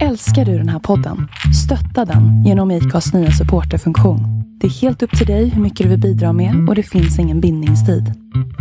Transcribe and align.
Älskar 0.00 0.44
du 0.44 0.58
den 0.58 0.68
här 0.68 0.78
podden? 0.78 1.28
Stötta 1.64 2.04
den 2.04 2.44
genom 2.44 2.70
IKAs 2.70 3.14
nya 3.14 3.30
supporterfunktion. 3.30 4.20
Det 4.60 4.66
är 4.66 4.70
helt 4.70 5.02
upp 5.02 5.18
till 5.18 5.26
dig 5.26 5.48
hur 5.48 5.62
mycket 5.62 5.84
du 5.84 5.90
vill 5.90 6.00
bidra 6.00 6.32
med 6.32 6.68
och 6.68 6.74
det 6.74 6.82
finns 6.82 7.18
ingen 7.18 7.40
bindningstid. 7.40 8.04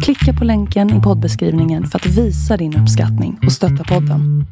Klicka 0.03 0.33
på 0.39 0.45
länken 0.45 0.99
i 0.99 1.01
poddbeskrivningen 1.01 1.85
för 1.85 1.99
att 1.99 2.05
visa 2.05 2.57
din 2.57 2.77
uppskattning 2.81 3.39
och 3.45 3.51
stötta 3.51 3.83
podden. 3.83 4.45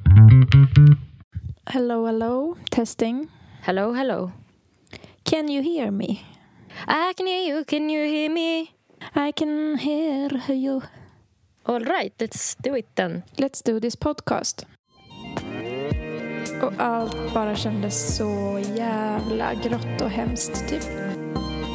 Hello, 1.65 2.05
hello. 2.05 2.55
Testing. 2.71 3.27
Hello, 3.61 3.93
hello. 3.93 4.31
Can 5.23 5.49
you 5.49 5.63
hear 5.63 5.91
me? 5.91 6.09
I 6.87 7.13
can 7.17 7.27
hear 7.27 7.49
you, 7.49 7.63
can 7.63 7.89
you 7.89 8.05
hear 8.07 8.29
me? 8.29 8.61
I 9.29 9.31
can 9.31 9.77
hear 9.77 10.51
you. 10.51 10.81
All 11.63 11.85
right, 11.85 12.13
let's 12.19 12.55
do 12.63 12.77
it 12.77 12.95
then. 12.95 13.21
Let's 13.35 13.65
do 13.65 13.79
this 13.79 13.95
podcast. 13.95 14.65
Och 16.61 16.73
allt 16.77 17.33
bara 17.33 17.55
kändes 17.55 18.17
så 18.17 18.61
jävla 18.75 19.53
grått 19.53 20.01
och 20.01 20.09
hemskt, 20.09 20.69
typ. 20.69 20.83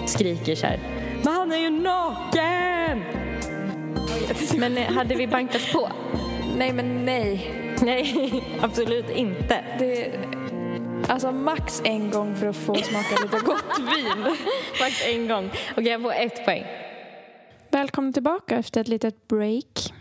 Skriker 0.06 0.54
så 0.54 0.66
här. 0.66 0.80
Men 1.24 1.32
han 1.32 1.52
är 1.52 1.56
ju 1.56 1.70
naken! 1.70 3.02
Men 4.58 4.78
eh, 4.78 4.92
hade 4.92 5.14
vi 5.14 5.26
bankat 5.26 5.72
på? 5.72 5.90
Nej, 6.56 6.72
men 6.72 7.04
nej. 7.04 7.50
Nej, 7.82 8.44
absolut 8.60 9.10
inte. 9.10 9.64
Det... 9.78 10.12
Alltså 11.08 11.32
max 11.32 11.82
en 11.84 12.10
gång 12.10 12.36
för 12.36 12.46
att 12.46 12.56
få 12.56 12.74
smaka 12.74 13.22
lite 13.22 13.38
gott 13.44 13.78
vin. 13.78 14.18
Max 14.80 15.06
en 15.06 15.28
gång. 15.28 15.50
Okej, 15.72 15.88
jag 15.88 16.02
får 16.02 16.12
ett 16.12 16.44
poäng. 16.44 16.64
Välkommen 17.70 18.12
tillbaka 18.12 18.56
efter 18.56 18.80
ett 18.80 18.88
litet 18.88 19.28
break. 19.28 19.92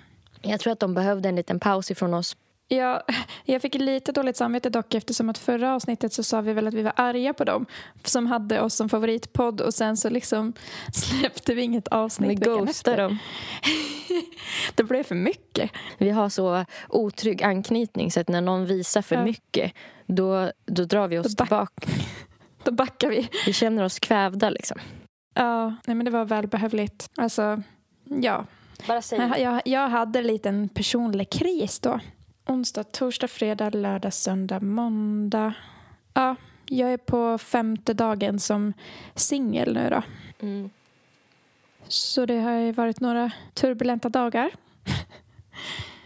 Jag 0.41 0.59
tror 0.59 0.73
att 0.73 0.79
de 0.79 0.93
behövde 0.93 1.29
en 1.29 1.35
liten 1.35 1.59
paus 1.59 1.91
ifrån 1.91 2.13
oss. 2.13 2.37
Ja, 2.67 3.03
jag 3.45 3.61
fick 3.61 3.75
lite 3.75 4.11
dåligt 4.11 4.37
samvete 4.37 4.69
dock 4.69 4.93
eftersom 4.93 5.29
att 5.29 5.37
förra 5.37 5.73
avsnittet 5.75 6.13
så 6.13 6.23
sa 6.23 6.41
vi 6.41 6.53
väl 6.53 6.67
att 6.67 6.73
vi 6.73 6.81
var 6.81 6.93
arga 6.95 7.33
på 7.33 7.43
dem 7.43 7.65
som 8.03 8.27
hade 8.27 8.61
oss 8.61 8.75
som 8.75 8.89
favoritpodd 8.89 9.61
och 9.61 9.73
sen 9.73 9.97
så 9.97 10.09
liksom 10.09 10.53
släppte 10.93 11.53
vi 11.53 11.61
inget 11.61 11.87
avsnitt 11.87 12.29
Vi 12.29 12.35
veckan 12.35 12.67
efter. 12.67 12.97
dem. 12.97 13.17
Det 14.75 14.83
blev 14.83 15.03
för 15.03 15.15
mycket. 15.15 15.71
Vi 15.97 16.09
har 16.09 16.29
så 16.29 16.65
otrygg 16.89 17.43
anknytning 17.43 18.11
så 18.11 18.19
att 18.19 18.27
när 18.27 18.41
någon 18.41 18.65
visar 18.65 19.01
för 19.01 19.15
Ja. 19.15 19.23
mycket 19.23 19.73
då, 20.05 20.51
då 20.65 20.83
drar 20.85 21.07
vi 21.07 21.19
oss 21.19 21.35
Då 21.35 21.45
tillbaka. 21.45 21.87
Då 22.63 22.71
backar 22.71 23.09
vi. 23.09 23.29
Vi 23.45 23.53
känner 23.53 23.83
oss 23.83 23.99
kvävda 23.99 24.49
liksom. 24.49 24.77
Ja, 25.33 25.75
nej 25.85 25.95
men 25.95 26.05
det 26.05 26.11
var 26.11 26.25
välbehövligt. 26.25 27.09
Alltså, 27.17 27.61
ja. 28.03 28.45
Bara 28.87 29.01
säg 29.01 29.19
Jag, 29.19 29.39
jag, 29.39 29.61
jag 29.65 29.89
hade 29.89 30.19
en 30.19 30.27
liten 30.27 30.69
personlig 30.69 31.29
kris 31.29 31.79
då. 31.79 31.99
Onsdag, 32.45 32.83
torsdag, 32.83 33.27
fredag, 33.27 33.69
lördag, 33.69 34.13
söndag, 34.13 34.59
måndag. 34.59 35.53
Ja, 36.13 36.35
jag 36.65 36.93
är 36.93 36.97
på 36.97 37.37
femte 37.37 37.93
dagen 37.93 38.39
som 38.39 38.73
singel 39.15 39.73
nu 39.73 39.89
då. 39.89 40.03
Mm. 40.39 40.69
Så 41.87 42.25
det 42.25 42.37
har 42.37 42.51
ju 42.51 42.71
varit 42.71 42.99
några 42.99 43.31
turbulenta 43.53 44.09
dagar. 44.09 44.51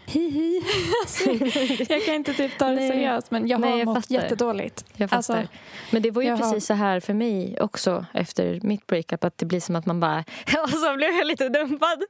Hihi. 0.08 0.62
Alltså, 1.02 1.30
jag 1.92 2.04
kan 2.04 2.14
inte 2.14 2.34
typ 2.34 2.58
ta 2.58 2.66
det 2.68 2.74
Nej. 2.74 2.90
seriöst 2.90 3.30
men 3.30 3.48
jag 3.48 3.58
har 3.58 3.66
Nej, 3.66 3.78
jag 3.78 3.84
mått 3.86 3.96
fattar. 3.96 4.14
jättedåligt. 4.14 4.84
Jag 4.96 5.10
fattar. 5.10 5.16
Alltså, 5.16 5.52
Men 5.90 6.02
det 6.02 6.10
var 6.10 6.22
ju 6.22 6.28
jag 6.28 6.36
har- 6.36 6.42
precis 6.52 6.66
så 6.66 6.74
här 6.74 7.00
för 7.00 7.14
mig 7.14 7.60
också 7.60 8.06
efter 8.14 8.60
mitt 8.62 8.86
breakup 8.86 9.24
att 9.24 9.38
det 9.38 9.46
blir 9.46 9.60
som 9.60 9.76
att 9.76 9.86
man 9.86 10.00
bara 10.00 10.18
och 10.62 10.70
så 10.70 10.94
blev 10.96 11.10
jag 11.14 11.26
lite 11.26 11.48
dumpad. 11.48 12.02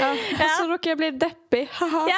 Ja, 0.00 0.16
Så 0.58 0.68
råkar 0.68 0.90
jag 0.90 0.98
bli 0.98 1.10
deppig. 1.10 1.68
Ja. 1.80 2.08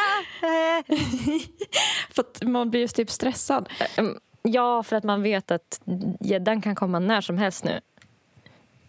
För 2.11 2.21
att 2.23 2.43
man 2.43 2.71
blir 2.71 2.81
ju 2.81 2.89
typ 2.89 3.11
stressad. 3.11 3.69
Mm, 3.97 4.19
ja, 4.43 4.83
för 4.83 4.97
att 4.97 5.05
man 5.05 5.23
vet 5.23 5.51
att 5.51 5.81
gäddan 6.21 6.61
kan 6.63 6.75
komma 6.75 6.99
när 6.99 7.21
som 7.21 7.39
helst 7.39 7.65
nu. 7.65 7.81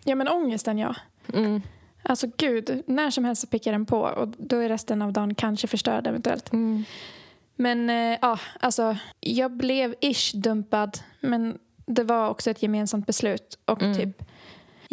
Ja 0.03 0.15
men 0.15 0.27
ångesten 0.27 0.77
ja. 0.77 0.95
Mm. 1.33 1.61
Alltså 2.03 2.27
gud, 2.37 2.83
när 2.87 3.09
som 3.11 3.25
helst 3.25 3.41
så 3.41 3.47
pickar 3.47 3.71
den 3.71 3.85
på 3.85 4.01
och 4.01 4.27
då 4.37 4.57
är 4.57 4.69
resten 4.69 5.01
av 5.01 5.13
dagen 5.13 5.35
kanske 5.35 5.67
förstörd 5.67 6.07
eventuellt. 6.07 6.53
Mm. 6.53 6.83
Men 7.55 7.89
eh, 7.89 8.17
ja, 8.21 8.39
alltså 8.59 8.97
jag 9.19 9.51
blev 9.51 9.95
ish 10.01 10.35
dumpad 10.35 10.99
men 11.19 11.59
det 11.85 12.03
var 12.03 12.29
också 12.29 12.51
ett 12.51 12.63
gemensamt 12.63 13.05
beslut 13.07 13.59
och 13.65 13.81
Mm. 13.81 13.97
typ 13.97 14.23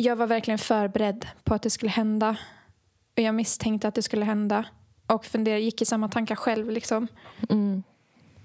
jag 0.00 0.16
var 0.16 0.26
verkligen 0.26 0.58
förberedd 0.58 1.26
på 1.44 1.54
att 1.54 1.62
det 1.62 1.70
skulle 1.70 1.90
hända 1.90 2.36
och 3.16 3.22
jag 3.22 3.34
misstänkte 3.34 3.88
att 3.88 3.94
det 3.94 4.02
skulle 4.02 4.24
hända 4.24 4.64
och 5.06 5.24
funderade, 5.24 5.60
gick 5.60 5.82
i 5.82 5.84
samma 5.84 6.08
tankar 6.08 6.34
själv 6.34 6.70
liksom. 6.70 7.08
Mm. 7.50 7.82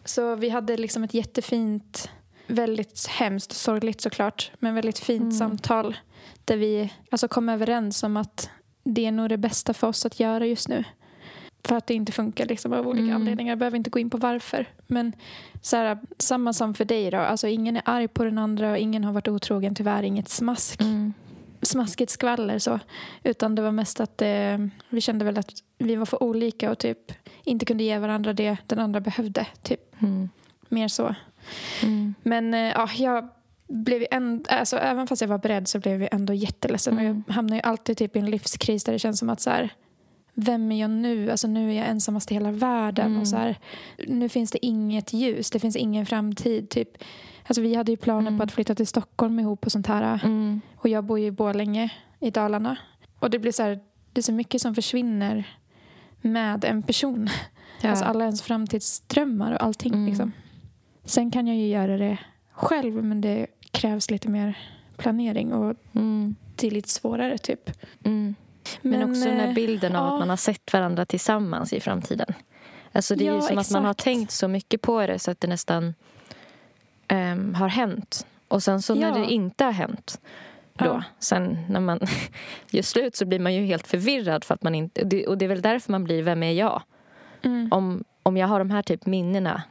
Så 0.05 0.35
vi 0.35 0.49
hade 0.49 0.77
liksom 0.77 1.03
ett 1.03 1.13
jättefint, 1.13 2.09
väldigt 2.47 3.07
hemskt 3.07 3.51
och 3.51 3.57
sorgligt 3.57 4.01
såklart, 4.01 4.51
men 4.59 4.75
väldigt 4.75 4.99
fint 4.99 5.21
Mm. 5.21 5.31
samtal 5.31 5.97
där 6.45 6.57
vi 6.57 6.93
alltså 7.11 7.27
kom 7.27 7.49
överens 7.49 8.03
om 8.03 8.17
att 8.17 8.49
det 8.83 9.05
är 9.05 9.11
nog 9.11 9.29
det 9.29 9.37
bästa 9.37 9.73
för 9.73 9.87
oss 9.87 10.05
att 10.05 10.19
göra 10.19 10.45
just 10.45 10.67
nu. 10.69 10.83
För 11.65 11.75
att 11.75 11.87
det 11.87 11.93
inte 11.93 12.11
funkar 12.11 12.45
liksom, 12.45 12.73
av 12.73 12.87
olika 12.87 13.03
Mm. 13.03 13.15
anledningar. 13.15 13.51
Jag 13.51 13.59
behöver 13.59 13.77
inte 13.77 13.89
gå 13.89 13.99
in 13.99 14.09
på 14.09 14.17
varför. 14.17 14.65
Men 14.87 15.13
så 15.61 15.77
här, 15.77 15.97
samma 16.17 16.53
som 16.53 16.73
för 16.73 16.85
dig 16.85 17.11
då. 17.11 17.17
Alltså, 17.17 17.47
ingen 17.47 17.77
är 17.77 17.81
arg 17.85 18.07
på 18.07 18.23
den 18.23 18.37
andra 18.37 18.71
och 18.71 18.77
ingen 18.77 19.03
har 19.03 19.13
varit 19.13 19.27
otrogen. 19.27 19.75
Tyvärr 19.75 20.03
inget 20.03 20.29
smask. 20.29 20.81
Mm. 20.81 21.13
smaskigt 21.61 22.11
skvaller 22.11 22.59
så. 22.59 22.79
Utan 23.23 23.55
det 23.55 23.61
var 23.61 23.71
mest 23.71 23.99
att 23.99 24.21
eh, 24.21 24.57
vi 24.89 25.01
kände 25.01 25.25
väl 25.25 25.37
att 25.37 25.51
vi 25.77 25.95
var 25.95 26.05
för 26.05 26.23
olika 26.23 26.71
och 26.71 26.77
typ 26.77 27.11
inte 27.43 27.65
kunde 27.65 27.83
ge 27.83 27.99
varandra 27.99 28.33
det 28.33 28.57
den 28.67 28.79
andra 28.79 28.99
behövde. 28.99 29.47
Typ 29.61 30.01
Mm. 30.01 30.29
mer 30.69 30.87
så. 30.87 31.15
Mm. 31.83 32.13
Men 32.23 32.53
eh, 32.53 32.59
ja, 32.59 32.89
jag 32.97 33.29
blev 33.67 34.05
ändå, 34.11 34.43
alltså, 34.49 34.77
även 34.77 35.07
fast 35.07 35.21
jag 35.21 35.29
var 35.29 35.37
beredd 35.37 35.67
så 35.67 35.79
blev 35.79 36.01
jag 36.01 36.13
ändå 36.13 36.33
jätteledsen. 36.33 36.99
Mm. 36.99 37.23
Jag 37.27 37.33
hamnar 37.33 37.55
ju 37.55 37.61
alltid 37.61 37.97
typ 37.97 38.15
i 38.15 38.19
en 38.19 38.29
livskris 38.29 38.83
där 38.83 38.93
det 38.93 38.99
känns 38.99 39.19
som 39.19 39.29
att 39.29 39.41
så 39.41 39.49
här, 39.49 39.69
vem 40.33 40.71
är 40.71 40.81
jag 40.81 40.89
nu? 40.89 41.31
Alltså 41.31 41.47
nu 41.47 41.69
är 41.71 41.77
jag 41.77 41.87
ensammast 41.87 42.31
i 42.31 42.33
hela 42.33 42.51
världen. 42.51 43.05
Mm. 43.05 43.21
Och 43.21 43.27
så 43.27 43.35
här, 43.35 43.59
nu 44.07 44.29
finns 44.29 44.51
det 44.51 44.65
inget 44.65 45.13
ljus, 45.13 45.51
det 45.51 45.59
finns 45.59 45.75
ingen 45.75 46.05
framtid. 46.05 46.69
Typ. 46.69 46.89
Alltså, 47.47 47.61
vi 47.61 47.75
hade 47.75 47.91
ju 47.91 47.97
planer 47.97 48.27
Mm. 48.27 48.37
på 48.37 48.43
att 48.43 48.51
flytta 48.51 48.75
till 48.75 48.87
Stockholm 48.87 49.39
ihop 49.39 49.65
och 49.65 49.71
sånt 49.71 49.87
här. 49.87 50.19
Mm. 50.23 50.61
Och 50.75 50.89
jag 50.89 51.03
bor 51.03 51.19
ju 51.19 51.25
i 51.25 51.31
Borlänge 51.31 51.89
i 52.19 52.29
Dalarna. 52.31 52.77
Och 53.19 53.29
det 53.29 53.39
blir 53.39 53.51
så 53.51 53.63
här, 53.63 53.79
det 54.13 54.19
är 54.19 54.23
så 54.23 54.33
mycket 54.33 54.61
som 54.61 54.75
försvinner 54.75 55.57
med 56.21 56.65
en 56.65 56.83
person. 56.83 57.29
Ja. 57.81 57.89
Alltså 57.89 58.05
alla 58.05 58.23
ens 58.23 58.41
framtidsdrömmar 58.41 59.51
och 59.51 59.63
allting. 59.63 59.93
Mm. 59.93 60.05
Liksom. 60.05 60.31
Sen 61.05 61.31
kan 61.31 61.47
jag 61.47 61.55
ju 61.57 61.67
göra 61.67 61.97
det 61.97 62.17
själv 62.51 63.03
men 63.03 63.21
det 63.21 63.47
krävs 63.71 64.11
lite 64.11 64.29
mer 64.29 64.57
planering 64.97 65.53
och 65.53 65.75
Mm. 65.93 66.35
det 66.55 66.67
är 66.67 66.71
lite 66.71 66.89
svårare 66.89 67.37
typ. 67.37 67.69
Mm. 68.03 68.35
Men, 68.81 69.09
också 69.11 69.25
den 69.29 69.39
här 69.39 69.47
eh, 69.47 69.53
bilden 69.53 69.95
av 69.95 70.07
ja. 70.07 70.13
att 70.13 70.19
man 70.19 70.29
har 70.29 70.37
sett 70.37 70.73
varandra 70.73 71.05
tillsammans 71.05 71.73
i 71.73 71.79
framtiden. 71.79 72.33
Alltså 72.91 73.15
det 73.15 73.27
är 73.27 73.31
ju 73.31 73.35
Ja, 73.35 73.41
som 73.41 73.57
att 73.57 73.71
man 73.71 73.83
har 73.83 73.91
exakt. 73.91 74.03
tänkt 74.03 74.31
så 74.31 74.47
mycket 74.47 74.81
på 74.81 75.07
det 75.07 75.19
så 75.19 75.31
att 75.31 75.39
det 75.41 75.47
nästan 75.47 75.93
ehm, 77.07 77.53
har 77.55 77.67
hänt. 77.67 78.25
Och 78.47 78.63
sen 78.63 78.81
så 78.81 78.95
när 78.95 79.07
Ja. 79.09 79.15
det 79.25 79.31
inte 79.33 79.63
har 79.65 79.71
hänt 79.71 80.21
då, 80.73 80.85
Ja. 80.85 81.03
sen 81.19 81.57
när 81.69 81.79
man 81.79 81.99
gör 82.71 82.81
slut 82.81 83.15
så 83.15 83.25
blir 83.25 83.39
man 83.39 83.53
ju 83.53 83.65
helt 83.65 83.87
förvirrad 83.87 84.43
för 84.43 84.53
att 84.53 84.63
man 84.63 84.75
inte, 84.75 85.01
och 85.01 85.07
det- 85.07 85.27
och 85.27 85.37
det 85.37 85.45
är 85.45 85.49
väl 85.49 85.61
därför 85.61 85.91
man 85.91 86.03
blir, 86.03 86.23
vem 86.23 86.43
är 86.43 86.51
jag? 86.51 86.81
Mm. 87.41 87.69
Om, 87.71 88.03
om 88.23 88.37
jag 88.37 88.47
har 88.47 88.59
de 88.59 88.69
här 88.71 88.81
typ 88.81 89.05
minnena 89.05 89.63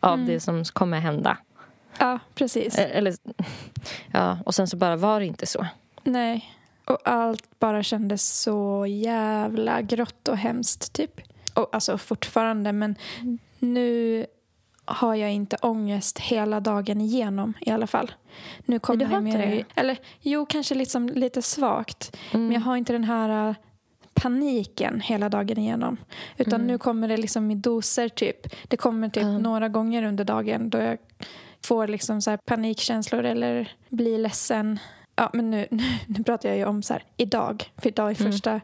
av 0.00 0.14
Mm. 0.14 0.26
det 0.26 0.40
som 0.40 0.64
kommer 0.64 1.00
hända. 1.00 1.38
Ja, 1.98 2.18
precis. 2.34 2.78
Eh, 2.78 2.96
Eller, 2.98 3.14
ja, 4.12 4.38
och 4.46 4.54
sen 4.54 4.68
så 4.68 4.76
bara 4.76 4.96
var 4.96 5.20
det 5.20 5.26
inte 5.26 5.46
så. 5.46 5.66
Nej. 6.04 6.52
Och 6.84 6.98
allt 7.04 7.58
bara 7.58 7.82
kändes 7.82 8.40
så 8.40 8.86
jävla 8.88 9.82
grått 9.82 10.28
och 10.28 10.36
hemskt 10.36 10.92
typ. 10.92 11.20
Och 11.54 11.68
alltså 11.72 11.98
fortfarande 11.98 12.72
men 12.72 12.96
nu 13.58 14.26
har 14.84 15.14
jag 15.14 15.32
inte 15.32 15.56
ångest 15.62 16.18
hela 16.18 16.60
dagen 16.60 17.00
igenom 17.00 17.52
i 17.60 17.70
alla 17.70 17.86
fall. 17.86 18.10
Nu 18.64 18.78
kommer 18.78 18.98
du 18.98 19.04
har 19.14 19.20
det 19.20 19.28
inte 19.28 19.46
det? 19.46 19.64
Eller 19.74 19.98
jo, 20.20 20.46
kanske 20.46 20.74
liksom 20.74 21.08
lite 21.08 21.42
svagt. 21.42 22.16
Mm. 22.32 22.46
Men 22.46 22.54
jag 22.54 22.60
har 22.60 22.76
inte 22.76 22.92
den 22.92 23.04
här 23.04 23.54
paniken 24.22 25.00
hela 25.00 25.28
dagen 25.28 25.58
igenom. 25.58 25.96
Utan 26.36 26.54
Mm. 26.54 26.66
nu 26.66 26.78
kommer 26.78 27.08
det 27.08 27.16
liksom 27.16 27.50
i 27.50 27.54
doser 27.54 28.08
typ. 28.08 28.36
Det 28.68 28.76
kommer 28.76 29.08
typ 29.08 29.22
Ja. 29.22 29.38
några 29.38 29.68
gånger 29.68 30.02
under 30.02 30.24
dagen 30.24 30.70
då 30.70 30.78
jag 30.78 30.98
får 31.64 31.88
liksom 31.88 32.22
så 32.22 32.36
panikkänslor 32.46 33.24
eller 33.24 33.72
blir 33.88 34.18
ledsen. 34.18 34.78
Ja, 35.16 35.30
men 35.32 35.50
nu, 35.50 35.66
nu, 35.70 35.82
nu 36.06 36.24
pratar 36.24 36.48
jag 36.48 36.58
ju 36.58 36.64
om 36.64 36.82
så 36.82 36.92
här 36.92 37.02
idag. 37.16 37.70
För 37.78 37.88
idag 37.88 38.10
är 38.10 38.20
Mm. 38.20 38.32
första 38.32 38.60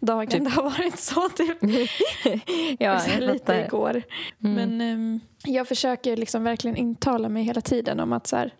dagen 0.00 0.26
Typ. 0.28 0.44
det 0.44 0.50
har 0.50 0.62
varit 0.62 0.98
så 0.98 1.28
typ. 1.28 1.58
ja, 2.80 3.00
så 3.00 3.20
lite 3.20 3.38
fattar. 3.38 3.64
igår. 3.64 4.02
Mm. 4.44 4.54
Men 4.54 4.80
ehm, 4.80 5.20
jag 5.44 5.68
försöker 5.68 6.16
liksom 6.16 6.44
verkligen 6.44 6.76
intala 6.76 7.28
mig 7.28 7.42
hela 7.42 7.60
tiden 7.60 8.00
om 8.00 8.12
att 8.12 8.26
så 8.26 8.36
här, 8.36 8.54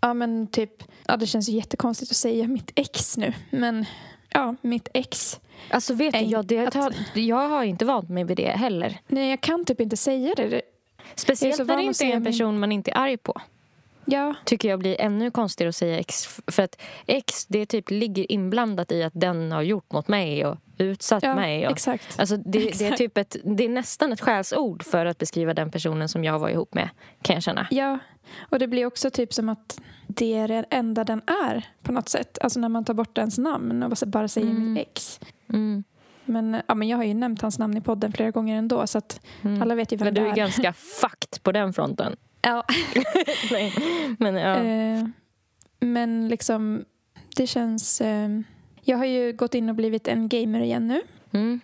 ja 0.00 0.14
men 0.14 0.46
typ, 0.46 0.82
ja 1.06 1.16
det 1.16 1.26
känns 1.26 1.48
ju 1.48 1.52
jättekonstigt 1.52 2.10
att 2.10 2.16
säga 2.16 2.48
mitt 2.48 2.70
ex 2.74 3.16
nu, 3.16 3.32
men 3.50 3.84
ja, 4.30 4.54
mitt 4.62 4.88
ex. 4.94 5.40
Alltså 5.70 5.94
vet 5.94 6.12
du, 6.14 6.20
jag, 6.20 6.46
det, 6.46 6.76
att- 6.76 6.94
jag 7.14 7.48
har 7.48 7.64
inte 7.64 7.84
vant 7.84 8.08
mig 8.08 8.24
vid 8.24 8.36
det 8.36 8.48
heller. 8.48 8.98
Nej, 9.06 9.30
jag 9.30 9.40
kan 9.40 9.64
typ 9.64 9.80
inte 9.80 9.96
säga 9.96 10.34
det. 10.36 10.62
Speciellt 11.14 11.58
när 11.66 11.76
det 11.76 11.82
inte 11.82 12.04
är 12.04 12.08
en 12.12 12.22
min- 12.22 12.24
person 12.32 12.60
man 12.60 12.72
inte 12.72 12.90
är 12.90 12.96
arg 12.98 13.16
på. 13.16 13.40
Ja, 14.04 14.34
Tycker 14.44 14.68
jag 14.68 14.78
blir 14.78 15.00
ännu 15.00 15.30
konstigare 15.30 15.68
att 15.68 15.76
säga 15.76 15.98
ex. 15.98 16.26
För 16.46 16.62
att 16.62 16.80
ex, 17.06 17.46
det 17.46 17.66
typ 17.66 17.90
ligger 17.90 18.32
inblandat 18.32 18.92
i 18.92 19.02
att 19.02 19.12
den 19.16 19.52
har 19.52 19.62
gjort 19.62 19.92
mot 19.92 20.08
mig 20.08 20.46
och 20.46 20.56
utsatt 20.82 21.22
ja 21.22 21.34
mig. 21.34 21.66
Och, 21.66 21.72
exakt. 21.72 22.18
Alltså 22.20 22.36
det, 22.36 22.42
det, 22.50 22.58
är 22.64 22.68
Exakt. 22.68 22.96
typ 22.98 23.18
ett, 23.18 23.36
det 23.44 23.64
är 23.64 23.68
nästan 23.68 24.12
ett 24.12 24.20
skällsord 24.20 24.82
för 24.84 25.06
att 25.06 25.18
beskriva 25.18 25.54
den 25.54 25.70
personen 25.70 26.08
som 26.08 26.24
jag 26.24 26.38
var 26.38 26.48
ihop 26.48 26.74
med, 26.74 26.88
kan 27.22 27.34
jag 27.34 27.42
känna. 27.42 27.66
Ja, 27.70 27.98
och 28.50 28.58
det 28.58 28.66
blir 28.68 28.86
också 28.86 29.10
typ 29.10 29.32
som 29.34 29.48
att 29.48 29.80
det 30.06 30.34
är 30.36 30.48
det 30.48 30.64
enda 30.70 31.04
den 31.04 31.22
är 31.26 31.66
på 31.82 31.92
något 31.92 32.08
sätt. 32.08 32.38
Alltså 32.40 32.60
när 32.60 32.68
man 32.68 32.84
tar 32.84 32.94
bort 32.94 33.18
ens 33.18 33.38
namn 33.38 33.82
och 33.82 33.92
bara 34.06 34.28
säger 34.28 34.50
Mm. 34.50 34.72
mitt 34.72 34.82
ex. 34.88 35.20
Mm. 35.48 35.84
Men, 36.24 36.62
ja, 36.68 36.74
men 36.74 36.88
jag 36.88 36.96
har 36.96 37.04
ju 37.04 37.14
nämnt 37.14 37.42
hans 37.42 37.58
namn 37.58 37.76
i 37.76 37.80
podden 37.80 38.12
flera 38.12 38.30
gånger 38.30 38.56
ändå 38.56 38.86
så 38.86 38.98
att 38.98 39.20
Mm. 39.42 39.62
alla 39.62 39.74
vet 39.74 39.92
ju 39.92 39.96
vem 39.96 40.04
Men 40.04 40.14
du 40.14 40.20
det 40.20 40.26
är 40.26 40.32
är. 40.32 40.36
ganska 40.36 40.72
fucked 41.00 41.42
på 41.42 41.52
den 41.52 41.72
fronten. 41.72 42.16
Ja. 42.42 42.64
Nej, 43.52 43.72
Men 44.18 44.34
ja. 44.34 44.56
Eh, 44.56 45.04
men 45.80 46.28
liksom, 46.28 46.84
det 47.36 47.46
känns... 47.46 48.00
Eh, 48.00 48.28
jag 48.84 48.98
har 48.98 49.04
ju 49.04 49.32
gått 49.32 49.54
in 49.54 49.68
och 49.68 49.74
blivit 49.74 50.08
en 50.08 50.28
gamer 50.28 50.60
igen 50.60 50.88
nu. 50.88 51.00
Mm. 51.32 51.60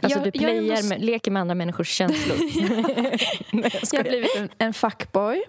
Alltså 0.00 0.18
Jag- 0.18 0.26
du 0.26 0.30
playar 0.38 0.88
med, 0.88 1.04
leker 1.04 1.30
med 1.30 1.40
andra 1.40 1.54
människors 1.54 1.88
känslor. 1.88 2.36
Nej, 3.52 3.70
jag 3.72 3.82
Jag 3.92 3.98
har 3.98 4.02
blivit 4.10 4.36
en, 4.36 4.48
en 4.58 4.72
fuckboy 4.74 5.42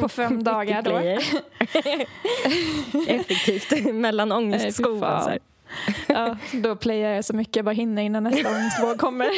på 0.00 0.08
fem 0.08 0.44
dagar 0.44 0.82
då. 0.82 0.98
Effektivt. 3.08 3.94
Mellan 3.94 4.32
ångestskoven. 4.32 5.38
Ja, 6.06 6.36
då 6.52 6.76
playar 6.76 7.10
jag 7.10 7.24
så 7.24 7.36
mycket 7.36 7.56
jag 7.56 7.64
bara 7.64 7.74
hinner 7.74 8.02
innan 8.02 8.24
nästa 8.24 8.50
ångestvåg 8.50 8.98
kommer. 8.98 9.28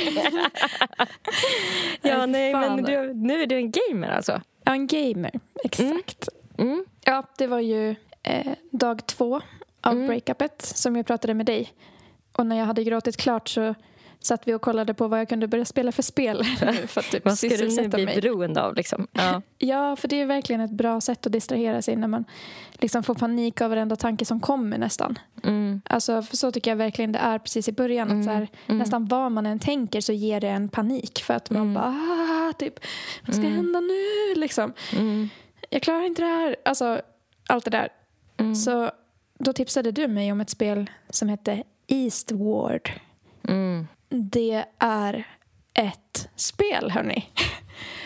Ja, 2.03 2.27
Nej, 2.27 2.29
nej, 2.29 2.53
fan. 2.53 2.75
men 2.77 2.85
du, 2.85 3.15
nu 3.15 3.43
är 3.43 3.47
du 3.47 3.57
en 3.57 3.71
gamer 3.73 4.09
alltså. 4.09 4.41
Ja, 4.65 4.73
en 4.73 4.87
gamer. 4.87 5.31
Exakt. 5.65 6.29
Mm. 6.59 6.85
Ja, 7.05 7.23
det 7.39 7.47
var 7.47 7.61
ju 7.61 7.95
eh, 8.23 8.53
dag 8.71 9.07
två 9.07 9.41
av 9.83 9.93
Mm. 9.93 10.07
breakupet 10.07 10.63
som 10.63 10.97
jag 10.97 11.07
pratade 11.07 11.35
med 11.35 11.47
dig. 11.47 11.73
Och 12.33 12.47
när 12.47 12.57
jag 12.59 12.67
hade 12.67 12.85
gråtit 12.85 13.17
klart 13.17 13.49
så 13.49 13.75
satt 14.21 14.49
vi 14.49 14.55
och 14.55 14.63
kollade 14.63 14.95
på 14.95 15.09
vad 15.09 15.21
jag 15.21 15.29
kunde 15.29 15.47
börja 15.49 15.65
spela 15.65 15.93
för 15.93 16.03
spel 16.03 16.45
för 16.87 17.01
att 17.01 17.11
typ 17.11 17.25
Vad 17.25 17.39
ska 17.39 17.49
du 17.49 17.69
nu 17.77 17.89
bli 17.89 18.05
mig. 18.05 18.21
beroende 18.21 18.63
av? 18.63 18.75
Liksom? 18.75 19.07
Ja. 19.13 19.43
Ja, 19.59 19.97
för 19.97 20.09
det 20.09 20.21
är 20.21 20.27
verkligen 20.27 20.61
ett 20.61 20.71
bra 20.71 21.01
sätt 21.01 21.27
att 21.27 21.33
distrahera 21.33 21.83
sig 21.83 21.97
när 21.97 22.09
man 22.09 22.25
liksom 22.73 23.03
får 23.03 23.15
panik 23.15 23.61
av 23.61 23.71
varenda 23.71 23.97
tanke 23.97 24.25
som 24.25 24.41
kommer 24.41 24.79
nästan. 24.79 25.19
Mm. 25.45 25.81
Alltså, 25.85 26.23
för 26.23 26.37
så 26.37 26.53
tycker 26.53 26.71
jag 26.71 26.77
verkligen 26.77 27.13
det 27.13 27.19
är 27.19 27.39
precis 27.39 27.69
i 27.69 27.73
början. 27.73 28.19
Att 28.19 28.25
så 28.25 28.31
här, 28.31 28.49
Mm. 28.67 28.79
Nästan 28.79 29.07
vad 29.07 29.33
man 29.33 29.47
än 29.47 29.59
tänker 29.59 30.01
så 30.01 30.13
ger 30.13 30.41
det 30.41 30.49
en 30.49 30.69
panik 30.69 31.23
för 31.25 31.35
att 31.35 31.51
man 31.51 31.63
Mm. 31.63 31.75
bara 31.75 31.85
ah, 32.49 32.53
typ, 32.53 32.75
vad 33.27 33.35
ska 33.37 33.45
Mm. 33.45 33.57
hända 33.57 33.81
nu? 33.81 34.35
Liksom. 34.41 34.73
Mm. 34.97 35.29
Jag 35.71 35.83
klarar 35.83 36.03
inte 36.07 36.23
det 36.23 36.29
här. 36.29 36.57
Alltså, 36.65 37.01
allt 37.49 37.65
det 37.65 37.71
där. 37.71 37.89
Mm. 38.37 38.55
Så 38.55 38.91
då 39.45 39.53
tipsade 39.53 39.91
du 39.93 40.09
mig 40.09 40.33
om 40.33 40.41
ett 40.41 40.51
spel 40.51 40.91
som 41.11 41.29
hette 41.29 41.63
Eastward. 41.87 42.91
Mm. 43.49 43.87
Det 44.09 44.65
är 44.79 45.27
ett 45.75 46.29
spel, 46.37 46.91
hörni. 46.91 47.29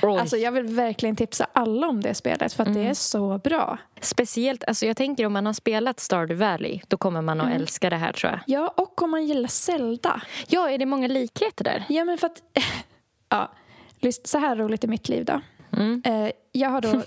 Oj. 0.03 0.19
Alltså, 0.21 0.37
jag 0.37 0.53
vill 0.53 0.65
verkligen 0.65 1.17
tipsa 1.17 1.47
alla 1.53 1.88
om 1.88 2.00
det 2.00 2.15
spelet 2.15 2.53
för 2.53 2.62
att 2.62 2.73
det 2.75 2.81
Mm. 2.81 2.91
är 2.91 2.94
så 2.94 3.38
bra. 3.38 3.79
Speciellt, 4.00 4.65
alltså 4.65 4.87
jag 4.87 4.97
tänker 4.97 5.27
om 5.27 5.33
man 5.33 5.47
har 5.47 5.53
spelat 5.53 6.00
Stardew 6.00 6.47
Valley 6.47 6.81
då 6.88 6.97
kommer 6.97 7.23
man 7.23 7.41
att 7.41 7.47
Mm. 7.47 7.61
älska 7.61 7.91
det 7.91 7.97
här 7.97 8.12
tror 8.12 8.32
jag. 8.32 8.41
Ja, 8.47 8.75
och 8.77 9.03
om 9.03 9.11
man 9.11 9.27
gillar 9.27 9.49
Zelda. 9.49 10.23
Ja, 10.49 10.71
är 10.71 10.79
det 10.79 10.87
många 10.87 11.09
likheter 11.09 11.65
där? 11.65 11.85
Ja, 11.89 12.05
men 12.05 12.19
för 12.19 12.27
att... 12.27 12.43
ja, 13.29 13.53
så 14.25 14.39
här 14.39 14.56
roligt 14.56 14.85
i 14.85 14.87
mitt 14.87 15.09
liv 15.09 15.25
då. 15.25 15.41
Mm. 15.73 16.03
Eh, 16.05 16.31
jag 16.53 16.71
har 16.71 16.81
då 16.81 16.89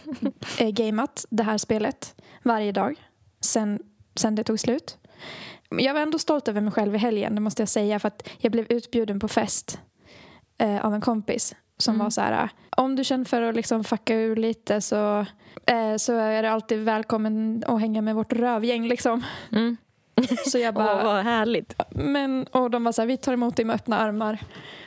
eh, 0.59 0.69
gameat 0.69 1.25
det 1.29 1.43
här 1.43 1.57
spelet 1.57 2.15
varje 2.43 2.71
dag 2.71 2.95
sen, 3.41 3.79
sen 4.15 4.35
det 4.35 4.43
tog 4.43 4.59
slut. 4.59 4.97
Jag 5.69 5.93
var 5.93 6.01
ändå 6.01 6.19
stolt 6.19 6.47
över 6.47 6.61
mig 6.61 6.71
själv 6.73 6.95
i 6.95 6.97
helgen, 6.97 7.35
det 7.35 7.41
måste 7.41 7.61
jag 7.61 7.69
säga. 7.69 7.99
För 7.99 8.07
att 8.07 8.29
jag 8.37 8.51
blev 8.51 8.65
utbjuden 8.69 9.19
på 9.19 9.27
fest 9.27 9.79
eh, 10.57 10.85
av 10.85 10.93
en 10.93 11.01
kompis 11.01 11.55
som 11.77 11.93
Mm. 11.95 12.03
var 12.03 12.09
så 12.09 12.21
här... 12.21 12.49
Om 12.77 12.95
du 12.95 13.03
känner 13.03 13.25
för 13.25 13.41
att 13.41 13.55
liksom 13.55 13.83
fucka 13.83 14.15
ur 14.15 14.35
lite 14.35 14.81
så, 14.81 15.25
eh, 15.65 15.95
så 15.97 16.13
är 16.15 16.43
du 16.43 16.49
alltid 16.49 16.79
välkommen 16.79 17.63
att 17.67 17.79
hänga 17.79 18.01
med 18.01 18.15
vårt 18.15 18.33
rövgäng. 18.33 18.87
Liksom. 18.87 19.23
Mm. 19.51 19.77
Så 20.45 20.57
jag 20.57 20.73
bara... 20.73 20.95
Åh, 20.97 21.03
vad 21.03 21.23
härligt. 21.23 21.75
Men, 21.91 22.47
och 22.51 22.71
de 22.71 22.83
var 22.83 22.91
så 22.91 23.01
här, 23.01 23.07
vi 23.07 23.17
tar 23.17 23.33
emot 23.33 23.55
dig 23.55 23.65
med 23.65 23.75
öppna 23.75 23.99
armar. 23.99 24.37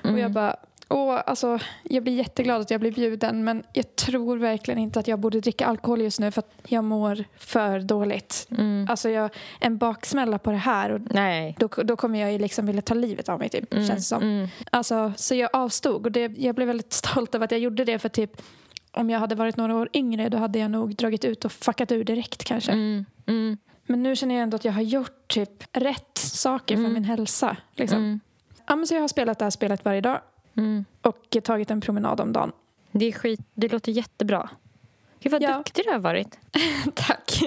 Och 0.03 0.11
jag 0.11 0.19
Mm. 0.19 0.33
bara, 0.33 0.57
åh, 0.93 1.21
alltså, 1.27 1.59
jag 1.83 2.03
blir 2.03 2.13
jätteglad 2.15 2.61
att 2.61 2.71
jag 2.71 2.81
blir 2.81 2.93
bjuden 2.93 3.45
men 3.45 3.65
jag 3.73 3.97
tror 3.97 4.37
verkligen 4.37 4.79
inte 4.81 5.01
att 5.01 5.09
jag 5.09 5.19
borde 5.19 5.41
dricka 5.41 5.67
alkohol 5.67 6.01
just 6.01 6.21
nu 6.21 6.31
för 6.31 6.39
att 6.41 6.51
jag 6.69 6.85
mår 6.85 7.25
för 7.37 7.81
dåligt. 7.81 8.47
Mm. 8.51 8.87
Alltså 8.91 9.09
jag, 9.11 9.31
en 9.61 9.79
baksmälla 9.79 10.39
på 10.39 10.51
det 10.51 10.57
här 10.57 10.91
och 10.93 11.01
Nej. 11.11 11.57
då, 11.59 11.69
då 11.69 11.97
kommer 11.97 12.21
jag 12.21 12.33
ju 12.33 12.39
liksom 12.39 12.67
vilja 12.67 12.83
ta 12.83 12.95
livet 12.95 13.29
av 13.29 13.39
mig 13.39 13.49
typ, 13.49 13.73
Mm. 13.75 13.87
känns 13.87 14.09
som. 14.09 14.23
Mm. 14.23 14.49
Alltså, 14.71 15.13
så 15.17 15.35
jag 15.35 15.51
avstod 15.53 16.07
och 16.07 16.13
det, 16.13 16.39
jag 16.39 16.55
blev 16.55 16.69
väldigt 16.69 16.93
stolt 17.03 17.35
över 17.35 17.45
att 17.45 17.51
jag 17.53 17.61
gjorde 17.61 17.85
det 17.85 17.99
för 17.99 18.09
typ 18.09 18.43
om 18.93 19.11
jag 19.11 19.21
hade 19.21 19.35
varit 19.35 19.57
några 19.57 19.77
år 19.77 19.89
yngre 19.93 20.29
då 20.29 20.39
hade 20.39 20.59
jag 20.59 20.71
nog 20.71 20.95
dragit 20.97 21.25
ut 21.25 21.45
och 21.45 21.53
fuckat 21.53 21.93
ur 21.93 22.05
direkt 22.05 22.45
kanske. 22.45 22.73
Mm. 22.73 23.05
Mm. 23.27 23.59
Men 23.87 24.03
nu 24.03 24.17
känner 24.17 24.35
jag 24.35 24.43
ändå 24.43 24.55
att 24.57 24.65
jag 24.65 24.73
har 24.73 24.83
gjort 24.83 25.29
typ 25.29 25.63
rätt 25.73 26.19
saker 26.19 26.75
för 26.75 26.81
Mm. 26.81 26.93
min 26.95 27.05
hälsa. 27.05 27.57
Liksom. 27.75 27.99
Mm. 27.99 28.21
Ja, 28.67 28.77
men 28.77 28.87
så 28.87 28.95
jag 28.95 29.01
har 29.01 29.09
spelat 29.09 29.39
det 29.39 29.45
här 29.45 29.51
spelet 29.51 29.85
varje 29.85 30.01
dag 30.01 30.21
Mm. 30.57 30.85
och 31.03 31.37
tagit 31.45 31.71
en 31.71 31.81
promenad 31.81 32.21
om 32.21 32.33
dagen. 32.33 32.53
Det 32.93 33.05
är 33.05 33.13
skit. 33.13 33.41
Det 33.55 33.73
låter 33.73 33.93
jättebra. 33.93 34.51
Gud 35.21 35.33
vad 35.33 35.43
Ja. 35.43 35.57
duktig 35.59 35.85
du 35.85 35.91
har 35.93 35.99
varit. 35.99 36.39
Tack. 36.95 37.41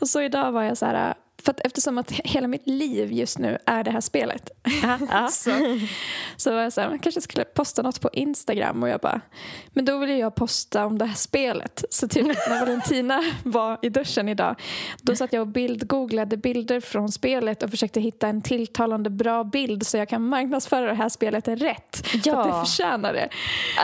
Och 0.00 0.08
så 0.08 0.20
idag 0.20 0.52
var 0.52 0.62
jag 0.62 0.78
så 0.78 0.86
här... 0.86 1.14
För 1.44 1.50
att 1.50 1.60
eftersom 1.60 1.98
att 1.98 2.10
hela 2.12 2.48
mitt 2.48 2.66
liv 2.68 3.12
just 3.12 3.38
nu 3.38 3.58
är 3.66 3.84
det 3.84 3.90
här 3.90 4.00
spelet 4.00 4.50
Ja, 4.82 4.98
ja. 5.10 5.28
så, 5.32 5.50
så 6.36 6.50
var 6.54 6.62
jag 6.62 6.72
så 6.72 6.80
här, 6.80 6.88
man 6.88 6.98
kanske 6.98 7.20
skulle 7.20 7.44
posta 7.44 7.82
något 7.82 8.00
på 8.00 8.10
Instagram 8.12 8.82
och 8.82 8.88
jag 8.88 9.00
bara, 9.00 9.20
men 9.72 9.84
då 9.84 9.98
vill 9.98 10.18
jag 10.18 10.34
posta 10.34 10.86
om 10.86 10.98
det 10.98 11.04
här 11.04 11.14
spelet. 11.14 11.84
Så 11.90 12.08
typ 12.08 12.26
när 12.48 12.60
Valentina 12.60 13.22
var 13.44 13.78
i 13.82 13.88
duschen 13.88 14.28
idag, 14.28 14.56
då 15.02 15.16
satt 15.16 15.32
jag 15.32 15.40
och 15.40 15.46
bildgooglade 15.48 16.36
bilder 16.36 16.80
från 16.80 17.12
spelet 17.12 17.62
och 17.62 17.70
försökte 17.70 18.00
hitta 18.00 18.28
en 18.28 18.42
tilltalande 18.42 19.10
bra 19.10 19.44
bild 19.44 19.86
så 19.86 19.96
jag 19.96 20.08
kan 20.08 20.28
marknadsföra 20.28 20.86
det 20.86 20.94
här 20.94 21.08
spelet 21.08 21.48
rätt. 21.48 22.06
För 22.06 22.18
att 22.18 22.26
Ja. 22.26 22.44
det 22.44 22.66
förtjänar 22.66 23.12
det. 23.12 23.28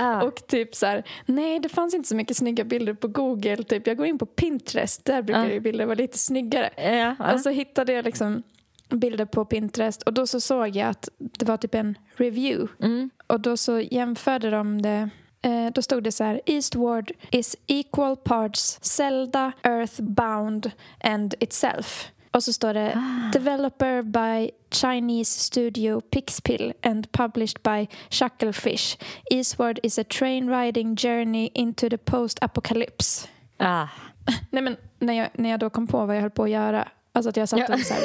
Ah. 0.01 0.23
Och 0.23 0.47
typ 0.47 0.75
så 0.75 0.87
här, 0.87 1.05
nej 1.27 1.61
det 1.61 1.69
fanns 1.69 1.95
inte 1.95 2.09
så 2.09 2.17
mycket 2.17 2.37
snygga 2.37 2.65
bilder 2.65 2.95
på 2.95 3.09
Google. 3.09 3.57
Typ, 3.63 3.87
jag 3.87 3.97
går 3.97 4.07
in 4.07 4.19
på 4.19 4.27
Pinterest, 4.27 5.05
där 5.05 5.23
brukar 5.23 5.45
Ja. 5.47 5.53
ju 5.53 5.61
bilder 5.61 5.85
vara 5.87 5.95
lite 5.95 6.19
snyggare. 6.19 6.71
Ja, 6.77 6.91
ja. 6.91 7.17
Så 7.49 7.53
hittade 7.53 7.93
jag 7.93 8.05
liksom 8.05 8.43
bilder 8.89 9.25
på 9.25 9.45
Pinterest 9.45 10.03
och 10.03 10.13
då 10.13 10.27
så 10.27 10.41
såg 10.41 10.69
jag 10.77 10.89
att 10.89 11.09
det 11.19 11.49
var 11.49 11.57
typ 11.57 11.75
en 11.75 11.99
review. 12.17 12.73
Mm. 12.81 13.11
Och 13.27 13.41
då 13.41 13.57
så 13.57 13.81
jämförde 13.81 14.51
de 14.51 14.83
det 14.83 15.11
eh, 15.43 15.67
då 15.75 15.83
stod 15.83 16.05
det 16.05 16.13
så 16.13 16.25
här 16.25 16.41
Eastward 16.47 17.13
is 17.31 17.57
equal 17.67 18.17
parts 18.17 18.79
Zelda, 18.83 19.53
Earthbound 19.63 20.71
and 21.01 21.35
itself. 21.41 22.11
Och 22.31 22.45
så 22.45 22.53
står 22.53 22.75
det 22.75 23.03
Developer 23.33 24.03
by 24.03 24.51
Chinese 24.71 25.41
studio 25.41 26.01
Pixpill 26.01 26.73
and 26.83 27.13
published 27.13 27.63
by 27.63 27.89
Chucklefish. 28.11 28.99
Eastward 29.31 29.81
is 29.83 29.99
a 29.99 30.05
train 30.05 30.51
riding 30.51 30.97
journey 30.97 31.51
into 31.55 31.89
the 31.91 31.99
post-apocalypse. 31.99 33.29
Ah. 33.57 33.87
Nej 34.51 34.63
men 34.63 34.77
när 34.99 35.15
jag, 35.15 35.29
när 35.35 35.51
jag 35.51 35.61
då 35.61 35.71
kom 35.71 35.87
på 35.87 36.07
vad 36.07 36.17
jag 36.17 36.23
höll 36.23 36.31
på 36.31 36.43
att 36.43 36.51
göra 36.51 36.89
Alltså 37.19 37.29
att 37.29 37.37
jag 37.37 37.49
satt 37.49 37.61
Ja. 37.69 37.75
och 37.75 37.81
så 37.81 37.95
här, 37.95 38.03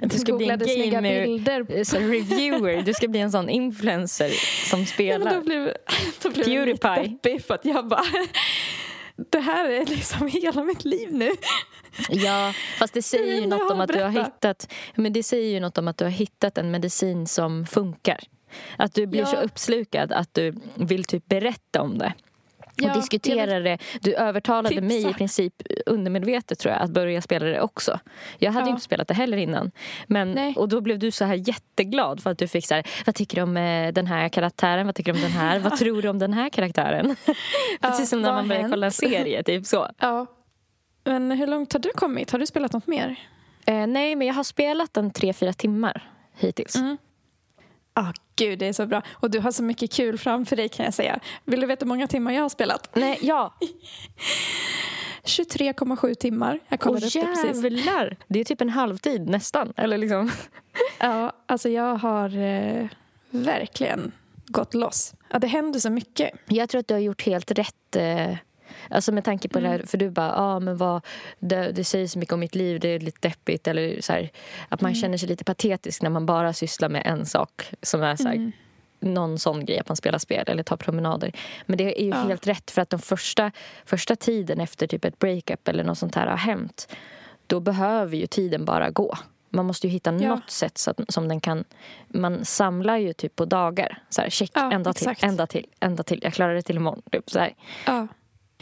Du 0.08 0.18
ska 0.18 0.32
bli 0.36 0.48
en 0.48 0.90
gamer, 0.90 1.24
bilder. 1.24 1.84
så 1.84 1.96
reviewer. 1.98 2.82
Du 2.82 2.94
ska 2.94 3.08
bli 3.08 3.20
en 3.20 3.30
sån 3.32 3.48
influencer 3.48 4.30
som 4.70 4.80
Ja, 4.80 4.86
spelar. 4.86 5.34
då 5.34 5.40
blev, 5.40 5.72
då 6.22 6.30
blev 6.30 6.48
jag 6.48 6.66
lite 6.68 6.88
Pewdiepie. 6.88 7.40
för 7.40 7.54
att 7.54 7.64
jag 7.64 7.88
bara... 7.88 8.04
Det 9.30 9.40
här 9.40 9.68
är 9.70 9.86
liksom 9.86 10.26
hela 10.28 10.64
mitt 10.64 10.84
liv 10.84 11.08
nu. 11.12 11.30
Ja, 12.08 12.52
fast 12.78 12.94
det 12.94 13.02
säger 13.02 13.40
ju 13.40 13.46
något 13.46 13.70
om 13.70 13.80
att 13.80 13.92
du 13.92 14.02
har 14.02 14.08
hittat 14.10 14.72
men 14.94 15.12
det 15.12 15.22
säger 15.22 15.50
ju 15.50 15.60
något 15.60 15.78
om 15.78 15.88
att 15.88 15.98
du 15.98 16.04
har 16.04 16.10
hittat 16.10 16.58
en 16.58 16.70
medicin 16.70 17.26
som 17.26 17.66
funkar. 17.66 18.20
Att 18.76 18.94
du 18.94 19.06
blir 19.06 19.20
Ja. 19.20 19.26
så 19.26 19.36
uppslukad 19.36 20.12
att 20.12 20.34
du 20.34 20.54
vill 20.74 21.04
typ 21.04 21.26
berätta 21.28 21.82
om 21.82 21.98
det. 21.98 22.12
Ja, 22.76 22.90
och 22.90 22.96
diskutera 22.96 23.60
det. 23.60 23.78
Du 24.00 24.14
övertalade 24.14 24.68
Tipsa. 24.68 24.84
mig 24.84 25.10
i 25.10 25.14
princip 25.14 25.54
undermedvetet 25.86 26.58
tror 26.58 26.74
jag 26.74 26.82
att 26.82 26.90
börja 26.90 27.22
spela 27.22 27.46
det 27.46 27.60
också. 27.60 27.98
Jag 28.38 28.52
hade 28.52 28.64
Ja. 28.64 28.66
ju 28.68 28.70
inte 28.70 28.82
spelat 28.84 29.08
det 29.08 29.14
heller 29.14 29.36
innan. 29.36 29.70
Men, 30.06 30.32
Nej. 30.32 30.54
och 30.56 30.68
då 30.68 30.80
blev 30.80 30.98
du 30.98 31.10
så 31.10 31.24
här 31.24 31.48
jätteglad 31.48 32.22
för 32.22 32.30
att 32.30 32.38
du 32.38 32.48
fick 32.48 32.66
så 32.66 32.74
här, 32.74 32.86
vad 33.06 33.14
tycker 33.14 33.36
du 33.36 33.42
om 33.42 33.56
eh, 33.56 33.92
den 33.92 34.06
här 34.06 34.28
karaktären? 34.28 34.86
Vad 34.86 34.94
tycker 34.94 35.12
du 35.12 35.18
om 35.18 35.22
den 35.22 35.32
här? 35.32 35.58
Vad 35.58 35.76
tror 35.78 36.02
du 36.02 36.08
om 36.08 36.18
den 36.18 36.32
här 36.32 36.48
karaktären? 36.48 37.16
Precis 37.80 38.10
som 38.10 38.22
när 38.22 38.32
man 38.32 38.48
börjar 38.48 38.68
kolla 38.68 38.86
en 38.86 38.92
serie, 38.92 39.42
typ 39.42 39.66
så. 39.66 39.88
Ja. 39.98 40.26
Men 41.04 41.30
hur 41.30 41.46
långt 41.46 41.72
har 41.72 41.80
du 41.80 41.90
kommit? 41.94 42.30
Har 42.30 42.38
du 42.38 42.46
spelat 42.46 42.72
något 42.72 42.86
mer? 42.86 43.16
Eh, 43.66 43.86
nej, 43.86 44.16
men 44.16 44.26
jag 44.26 44.34
har 44.34 44.44
spelat 44.44 44.94
den 44.94 45.10
tre, 45.10 45.32
fyra 45.32 45.52
timmar 45.52 46.10
hittills. 46.38 46.76
Mm. 46.76 46.96
Ah, 47.96 48.12
gud, 48.36 48.58
det 48.58 48.66
är 48.66 48.72
så 48.72 48.86
bra. 48.86 49.02
Och 49.10 49.30
du 49.30 49.40
har 49.40 49.52
så 49.52 49.62
mycket 49.62 49.92
kul 49.92 50.18
framför 50.18 50.56
dig 50.56 50.68
kan 50.68 50.84
jag 50.84 50.94
säga. 50.94 51.20
Vill 51.44 51.60
du 51.60 51.66
veta 51.66 51.84
hur 51.84 51.88
många 51.88 52.06
timmar 52.06 52.32
jag 52.32 52.42
har 52.42 52.48
spelat? 52.48 52.90
Nej, 52.94 53.18
ja. 53.22 53.54
23,7 55.24 56.14
timmar. 56.14 56.60
Jag 56.68 56.80
kollade 56.80 57.06
Åh 57.14 57.22
upp 57.22 57.28
det 57.36 57.42
precis. 57.42 57.62
jävlar! 57.62 58.16
Det 58.28 58.40
är 58.40 58.44
typ 58.44 58.60
en 58.60 58.68
halvtid 58.68 59.28
nästan. 59.28 59.72
Eller 59.76 59.98
liksom. 59.98 60.30
Ja, 60.98 61.32
alltså 61.46 61.68
jag 61.68 61.96
har 61.96 62.38
eh, 62.38 62.86
verkligen 63.30 64.12
gått 64.46 64.74
loss. 64.74 65.14
Ja, 65.30 65.38
det 65.38 65.46
händer 65.46 65.80
så 65.80 65.90
mycket. 65.90 66.30
Jag 66.48 66.68
tror 66.68 66.78
att 66.78 66.88
du 66.88 66.94
har 66.94 67.00
gjort 67.00 67.22
helt 67.22 67.50
rätt. 67.50 67.96
Eh, 67.96 68.36
alltså 68.90 69.12
med 69.12 69.24
tanke 69.24 69.48
på 69.48 69.60
det 69.60 69.68
här, 69.68 69.82
för 69.86 69.98
du 69.98 70.10
bara, 70.10 70.26
ja 70.26 70.34
ah, 70.36 70.60
men 70.60 70.76
vad, 70.76 71.04
det, 71.38 71.72
det 71.72 71.84
säger 71.84 72.06
så 72.06 72.18
mycket 72.18 72.32
om 72.32 72.40
mitt 72.40 72.54
liv, 72.54 72.80
det 72.80 72.88
är 72.88 73.00
lite 73.00 73.28
deppigt. 73.28 73.68
Eller 73.68 74.00
så 74.00 74.12
här, 74.12 74.30
att 74.68 74.80
man 74.80 74.94
känner 74.94 75.18
sig 75.18 75.28
lite 75.28 75.44
patetisk 75.44 76.02
när 76.02 76.10
man 76.10 76.26
bara 76.26 76.52
sysslar 76.52 76.88
med 76.88 77.02
en 77.06 77.26
sak. 77.26 77.62
Som 77.82 78.02
är 78.02 78.16
så 78.16 78.28
här, 78.28 78.52
någon 79.00 79.38
sån 79.38 79.64
grej, 79.64 79.78
att 79.78 79.88
man 79.88 79.96
spelar 79.96 80.18
spel 80.18 80.44
eller 80.46 80.62
tar 80.62 80.76
promenader. 80.76 81.32
Men 81.66 81.78
det 81.78 82.00
är 82.00 82.04
ju 82.04 82.10
Ja. 82.10 82.16
helt 82.16 82.46
rätt 82.46 82.70
för 82.70 82.82
att 82.82 82.90
den 82.90 83.00
första, 83.00 83.50
första 83.84 84.16
tiden 84.16 84.60
efter 84.60 84.86
typ 84.86 85.04
ett 85.04 85.18
breakup 85.18 85.68
eller 85.68 85.84
något 85.84 85.98
sånt 85.98 86.14
här 86.14 86.26
har 86.26 86.36
hänt, 86.36 86.88
då 87.46 87.60
behöver 87.60 88.16
ju 88.16 88.26
tiden 88.26 88.64
bara 88.64 88.90
gå. 88.90 89.14
Man 89.50 89.66
måste 89.66 89.86
ju 89.86 89.92
hitta 89.92 90.12
Ja. 90.12 90.28
något 90.28 90.50
sätt 90.50 90.78
så 90.78 90.90
att, 90.90 91.00
som 91.08 91.28
den 91.28 91.40
kan... 91.40 91.64
Man 92.08 92.44
samlar 92.44 92.96
ju 92.96 93.12
typ 93.12 93.36
på 93.36 93.44
dagar. 93.44 94.02
Så 94.08 94.20
här, 94.22 94.30
check, 94.30 94.50
Ja, 94.54 94.70
till, 94.70 94.88
exakt. 94.88 95.22
en 95.22 95.36
dag 95.36 95.48
till, 95.48 95.66
en 95.80 95.96
dag 95.96 96.06
till. 96.06 96.20
Jag 96.22 96.32
klarar 96.32 96.54
det 96.54 96.62
till 96.62 96.76
imorgon. 96.76 97.02
Typ, 97.12 97.30
så 97.30 97.38
här. 97.38 97.54
Ja, 97.86 98.06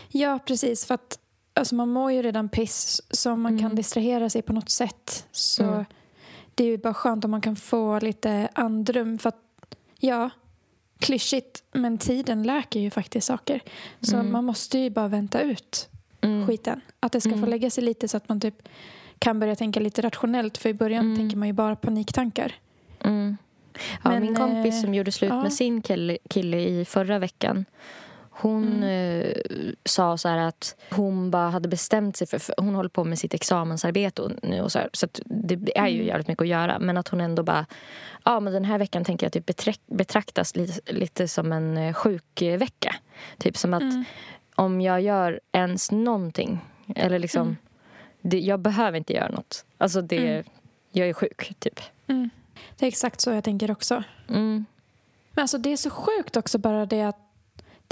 ja 0.08 0.38
precis. 0.46 0.84
För 0.86 0.94
att 0.94 1.18
alltså, 1.54 1.74
man 1.74 1.88
mår 1.88 2.12
ju 2.12 2.22
redan 2.22 2.48
piss 2.48 3.00
så 3.10 3.32
om 3.32 3.40
man 3.42 3.58
kan 3.58 3.74
distrahera 3.74 4.30
sig 4.30 4.42
på 4.42 4.52
något 4.52 4.70
sätt. 4.70 5.26
Så 5.32 5.62
Mm. 5.64 5.84
det 6.54 6.64
är 6.64 6.68
ju 6.68 6.78
bara 6.78 6.94
skönt 6.94 7.24
om 7.24 7.30
man 7.30 7.40
kan 7.40 7.56
få 7.56 7.98
lite 7.98 8.48
andrum. 8.54 9.18
För 9.18 9.28
att, 9.28 9.40
ja, 9.98 10.30
klyschigt, 10.98 11.62
men 11.72 11.98
tiden 11.98 12.42
läker 12.42 12.80
ju 12.80 12.90
faktiskt 12.90 13.26
saker. 13.26 13.60
Så 14.00 14.16
Mm. 14.16 14.32
man 14.32 14.44
måste 14.44 14.78
ju 14.78 14.90
bara 14.90 15.08
vänta 15.08 15.40
ut 15.40 15.88
Mm. 16.20 16.46
skiten. 16.46 16.80
Att 17.00 17.12
det 17.12 17.20
ska 17.20 17.30
få 17.30 17.36
Mm. 17.36 17.50
lägga 17.50 17.70
sig 17.70 17.84
lite 17.84 18.08
så 18.08 18.16
att 18.16 18.28
man 18.28 18.40
typ 18.40 18.68
kan 19.18 19.40
börja 19.40 19.56
tänka 19.56 19.80
lite 19.80 20.02
rationellt. 20.02 20.58
För 20.58 20.68
i 20.68 20.74
början 20.74 21.04
Mm. 21.04 21.16
tänker 21.16 21.36
man 21.36 21.48
ju 21.48 21.52
bara 21.54 21.76
paniktankar. 21.76 22.54
Mm. 23.00 23.36
Ja, 24.02 24.10
Men, 24.10 24.22
min 24.22 24.34
kompis 24.34 24.74
eh, 24.74 24.80
som 24.80 24.94
gjorde 24.94 25.12
slut 25.12 25.30
ja. 25.30 25.42
med 25.42 25.52
sin 25.52 25.82
kille, 25.82 26.18
kille 26.30 26.60
i 26.60 26.84
förra 26.84 27.18
veckan 27.18 27.64
hon 28.42 28.82
Mm. 28.82 29.22
eh, 29.22 29.42
sa 29.84 30.16
så 30.18 30.28
här 30.28 30.38
att 30.38 30.76
hon 30.90 31.30
bara 31.30 31.50
hade 31.50 31.68
bestämt 31.68 32.16
sig 32.16 32.26
för, 32.26 32.38
för 32.38 32.54
hon 32.58 32.74
håller 32.74 32.88
på 32.88 33.04
med 33.04 33.18
sitt 33.18 33.34
examensarbete 33.34 34.30
nu 34.42 34.60
och 34.60 34.72
så 34.72 34.78
här, 34.78 34.90
så 34.92 35.06
det 35.24 35.78
är 35.78 35.86
ju 35.88 35.94
Mm. 35.94 36.06
jävligt 36.06 36.28
mycket 36.28 36.42
att 36.42 36.48
göra 36.48 36.78
men 36.78 36.96
att 36.96 37.08
hon 37.08 37.20
ändå 37.20 37.42
bara 37.42 37.66
ja 38.24 38.40
men 38.40 38.52
den 38.52 38.64
här 38.64 38.78
veckan 38.78 39.04
tänker 39.04 39.26
jag 39.26 39.32
typ 39.32 39.50
betraktas 39.86 40.56
lite, 40.56 40.92
lite 40.92 41.28
som 41.28 41.52
en 41.52 41.76
eh, 41.76 41.92
sjukvecka 41.94 42.94
typ 43.38 43.56
som 43.56 43.74
att 43.74 43.82
Mm. 43.82 44.04
om 44.54 44.80
jag 44.80 45.00
gör 45.00 45.40
ens 45.52 45.90
någonting 45.90 46.58
eller 46.96 47.18
liksom 47.18 47.42
Mm. 47.42 47.56
det, 48.20 48.40
jag 48.40 48.60
behöver 48.60 48.98
inte 48.98 49.12
göra 49.12 49.28
något 49.28 49.64
alltså 49.78 50.02
det 50.02 50.28
Mm. 50.28 50.44
jag 50.92 51.08
är 51.08 51.12
sjuk 51.12 51.54
typ 51.58 51.80
Mm. 52.06 52.30
Det 52.78 52.86
är 52.86 52.88
exakt 52.88 53.20
så 53.20 53.30
jag 53.30 53.44
tänker 53.44 53.70
också. 53.70 54.02
mm. 54.28 54.64
Men 55.34 55.42
alltså 55.42 55.58
det 55.58 55.72
är 55.72 55.76
så 55.76 55.90
sjukt 55.90 56.36
också 56.36 56.58
bara 56.58 56.86
det 56.86 57.02
att 57.02 57.18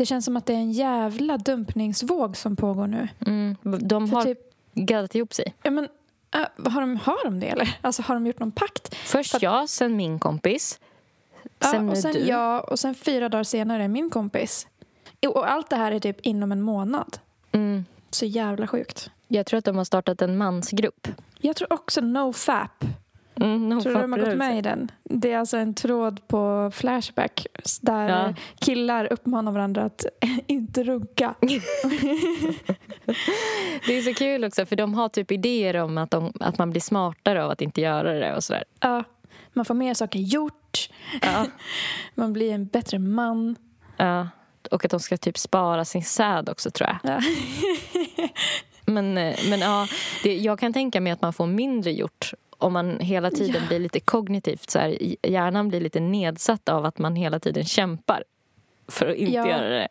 det 0.01 0.07
känns 0.07 0.25
som 0.25 0.37
att 0.37 0.47
det 0.47 0.53
är 0.53 0.57
en 0.59 0.73
jävla 0.73 1.37
dumpningsvåg 1.39 2.37
som 2.37 2.57
pågår 2.57 2.87
nu. 2.87 3.09
Mm. 3.27 3.57
De 3.63 4.09
För 4.09 4.17
har 4.17 4.23
typ, 4.25 4.39
gaddat 4.75 5.15
ihop 5.15 5.35
sig. 5.35 5.55
ja, 5.63 5.71
men, 5.71 5.89
äh, 6.35 6.71
har, 6.73 6.81
de, 6.81 6.97
har 6.97 7.25
de 7.25 7.41
det 7.41 7.47
eller? 7.47 7.79
Alltså 7.81 8.03
har 8.03 8.15
de 8.15 8.27
gjort 8.27 8.39
någon 8.39 8.53
pakt? 8.53 8.95
Först 8.95 9.31
För- 9.31 9.39
jag, 9.45 9.69
sen 9.69 9.97
min 9.97 10.19
kompis. 10.19 10.81
Ja, 11.59 11.69
Sen 11.71 11.89
och 11.89 11.95
nu 11.95 12.03
sen 12.03 12.13
du. 12.13 12.19
jag 12.21 12.69
och 12.69 12.79
sen 12.79 12.95
fyra 12.95 13.29
dagar 13.29 13.45
senare 13.45 13.89
min 13.89 14.11
kompis. 14.11 14.67
Och 15.29 15.51
allt 15.51 15.71
det 15.71 15.77
här 15.77 15.93
är 15.93 15.99
typ 16.01 16.21
inom 16.21 16.53
en 16.53 16.61
månad. 16.63 17.19
Mm. 17.53 17.85
Så 18.11 18.27
jävla 18.27 18.67
sjukt. 18.67 19.11
Jag 19.29 19.47
tror 19.47 19.59
att 19.59 19.65
de 19.65 19.77
har 19.77 19.85
startat 19.85 20.23
en 20.23 20.39
mansgrupp. 20.39 21.09
Jag 21.39 21.57
tror 21.57 21.73
också 21.73 22.01
NoFap. 22.01 22.85
Mm, 23.41 23.81
Tror 23.81 23.95
du 23.95 24.01
de 24.01 24.13
har 24.13 24.19
gått 24.19 24.37
med 24.37 24.59
i 24.59 24.63
den? 24.63 24.91
Det 25.05 25.33
är 25.33 25.39
alltså 25.39 25.57
en 25.57 25.75
tråd 25.75 26.29
på 26.29 26.71
Flashback 26.75 27.47
där 27.81 28.09
Ja. 28.09 28.35
killar 28.61 29.13
uppmanar 29.13 29.53
varandra 29.53 29.83
att 29.85 30.05
inte 30.47 30.83
runka. 30.83 31.35
Det 33.87 33.97
är 33.99 34.03
så 34.03 34.15
kul 34.15 34.45
också 34.45 34.67
för 34.67 34.77
de 34.77 34.95
har 34.95 35.09
typ 35.09 35.31
idéer 35.33 35.77
om 35.77 35.99
att, 35.99 36.11
de, 36.11 36.33
att 36.41 36.59
man 36.59 36.71
blir 36.71 36.81
smartare 36.81 37.45
av 37.45 37.51
att 37.51 37.61
inte 37.61 37.81
göra 37.81 38.13
det 38.13 38.37
och 38.37 38.45
sådär. 38.45 38.65
Ja, 38.81 39.05
man 39.53 39.65
får 39.65 39.75
mer 39.75 39.95
saker 39.95 40.19
gjort. 40.19 40.91
Ja. 41.23 41.47
Man 42.15 42.33
blir 42.33 42.53
en 42.55 42.67
bättre 42.67 42.99
man. 42.99 43.57
ja. 43.97 44.29
Och 44.71 44.85
att 44.85 44.91
de 44.91 45.01
ska 45.01 45.17
typ 45.17 45.39
spara 45.39 45.85
sin 45.85 46.05
säd 46.05 46.49
också 46.49 46.71
tror 46.71 46.89
jag. 46.89 46.99
Ja. 47.15 47.21
Men, 48.85 49.19
eh, 49.19 49.37
men 49.51 49.61
ja, 49.61 49.87
det, 50.23 50.37
jag 50.37 50.59
kan 50.59 50.73
tänka 50.73 51.01
mig 51.01 51.13
att 51.13 51.23
man 51.23 51.33
får 51.33 51.47
mindre 51.47 51.93
gjort 51.93 52.33
om 52.61 52.73
man 52.73 53.01
hela 53.01 53.31
tiden 53.31 53.63
Ja. 53.63 53.69
blir 53.69 53.79
lite 53.79 54.01
kognitivt 54.01 54.71
så 54.71 54.79
här, 54.79 54.99
hjärnan 55.29 55.69
blir 55.69 55.81
lite 55.81 56.01
nedsatt 56.01 56.69
av 56.69 56.85
att 56.85 56.99
man 56.99 57.17
hela 57.17 57.41
tiden 57.41 57.65
kämpar 57.65 58.25
för 58.89 59.07
att 59.07 59.17
inte 59.17 59.33
Ja. 59.37 59.49
göra 59.49 59.69
det. 59.69 59.89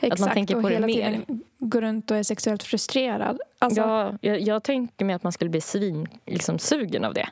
Exakt, 0.00 0.34
tänker 0.34 0.56
och 0.56 0.62
på 0.62 0.68
det 0.68 0.74
hela 0.74 0.86
mer. 0.86 0.94
tiden 0.94 1.42
går 1.58 1.80
runt 1.80 2.10
och 2.10 2.16
är 2.16 2.22
sexuellt 2.22 2.62
frustrerad. 2.62 3.40
Alltså, 3.58 3.80
ja. 3.80 4.04
Ja, 4.10 4.18
jag, 4.20 4.40
jag 4.40 4.62
tänker 4.62 5.04
mig 5.04 5.14
att 5.16 5.22
man 5.22 5.32
skulle 5.32 5.50
bli 5.50 5.60
svin, 5.60 6.08
liksom, 6.26 6.58
sugen 6.58 7.04
av 7.04 7.14
det. 7.14 7.28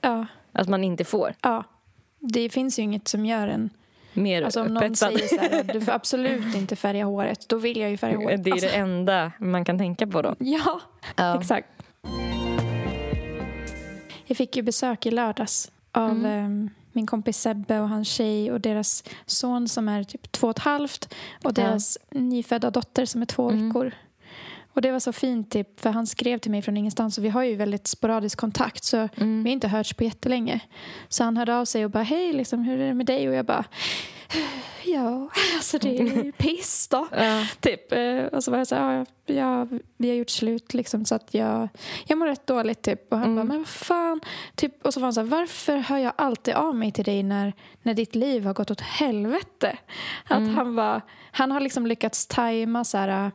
Ja, 0.00 0.26
Att 0.52 0.68
man 0.68 0.84
inte 0.84 1.04
får 1.04 1.34
Det 2.18 2.48
finns 2.48 2.78
ju 2.78 2.82
inget 2.82 3.08
som 3.08 3.26
gör 3.26 3.48
en... 3.48 3.70
mer 4.12 4.42
Alltså 4.42 4.60
om 4.60 4.66
någon 4.74 4.96
säger 4.96 5.18
så 5.18 5.36
här, 5.40 5.62
du 5.72 5.80
får 5.80 5.92
absolut 5.92 6.54
inte 6.56 6.76
färga 6.76 7.04
håret, 7.04 7.48
då 7.48 7.56
vill 7.56 7.76
jag 7.80 7.90
ju 7.90 7.96
färga 7.96 8.16
håret. 8.16 8.44
Det 8.44 8.50
är 8.50 8.52
alltså, 8.52 8.68
det 8.68 8.74
enda 8.74 9.32
man 9.38 9.64
kan 9.64 9.78
tänka 9.78 10.06
på 10.06 10.22
då. 10.22 10.34
Ja, 10.38 10.80
Ja. 11.16 11.40
exakt. 11.40 11.68
Jag 14.28 14.36
fick 14.36 14.56
ju 14.56 14.62
besök 14.62 15.06
i 15.06 15.10
lördags 15.10 15.70
av 15.92 16.10
Mm. 16.10 16.44
em, 16.44 16.70
min 16.92 17.06
kompis 17.06 17.40
Sebbe 17.40 17.80
och 17.80 17.88
hans 17.88 18.08
tjej 18.08 18.52
och 18.52 18.60
deras 18.60 19.04
son 19.26 19.68
som 19.68 19.88
är 19.88 20.04
typ 20.04 20.32
två 20.32 20.46
och 20.46 20.50
ett 20.50 20.58
halvt 20.64 21.04
och 21.04 21.12
Ja. 21.44 21.50
deras 21.50 21.98
nyfödda 22.10 22.70
dotter 22.70 23.04
som 23.06 23.22
är 23.22 23.26
två 23.26 23.50
Mm. 23.50 23.68
veckor. 23.68 23.92
Och 24.72 24.82
det 24.82 24.90
var 24.92 25.00
så 25.00 25.12
fint 25.12 25.50
typ, 25.50 25.80
för 25.80 25.90
han 25.90 26.06
skrev 26.06 26.38
till 26.38 26.50
mig 26.50 26.62
från 26.62 26.76
ingenstans 26.76 27.18
och 27.18 27.24
vi 27.24 27.28
har 27.28 27.42
ju 27.42 27.54
väldigt 27.56 27.86
sporadisk 27.86 28.38
kontakt 28.38 28.84
så 28.84 28.96
Mm. 29.16 29.42
vi 29.44 29.50
har 29.50 29.52
inte 29.52 29.68
hörts 29.68 29.94
på 29.94 30.04
jättelänge. 30.04 30.60
Så 31.08 31.24
han 31.24 31.36
hörde 31.36 31.56
av 31.56 31.64
sig 31.64 31.84
och 31.84 31.90
bara 31.90 32.02
hej, 32.02 32.32
liksom, 32.32 32.60
hur 32.64 32.80
är 32.80 32.86
det 32.86 32.94
med 32.94 33.06
dig? 33.06 33.28
Och 33.28 33.34
jag 33.34 33.46
bara 33.46 33.64
ja, 34.84 35.28
alltså 35.56 35.78
det 35.78 35.98
är 35.98 36.24
ju 36.24 36.32
piss 36.38 36.88
då. 36.88 37.08
Ja. 37.12 37.46
Typ. 37.60 37.92
Eh, 37.92 38.24
Och 38.24 38.44
så 38.44 38.50
var 38.50 38.58
jag 38.58 38.66
så 38.66 38.74
här, 38.74 39.06
ja, 39.26 39.34
ja, 39.34 39.66
vi 39.96 40.08
har 40.08 40.16
gjort 40.16 40.30
slut 40.30 40.74
liksom 40.74 41.04
så 41.04 41.14
att 41.14 41.34
jag, 41.34 41.68
jag 42.06 42.18
mår 42.18 42.26
rätt 42.26 42.46
dåligt 42.46 42.82
typ. 42.82 43.12
Och 43.12 43.18
han 43.18 43.24
Mm. 43.32 43.36
bara, 43.36 43.44
men 43.44 43.58
vad 43.58 43.68
fan. 43.68 44.20
Typ, 44.54 44.86
och 44.86 44.94
så 44.94 45.00
var 45.00 45.06
han 45.06 45.12
så 45.14 45.20
här, 45.20 45.28
varför 45.28 45.76
hör 45.76 45.98
jag 45.98 46.12
alltid 46.16 46.54
av 46.54 46.74
mig 46.74 46.92
till 46.92 47.04
dig 47.04 47.22
när, 47.22 47.52
när 47.82 47.94
ditt 47.94 48.14
liv 48.14 48.44
har 48.46 48.54
gått 48.54 48.70
åt 48.70 48.80
helvete? 48.80 49.78
Att 50.24 50.38
Mm. 50.38 50.54
han 50.56 50.74
var, 50.74 51.00
han 51.32 51.50
har 51.50 51.60
liksom 51.60 51.86
lyckats 51.86 52.26
tajma 52.26 52.84
så 52.84 52.98
här, 52.98 53.30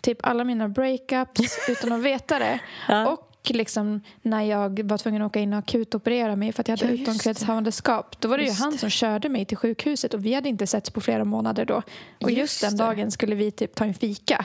typ 0.00 0.18
alla 0.26 0.44
mina 0.44 0.68
breakups 0.68 1.68
utan 1.68 1.92
att 1.92 2.00
veta 2.02 2.38
det. 2.38 2.58
Ja. 2.88 3.08
Och 3.08 3.30
liksom 3.50 4.00
när 4.22 4.42
jag 4.42 4.82
var 4.82 4.98
tvungen 4.98 5.22
att 5.22 5.26
åka 5.26 5.40
in 5.40 5.52
och 5.52 5.58
akutoperera 5.58 6.36
mig 6.36 6.52
för 6.52 6.60
att 6.60 6.68
jag 6.68 6.76
hade 6.76 6.94
Ja, 6.94 7.02
utomkvedshavandeskap. 7.02 8.20
Då 8.20 8.28
var 8.28 8.38
det 8.38 8.44
Just 8.44 8.58
ju 8.60 8.62
han 8.64 8.72
det. 8.72 8.78
som 8.78 8.90
körde 8.90 9.28
mig 9.28 9.44
till 9.44 9.56
sjukhuset 9.56 10.14
och 10.14 10.24
vi 10.26 10.34
hade 10.34 10.48
inte 10.48 10.66
setts 10.66 10.90
på 10.90 11.00
flera 11.00 11.24
månader 11.24 11.64
då. 11.64 11.82
Och 12.22 12.30
just, 12.30 12.38
Just 12.38 12.60
den 12.60 12.76
det. 12.76 12.84
dagen 12.84 13.10
skulle 13.10 13.34
vi 13.34 13.50
typ 13.50 13.74
ta 13.74 13.84
en 13.84 13.94
fika. 13.94 14.44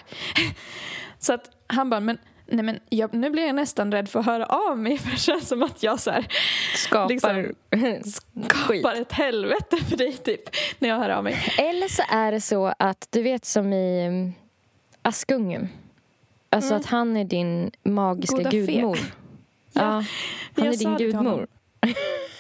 Så 1.20 1.34
att 1.34 1.50
han 1.68 1.90
bara, 1.90 2.00
men, 2.00 2.18
nej 2.46 2.64
men 2.64 2.80
jag, 2.90 3.14
nu 3.14 3.30
blir 3.30 3.46
jag 3.46 3.56
nästan 3.56 3.92
rädd 3.92 4.10
för 4.10 4.20
att 4.20 4.26
höra 4.26 4.46
av 4.46 4.78
mig 4.78 4.98
för 5.04 5.12
det 5.12 5.18
känns 5.18 5.48
som 5.48 5.64
att 5.64 5.84
jag 5.84 6.00
så 6.00 6.12
här, 6.12 6.28
Skapar 6.76 7.10
Liksom, 7.10 7.54
skit. 8.50 8.84
bara 8.84 8.96
ett 8.98 9.12
helvete 9.12 9.78
för 9.90 9.98
dig 9.98 10.14
typ 10.14 10.42
när 10.80 10.90
jag 10.90 10.98
hör 10.98 11.10
av 11.10 11.24
mig. 11.24 11.38
Eller 11.58 11.88
så 11.88 12.04
är 12.10 12.32
det 12.32 12.42
så 12.42 12.74
att, 12.80 13.08
du 13.10 13.22
vet 13.22 13.46
som 13.46 13.74
i 13.74 14.08
um, 14.08 14.34
Askungen. 15.02 15.70
Alltså 16.50 16.70
Mm. 16.74 16.80
att 16.80 16.86
han 16.86 17.18
är 17.18 17.24
din 17.26 17.72
magiska 17.84 18.38
Goda 18.38 18.50
gudmor. 18.50 19.00
Ja, 19.74 19.82
Ja, 19.82 19.86
han 20.56 20.66
jag 20.66 20.68
är 20.74 20.78
din 20.78 20.98
gudmor. 20.98 21.48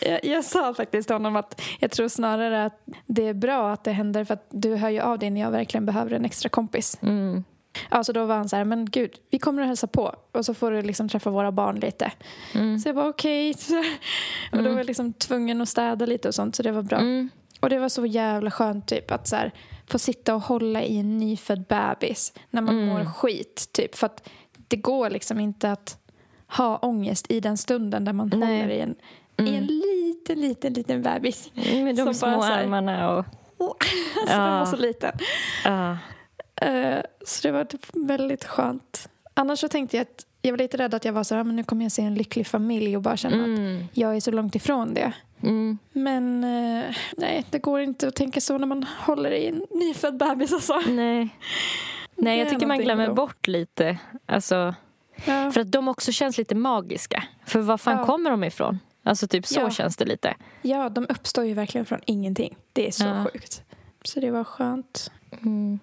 Jag, 0.01 0.25
jag 0.25 0.45
sa 0.45 0.73
faktiskt 0.73 1.07
till 1.07 1.15
honom 1.15 1.35
att 1.35 1.61
jag 1.79 1.91
tror 1.91 2.07
snarare 2.07 2.65
att 2.65 2.81
det 3.05 3.27
är 3.27 3.33
bra 3.33 3.71
att 3.71 3.83
det 3.83 3.91
händer 3.91 4.23
för 4.23 4.33
att 4.33 4.47
du 4.49 4.75
hör 4.75 4.89
ju 4.89 4.99
av 4.99 5.19
dig 5.19 5.29
när 5.29 5.41
jag 5.41 5.51
verkligen 5.51 5.85
behöver 5.85 6.11
en 6.11 6.25
extra 6.25 6.49
kompis. 6.49 6.97
Mm. 7.01 7.43
Ja, 7.89 8.03
så 8.03 8.11
då 8.11 8.25
var 8.25 8.35
han 8.35 8.49
så 8.49 8.55
här, 8.55 8.65
men 8.65 8.85
gud, 8.89 9.11
vi 9.31 9.39
kommer 9.39 9.61
att 9.61 9.67
hälsa 9.67 9.87
på 9.87 10.15
och 10.31 10.45
så 10.45 10.53
får 10.53 10.71
du 10.71 10.81
liksom 10.81 11.09
träffa 11.09 11.29
våra 11.29 11.51
barn 11.51 11.79
lite. 11.79 12.11
Mm. 12.55 12.79
Så 12.79 12.89
jag 12.89 12.95
bara 12.95 13.09
okej. 13.09 13.55
Och 14.51 14.63
då 14.63 14.69
var 14.69 14.77
jag 14.77 14.85
liksom 14.85 15.13
tvungen 15.13 15.61
att 15.61 15.69
städa 15.69 16.05
lite 16.05 16.27
och 16.27 16.35
sånt 16.35 16.55
så 16.55 16.63
det 16.63 16.71
var 16.71 16.81
bra. 16.81 16.97
Mm. 16.97 17.29
Och 17.59 17.69
det 17.69 17.79
var 17.79 17.89
så 17.89 18.05
jävla 18.05 18.51
skönt 18.51 18.87
typ 18.87 19.11
att 19.11 19.27
så 19.27 19.35
här, 19.35 19.51
få 19.89 19.99
sitta 19.99 20.35
och 20.35 20.41
hålla 20.41 20.83
i 20.83 20.97
en 20.99 21.17
nyfödd 21.17 21.63
bebis 21.65 22.33
när 22.49 22.61
man 22.61 22.75
Mm. 22.75 22.89
mår 22.89 23.05
skit. 23.05 23.69
Typ. 23.71 23.95
För 23.95 24.05
att 24.05 24.29
det 24.67 24.77
går 24.77 25.09
liksom 25.09 25.39
inte 25.39 25.71
att 25.71 25.97
ha 26.47 26.77
ångest 26.77 27.31
i 27.31 27.39
den 27.39 27.57
stunden 27.57 28.05
där 28.05 28.13
man 28.13 28.31
Nej. 28.35 28.61
håller 28.61 28.69
i 28.73 28.79
en, 28.79 28.95
i 29.37 29.41
Mm. 29.41 29.53
en 29.55 29.65
liten, 29.65 29.89
liten, 30.41 30.41
liten, 30.41 30.73
liten 30.73 31.01
bebis. 31.01 31.51
Med 31.55 31.95
de 31.95 32.13
små 32.13 32.27
bara 32.37 32.41
här- 32.45 32.63
armarna 32.63 33.09
och... 33.11 33.25
Alltså 33.59 34.35
den 34.37 34.41
Ja. 34.45 34.59
var 34.59 34.65
så 34.65 34.75
liten. 34.77 35.11
Ja. 35.65 35.97
Eh, 36.55 36.99
så 37.25 37.47
det 37.47 37.51
var 37.51 37.63
typ 37.65 37.85
väldigt 37.95 38.45
skönt. 38.45 39.09
Annars 39.33 39.59
så 39.59 39.67
tänkte 39.67 39.97
jag 39.97 40.01
att 40.01 40.25
jag 40.41 40.51
var 40.51 40.57
lite 40.57 40.77
rädd 40.77 40.93
att 40.93 41.05
jag 41.05 41.13
var 41.13 41.23
så 41.23 41.35
här, 41.35 41.41
"Ah, 41.41 41.43
men 41.43 41.55
nu 41.55 41.63
kommer 41.63 41.85
jag 41.85 41.91
se 41.91 42.01
en 42.01 42.15
lycklig 42.15 42.47
familj 42.47 42.95
och 42.95 43.01
bara 43.01 43.17
känna 43.17 43.37
att 43.37 43.45
Mm. 43.59 43.83
jag 43.93 44.15
är 44.15 44.19
så 44.19 44.31
långt 44.31 44.55
ifrån 44.55 44.93
det. 44.93 45.11
Mm. 45.43 45.77
Men 45.91 46.43
eh, 46.43 46.95
nej, 47.17 47.45
det 47.49 47.59
går 47.59 47.81
inte 47.81 48.07
att 48.07 48.15
tänka 48.15 48.41
så 48.41 48.57
när 48.57 48.67
man 48.67 48.85
håller 48.99 49.31
i 49.31 49.47
en 49.47 49.65
nyfödd 49.71 50.17
bebis 50.17 50.53
alltså. 50.53 50.79
Nej. 50.87 51.29
Nej, 52.15 52.39
jag 52.39 52.49
tycker 52.49 52.67
man 52.67 52.77
glömmer 52.79 53.07
då. 53.07 53.13
bort 53.13 53.47
lite. 53.47 53.97
Alltså, 54.25 54.75
Ja. 55.25 55.51
för 55.51 55.61
att 55.61 55.71
de 55.71 55.87
också 55.87 56.11
känns 56.11 56.37
lite 56.37 56.55
magiska. 56.55 57.23
För 57.45 57.59
var 57.59 57.77
fan 57.77 57.97
Ja. 57.97 58.05
kommer 58.05 58.29
de 58.31 58.43
ifrån? 58.43 58.79
Alltså 59.03 59.27
typ 59.27 59.45
så 59.47 59.59
Ja. 59.59 59.69
känns 59.69 59.97
det 59.97 60.05
lite. 60.05 60.35
ja, 60.61 60.89
de 60.89 61.05
uppstår 61.09 61.45
ju 61.45 61.53
verkligen 61.53 61.85
från 61.85 61.99
ingenting. 62.05 62.55
Det 62.73 62.87
är 62.87 62.91
så 62.91 63.25
sjukt. 63.33 63.63
Så 64.03 64.19
det 64.19 64.31
var 64.31 64.43
skönt. 64.43 65.11
Mm. 65.41 65.79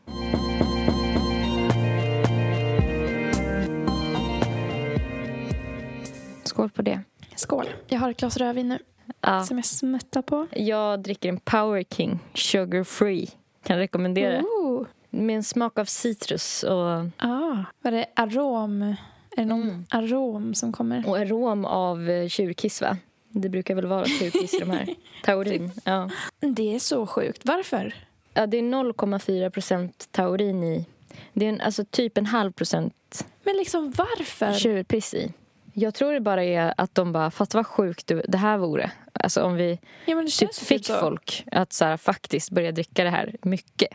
Skål 6.57 6.71
på 6.71 6.83
det. 6.83 7.01
Skål. 7.37 7.67
Jag 7.87 7.99
har 7.99 8.11
ett 8.11 8.17
glas 8.17 8.37
rödvin 8.37 8.69
nu 8.69 8.79
Ja. 9.21 9.45
som 9.45 9.59
jag 9.59 9.65
smuttar 9.67 10.23
på. 10.23 10.47
Jag 10.53 11.01
dricker 11.01 11.29
en 11.29 11.41
Power 11.41 11.85
King 11.91 12.19
Sugar 12.35 12.85
Free. 12.85 13.29
Kan 13.65 13.79
rekommendera. 13.79 14.41
Ooh. 14.43 14.87
Med 15.11 15.37
en 15.37 15.43
smak 15.45 15.79
av 15.79 15.85
citrus 15.85 16.63
och, 16.63 16.87
Ah, 17.19 17.65
var 17.83 17.91
det 17.91 18.07
arom? 18.17 18.83
Är 18.83 18.97
det 19.37 19.45
någon 19.45 19.63
Mm. 19.63 19.85
arom 19.91 20.55
som 20.55 20.73
kommer? 20.73 21.09
och 21.09 21.19
arom 21.19 21.65
av 21.65 22.11
eh, 22.11 22.29
tjurkiss, 22.29 22.81
va? 22.83 22.97
Det 23.29 23.49
brukar 23.49 23.75
väl 23.75 23.87
vara 23.87 24.05
tjurkiss 24.05 24.55
i 24.55 24.59
de 24.59 24.71
här. 24.71 24.89
Taurin. 25.25 25.71
Ja. 25.85 26.11
Det 26.41 26.75
är 26.75 26.79
så 26.79 27.07
sjukt. 27.07 27.41
Varför? 27.45 27.95
Ja, 28.35 28.47
det 28.47 28.57
är 28.57 28.63
0,4 28.63 29.51
procent 29.51 30.09
taurin 30.13 30.65
i. 30.65 30.87
Det 31.33 31.45
är 31.45 31.49
en, 31.49 31.61
alltså 31.61 31.85
typ 31.85 32.19
en 32.19 32.27
halv 32.27 32.53
procent 32.53 33.27
Men 33.45 33.57
liksom 33.57 33.91
varför? 33.97 34.53
tjurpiss 34.53 35.15
i. 35.15 35.33
Jag 35.79 35.95
tror 35.95 36.13
det 36.13 36.21
bara 36.21 36.45
är 36.45 36.75
att 36.77 36.95
de 36.95 37.13
bara, 37.13 37.31
fatta 37.31 37.59
vad 37.59 37.67
sjukt 37.67 38.07
du- 38.07 38.23
det 38.29 38.39
här 38.39 38.59
vore. 38.59 38.91
Alltså 39.13 39.43
om 39.43 39.55
vi 39.55 39.79
Ja, 40.07 40.25
typ 40.39 40.55
fick 40.55 40.87
typ 40.87 40.97
folk 41.01 41.45
att 41.53 41.73
så 41.73 41.85
här, 41.85 41.97
faktiskt 41.97 42.51
börja 42.51 42.73
dricka 42.73 43.05
det 43.05 43.11
här 43.11 43.37
mycket. 43.43 43.89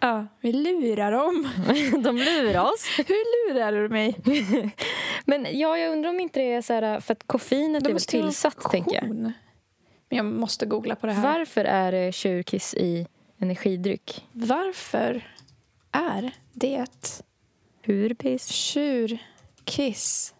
Ja, 0.00 0.26
vi 0.40 0.52
lurar 0.52 1.12
dem. 1.12 1.48
De 2.04 2.16
lurar 2.16 2.64
oss. 2.64 2.86
Hur 2.98 3.48
lurar 3.54 3.72
du 3.72 3.88
mig? 3.88 4.16
Men 5.24 5.46
ja, 5.58 5.78
jag 5.78 5.92
undrar 5.92 6.10
om 6.10 6.20
inte 6.20 6.40
det 6.40 6.52
är 6.52 6.62
så 6.62 6.72
här, 6.72 7.00
för 7.00 7.12
att 7.12 7.26
koffeinet 7.26 7.86
är 7.86 7.92
måste 7.92 8.16
ju 8.16 8.22
ha 8.22 8.28
tillsatt, 8.28 8.70
tänker 8.70 8.94
jag. 8.94 9.08
Men 9.08 9.32
jag 10.08 10.24
måste 10.24 10.66
googla 10.66 10.96
på 10.96 11.06
det 11.06 11.12
här. 11.12 11.38
Varför 11.38 11.64
är 11.64 11.92
det 11.92 12.12
tjurkiss 12.12 12.74
i 12.74 13.06
energidryck? 13.38 14.26
Varför 14.32 15.26
är 15.92 16.30
det 16.52 16.86
Tjurpiss 17.86 18.46
tjurkiss 18.48 20.34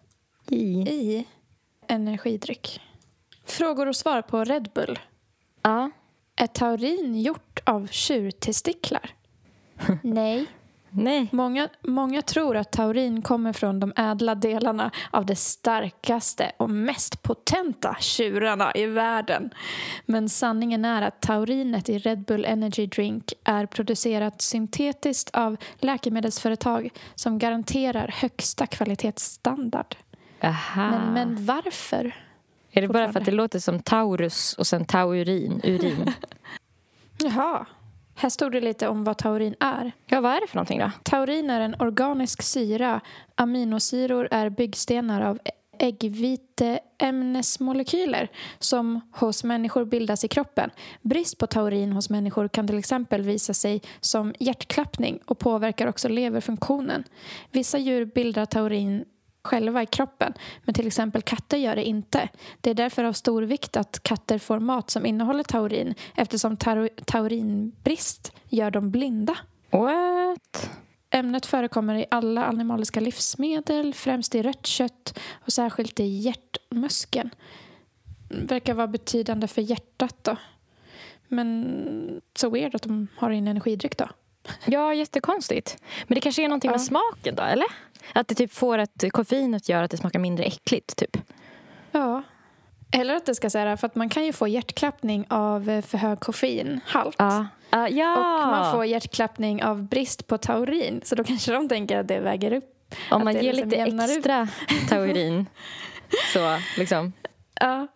i. 0.51 0.89
i 0.89 1.27
energidryck? 1.87 2.81
Frågor 3.45 3.87
och 3.87 3.95
svar 3.95 4.21
på 4.21 4.43
Red 4.43 4.69
Bull. 4.73 4.99
Ja. 5.61 5.91
Är 6.35 6.47
taurin 6.47 7.21
gjort 7.21 7.59
av 7.63 7.87
tjurtestiklar? 7.87 9.15
Nej. 10.03 10.45
Nej. 10.91 11.27
Många, 11.31 11.69
många 11.81 12.21
tror 12.21 12.57
att 12.57 12.71
taurin 12.71 13.21
kommer 13.21 13.53
från 13.53 13.79
de 13.79 13.93
ädla 13.95 14.35
delarna 14.35 14.91
av 15.11 15.25
de 15.25 15.35
starkaste 15.35 16.51
och 16.57 16.69
mest 16.69 17.21
potenta 17.21 17.95
tjurarna 17.99 18.71
i 18.75 18.85
världen. 18.85 19.49
Men 20.05 20.29
sanningen 20.29 20.85
är 20.85 21.01
att 21.01 21.21
taurinet 21.21 21.89
i 21.89 21.97
Red 21.97 22.25
Bull 22.25 22.45
Energy 22.45 22.87
Drink 22.87 23.33
är 23.43 23.65
producerat 23.65 24.41
syntetiskt 24.41 25.29
av 25.35 25.57
läkemedelsföretag 25.79 26.89
som 27.15 27.39
garanterar 27.39 28.07
högsta 28.07 28.67
kvalitetsstandard. 28.67 29.95
Aha. 30.41 30.91
Men, 30.91 31.13
men 31.13 31.45
varför? 31.45 32.15
är 32.71 32.81
det 32.81 32.87
bara 32.87 33.11
för 33.11 33.19
att 33.19 33.25
det 33.25 33.31
låter 33.31 33.59
som 33.59 33.79
taurus 33.79 34.53
och 34.53 34.67
sen 34.67 34.85
taurin? 34.85 35.61
Urin? 35.63 36.13
Jaha. 37.17 37.65
Här 38.15 38.29
stod 38.29 38.51
det 38.51 38.61
lite 38.61 38.87
om 38.87 39.03
vad 39.03 39.17
taurin 39.17 39.55
är. 39.59 39.91
ja, 40.05 40.21
vad 40.21 40.31
är 40.31 40.41
det 40.41 40.47
för 40.47 40.55
någonting 40.55 40.79
då? 40.79 40.91
Taurin 41.03 41.49
är 41.49 41.61
en 41.61 41.75
organisk 41.79 42.41
syra. 42.41 43.01
Aminosyror 43.35 44.27
är 44.31 44.49
byggstenar 44.49 45.21
av 45.21 45.39
äggviteämnesmolekyler 45.79 48.27
som 48.59 49.01
hos 49.11 49.43
människor 49.43 49.85
bildas 49.85 50.23
i 50.23 50.27
kroppen. 50.27 50.69
Brist 51.01 51.37
på 51.37 51.47
taurin 51.47 51.91
hos 51.91 52.09
människor 52.09 52.47
kan 52.47 52.67
till 52.67 52.77
exempel 52.77 53.21
visa 53.21 53.53
sig 53.53 53.81
som 53.99 54.33
hjärtklappning 54.39 55.19
och 55.25 55.39
påverkar 55.39 55.87
också 55.87 56.07
leverfunktionen. 56.07 57.03
Vissa 57.51 57.77
djur 57.77 58.05
bildar 58.05 58.45
taurin 58.45 59.05
själva 59.43 59.83
i 59.83 59.85
kroppen, 59.85 60.33
men 60.63 60.73
till 60.73 60.87
exempel 60.87 61.21
katter 61.21 61.57
gör 61.57 61.75
det 61.75 61.83
inte. 61.83 62.29
Det 62.61 62.69
är 62.69 62.73
därför 62.73 63.03
av 63.03 63.13
stor 63.13 63.41
vikt 63.41 63.77
att 63.77 64.03
katter 64.03 64.37
får 64.37 64.59
mat 64.59 64.89
som 64.89 65.05
innehåller 65.05 65.43
taurin 65.43 65.95
eftersom 66.15 66.57
tau- 66.57 66.89
taurinbrist 67.05 68.33
gör 68.49 68.71
dem 68.71 68.91
blinda. 68.91 69.37
What? 69.69 70.69
Ämnet 71.11 71.45
förekommer 71.45 71.95
i 71.95 72.05
alla 72.11 72.45
animaliska 72.45 72.99
livsmedel, 72.99 73.93
främst 73.93 74.35
i 74.35 74.41
rött 74.43 74.65
kött 74.65 75.19
och 75.45 75.53
särskilt 75.53 75.99
i 75.99 76.03
hjärtmuskeln. 76.03 77.29
Verkar 78.29 78.73
vara 78.73 78.87
betydande 78.87 79.47
för 79.47 79.61
hjärtat 79.61 80.15
då. 80.21 80.35
Men 81.27 82.21
så 82.35 82.49
weird 82.49 82.75
att 82.75 82.81
de 82.81 83.07
har 83.17 83.31
en 83.31 83.47
energidryck 83.47 83.97
då. 83.97 84.09
Ja, 84.65 84.93
jättekonstigt. 84.93 85.77
Men 86.07 86.15
det 86.15 86.21
kanske 86.21 86.43
är 86.43 86.47
någonting 86.47 86.71
med 86.71 86.79
Ja. 86.79 86.83
smaken 86.83 87.35
då, 87.35 87.43
eller? 87.43 87.67
Att 88.13 88.27
det 88.27 88.35
typ 88.35 88.53
får 88.53 88.77
att 88.77 89.03
koffeinet 89.11 89.69
gör 89.69 89.83
att 89.83 89.91
det 89.91 89.97
smakar 89.97 90.19
mindre 90.19 90.43
äckligt, 90.45 90.95
typ. 90.95 91.17
Ja. 91.91 92.23
Eller 92.91 93.15
att 93.15 93.25
det 93.25 93.35
ska 93.35 93.49
säga 93.49 93.77
för 93.77 93.87
att 93.87 93.95
man 93.95 94.09
kan 94.09 94.25
ju 94.25 94.33
få 94.33 94.47
hjärtklappning 94.47 95.25
av 95.29 95.69
eh, 95.69 95.81
för 95.81 95.97
hög 95.97 96.19
koffeinhalt. 96.19 97.15
Ja. 97.19 97.45
Uh, 97.75 97.87
ja! 97.97 98.43
Och 98.43 98.47
man 98.51 98.71
får 98.73 98.85
hjärtklappning 98.85 99.63
av 99.63 99.83
brist 99.83 100.27
på 100.27 100.37
taurin. 100.37 101.01
Så 101.05 101.15
då 101.15 101.23
kanske 101.23 101.51
de 101.51 101.69
tänker 101.69 101.97
att 101.99 102.07
det 102.07 102.19
väger 102.19 102.53
upp. 102.53 102.75
Om 103.11 103.23
man 103.23 103.33
ger 103.33 103.41
liksom 103.53 103.69
lite 103.69 103.79
jämnar 103.81 104.05
ut. 104.05 104.17
extra 104.17 104.47
taurin. 104.89 105.45
så, 106.33 106.57
liksom. 106.77 107.13
Ja, 107.59 107.87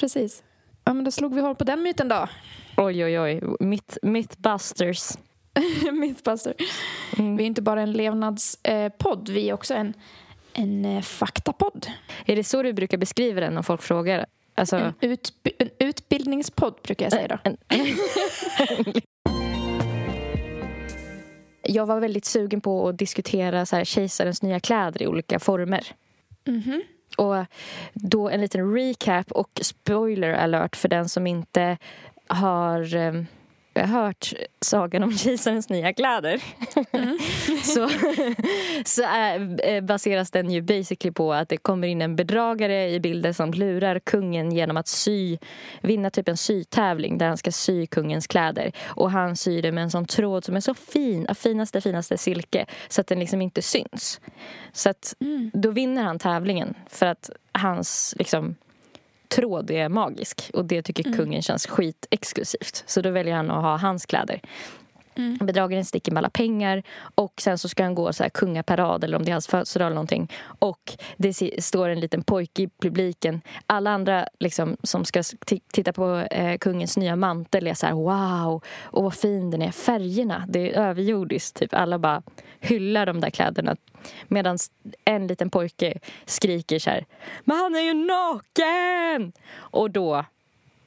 precis. 0.00 0.42
Ja, 0.84 0.92
men 0.94 1.04
då 1.04 1.10
slog 1.10 1.34
vi 1.34 1.40
hål 1.40 1.54
på 1.54 1.64
den 1.64 1.82
myten 1.82 2.08
då. 2.08 2.28
Oj, 2.76 3.04
oj, 3.04 3.20
oj. 3.20 3.42
Myth, 3.60 3.96
mythbusters. 4.02 5.12
Mythbuster. 5.92 6.54
Mm. 7.18 7.36
Vi 7.36 7.42
är 7.42 7.46
inte 7.46 7.62
bara 7.62 7.82
en 7.82 7.92
levnadspodd, 7.92 9.28
vi 9.28 9.48
är 9.48 9.52
också 9.54 9.74
en, 9.74 9.94
en 10.52 10.84
eh, 10.84 11.02
faktapodd. 11.02 11.86
Är 12.26 12.36
det 12.36 12.44
så 12.44 12.62
du 12.62 12.72
brukar 12.72 12.98
beskriva 12.98 13.40
den 13.40 13.56
om 13.56 13.64
folk 13.64 13.82
frågar? 13.82 14.26
Alltså, 14.54 14.76
En, 14.76 14.94
utbi- 15.00 15.52
en 15.58 15.70
utbildningspodd 15.78 16.74
brukar 16.82 17.06
jag 17.06 17.12
säga 17.12 17.38
då. 17.44 17.56
jag 21.62 21.86
var 21.86 22.00
väldigt 22.00 22.24
sugen 22.24 22.60
på 22.60 22.88
att 22.88 22.98
diskutera 22.98 23.66
så 23.66 23.76
här, 23.76 23.84
kejsarens 23.84 24.42
nya 24.42 24.60
kläder 24.60 25.02
i 25.02 25.06
olika 25.06 25.38
former. 25.38 25.86
Mhm. 26.46 26.82
Och 27.16 27.44
då 27.92 28.28
en 28.28 28.40
liten 28.40 28.74
recap 28.74 29.32
och 29.32 29.60
spoiler 29.62 30.32
alert 30.32 30.76
för 30.76 30.88
den 30.88 31.08
som 31.08 31.26
inte 31.26 31.78
har 32.26 32.86
eh, 33.78 33.86
hört 33.86 34.32
sagan 34.60 35.02
om 35.02 35.12
kejsarens 35.18 35.68
nya 35.68 35.92
kläder. 35.92 36.42
så 37.74 37.88
så 38.84 39.02
är, 39.02 39.66
eh, 39.68 39.80
baseras 39.80 40.30
den 40.30 40.50
ju 40.50 40.62
basically 40.62 41.12
på 41.12 41.32
att 41.32 41.48
det 41.48 41.56
kommer 41.56 41.88
in 41.88 42.02
en 42.02 42.16
bedragare 42.16 42.90
i 42.90 43.00
bilden 43.00 43.34
som 43.34 43.52
lurar 43.52 43.98
kungen 43.98 44.52
genom 44.52 44.76
att 44.76 44.88
sy, 44.88 45.38
vinna 45.80 46.10
typ 46.10 46.28
en 46.28 46.36
sytävling 46.36 47.18
där 47.18 47.26
han 47.28 47.36
ska 47.36 47.52
sy 47.52 47.86
kungens 47.86 48.26
kläder. 48.26 48.72
Och 48.86 49.10
han 49.10 49.36
syr 49.36 49.62
det 49.62 49.72
med 49.72 49.84
en 49.84 49.90
sån 49.90 50.06
tråd 50.06 50.44
som 50.44 50.56
är 50.56 50.60
så 50.60 50.74
fin, 50.74 51.26
av 51.26 51.34
finaste 51.34 51.80
finaste 51.80 52.18
silke 52.18 52.66
så 52.88 53.00
att 53.00 53.06
den 53.06 53.18
liksom 53.18 53.42
inte 53.42 53.62
syns. 53.62 54.20
Så 54.72 54.90
att 54.90 55.14
Mm. 55.20 55.50
då 55.54 55.70
vinner 55.70 56.02
han 56.02 56.18
tävlingen 56.18 56.74
för 56.90 57.06
att 57.06 57.30
hans 57.52 58.14
liksom, 58.18 58.56
tråd 59.28 59.70
är 59.70 59.88
magisk. 59.88 60.50
Och 60.54 60.64
det 60.64 60.82
tycker 60.82 61.16
kungen 61.16 61.42
känns 61.42 61.66
skitexklusivt. 61.66 62.84
Så 62.86 63.00
då 63.00 63.10
väljer 63.10 63.34
han 63.34 63.50
att 63.50 63.62
ha 63.62 63.76
hans 63.76 64.06
kläder. 64.06 64.40
Mm. 65.18 65.38
Bedragaren 65.40 65.84
sticker 65.84 66.12
med 66.12 66.20
alla 66.20 66.30
pengar 66.30 66.82
och 67.14 67.40
sen 67.40 67.58
så 67.58 67.68
ska 67.68 67.82
han 67.82 67.94
gå 67.94 68.12
så 68.12 68.22
här 68.22 68.30
kungaparad 68.30 69.04
eller 69.04 69.16
om 69.16 69.24
det 69.24 69.30
är 69.30 69.32
hans 69.32 69.48
födelsedag 69.48 69.86
eller 69.86 69.94
någonting. 69.94 70.32
Och 70.58 70.96
det 71.16 71.62
står 71.64 71.88
en 71.88 72.00
liten 72.00 72.22
pojke 72.22 72.62
i 72.62 72.68
publiken. 72.82 73.40
Alla 73.66 73.90
andra 73.90 74.28
liksom, 74.38 74.76
som 74.82 75.04
ska 75.04 75.22
titta 75.72 75.92
på 75.92 76.16
eh, 76.16 76.58
kungens 76.58 76.96
nya 76.96 77.16
mantel 77.16 77.66
är 77.66 77.74
så 77.74 77.86
här 77.86 77.94
wow, 77.94 78.62
och 78.82 79.02
vad 79.02 79.14
fin 79.14 79.50
den 79.50 79.62
är. 79.62 79.70
Färgerna, 79.70 80.44
det 80.48 80.72
är 80.72 80.80
överjordiskt. 80.80 81.58
Typ. 81.58 81.74
Alla 81.74 81.98
bara 81.98 82.22
hyllar 82.60 83.06
de 83.06 83.20
där 83.20 83.30
kläderna. 83.30 83.76
Medan 84.28 84.58
en 85.04 85.26
liten 85.26 85.50
pojke 85.50 85.98
skriker 86.26 86.78
så 86.78 86.90
här 86.90 87.06
Men 87.44 87.56
han 87.56 87.74
är 87.74 87.80
ju 87.80 87.94
naken! 87.94 89.32
Och 89.56 89.90
då 89.90 90.24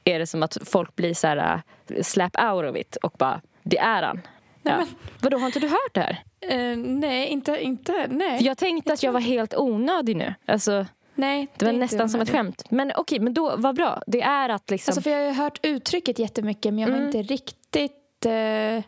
är 0.04 0.18
det 0.18 0.26
som 0.26 0.42
att 0.42 0.56
folk 0.64 0.96
blir 0.96 1.14
så 1.14 1.26
här 1.26 1.62
eh, 1.88 2.02
slap 2.02 2.36
out 2.42 2.70
of 2.70 2.76
it 2.76 2.96
och 2.96 3.14
bara, 3.18 3.40
det 3.62 3.78
är 3.78 4.02
han. 4.02 4.16
Nej, 4.62 4.74
Ja. 4.74 4.76
men- 4.78 4.86
Vadå, 5.20 5.38
har 5.38 5.46
inte 5.46 5.60
du 5.60 5.68
hört 5.68 5.94
det 5.94 6.00
här? 6.00 6.22
Eh, 6.40 6.76
nej, 6.76 7.26
inte... 7.28 7.62
inte 7.62 8.06
nej. 8.10 8.38
För 8.38 8.44
jag 8.46 8.58
tänkte 8.58 8.92
att 8.92 9.02
jag 9.02 9.12
var 9.12 9.20
helt 9.20 9.54
onödig 9.56 10.16
nu. 10.16 10.34
Alltså, 10.46 10.86
nej, 11.14 11.46
det 11.56 11.64
var 11.64 11.70
är 11.70 11.74
inte 11.74 11.84
nästan 11.84 12.08
som 12.10 12.20
ett 12.20 12.30
skämt. 12.30 12.64
Men 12.70 12.92
okej, 12.96 13.20
men 13.20 13.34
då, 13.34 13.56
vad 13.56 13.74
bra. 13.74 14.02
Det 14.06 14.22
är 14.22 14.48
att 14.48 14.70
liksom... 14.70 14.90
Alltså, 14.92 15.02
för 15.02 15.10
jag 15.10 15.18
har 15.18 15.24
ju 15.26 15.32
hört 15.32 15.58
uttrycket 15.62 16.18
jättemycket 16.18 16.74
men 16.74 16.78
jag 16.82 16.88
har 16.88 16.94
Mm. 16.96 17.06
inte 17.06 17.22
riktigt 17.22 18.26
eh, 18.26 18.82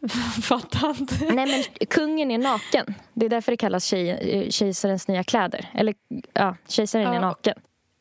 fattat. 0.42 0.96
Nej, 1.32 1.46
men 1.78 1.86
kungen 1.88 2.30
är 2.30 2.38
naken. 2.38 2.94
Det 3.14 3.26
är 3.26 3.30
därför 3.30 3.52
det 3.52 3.56
kallas 3.56 3.84
tjej, 3.84 4.10
eh, 4.10 4.50
kejsarens 4.50 5.08
nya 5.08 5.24
kläder. 5.24 5.70
Eller, 5.74 5.94
ja, 6.32 6.56
kejsaren 6.68 7.06
är 7.06 7.14
Ja. 7.14 7.20
naken. 7.20 7.54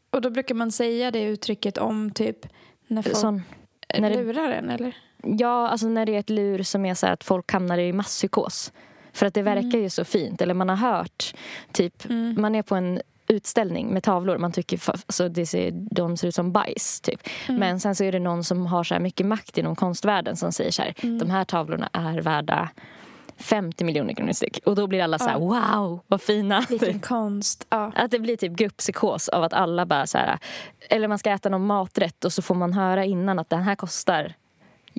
Och 0.09 0.21
då 0.21 0.29
brukar 0.29 0.55
man 0.55 0.71
säga 0.71 1.11
det 1.11 1.21
uttrycket 1.23 1.77
om 1.77 2.11
typ 2.11 2.37
när 2.87 3.01
folk 3.01 3.15
Sån, 3.15 3.41
när 3.97 4.09
det- 4.09 4.15
lurar 4.23 4.49
en 4.51 4.69
eller? 4.69 4.95
Ja, 5.23 5.67
alltså 5.67 5.87
när 5.87 6.05
det 6.05 6.15
är 6.15 6.19
ett 6.19 6.29
lur 6.29 6.63
som 6.63 6.85
är 6.85 6.93
så 6.93 7.05
här 7.05 7.13
att 7.13 7.23
folk 7.23 7.51
hamnar 7.51 7.77
i 7.77 7.93
masspsykos. 7.93 8.71
För 9.13 9.25
att 9.25 9.33
det 9.33 9.41
verkar 9.41 9.79
ju 9.79 9.89
så 9.89 10.03
fint. 10.05 10.41
Eller 10.41 10.53
man 10.53 10.69
har 10.69 10.75
hört, 10.75 11.33
typ, 11.71 12.05
Mm. 12.09 12.35
man 12.41 12.55
är 12.55 12.61
på 12.61 12.75
en 12.75 13.01
utställning 13.27 13.87
med 13.87 14.03
tavlor. 14.03 14.37
Man 14.37 14.51
tycker 14.51 14.79
alltså, 14.89 15.29
det 15.29 15.45
ser, 15.45 15.71
de 15.71 16.17
ser 16.17 16.27
ut 16.27 16.35
som 16.35 16.51
bajs. 16.51 17.01
Typ. 17.01 17.19
Mm. 17.47 17.59
Men 17.59 17.79
sen 17.79 17.95
så 17.95 18.03
är 18.03 18.11
det 18.11 18.19
någon 18.19 18.43
som 18.43 18.65
har 18.65 18.83
så 18.83 18.93
här 18.93 19.01
mycket 19.01 19.25
makt 19.25 19.57
inom 19.57 19.75
konstvärlden 19.75 20.35
som 20.37 20.51
säger 20.51 20.71
så 20.71 20.81
här, 20.81 20.93
Mm. 21.03 21.17
de 21.19 21.29
här 21.29 21.43
tavlorna 21.45 21.89
är 21.93 22.21
värda 22.21 22.69
50 23.37 23.83
miljoner 23.83 24.13
kronor 24.13 24.31
styck. 24.31 24.59
Och 24.65 24.75
då 24.75 24.87
blir 24.87 25.03
alla 25.03 25.19
så 25.19 25.25
här, 25.25 25.39
wow, 25.39 25.99
vad 26.07 26.21
fina. 26.21 26.65
Vilken 26.69 26.99
konst. 26.99 27.65
Ja. 27.69 27.91
Att 27.95 28.11
det 28.11 28.19
blir 28.19 28.37
typ 28.37 28.53
grupppsykos 28.53 29.29
av 29.29 29.43
att 29.43 29.53
alla 29.53 29.85
bara 29.85 30.07
så 30.07 30.17
här... 30.17 30.39
Eller 30.89 31.07
man 31.07 31.19
ska 31.19 31.29
äta 31.31 31.49
någon 31.49 31.65
maträtt 31.65 32.25
och 32.25 32.33
så 32.33 32.41
får 32.41 32.55
man 32.55 32.73
höra 32.73 33.05
innan 33.05 33.39
att 33.39 33.49
den 33.49 33.61
här 33.63 33.75
kostar 33.75 34.33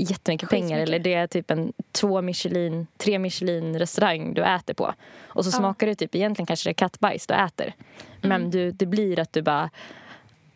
jättemycket 0.02 0.48
pengar. 0.50 0.78
Eller 0.78 0.98
det 0.98 1.14
är 1.14 1.26
typ 1.26 1.50
en 1.50 1.72
två 1.92 2.22
Michelin, 2.22 2.86
tre 2.96 3.18
Michelin-restaurang 3.18 4.34
du 4.34 4.44
äter 4.44 4.74
på. 4.74 4.94
Och 5.26 5.44
så 5.44 5.48
Ja. 5.48 5.58
smakar 5.58 5.86
det 5.86 5.94
typ, 5.94 6.14
egentligen 6.14 6.46
kanske 6.46 6.68
det 6.68 6.72
är 6.72 6.74
kattbajs 6.74 7.26
du 7.26 7.34
äter. 7.34 7.72
Men 8.20 8.32
Mm. 8.40 8.50
du, 8.50 8.70
det 8.70 8.86
blir 8.86 9.18
att 9.20 9.32
du 9.32 9.42
bara... 9.42 9.70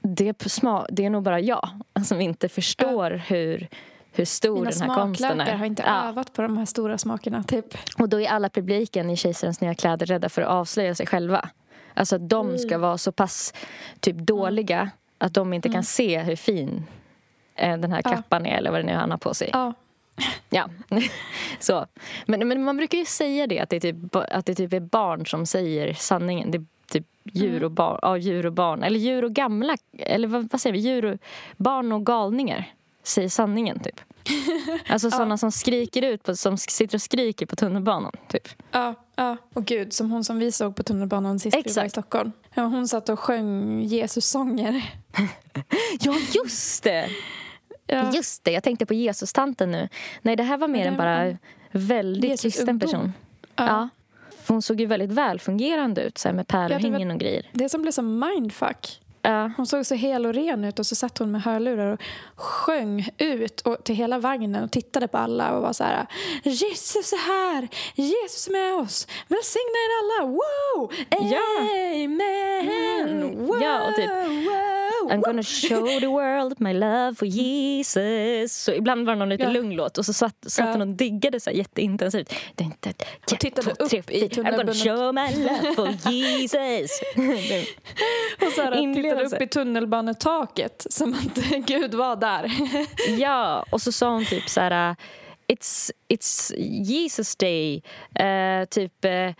Det 0.00 0.28
är, 0.28 0.48
sma, 0.48 0.87
det 0.90 1.05
är 1.05 1.11
nog 1.11 1.22
bara 1.22 1.40
jag 1.40 1.68
som 2.05 2.20
inte 2.20 2.48
förstår 2.48 3.11
hur, 3.26 3.68
hur 4.12 4.24
stor 4.24 4.59
Mina 4.59 4.70
den 4.70 4.90
här 4.90 4.96
konsten 4.96 5.40
är. 5.40 5.55
har 5.57 5.66
inte 5.66 5.83
Ja. 5.87 6.09
övat 6.09 6.33
på 6.33 6.42
de 6.42 6.57
här 6.59 6.64
stora 6.66 6.98
smakerna. 6.98 7.42
Typ. 7.42 7.66
Och 7.98 8.09
då 8.09 8.20
är 8.20 8.28
alla 8.28 8.48
publiken 8.48 9.11
i 9.11 9.16
Kejsarens 9.16 9.61
nya 9.61 9.74
kläder 9.74 10.07
rädda 10.07 10.28
för 10.28 10.42
att 10.42 10.48
avslöja 10.48 10.94
sig 10.94 11.07
själva. 11.07 11.48
Alltså 11.94 12.16
att 12.16 12.28
de 12.28 12.59
ska 12.59 12.78
vara 12.78 12.98
så 12.98 13.12
pass 13.12 13.55
typ 14.00 14.16
dåliga 14.16 14.90
att 15.18 15.35
de 15.35 15.52
inte 15.52 15.68
kan 15.68 15.85
se 15.85 16.18
hur 16.18 16.37
fin 16.37 16.85
den 17.57 17.93
här 17.93 18.03
Ja. 18.05 18.11
kappan 18.11 18.47
är 18.47 18.57
eller 18.57 18.71
vad 18.71 18.81
det 18.81 18.85
nu 18.87 18.93
är 18.93 18.97
han 18.97 19.11
har 19.11 19.19
på 19.19 19.35
sig. 19.35 19.51
Ja. 19.53 19.73
Ja. 20.51 20.69
så. 21.61 21.87
Men, 22.27 22.49
men 22.49 22.65
man 22.65 22.77
brukar 22.77 22.99
ju 22.99 23.05
säga 23.05 23.47
det 23.47 23.61
att 23.61 23.71
det, 23.71 23.77
är 23.77 23.81
typ, 23.81 24.17
att 24.17 24.47
det 24.47 24.55
typ 24.55 24.73
är 24.73 24.81
barn 24.81 25.27
som 25.27 25.47
säger 25.47 25.95
sanningen. 25.95 26.51
Det 26.51 26.59
är 26.59 26.65
typ 26.88 27.07
djur 27.23 27.65
och 27.65 27.71
barn, 27.71 27.99
ja, 28.03 28.17
djur 28.17 28.47
och 28.47 28.53
barn. 28.53 28.83
Eller 28.83 28.99
djur 28.99 29.25
och 29.25 29.33
gamla, 29.33 29.77
eller 29.99 30.29
vad, 30.29 30.49
vad 30.53 30.61
säger 30.61 30.75
vi? 30.75 30.79
Djur 30.79 31.05
och, 31.05 31.19
barn 31.57 31.93
och 31.93 32.07
galningar 32.07 32.73
säger 33.03 33.29
sanningen 33.29 33.81
typ. 33.81 34.01
Alltså 34.88 35.11
sådana 35.11 35.38
som 35.38 35.53
skriker 35.53 36.03
ut, 36.03 36.23
på, 36.23 36.37
som 36.37 36.59
sitter 36.59 36.97
och 36.97 37.03
skriker 37.03 37.47
på 37.47 37.57
tunnelbanan 37.57 38.12
typ. 38.29 38.49
Ja, 38.71 38.95
ja. 39.23 39.37
Och 39.55 39.65
gud, 39.65 39.93
som 39.93 40.11
hon 40.11 40.25
som 40.25 40.39
vi 40.39 40.53
såg 40.53 40.77
på 40.77 40.83
tunnelbanan 40.83 41.39
sist 41.39 41.57
vi 41.57 41.59
var 41.61 41.65
i 41.65 41.69
Exakt. 41.69 41.91
Stockholm. 41.91 42.33
Ja, 42.55 42.63
hon 42.63 42.89
satt 42.89 43.09
och 43.09 43.19
sjöng 43.21 43.81
Jesus-sånger. 43.83 44.85
Ja, 46.01 46.15
just 46.45 46.83
det! 46.83 47.09
Ja. 47.87 48.13
Just 48.15 48.45
det, 48.45 48.51
jag 48.53 48.63
tänkte 48.63 48.87
på 48.87 48.95
Jesus-tanten 48.95 49.71
nu. 49.71 49.89
Nej, 50.23 50.37
det 50.37 50.43
här 50.43 50.57
var 50.59 50.69
mer 50.69 50.87
än 50.87 50.97
bara 50.97 51.17
en 51.23 51.39
väldigt 51.73 52.31
Jesus 52.31 52.43
kristen 52.43 52.69
ungdom. 52.69 52.89
person. 52.89 53.13
Ja. 53.57 53.67
Ja. 53.67 53.89
Hon 54.49 54.63
såg 54.63 54.81
ju 54.81 54.87
väldigt 54.87 55.11
välfungerande 55.11 56.03
ut 56.03 56.19
så 56.19 56.29
här, 56.29 56.35
med 56.35 56.43
Ja, 56.49 56.53
pärlhängen 56.53 57.09
var- 57.09 57.15
och 57.15 57.21
grejer. 57.21 57.51
Det 57.53 57.69
som 57.69 57.83
blev 57.83 57.93
som 57.93 58.19
mindfuck. 58.19 59.01
Hon 59.57 59.67
såg 59.67 59.87
så 59.87 59.95
hel 59.95 60.27
och 60.27 60.35
ren 60.35 60.65
ut 60.65 60.79
och 60.79 60.87
så 60.87 60.95
satt 60.95 61.19
hon 61.19 61.31
med 61.31 61.43
hörlurar 61.43 61.93
och 61.93 62.01
sjöng 62.37 63.09
ut 63.19 63.61
och 63.61 63.85
till 63.85 63.95
hela 63.95 64.19
vagnen 64.19 64.65
och 64.65 64.71
tittade 64.73 65.09
på 65.09 65.19
alla 65.19 65.53
och 65.57 65.63
var 65.63 65.73
så 65.73 65.85
här 65.85 66.07
Jesus 66.43 67.13
är 67.13 67.17
här, 67.17 67.69
Jesus 67.95 68.49
är 68.49 68.53
med 68.53 68.75
oss, 68.75 69.07
välsigna 69.29 69.79
er 69.85 69.91
alla, 70.03 70.27
wow, 70.31 70.93
amen, 72.13 73.47
wow, 73.47 73.63
Ja, 73.63 73.89
och 73.89 73.95
typ, 73.97 74.11
wow, 74.11 75.11
I'm 75.11 75.21
gonna 75.23 75.43
show 75.43 76.01
the 76.01 76.07
world 76.07 76.61
my 76.61 76.73
love 76.73 77.15
for 77.15 77.27
Jesus. 77.29 78.57
Så 78.63 78.73
ibland 78.73 79.07
var 79.07 79.13
det 79.15 79.19
någon 79.19 79.29
lite 79.29 79.43
Ja. 79.45 79.51
lung 79.51 79.75
låt 79.77 79.99
och 79.99 80.07
så 80.07 80.13
satt, 80.13 80.37
satt 80.47 80.67
Ja. 80.67 80.73
hon 80.73 80.81
och 80.81 80.89
diggade 80.89 81.41
så 81.41 81.51
här 81.51 81.57
jätteintensivt. 81.57 82.35
Dun, 82.57 82.73
dun, 82.81 82.93
Och 83.33 83.39
tittade 83.41 83.75
två, 83.75 83.87
tre, 83.89 83.99
upp 84.01 84.11
i 84.11 84.21
fyra. 84.21 84.29
I'm 84.29 84.57
gonna 84.57 84.73
tunnelbanan. 84.73 84.75
show 84.75 85.15
my 85.15 85.45
love 85.45 85.75
for 85.75 85.89
Jesus. 86.13 87.01
och 88.47 88.53
så 88.53 88.63
här, 88.63 88.73
tittade 89.14 89.37
upp 89.37 89.42
i 89.42 89.46
tunnelbanetaket 89.46 90.87
som 90.90 91.14
att 91.14 91.35
Gud 91.66 91.94
var 91.94 92.16
där. 92.16 92.53
Ja, 93.18 93.64
och 93.70 93.83
så 93.83 93.92
sa 93.92 94.11
hon 94.11 94.25
typ 94.25 94.48
så 94.48 94.61
här... 94.61 94.90
uh, 94.90 94.96
It's, 95.48 95.90
it's 96.09 96.55
Jesus 96.85 97.37
day. 97.37 97.83
Eh, 98.14 98.64
typ... 98.70 99.05
eh, 99.05 99.31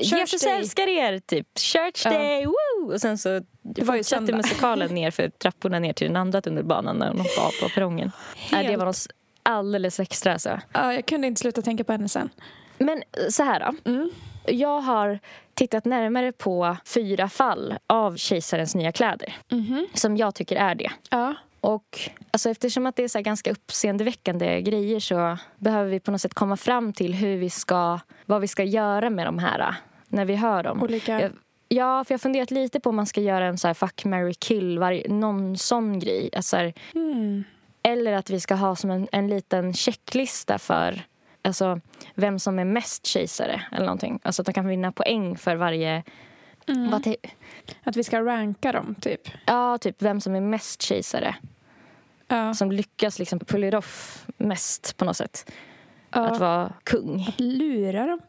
Jesus 0.00 0.42
day. 0.42 0.52
älskar 0.52 0.88
er, 0.88 1.18
typ. 1.18 1.58
Church 1.58 2.02
Ja. 2.04 2.10
day, 2.10 2.46
woo! 2.46 2.92
Och 2.94 3.00
sen 3.00 3.18
så 3.18 3.28
var 3.62 3.94
ju 3.94 4.02
fortsatte 4.02 4.32
musikalen 4.36 4.94
ner 4.94 5.10
för 5.10 5.28
trapporna 5.28 5.78
ner 5.78 5.92
till 5.92 6.06
den 6.06 6.16
andra 6.16 6.40
tunnelbanan 6.40 6.96
när 6.96 7.08
hon 7.08 7.18
hoppade 7.20 7.46
av 7.46 7.50
på 7.62 7.68
perrongen. 7.74 8.12
Ja, 8.50 8.56
det 8.58 8.64
Helt- 8.64 8.78
var 8.78 8.86
något 8.86 9.06
alldeles 9.42 10.00
extra. 10.00 10.32
alltså. 10.32 10.48
Så. 10.48 10.60
Ja, 10.72 10.94
jag 10.94 11.06
kunde 11.06 11.26
inte 11.26 11.40
sluta 11.40 11.62
tänka 11.62 11.84
på 11.84 11.92
henne 11.92 12.08
sen. 12.08 12.30
Men 12.78 13.02
så 13.30 13.42
här 13.42 13.60
då. 13.84 13.90
Mm. 13.90 14.10
Jag 14.46 14.80
har 14.80 15.18
tittat 15.56 15.84
närmare 15.84 16.32
på 16.32 16.76
fyra 16.84 17.28
fall 17.28 17.74
av 17.86 18.16
Kejsarens 18.16 18.74
nya 18.74 18.92
kläder. 18.92 19.36
Mhm. 19.48 19.86
Som 19.94 20.16
jag 20.16 20.34
tycker 20.34 20.56
är 20.56 20.74
det. 20.74 20.90
Ja. 21.10 21.34
Och 21.60 21.98
alltså, 22.30 22.50
eftersom 22.50 22.86
att 22.86 22.96
det 22.96 23.04
är 23.04 23.08
så 23.08 23.20
ganska 23.20 23.50
uppseendeväckande 23.50 24.60
grejer 24.62 25.00
så 25.00 25.38
behöver 25.56 25.90
vi 25.90 26.00
på 26.00 26.10
något 26.10 26.20
sätt 26.20 26.34
komma 26.34 26.56
fram 26.56 26.92
till 26.92 27.14
hur 27.14 27.36
vi 27.36 27.50
ska, 27.50 28.00
vad 28.26 28.40
vi 28.40 28.48
ska 28.48 28.64
göra 28.64 29.10
med 29.10 29.26
de 29.26 29.38
här 29.38 29.74
när 30.08 30.24
vi 30.24 30.34
hör 30.36 30.62
dem. 30.62 30.82
Olika... 30.82 31.20
Jag, 31.20 31.32
ja, 31.68 32.04
för 32.04 32.12
jag 32.12 32.18
har 32.18 32.22
funderat 32.22 32.50
lite 32.50 32.80
på 32.80 32.88
om 32.90 32.96
man 32.96 33.06
ska 33.06 33.20
göra 33.20 33.46
en 33.46 33.58
så 33.58 33.66
här 33.66 33.74
fuck, 33.74 34.04
marry, 34.04 34.34
kill, 34.34 34.78
varje, 34.78 35.08
någon 35.08 35.56
sån 35.58 35.98
grej. 35.98 36.30
Alltså, 36.36 36.56
Mm. 36.94 37.44
eller 37.82 38.12
att 38.12 38.30
vi 38.30 38.40
ska 38.40 38.54
ha 38.54 38.76
som 38.76 38.90
en, 38.90 39.08
en 39.12 39.28
liten 39.28 39.74
checklista 39.74 40.58
för 40.58 41.02
alltså, 41.46 41.80
vem 42.14 42.38
som 42.38 42.58
är 42.58 42.64
mest 42.64 43.06
kejsare. 43.06 43.62
Eller 43.72 43.84
någonting. 43.86 44.20
Alltså 44.22 44.42
att 44.42 44.46
de 44.46 44.52
kan 44.52 44.66
vinna 44.66 44.92
poäng 44.92 45.36
för 45.36 45.56
varje... 45.56 46.02
Mm. 46.68 46.94
Att 47.84 47.96
vi 47.96 48.04
ska 48.04 48.20
ranka 48.20 48.72
dem, 48.72 48.94
typ. 49.00 49.20
ja, 49.46 49.78
typ 49.78 50.02
vem 50.02 50.20
som 50.20 50.34
är 50.34 50.40
mest 50.40 50.82
kejsare. 50.82 51.34
Ja. 52.28 52.54
Som 52.54 52.72
lyckas 52.72 53.18
liksom 53.18 53.38
pull 53.38 53.64
it 53.64 53.74
off 53.74 54.24
mest 54.36 54.96
på 54.96 55.04
något 55.04 55.16
sätt. 55.16 55.52
ja. 56.10 56.26
Att 56.26 56.40
vara 56.40 56.72
kung. 56.84 57.34
Lura 57.36 58.06
dem. 58.06 58.20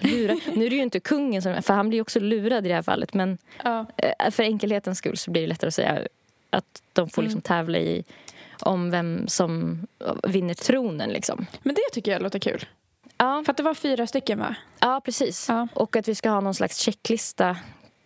Lura. 0.00 0.36
Nu 0.54 0.66
är 0.66 0.70
det 0.70 0.76
ju 0.76 0.82
inte 0.82 1.00
kungen, 1.00 1.42
som, 1.42 1.62
för 1.62 1.74
han 1.74 1.88
blir 1.88 2.00
också 2.00 2.20
lurad 2.20 2.66
i 2.66 2.68
det 2.68 2.74
här 2.74 2.82
fallet. 2.82 3.14
Men 3.14 3.38
Ja. 3.64 3.86
eh, 3.96 4.30
för 4.30 4.42
enkelhetens 4.42 4.98
skull 4.98 5.16
så 5.16 5.30
blir 5.30 5.42
det 5.42 5.48
lättare 5.48 5.68
att 5.68 5.74
säga 5.74 5.98
att 6.50 6.82
de 6.92 7.08
får 7.10 7.22
liksom 7.22 7.40
tävla 7.40 7.78
i 7.78 8.04
om 8.62 8.90
vem 8.90 9.28
som 9.28 9.86
vinner 10.22 10.54
tronen. 10.54 11.10
Liksom. 11.10 11.46
Men 11.62 11.74
det 11.74 11.80
tycker 11.92 12.12
jag 12.12 12.22
låter 12.22 12.38
kul. 12.38 12.66
Ja, 13.16 13.42
För 13.44 13.50
att 13.50 13.56
det 13.56 13.62
var 13.62 13.74
fyra 13.74 14.06
stycken, 14.06 14.38
va? 14.38 14.54
ja, 14.80 15.00
precis. 15.04 15.48
Ja. 15.48 15.68
Och 15.74 15.96
att 15.96 16.08
vi 16.08 16.14
ska 16.14 16.30
ha 16.30 16.40
någon 16.40 16.54
slags 16.54 16.78
checklista. 16.78 17.56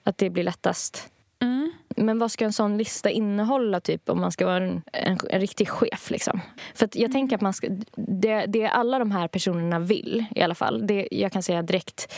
Att 0.04 0.18
det 0.18 0.30
blir 0.30 0.44
lättast. 0.44 1.08
Mm. 1.42 1.72
Men 1.96 2.18
vad 2.18 2.32
ska 2.32 2.44
en 2.44 2.52
sån 2.52 2.78
lista 2.78 3.10
innehålla 3.10 3.80
typ 3.80 4.08
om 4.08 4.20
man 4.20 4.32
ska 4.32 4.46
vara 4.46 4.56
en, 4.56 4.82
en, 4.92 5.18
en 5.30 5.40
riktig 5.40 5.68
chef? 5.68 6.10
Liksom? 6.10 6.40
För 6.74 6.88
jag 6.92 7.12
tänker 7.12 7.36
att 7.36 7.42
man 7.42 7.52
ska, 7.52 7.68
det, 7.96 8.46
det 8.46 8.66
alla 8.66 8.98
de 8.98 9.10
här 9.10 9.28
personerna 9.28 9.78
vill 9.78 10.24
i 10.34 10.42
alla 10.42 10.54
fall, 10.54 10.86
det, 10.86 11.08
jag 11.10 11.32
kan 11.32 11.42
säga 11.42 11.62
direkt, 11.62 12.14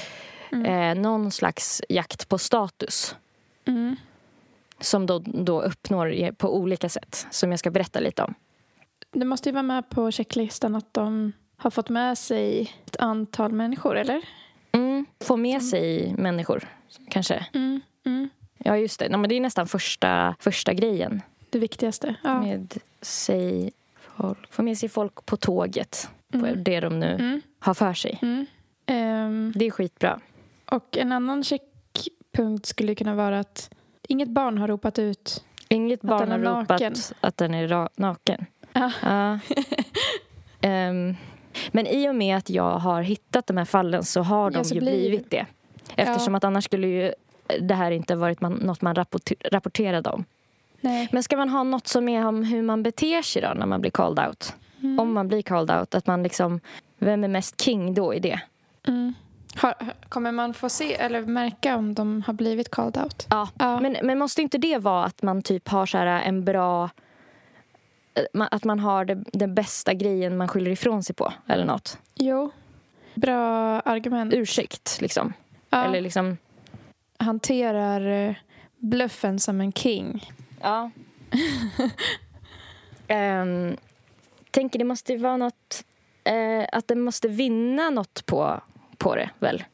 eh, 0.66 0.94
någon 0.94 1.30
slags 1.30 1.82
jakt 1.88 2.28
på 2.28 2.38
status. 2.38 3.16
Mm. 3.66 3.96
Som 4.80 5.06
då, 5.06 5.18
då 5.18 5.62
uppnår 5.62 6.32
på 6.32 6.56
olika 6.56 6.88
sätt, 6.88 7.26
som 7.30 7.50
jag 7.50 7.58
ska 7.58 7.70
berätta 7.70 8.00
lite 8.00 8.22
om. 8.22 8.34
Det 9.12 9.24
måste 9.24 9.48
ju 9.48 9.52
vara 9.52 9.62
med 9.62 9.88
på 9.90 10.10
checklistan 10.10 10.74
att 10.76 10.94
de 10.94 11.32
har 11.56 11.70
fått 11.70 11.88
med 11.88 12.18
sig 12.18 12.72
ett 12.86 12.96
antal 12.96 13.52
människor, 13.52 13.96
eller? 13.96 14.22
Mm. 14.72 15.06
Få 15.20 15.36
med 15.36 15.62
sig 15.62 16.14
människor, 16.18 16.68
kanske. 17.10 17.46
Mm. 17.54 17.80
Mm. 18.06 18.28
Ja, 18.58 18.76
just 18.76 18.98
det. 19.00 19.08
Nej, 19.08 19.18
men 19.18 19.28
det 19.28 19.34
är 19.36 19.40
nästan 19.40 19.68
första, 19.68 20.34
första 20.40 20.74
grejen. 20.74 21.22
Det 21.50 21.58
viktigaste. 21.58 22.14
Ja. 22.24 22.40
Med 22.40 22.74
sig. 23.00 23.72
Få 24.50 24.62
med 24.62 24.78
sig 24.78 24.88
folk 24.88 25.26
på 25.26 25.36
tåget. 25.36 26.08
På 26.32 26.38
Mm. 26.38 26.64
det 26.64 26.80
de 26.80 27.00
nu 27.00 27.14
Mm. 27.14 27.40
har 27.58 27.74
för 27.74 27.94
sig. 27.94 28.18
Ehm, 28.86 29.52
Det 29.56 29.66
är 29.66 29.70
skitbra. 29.70 30.20
och 30.70 30.96
en 30.96 31.12
annan 31.12 31.44
checkpunkt 31.44 32.66
skulle 32.66 32.94
kunna 32.94 33.14
vara 33.14 33.40
att 33.40 33.70
inget 34.08 34.28
barn 34.28 34.58
har 34.58 34.68
ropat 34.68 34.98
ut 34.98 35.44
Inget 35.68 36.00
Att 36.04 36.08
barn 36.08 36.28
den 36.30 36.46
har 36.46 36.60
ropat 36.60 36.68
naken. 36.68 36.94
att 37.20 37.36
den 37.36 37.54
är 37.54 37.88
naken. 38.00 38.46
Ja. 38.72 38.92
Ja. 39.02 39.38
Ehm, 40.60 41.16
men 41.72 41.86
i 41.86 42.08
och 42.08 42.14
med 42.14 42.36
att 42.36 42.50
jag 42.50 42.78
har 42.78 43.02
hittat 43.02 43.46
de 43.46 43.56
här 43.56 43.64
fallen 43.64 44.02
så 44.04 44.20
har 44.22 44.50
de 44.50 44.56
Ja, 44.56 44.64
så 44.64 44.74
ju 44.74 44.80
blir- 44.80 44.92
blivit 44.92 45.30
det. 45.30 45.46
Eftersom 45.96 46.34
att 46.34 46.44
annars 46.44 46.64
skulle 46.64 46.86
ju 46.86 47.12
det 47.60 47.74
här 47.74 47.90
inte 47.90 48.14
varit 48.16 48.40
man, 48.40 48.52
något 48.52 48.82
man 48.82 48.94
rapporter, 48.94 49.36
rapporterade 49.52 50.10
om. 50.10 50.24
Nej. 50.80 51.08
Men 51.12 51.22
ska 51.22 51.36
man 51.36 51.48
ha 51.48 51.62
något 51.62 51.86
som 51.88 52.08
är 52.08 52.26
om 52.26 52.42
hur 52.44 52.62
man 52.62 52.82
beter 52.82 53.22
sig 53.22 53.42
då 53.42 53.52
när 53.56 53.66
man 53.66 53.80
blir 53.80 53.90
called 53.90 54.26
out? 54.28 54.54
Mm. 54.82 55.00
Om 55.00 55.12
man 55.12 55.28
blir 55.28 55.42
called 55.42 55.78
out, 55.78 55.94
att 55.94 56.06
man 56.06 56.22
liksom... 56.22 56.60
Vem 56.98 57.24
är 57.24 57.28
mest 57.28 57.60
king 57.60 57.94
då 57.94 58.14
i 58.14 58.18
det? 58.20 58.40
Mm. 58.88 59.14
Har, 59.56 59.74
kommer 60.08 60.32
man 60.32 60.54
få 60.54 60.68
se 60.68 60.94
eller 60.94 61.22
märka 61.22 61.76
om 61.76 61.94
de 61.94 62.22
har 62.26 62.32
blivit 62.34 62.70
called 62.70 62.96
out? 62.98 63.26
Ja. 63.30 63.48
Ja. 63.58 63.80
Men, 63.80 63.96
men 64.02 64.18
måste 64.18 64.42
inte 64.42 64.58
det 64.58 64.78
vara 64.78 65.04
att 65.04 65.22
man 65.22 65.42
typ 65.42 65.68
har 65.68 65.86
så 65.86 65.98
här 65.98 66.06
en 66.22 66.44
bra... 66.44 66.90
eh, 68.14 68.46
Att 68.50 68.64
man 68.64 68.78
har 68.80 69.04
det, 69.04 69.24
den 69.32 69.54
bästa 69.54 69.94
grejen 69.94 70.36
man 70.36 70.48
skyller 70.48 70.70
ifrån 70.70 71.02
sig 71.02 71.14
på, 71.14 71.32
eller 71.46 71.64
något. 71.64 71.98
Jo. 72.14 72.50
Bra 73.14 73.40
argument. 73.80 74.34
Ursäkt, 74.34 74.98
liksom. 75.00 75.32
Ja. 75.70 75.84
Eller 75.84 76.00
liksom... 76.00 76.36
Hanterar 77.18 78.28
eh, 78.28 78.34
bluffen 78.78 79.38
som 79.38 79.60
en 79.60 79.72
king. 79.72 80.30
Ja. 80.60 80.90
um, 83.08 83.76
tänker 84.50 84.78
det 84.78 84.84
måste 84.84 85.16
vara 85.16 85.36
något... 85.36 85.84
eh, 86.24 86.64
att 86.72 86.88
den 86.88 87.00
måste 87.00 87.28
vinna 87.28 87.90
något 87.90 88.26
på, 88.26 88.60
på 88.98 89.16
det, 89.16 89.30
väl? 89.38 89.64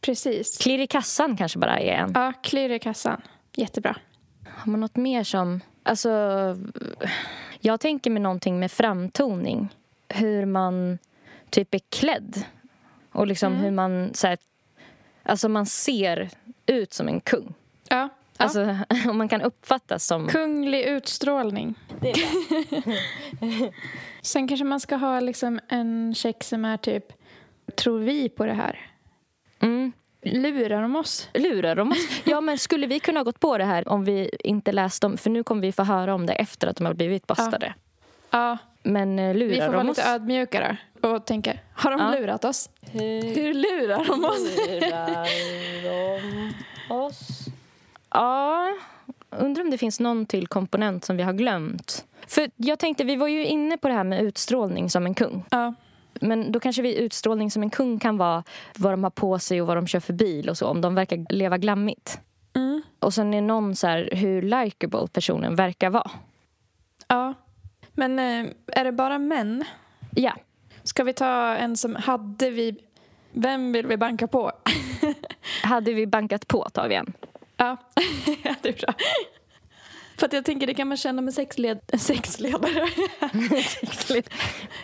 Precis. 0.00 0.58
Klirr 0.58 0.78
i 0.78 0.86
kassan 0.86 1.36
kanske 1.36 1.58
bara 1.58 1.78
är 1.78 1.92
en. 1.92 2.12
Ja, 2.14 2.32
klirr 2.42 2.70
i 2.70 2.78
kassan. 2.78 3.22
Jättebra. 3.56 3.96
Har 4.48 4.70
man 4.70 4.80
något 4.80 4.96
mer 4.96 5.24
som... 5.24 5.60
Alltså, 5.82 6.10
jag 7.60 7.80
tänker 7.80 8.10
mig 8.10 8.22
någonting 8.22 8.58
med 8.58 8.72
framtoning. 8.72 9.68
Hur 10.08 10.46
man 10.46 10.98
typ 11.50 11.74
är 11.74 11.80
klädd. 11.88 12.44
Och 13.12 13.26
liksom 13.26 13.52
hur 13.52 13.70
man... 13.70 14.10
Så 14.14 14.26
här, 14.26 14.38
alltså 15.22 15.48
man 15.48 15.66
ser 15.66 16.30
ut 16.66 16.92
som 16.92 17.08
en 17.08 17.20
kung. 17.20 17.54
Ja. 17.88 17.96
ja. 17.96 18.08
Alltså 18.36 18.76
om 19.08 19.18
man 19.18 19.28
kan 19.28 19.42
uppfattas 19.42 20.06
som... 20.06 20.28
Kunglig 20.28 20.82
utstrålning. 20.82 21.74
Det 22.00 22.10
är 22.10 22.16
bra. 23.60 23.72
Sen 24.22 24.48
kanske 24.48 24.64
man 24.64 24.80
ska 24.80 24.96
ha 24.96 25.20
liksom 25.20 25.60
en 25.68 26.14
check 26.14 26.44
som 26.44 26.64
är 26.64 26.76
typ 26.76 27.12
Tror 27.76 27.98
vi 27.98 28.28
på 28.28 28.46
det 28.46 28.52
här? 28.54 28.78
Mm. 29.60 29.92
Lurar 30.24 30.82
de 30.82 30.96
oss? 30.96 31.28
Lurar 31.34 31.76
de 31.76 31.90
oss? 31.92 32.08
Ja, 32.24 32.40
men 32.40 32.58
skulle 32.58 32.86
vi 32.86 33.00
kunna 33.00 33.20
ha 33.20 33.24
gått 33.24 33.40
på 33.40 33.58
det 33.58 33.64
här 33.64 33.88
om 33.88 34.04
vi 34.04 34.30
inte 34.40 34.72
läste 34.72 35.06
om... 35.06 35.16
För 35.16 35.30
nu 35.30 35.42
kommer 35.42 35.62
vi 35.62 35.72
få 35.72 35.82
höra 35.82 36.14
om 36.14 36.26
det 36.26 36.32
efter 36.32 36.66
att 36.68 36.76
de 36.76 36.86
har 36.86 36.94
blivit 36.94 37.26
bastade. 37.26 37.74
Ja, 38.30 38.58
Men 38.82 39.18
eh, 39.18 39.34
lurar 39.34 39.48
vi 39.50 39.56
får 39.60 39.66
de 39.66 39.72
vara 39.72 39.90
oss? 39.90 39.96
lite 39.96 40.08
ödmjuka 40.10 40.76
då 41.00 41.08
och 41.10 41.24
tänka, 41.26 41.58
har 41.74 41.90
de 41.90 42.00
Ja. 42.00 42.10
lurat 42.20 42.44
oss? 42.44 42.70
Hur 42.92 43.54
lurar 43.54 44.04
de 44.04 44.24
oss? 44.24 44.56
Lurar 44.68 45.28
de 45.82 46.94
oss? 46.94 47.28
Ja, 48.10 48.68
undrar 49.30 49.62
om 49.64 49.70
det 49.70 49.78
finns 49.78 50.00
någon 50.00 50.26
till 50.26 50.46
komponent 50.46 51.04
som 51.04 51.16
vi 51.16 51.22
har 51.22 51.32
glömt. 51.32 52.04
För 52.26 52.50
jag 52.56 52.78
tänkte, 52.78 53.04
vi 53.04 53.16
var 53.16 53.28
ju 53.28 53.46
inne 53.46 53.76
på 53.78 53.88
det 53.88 53.94
här 53.94 54.04
med 54.04 54.22
utstrålning 54.22 54.90
som 54.90 55.06
en 55.06 55.14
kung. 55.14 55.44
Ja, 55.50 55.74
Men 56.20 56.52
då 56.52 56.60
kanske 56.60 56.82
vi 56.82 56.98
utstrålning 56.98 57.50
som 57.50 57.62
en 57.62 57.70
kung 57.70 57.98
kan 57.98 58.16
vara 58.16 58.44
vad 58.76 58.92
de 58.92 59.04
har 59.04 59.10
på 59.10 59.38
sig 59.38 59.60
och 59.60 59.66
vad 59.66 59.76
de 59.76 59.86
kör 59.86 60.00
för 60.00 60.12
bil 60.12 60.48
och 60.48 60.58
så. 60.58 60.66
Om 60.66 60.80
de 60.80 60.94
verkar 60.94 61.32
leva 61.32 61.58
glammigt. 61.58 62.20
mm. 62.54 62.82
Och 62.98 63.14
sen 63.14 63.34
är 63.34 63.42
någon 63.42 63.76
så 63.76 63.86
här 63.86 64.08
hur 64.12 64.42
likable 64.42 65.06
personen 65.12 65.56
verkar 65.56 65.90
vara. 65.90 66.10
ja. 67.08 67.34
Men 67.94 68.18
eh, 68.18 68.52
är 68.66 68.84
det 68.84 68.92
bara 68.92 69.18
män? 69.18 69.64
Ja, 70.14 70.36
Ska 70.84 71.04
vi 71.04 71.12
ta 71.12 71.54
en 71.54 71.76
som 71.76 71.96
hade 71.96 72.50
vi... 72.50 72.78
Vem 73.32 73.72
vill 73.72 73.86
vi 73.86 73.96
banka 73.96 74.26
på? 74.26 74.52
hade 75.62 75.92
vi 75.92 76.06
bankat 76.06 76.48
på 76.48 76.68
tar 76.68 76.88
vi 76.88 76.94
en. 76.94 77.12
Ja, 77.56 77.76
ja 78.42 78.54
det 78.62 78.68
är 78.68 78.86
bra. 78.86 78.94
För 80.22 80.26
att 80.26 80.32
jag 80.32 80.44
tänker 80.44 80.66
det 80.66 80.74
kan 80.74 80.88
man 80.88 80.96
känna 80.96 81.22
med 81.22 81.34
sexled... 81.34 81.80
sexledare. 81.98 82.88
Nej, 84.10 84.22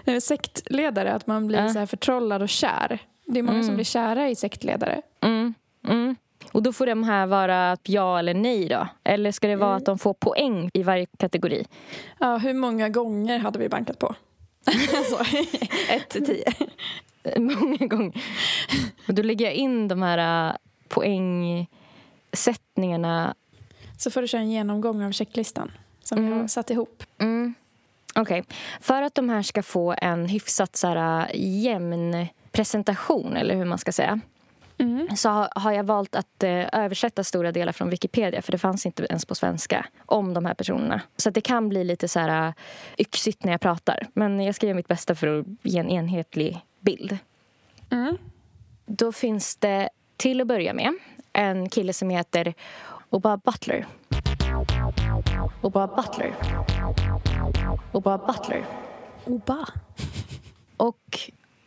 men 0.05 0.21
sektledare, 0.21 1.13
att 1.13 1.27
man 1.27 1.47
blir 1.47 1.59
Ja. 1.59 1.69
så 1.69 1.79
här 1.79 1.87
förtrollad 1.87 2.43
och 2.43 2.49
kär. 2.49 2.99
Det 3.27 3.39
är 3.39 3.43
många 3.43 3.63
som 3.63 3.75
blir 3.75 3.85
kära 3.85 4.29
i 4.29 4.35
sektledare. 4.35 5.03
Mm, 5.21 5.55
mm. 5.89 6.17
Och 6.53 6.63
då 6.63 6.73
får 6.73 6.87
de 6.87 7.05
här 7.05 7.27
vara 7.27 7.77
ja 7.83 8.19
eller 8.19 8.35
nej 8.35 8.69
då? 8.69 8.89
Eller 9.05 9.33
ska 9.33 9.49
det 9.49 9.57
vara 9.57 9.77
att 9.77 9.85
de 9.85 9.99
får 9.99 10.15
poäng 10.15 10.71
i 10.75 10.83
varje 10.83 11.07
kategori? 11.19 11.67
Ja, 12.19 12.37
hur 12.37 12.55
många 12.55 12.89
gånger 12.89 13.39
hade 13.39 13.59
vi 13.59 13.69
bankat 13.69 13.99
på? 13.99 14.15
alltså, 14.97 15.19
ett 15.91 16.09
till 16.09 16.27
tio. 16.27 16.53
Många 17.37 17.87
gånger. 17.87 18.23
Och 19.09 19.15
då 19.15 19.23
lägger 19.23 19.45
jag 19.45 19.55
in 19.55 19.89
de 19.89 20.03
här 20.03 20.49
äh, 20.49 20.53
poängsättningarna. 20.89 23.35
Så 23.99 24.11
får 24.11 24.23
du 24.23 24.29
köra 24.29 24.41
en 24.41 24.51
genomgång 24.51 25.03
av 25.03 25.13
checklistan 25.13 25.73
som 26.03 26.27
vi 26.27 26.33
har 26.33 26.47
satt 26.47 26.71
ihop. 26.71 27.03
Mm. 27.19 27.55
Okej. 28.15 28.45
För 28.81 29.03
att 29.03 29.15
de 29.15 29.29
här 29.29 29.43
ska 29.43 29.63
få 29.63 29.95
en 29.99 30.27
hyfsat 30.27 30.77
så 30.77 30.87
här, 30.87 31.31
jämn 31.35 32.27
presentation, 32.53 33.37
eller 33.37 33.55
hur 33.55 33.65
man 33.65 33.79
ska 33.79 33.93
säga 33.93 34.21
Mm. 34.81 35.17
så 35.17 35.49
har, 35.55 35.73
jag 35.73 35.85
valt 35.85 36.15
att 36.15 36.43
eh, 36.43 36.67
översätta 36.73 37.25
stora 37.25 37.53
delar 37.53 37.73
från 37.73 37.91
Wikipedia 37.91 38.43
för 38.43 38.53
det 38.53 38.59
fanns 38.59 38.87
inte 38.87 39.07
ens 39.11 39.25
på 39.25 39.35
svenska 39.35 39.87
om 40.07 40.35
de 40.35 40.45
här 40.45 40.55
personerna. 40.55 41.01
Så 41.17 41.31
det 41.31 41.41
kan 41.41 41.69
bli 41.69 41.85
lite 41.85 42.09
så 42.09 42.21
här 42.21 42.49
äh, 42.49 42.55
yxigt 42.99 43.45
när 43.45 43.53
jag 43.53 43.61
pratar. 43.61 44.07
Men 44.13 44.41
jag 44.41 44.55
ska 44.55 44.67
göra 44.67 44.77
mitt 44.77 44.89
bästa 44.89 45.15
för 45.15 45.39
att 45.39 45.47
ge 45.63 45.79
en 45.79 45.91
enhetlig 45.91 46.61
bild. 46.81 47.19
Mm. 47.91 48.17
Då 48.87 49.13
finns 49.13 49.57
det 49.57 49.89
till 50.17 50.41
att 50.41 50.47
börja 50.47 50.75
med 50.75 50.95
en 51.33 51.69
kille 51.69 51.93
som 51.93 52.11
heter 52.11 52.55
Oba 53.11 53.37
Butler. 53.37 53.87
Oba 55.63 55.87
Butler. 55.87 56.35
Oba 57.93 58.19
Butler. 58.19 58.65
Oba. 59.25 59.69
Och 60.77 61.21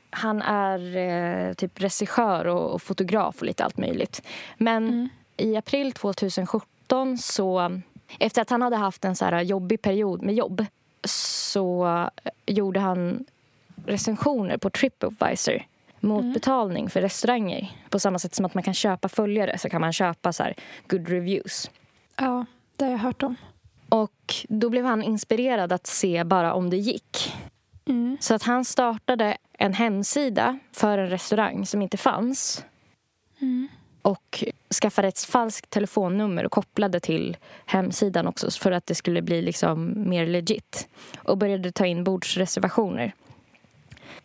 han 0.10 0.42
är 0.42 0.96
eh, 0.98 1.54
typ 1.54 1.82
regissör 1.82 2.46
och, 2.46 2.74
och 2.74 2.82
fotograf 2.82 3.40
och 3.40 3.46
lite 3.46 3.64
allt 3.64 3.78
möjligt. 3.78 4.22
Men 4.58 5.10
i 5.38 5.56
april 5.56 5.92
2017 5.92 7.18
så... 7.18 7.82
Efter 8.20 8.42
att 8.42 8.50
han 8.50 8.62
hade 8.62 8.76
haft 8.76 9.06
en 9.06 9.16
så 9.16 9.26
här 9.26 9.42
jobbig 9.42 9.82
period 9.82 10.22
med 10.22 10.36
jobb 10.36 10.66
så 11.04 12.10
gjorde 12.46 12.80
han 12.80 13.26
recensioner 13.86 14.58
på 14.58 14.70
Tripadvisor 14.70 15.64
mot 16.02 16.34
betalning 16.34 16.90
för 16.90 17.02
restauranger. 17.02 17.72
På 17.90 18.00
samma 18.00 18.20
sätt 18.20 18.36
som 18.36 18.46
att 18.46 18.54
man 18.54 18.64
kan 18.64 18.74
köpa 18.74 19.10
följare 19.10 19.58
så 19.58 19.70
kan 19.70 19.82
man 19.82 19.94
köpa 19.94 20.34
så 20.34 20.44
här 20.44 20.54
good 20.88 21.10
reviews. 21.10 21.72
Ja, 22.16 22.46
det 22.76 22.86
har 22.86 22.92
jag 22.92 23.00
hört 23.00 23.24
om. 23.24 23.36
Och 23.90 24.36
då 24.50 24.70
blev 24.70 24.86
han 24.86 25.04
inspirerad 25.04 25.74
att 25.74 25.88
se 25.88 26.24
bara 26.24 26.54
om 26.54 26.70
det 26.70 26.78
gick. 26.78 27.34
Mm. 27.86 28.18
Så 28.22 28.34
att 28.34 28.44
han 28.44 28.66
startade 28.66 29.38
en 29.54 29.74
hemsida 29.74 30.60
för 30.72 30.98
en 30.98 31.10
restaurang 31.10 31.66
som 31.66 31.82
inte 31.82 31.98
fanns. 31.98 32.66
Och 34.02 34.44
skaffade 34.82 35.08
ett 35.08 35.20
falskt 35.20 35.70
telefonnummer 35.70 36.46
och 36.46 36.52
kopplade 36.52 37.00
till 37.00 37.38
hemsidan 37.66 38.28
också 38.28 38.52
för 38.52 38.72
att 38.72 38.86
det 38.86 38.96
skulle 38.96 39.22
bli 39.22 39.42
liksom 39.42 40.10
mer 40.10 40.26
legit. 40.26 40.88
Och 41.18 41.38
började 41.38 41.72
ta 41.72 41.86
in 41.86 42.04
bordsreservationer. 42.04 43.14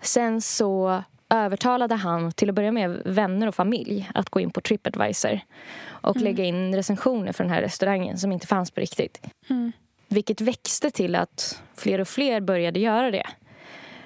Sen 0.00 0.40
så 0.40 1.02
övertalade 1.28 1.94
han 1.94 2.32
till 2.32 2.48
att 2.48 2.54
börja 2.54 2.72
med 2.72 3.02
vänner 3.04 3.46
och 3.46 3.54
familj 3.54 4.10
att 4.14 4.30
gå 4.30 4.40
in 4.40 4.50
på 4.50 4.60
Tripadvisor 4.60 5.40
och 5.86 6.16
lägga 6.16 6.44
in 6.44 6.74
recensioner 6.74 7.32
för 7.32 7.44
den 7.44 7.52
här 7.52 7.62
restaurangen 7.62 8.18
som 8.18 8.32
inte 8.32 8.46
fanns 8.46 8.70
på 8.70 8.80
riktigt. 8.80 9.20
Mm. 9.50 9.72
Vilket 10.08 10.40
växte 10.40 10.90
till 10.90 11.14
att 11.14 11.62
fler 11.74 12.00
och 12.00 12.08
fler 12.08 12.40
började 12.40 12.80
göra 12.80 13.10
det. 13.10 13.26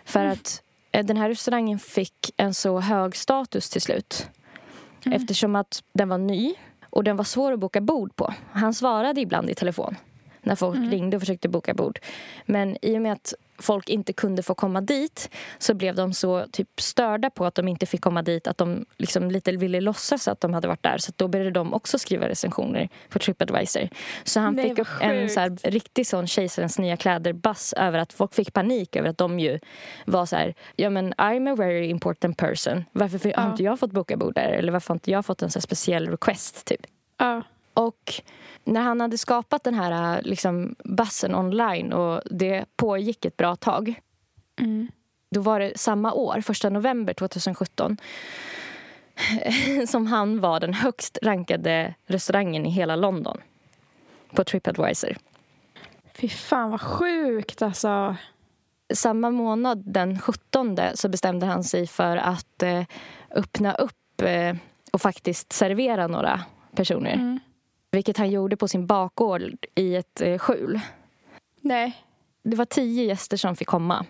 För 0.05 0.25
att 0.25 0.63
eh, 0.93 1.07
den 1.07 1.17
här 1.17 1.29
restaurangen 1.29 1.79
fick 1.79 2.31
en 2.37 2.55
så 2.55 2.81
hög 2.81 3.17
status 3.17 3.71
till 3.71 3.81
slut. 3.81 4.29
Eftersom 5.05 5.57
att 5.57 5.83
den 5.93 6.09
var 6.09 6.19
ny 6.19 6.55
och 6.91 7.05
den 7.05 7.17
var 7.17 7.25
svår 7.25 7.53
att 7.53 7.59
boka 7.59 7.81
bord 7.81 8.17
på. 8.17 8.35
Han 8.53 8.75
svarade 8.75 9.21
ibland 9.21 9.51
i 9.51 9.55
telefon 9.55 9.97
när 10.43 10.55
folk 10.55 10.93
ringde 10.93 11.17
och 11.17 11.23
försökte 11.23 11.49
boka 11.49 11.75
bord. 11.75 11.99
Men 12.47 12.77
i 12.83 12.99
och 12.99 13.03
med 13.03 13.13
att 13.13 13.35
folk 13.61 13.89
inte 13.89 14.13
kunde 14.13 14.43
få 14.43 14.55
komma 14.55 14.81
dit 14.81 15.31
så 15.59 15.75
blev 15.75 15.95
de 15.95 16.13
så 16.13 16.47
typ 16.53 16.81
störda 16.81 17.31
på 17.31 17.45
att 17.47 17.55
de 17.55 17.69
inte 17.69 17.87
fick 17.87 18.01
komma 18.01 18.23
dit 18.23 18.47
att 18.47 18.59
de 18.59 18.85
liksom 18.99 19.31
lite 19.31 19.53
ville 19.53 19.81
låtsas 19.81 20.29
att 20.29 20.41
de 20.41 20.55
hade 20.55 20.69
varit 20.69 20.83
där. 20.83 20.99
Så 20.99 21.13
då 21.17 21.29
började 21.29 21.51
de 21.51 21.75
också 21.75 21.99
skriva 21.99 22.29
recensioner 22.29 22.89
på 23.09 23.19
Tripadvisor. 23.19 23.89
Så 24.25 24.41
han 24.41 24.55
Nej, 24.55 24.69
fick 24.69 24.79
upp 24.79 24.89
en 25.01 25.31
så 25.31 25.41
här, 25.41 25.51
riktig 25.71 26.07
sån 26.07 26.27
kejsarens 26.27 26.79
nya 26.79 26.97
kläder-bass 26.97 27.73
över 27.77 27.99
att 27.99 28.13
folk 28.13 28.35
fick 28.35 28.53
panik 28.53 28.97
över 28.97 29.09
att 29.09 29.19
de 29.19 29.41
ju 29.41 29.59
var 30.07 30.27
så 30.27 30.37
här, 30.37 30.55
ja 30.77 30.91
men 30.91 31.15
I'm 31.15 31.53
a 31.53 31.55
very 31.55 31.87
important 31.89 32.37
person. 32.37 32.85
Varför 32.93 33.19
har 33.25 33.33
Ja. 33.45 33.51
inte 33.51 33.63
jag 33.63 33.79
fått 33.81 33.93
boka 33.93 34.17
bord 34.17 34.35
där? 34.35 34.49
Eller 34.53 34.73
varför 34.73 34.89
har 34.89 34.97
inte 34.97 35.11
jag 35.11 35.27
fått 35.27 35.43
en 35.43 35.51
så 35.51 35.61
speciell 35.61 36.09
request 36.09 36.65
typ? 36.65 36.81
Ja. 37.19 37.43
Och 37.75 38.15
när 38.65 38.81
han 38.81 39.01
hade 39.01 39.19
skapat 39.19 39.65
den 39.65 39.75
här 39.75 40.23
liksom, 40.23 40.75
bassen 40.85 41.35
online 41.35 41.93
och 41.93 42.23
det 42.31 42.65
pågick 42.77 43.25
ett 43.25 43.37
bra 43.37 43.57
tag 43.57 43.95
Mm. 44.61 44.89
då 45.31 45.41
var 45.41 45.61
det 45.61 45.79
samma 45.79 46.13
år, 46.13 46.41
första 46.41 46.71
november 46.71 47.15
2017 47.15 47.97
som 49.89 50.07
han 50.07 50.41
var 50.41 50.61
den 50.61 50.75
högst 50.75 51.19
rankade 51.23 51.95
restaurangen 52.07 52.67
i 52.67 52.71
hela 52.71 52.97
London 52.97 53.41
på 54.35 54.45
Tripadvisor. 54.45 55.17
Fy 56.15 56.29
fan 56.29 56.71
vad 56.71 56.81
sjukt 56.81 57.63
alltså. 57.63 58.17
Samma 58.95 59.31
månad, 59.31 59.83
den 59.87 60.21
17, 60.21 60.79
så 60.95 61.09
bestämde 61.09 61.47
han 61.47 61.65
sig 61.65 61.87
för 61.87 62.17
att 62.17 62.63
eh, 62.63 62.85
öppna 63.31 63.75
upp 63.75 64.23
eh, 64.23 64.57
och 64.93 65.03
faktiskt 65.03 65.53
servera 65.53 66.07
några 66.07 66.45
personer. 66.75 67.13
Mm. 67.13 67.41
Vilket 67.91 68.17
han 68.17 68.31
gjorde 68.31 68.57
på 68.57 68.69
sin 68.69 68.87
bakgård 68.87 69.67
i 69.75 69.97
ett 69.97 70.21
eh, 70.21 70.39
skjul. 70.39 70.81
Nej. 71.61 71.93
Det 72.43 72.57
var 72.57 72.65
tio 72.65 73.05
gäster 73.05 73.37
som 73.37 73.57
fick 73.57 73.69
komma. 73.69 74.07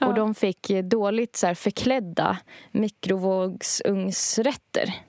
Ja. 0.00 0.06
Och 0.06 0.14
de 0.14 0.34
fick 0.34 0.70
eh, 0.70 0.84
dåligt 0.84 1.36
så 1.36 1.46
här, 1.46 1.54
förklädda 1.54 2.38
mikrovågsugnsrätter. 2.72 4.94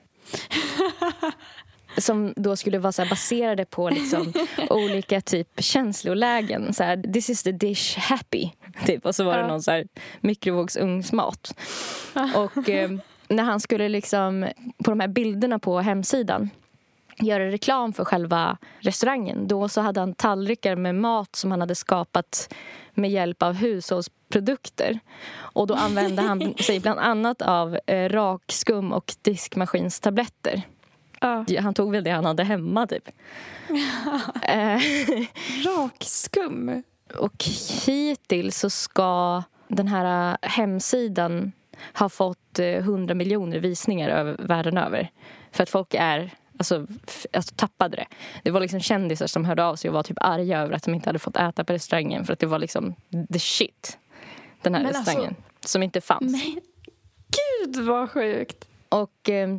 som 1.98 2.32
då 2.36 2.56
skulle 2.56 2.78
vara 2.78 2.92
så 2.92 3.02
här, 3.02 3.10
baserade 3.10 3.64
på 3.64 3.90
liksom, 3.90 4.32
olika 4.70 5.20
typ 5.20 5.48
känslolägen. 5.62 6.74
Så 6.74 6.84
här, 6.84 7.12
This 7.12 7.30
is 7.30 7.42
the 7.42 7.52
dish 7.52 7.98
happy. 7.98 8.50
Typ. 8.86 9.06
Och 9.06 9.14
så 9.14 9.24
var 9.24 9.34
det 9.34 9.40
Ja. 9.40 9.46
någon 9.46 9.62
så 9.62 9.70
här, 9.70 9.86
mikrovågsugnsmat. 10.20 11.54
Och 12.34 12.68
eh, 12.68 12.90
när 13.28 13.42
han 13.44 13.60
skulle 13.60 13.88
liksom, 13.88 14.48
på 14.84 14.90
de 14.90 15.00
här 15.00 15.08
bilderna 15.08 15.58
på 15.58 15.78
hemsidan 15.80 16.50
göra 17.20 17.50
reklam 17.50 17.92
för 17.92 18.04
själva 18.04 18.58
restaurangen. 18.80 19.48
Då 19.48 19.68
så 19.68 19.80
hade 19.80 20.00
han 20.00 20.14
tallrikar 20.14 20.76
med 20.76 20.94
mat 20.94 21.36
som 21.36 21.50
han 21.50 21.60
hade 21.60 21.74
skapat 21.74 22.54
med 22.94 23.10
hjälp 23.10 23.42
av 23.42 23.54
hushållsprodukter. 23.54 24.98
Och 25.36 25.66
då 25.66 25.74
använde 25.74 26.22
han 26.22 26.54
sig 26.60 26.80
bland 26.80 27.00
annat 27.00 27.42
av 27.42 27.78
eh, 27.86 28.08
rakskum 28.08 28.92
och 28.92 29.14
diskmaskinstabletter. 29.22 30.62
Ja. 31.20 31.44
Han 31.60 31.74
tog 31.74 31.92
väl 31.92 32.04
det 32.04 32.10
han 32.10 32.24
hade 32.24 32.44
hemma, 32.44 32.86
typ. 32.86 33.08
Eh, 34.42 34.80
Rakskum. 35.66 36.82
och 37.14 37.44
hittills 37.86 38.58
så 38.58 38.70
ska 38.70 39.42
den 39.68 39.88
här 39.88 40.32
eh, 40.32 40.48
hemsidan 40.48 41.52
ha 41.94 42.08
fått 42.08 42.58
eh, 42.58 42.66
100 42.66 43.14
miljoner 43.14 43.58
visningar 43.58 44.08
över, 44.08 44.36
världen 44.38 44.78
över. 44.78 45.10
För 45.52 45.62
att 45.62 45.70
folk 45.70 45.94
är 45.94 46.30
alltså, 46.58 46.86
alltså 47.32 47.54
tappade 47.56 47.96
det. 47.96 48.06
Det 48.42 48.50
var 48.50 48.60
liksom 48.60 48.80
kändisar 48.80 49.26
som 49.26 49.44
hörde 49.44 49.64
av 49.64 49.76
sig 49.76 49.88
och 49.90 49.94
var 49.94 50.02
typ 50.02 50.16
arga 50.20 50.60
över 50.60 50.74
att 50.74 50.82
de 50.82 50.94
inte 50.94 51.08
hade 51.08 51.18
fått 51.18 51.36
äta 51.36 51.64
på 51.64 51.72
restaurangen 51.72 52.24
för 52.24 52.32
att 52.32 52.38
det 52.38 52.46
var 52.46 52.58
liksom 52.58 52.94
the 53.32 53.38
shit. 53.38 53.98
Den 54.62 54.74
här 54.74 54.82
Men 54.82 54.86
alltså- 54.96 55.10
restaurangen. 55.10 55.34
som 55.64 55.82
inte 55.82 56.00
fanns. 56.00 56.32
Men 56.32 56.60
gud 57.74 57.84
vad 57.86 58.10
sjukt. 58.10 58.68
Och 58.88 59.28
eh, 59.30 59.58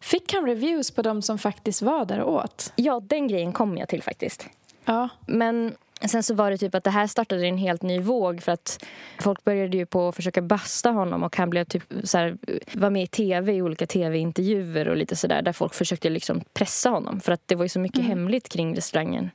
Fick 0.00 0.32
han 0.32 0.46
reviews 0.46 0.90
på 0.90 1.02
de 1.02 1.22
som 1.22 1.38
faktiskt 1.38 1.82
var 1.82 2.04
där 2.04 2.20
och 2.20 2.34
åt? 2.34 2.72
ja, 2.76 3.00
den 3.00 3.28
grejen 3.28 3.52
kom 3.52 3.78
jag 3.78 3.88
till 3.88 4.02
faktiskt. 4.02 4.46
Ja. 4.84 5.08
Men 5.26 5.74
sen 6.08 6.22
så 6.22 6.34
var 6.34 6.50
det 6.50 6.58
typ 6.58 6.74
att 6.74 6.84
det 6.84 6.90
här 6.90 7.06
startade 7.06 7.46
en 7.46 7.58
helt 7.58 7.82
ny 7.82 8.00
våg 8.00 8.42
för 8.42 8.52
att 8.52 8.84
folk 9.20 9.44
började 9.44 9.76
ju 9.76 9.86
på 9.86 10.08
att 10.08 10.16
försöka 10.16 10.42
basta 10.42 10.90
honom 10.90 11.22
och 11.22 11.36
han 11.36 11.50
blev 11.50 11.64
typ 11.64 11.82
så 12.04 12.18
här, 12.18 12.36
var 12.72 12.90
med 12.90 13.02
i 13.02 13.06
tv 13.06 13.52
i 13.52 13.62
olika 13.62 13.86
tv-intervjuer 13.86 14.88
och 14.88 14.96
lite 14.96 15.16
sådär 15.16 15.42
där 15.42 15.52
folk 15.52 15.74
försökte 15.74 16.10
liksom 16.10 16.40
pressa 16.52 16.90
honom 16.90 17.20
för 17.20 17.32
att 17.32 17.42
det 17.46 17.54
var 17.54 17.64
ju 17.64 17.68
så 17.68 17.80
mycket 17.80 18.04
hemligt 18.04 18.48
kring 18.48 18.76
restaurangen. 18.76 19.30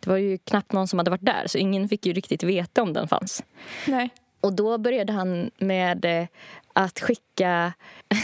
Det 0.00 0.10
var 0.10 0.16
ju 0.16 0.38
knappt 0.38 0.72
någon 0.72 0.88
som 0.88 0.98
hade 0.98 1.10
varit 1.10 1.26
där 1.26 1.44
så 1.46 1.58
ingen 1.58 1.88
fick 1.88 2.06
ju 2.06 2.12
riktigt 2.12 2.42
veta 2.42 2.82
om 2.82 2.92
den 2.92 3.08
fanns. 3.08 3.44
Nej. 3.86 4.10
Och 4.40 4.52
då 4.52 4.78
började 4.78 5.12
han 5.12 5.50
med 5.58 6.04
eh, 6.04 6.26
att 6.72 7.00
skicka 7.00 7.72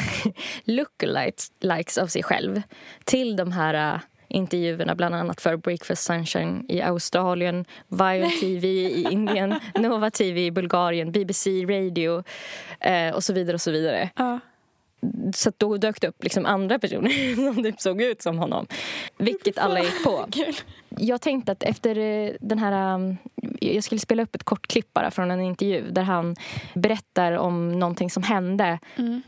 lookalikes 0.64 1.98
av 1.98 2.06
sig 2.06 2.22
själv 2.22 2.62
till 3.04 3.36
de 3.36 3.52
här 3.52 3.94
eh, 3.94 4.00
intervjuerna, 4.32 4.94
bland 4.94 5.14
annat 5.14 5.40
för 5.40 5.56
Breakfast 5.56 6.02
Sunshine 6.04 6.64
i 6.68 6.80
Australien, 6.80 7.64
Vion 7.88 8.30
TV 8.40 8.68
i 8.68 9.06
Indien, 9.10 9.54
Nova 9.74 10.10
TV 10.10 10.46
i 10.46 10.50
Bulgarien, 10.50 11.12
BBC 11.12 11.50
Radio 11.50 12.24
eh, 12.80 13.14
och 13.14 13.24
så 13.24 13.32
vidare. 13.32 13.54
och 13.54 13.60
så 13.60 13.70
vidare. 13.70 14.10
Ja. 14.16 14.40
Så 15.34 15.52
då 15.56 15.76
dök 15.76 16.00
det 16.00 16.08
upp 16.08 16.24
liksom 16.24 16.46
andra 16.46 16.78
personer 16.78 17.34
som 17.54 17.62
typ 17.64 17.80
såg 17.80 18.02
ut 18.02 18.22
som 18.22 18.38
honom. 18.38 18.66
Vilket 19.18 19.58
alla 19.58 19.80
gick 19.80 20.04
på. 20.04 20.26
Jag 20.88 21.20
tänkte 21.20 21.52
att 21.52 21.62
efter 21.62 21.98
eh, 21.98 22.30
den 22.40 22.58
här... 22.58 22.94
um, 22.94 23.16
Jag 23.60 23.84
skulle 23.84 23.98
spela 23.98 24.22
upp 24.22 24.34
ett 24.34 24.44
kort 24.44 24.66
klipp 24.66 24.92
bara 24.94 25.10
från 25.10 25.30
en 25.30 25.40
intervju 25.40 25.90
där 25.90 26.02
han 26.02 26.36
berättar 26.74 27.32
om 27.32 27.78
någonting 27.78 28.10
som 28.10 28.22
hände 28.22 28.78
Mm. 28.96 29.22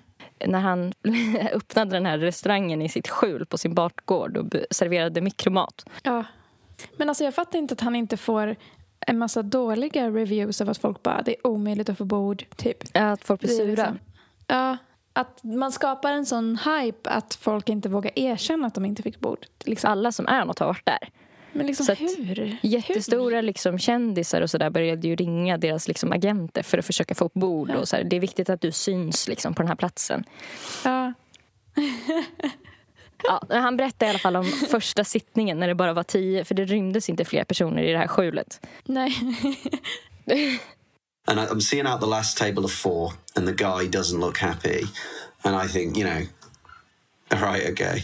När 0.46 0.60
han 0.60 0.92
öppnade 1.52 1.90
den 1.90 2.06
här 2.06 2.18
restaurangen 2.18 2.82
i 2.82 2.88
sitt 2.88 3.08
skjul 3.08 3.46
på 3.46 3.58
sin 3.58 3.74
bakgård 3.74 4.36
och 4.36 4.46
serverade 4.70 5.20
mikromat. 5.20 5.86
Ja. 6.02 6.24
Men 6.96 7.08
alltså 7.08 7.24
jag 7.24 7.34
fattar 7.34 7.58
inte 7.58 7.72
att 7.74 7.80
han 7.80 7.96
inte 7.96 8.16
får 8.16 8.56
en 9.06 9.18
massa 9.18 9.42
dåliga 9.42 10.10
reviews 10.10 10.60
av 10.60 10.68
att 10.70 10.78
folk 10.78 11.02
bara 11.02 11.22
det 11.22 11.30
är 11.36 11.46
omöjligt 11.46 11.88
att 11.88 11.98
få 11.98 12.04
bord. 12.04 12.44
Typ. 12.56 12.76
Att 12.94 13.24
folk 13.24 13.40
blir 13.40 13.50
sura. 13.50 13.66
liksom- 13.68 13.98
Ja. 14.46 14.76
Att 15.12 15.44
man 15.44 15.72
skapar 15.72 16.12
en 16.12 16.26
sån 16.26 16.58
hype 16.64 17.10
att 17.10 17.34
folk 17.34 17.68
inte 17.68 17.88
vågar 17.88 18.12
erkänna 18.18 18.66
att 18.66 18.74
de 18.74 18.84
inte 18.84 19.02
fick 19.02 19.20
bord. 19.20 19.46
Liksom. 19.64 19.90
Alla 19.90 20.12
som 20.12 20.26
är 20.26 20.44
något 20.44 20.58
har 20.58 20.66
varit 20.66 20.86
där. 20.86 21.08
Men 21.54 21.66
liksom 21.66 21.86
Så 21.86 21.94
hur? 21.94 22.56
Jättestora 22.62 23.40
liksom, 23.40 23.78
kändisar 23.78 24.40
och 24.40 24.50
så 24.50 24.58
där 24.58 24.70
började 24.70 25.08
ju 25.08 25.16
ringa 25.16 25.58
deras 25.58 25.88
liksom, 25.88 26.12
agenter 26.12 26.62
för 26.62 26.78
att 26.78 26.86
försöka 26.86 27.14
få 27.14 27.24
upp 27.24 27.34
bord. 27.34 27.70
Och 27.70 27.88
så 27.88 27.96
här, 27.96 28.04
det 28.04 28.16
är 28.16 28.20
viktigt 28.20 28.50
att 28.50 28.60
du 28.60 28.72
syns 28.72 29.28
liksom, 29.28 29.54
på 29.54 29.62
den 29.62 29.68
här 29.68 29.76
platsen. 29.76 30.24
Hur? 30.84 30.90
Ja. 30.90 31.12
Ja, 33.26 33.42
han 33.48 33.76
berättade 33.76 34.06
i 34.06 34.08
alla 34.08 34.18
fall 34.18 34.36
om 34.36 34.44
första 34.44 35.04
sittningen 35.04 35.60
när 35.60 35.68
det 35.68 35.74
bara 35.74 35.92
var 35.92 36.02
tio. 36.02 36.44
För 36.44 36.54
det 36.54 36.64
rymdes 36.64 37.08
inte 37.08 37.24
fler 37.24 37.44
personer 37.44 37.82
i 37.82 37.92
det 37.92 37.98
här 37.98 38.06
skjulet. 38.06 38.66
Nej. 38.84 39.16
and 41.26 41.40
I'm 41.40 41.60
seeing 41.60 41.86
out 41.86 42.00
the 42.00 42.06
last 42.06 42.38
table 42.38 42.64
of 42.64 42.72
four, 42.72 43.12
and 43.36 43.46
the 43.46 43.52
guy 43.52 43.88
doesn't 43.88 44.20
look 44.20 44.38
happy, 44.38 44.84
and 45.42 45.56
I 45.56 45.68
think, 45.68 45.96
you 45.96 46.04
know, 46.04 46.26
right, 47.30 47.70
okay, 47.70 48.02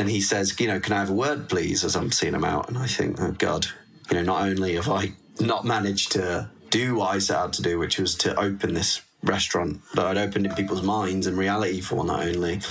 and 0.00 0.08
he 0.08 0.22
says, 0.22 0.58
you 0.58 0.66
know, 0.66 0.80
can 0.80 0.94
I 0.94 1.00
have 1.00 1.10
a 1.10 1.12
word, 1.12 1.50
please? 1.50 1.84
As 1.84 1.94
I'm 1.94 2.10
seeing 2.10 2.32
him 2.32 2.42
out, 2.42 2.70
and 2.70 2.78
I 2.78 2.86
think, 2.86 3.20
oh 3.20 3.32
God, 3.32 3.66
you 4.10 4.16
know, 4.16 4.22
not 4.22 4.48
only 4.48 4.76
have 4.76 4.88
I 4.88 5.12
not 5.38 5.66
managed 5.66 6.12
to 6.12 6.48
do 6.70 6.94
what 6.94 7.14
I 7.14 7.18
set 7.18 7.36
out 7.36 7.52
to 7.54 7.62
do, 7.62 7.78
which 7.78 7.98
was 7.98 8.14
to 8.14 8.34
open 8.40 8.72
this 8.72 9.02
restaurant 9.22 9.82
that 9.92 10.06
I'd 10.06 10.16
opened 10.16 10.46
in 10.46 10.54
people's 10.54 10.80
minds 10.82 11.26
and 11.26 11.36
reality 11.36 11.82
for 11.82 12.02
not 12.02 12.26
only, 12.26 12.62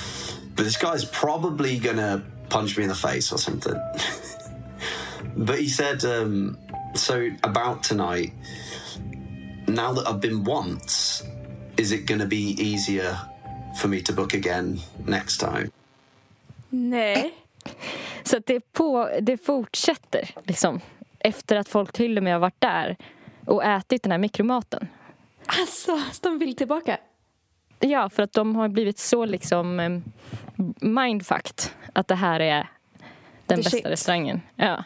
but 0.55 0.63
this 0.63 0.75
guy's 0.75 1.05
probably 1.05 1.77
gonna 1.77 2.25
punch 2.49 2.75
me 2.75 2.81
in 2.81 2.89
the 2.89 2.95
face 2.95 3.31
or 3.31 3.37
something. 3.37 3.79
but 5.37 5.59
he 5.59 5.69
said, 5.69 6.03
um, 6.05 6.57
so 6.95 7.29
about 7.43 7.83
tonight 7.83 8.33
now 9.67 9.93
that 9.93 10.07
I've 10.07 10.19
been 10.19 10.43
once, 10.43 11.21
is 11.77 11.91
it 11.91 12.07
going 12.07 12.21
to 12.21 12.25
be 12.25 12.55
easier 12.59 13.19
for 13.79 13.87
me 13.87 14.01
to 14.01 14.13
book 14.13 14.33
again 14.33 14.79
next 15.05 15.37
time? 15.37 15.71
Nej. 16.69 17.33
Så 18.23 18.39
det, 18.45 18.71
på, 18.71 19.09
det 19.21 19.37
fortsätter 19.37 20.29
liksom, 20.43 20.81
efter 21.19 21.55
att 21.55 21.69
folk 21.69 21.93
till 21.93 22.17
och 22.17 22.23
med 22.23 22.33
har 22.33 22.39
varit 22.39 22.61
där 22.61 22.97
och 23.45 23.63
ätit 23.63 24.03
den 24.03 24.11
här 24.11 24.19
mikromaten. 24.19 24.87
Alltså, 25.45 26.01
de 26.21 26.39
vill 26.39 26.55
tillbaka. 26.55 26.97
Ja, 27.79 28.09
för 28.09 28.23
att 28.23 28.33
de 28.33 28.55
har 28.55 28.67
blivit 28.67 28.99
så 28.99 29.25
liksom 29.25 30.01
mindfucked 30.81 31.61
att 31.93 32.07
det 32.07 32.15
här 32.15 32.39
är 32.39 32.69
den 33.45 33.57
The 33.57 33.63
bästa 33.63 33.69
shit. 33.69 33.85
restaurangen. 33.85 34.41
Ja. 34.55 34.83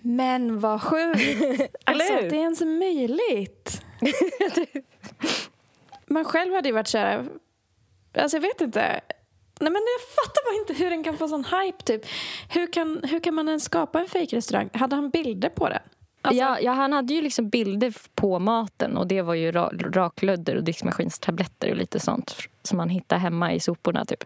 Men 0.00 0.60
vad 0.60 0.82
sjukt. 0.82 1.20
Alltså 1.84 2.14
att 2.14 2.30
det 2.30 2.36
är 2.36 2.40
ens 2.40 2.60
möjligt. 2.60 3.82
Man 6.06 6.24
själv 6.24 6.54
hade 6.54 6.68
ju 6.68 6.74
varit 6.74 6.88
så 6.88 6.98
här... 6.98 7.28
Alltså 8.14 8.36
jag 8.36 8.42
vet 8.42 8.60
inte. 8.60 9.00
Nej 9.60 9.72
men 9.72 9.82
jag 9.82 10.08
fattar 10.14 10.44
bara 10.50 10.60
inte 10.60 10.84
hur 10.84 10.90
den 10.90 11.04
kan 11.04 11.16
få 11.18 11.28
sån 11.28 11.44
hype 11.44 11.82
typ. 11.84 12.06
Hur 12.48 12.72
kan, 12.72 13.00
hur 13.04 13.20
kan 13.20 13.34
man 13.34 13.48
ens 13.48 13.64
skapa 13.64 14.00
en 14.00 14.08
fejkrestaurang? 14.08 14.70
Hade 14.72 14.96
han 14.96 15.10
bilder 15.10 15.48
på 15.48 15.68
den? 15.68 15.82
Alltså, 16.22 16.40
ja, 16.42 16.60
ja, 16.60 16.72
han 16.72 16.92
hade 16.92 17.14
ju 17.14 17.22
liksom 17.22 17.48
bilder 17.48 17.94
på 18.14 18.38
maten 18.38 18.96
och 18.96 19.06
det 19.06 19.22
var 19.22 19.34
ju 19.34 19.52
ra 19.52 19.70
raklödder 19.78 20.56
och 20.56 20.64
diskmaskinstabletter 20.64 21.70
och 21.70 21.76
lite 21.76 22.00
sånt 22.00 22.36
som 22.62 22.76
man 22.76 22.88
hittar 22.88 23.16
hemma 23.18 23.52
i 23.52 23.60
soporna 23.60 24.04
typ. 24.04 24.24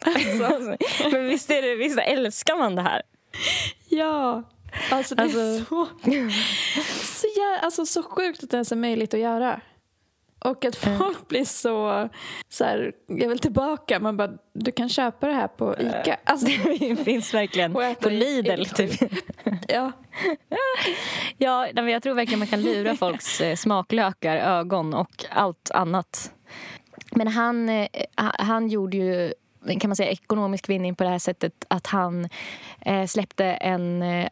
Alltså. 0.00 0.76
Men 1.12 1.24
visst, 1.26 1.50
är 1.50 1.62
det, 1.62 1.74
visst 1.74 1.98
älskar 1.98 2.56
man 2.58 2.74
det 2.74 2.82
här? 2.82 3.02
Ja. 3.88 4.42
Alltså 4.90 5.14
det 5.14 5.22
är 5.22 5.24
Alltså- 5.24 5.64
så, 5.64 5.86
så, 7.04 7.26
jä- 7.26 7.58
alltså 7.62 7.86
så 7.86 8.02
sjukt 8.02 8.42
att 8.44 8.50
det 8.50 8.56
ens 8.56 8.72
är 8.72 8.76
möjligt 8.76 9.14
att 9.14 9.20
göra. 9.20 9.60
Och 10.44 10.64
att 10.64 10.76
folk 10.76 11.28
blir 11.28 11.44
så, 11.44 12.08
så 12.48 12.64
här, 12.64 12.92
jag 13.06 13.28
vill 13.28 13.38
tillbaka. 13.38 14.00
Man 14.00 14.16
bara, 14.16 14.30
du 14.54 14.72
kan 14.72 14.88
köpa 14.88 15.26
det 15.26 15.32
här 15.34 15.48
på 15.48 15.74
ICA. 15.80 16.16
Alltså, 16.24 16.46
det 16.80 16.96
finns 16.96 17.34
verkligen 17.34 17.72
på 18.00 18.08
Lidl. 18.08 18.64
Typ. 18.64 18.90
ja. 19.68 19.92
Ja, 21.38 21.68
men 21.74 21.88
jag 21.88 22.02
tror 22.02 22.14
verkligen 22.14 22.38
man 22.38 22.48
kan 22.48 22.60
lura 22.62 22.94
folks 22.96 23.40
eh, 23.40 23.56
smaklökar, 23.56 24.36
ögon 24.36 24.94
och 24.94 25.24
allt 25.30 25.70
annat. 25.70 26.32
Men 27.10 27.28
han, 27.28 27.68
eh, 27.68 27.88
ha- 28.16 28.34
han 28.38 28.68
gjorde 28.68 28.96
ju 28.96 29.32
kan 29.80 29.88
man 29.88 29.96
säga, 29.96 30.10
ekonomisk 30.10 30.68
vinning 30.68 30.94
på 30.94 31.04
det 31.04 31.10
här 31.10 31.18
sättet 31.18 31.64
att 31.68 31.86
han 31.86 32.28
eh, 32.80 33.06
släppte 33.06 33.44
en 33.44 34.02
eh, 34.02 34.28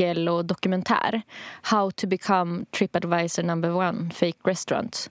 artikel 0.00 0.28
och 0.28 0.44
dokumentär 0.44 1.22
How 1.62 1.90
to 1.90 2.06
become 2.06 2.64
Tripadvisor 2.70 3.42
number 3.42 3.70
one, 3.76 4.10
fake 4.10 4.38
restaurant. 4.44 5.10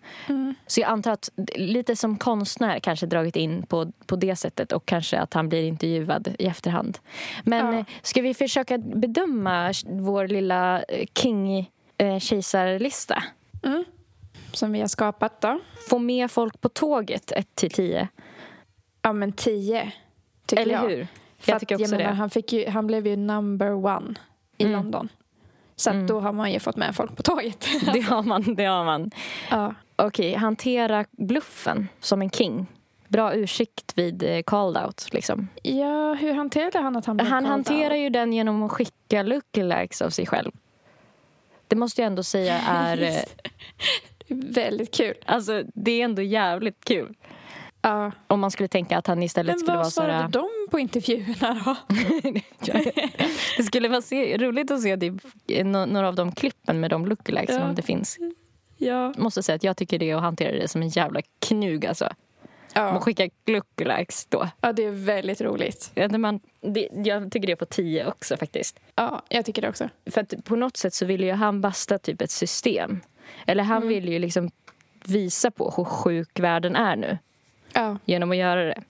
Så 0.67 0.81
jag 0.81 0.89
antar 0.89 1.11
att 1.11 1.29
lite 1.55 1.95
som 1.95 2.17
konstnär 2.17 2.79
kanske 2.79 3.05
dragit 3.05 3.35
in 3.35 3.63
på, 3.65 3.91
på 4.05 4.15
det 4.15 4.35
sättet 4.35 4.71
och 4.71 4.85
kanske 4.85 5.19
att 5.19 5.33
han 5.33 5.49
blir 5.49 5.63
intervjuad 5.63 6.35
i 6.39 6.45
efterhand. 6.45 6.97
Men 7.43 7.73
Ja. 7.73 7.79
eh, 7.79 7.85
ska 8.01 8.21
vi 8.21 8.33
försöka 8.33 8.77
bedöma 8.77 9.73
vår 9.85 10.27
lilla 10.27 10.81
eh, 10.83 11.05
king-kejsarlista? 11.15 13.23
Som 14.53 14.71
vi 14.71 14.79
har 14.79 14.87
skapat 14.87 15.41
då. 15.41 15.59
Få 15.89 15.99
med 15.99 16.31
folk 16.31 16.61
på 16.61 16.69
tåget 16.69 17.31
1 17.31 17.55
till 17.55 17.71
10. 17.71 18.07
Ja, 19.01 19.13
men 19.13 19.31
tio. 19.33 19.91
Tycker 20.45 20.61
Eller 20.63 20.73
jag. 20.73 20.81
hur? 20.89 21.07
För 21.39 21.51
jag 21.51 21.55
att, 21.55 21.59
tycker 21.59 21.75
också 21.75 21.83
jag 21.83 21.91
menar, 21.91 22.03
det. 22.11 22.15
Han, 22.17 22.29
fick 22.29 22.53
ju, 22.53 22.69
han 22.69 22.87
blev 22.87 23.07
ju 23.07 23.15
number 23.15 23.71
one 23.85 24.15
i 24.59 24.63
Mm. 24.63 24.75
London. 24.75 25.09
Så 25.75 25.89
att 25.89 26.07
då 26.07 26.19
har 26.19 26.33
man 26.33 26.51
ju 26.51 26.59
fått 26.59 26.75
med 26.75 26.95
folk 26.95 27.15
på 27.15 27.23
tåget. 27.23 27.67
Det 27.93 27.99
har 27.99 28.23
man. 28.23 28.55
Det 28.55 28.65
har 28.65 28.85
man. 28.85 29.11
ja. 29.49 29.73
Okej, 29.95 30.33
hantera 30.35 31.05
bluffen 31.11 31.87
som 31.99 32.21
en 32.21 32.29
king. 32.29 32.67
Bra 33.07 33.33
ursäkt 33.35 33.91
vid 33.95 34.23
eh, 34.23 34.41
called 34.45 34.83
out. 34.85 35.07
Liksom. 35.11 35.47
ja, 35.63 36.13
hur 36.13 36.33
hanterade 36.33 36.79
han 36.79 36.95
att 36.95 37.05
han 37.05 37.17
blev 37.17 37.29
Han 37.29 37.45
hanterar 37.45 37.95
ju 37.95 38.09
den 38.09 38.33
genom 38.33 38.63
att 38.63 38.71
skicka 38.71 39.23
lookalikes 39.23 40.01
av 40.01 40.09
sig 40.09 40.25
själv. 40.25 40.51
Det 41.67 41.75
måste 41.75 42.01
jag 42.01 42.07
ändå 42.07 42.23
säga 42.23 42.59
är... 42.59 43.01
eh, 43.01 43.19
Väldigt 44.27 44.93
kul. 44.97 45.13
alltså, 45.25 45.63
det 45.73 45.91
är 45.91 46.05
ändå 46.05 46.21
jävligt 46.21 46.85
kul. 46.85 47.15
Ja. 47.81 48.11
Om 48.27 48.39
man 48.39 48.51
skulle 48.51 48.67
tänka 48.69 48.97
att 48.97 49.07
han 49.07 49.23
istället 49.23 49.53
Men 49.53 49.59
skulle 49.59 49.75
vara 49.77 49.83
vad 49.83 49.93
så 49.93 50.01
här... 50.01 50.07
svarade 50.09 50.27
de 50.39 50.67
på 50.71 50.79
intervjuerna 50.79 51.61
då? 51.65 51.75
det 53.57 53.63
skulle 53.63 53.87
vara 53.89 54.01
se, 54.01 54.37
roligt 54.37 54.71
att 54.71 54.81
se 54.81 54.97
typ, 54.97 55.13
nå- 55.65 55.85
några 55.85 56.07
av 56.07 56.15
de 56.15 56.31
klippen 56.31 56.79
med 56.79 56.89
de 56.89 57.05
lookalikesen 57.05 57.61
Ja. 57.61 57.69
om 57.69 57.75
det 57.75 57.81
finns. 57.81 58.17
Ja. 58.77 59.13
Måste 59.17 59.43
säga 59.43 59.55
att 59.55 59.63
jag 59.63 59.77
tycker 59.77 59.99
det 59.99 60.15
och 60.15 60.21
hanterar 60.21 60.51
det 60.57 60.67
som 60.67 60.81
en 60.81 60.89
jävla 60.89 61.21
knug 61.39 61.85
alltså. 61.85 62.09
Man 62.75 62.85
Ja. 62.93 62.99
skickar 62.99 63.29
lookalikes 63.45 64.25
då. 64.25 64.47
ja, 64.61 64.73
det 64.73 64.83
är 64.83 64.91
väldigt 64.91 65.41
roligt. 65.41 65.91
Ja, 65.93 66.17
Man, 66.17 66.39
det, 66.61 66.89
jag 67.05 67.31
tycker 67.31 67.47
det 67.47 67.51
är 67.51 67.55
på 67.55 67.65
tio 67.65 68.07
också 68.07 68.37
faktiskt. 68.37 68.79
Ja, 68.95 69.21
jag 69.29 69.45
tycker 69.45 69.61
det 69.61 69.69
också. 69.69 69.89
För 70.11 70.21
att 70.21 70.43
på 70.43 70.55
något 70.55 70.77
sätt 70.77 70.93
så 70.93 71.05
vill 71.05 71.23
ju 71.23 71.31
han 71.31 71.61
basta 71.61 71.97
typ 71.97 72.21
ett 72.21 72.31
system. 72.31 72.99
Eller 73.47 73.63
han 73.63 73.77
Mm. 73.77 73.89
vill 73.89 74.09
ju 74.09 74.19
liksom 74.19 74.51
visa 75.05 75.51
på 75.51 75.73
hur 75.77 75.83
sjuk 75.83 76.39
världen 76.39 76.75
är 76.75 76.95
nu 76.95 77.17
Ja. 77.73 77.97
genom 78.05 78.31
att 78.31 78.37
göra 78.37 78.63
det. 78.65 78.81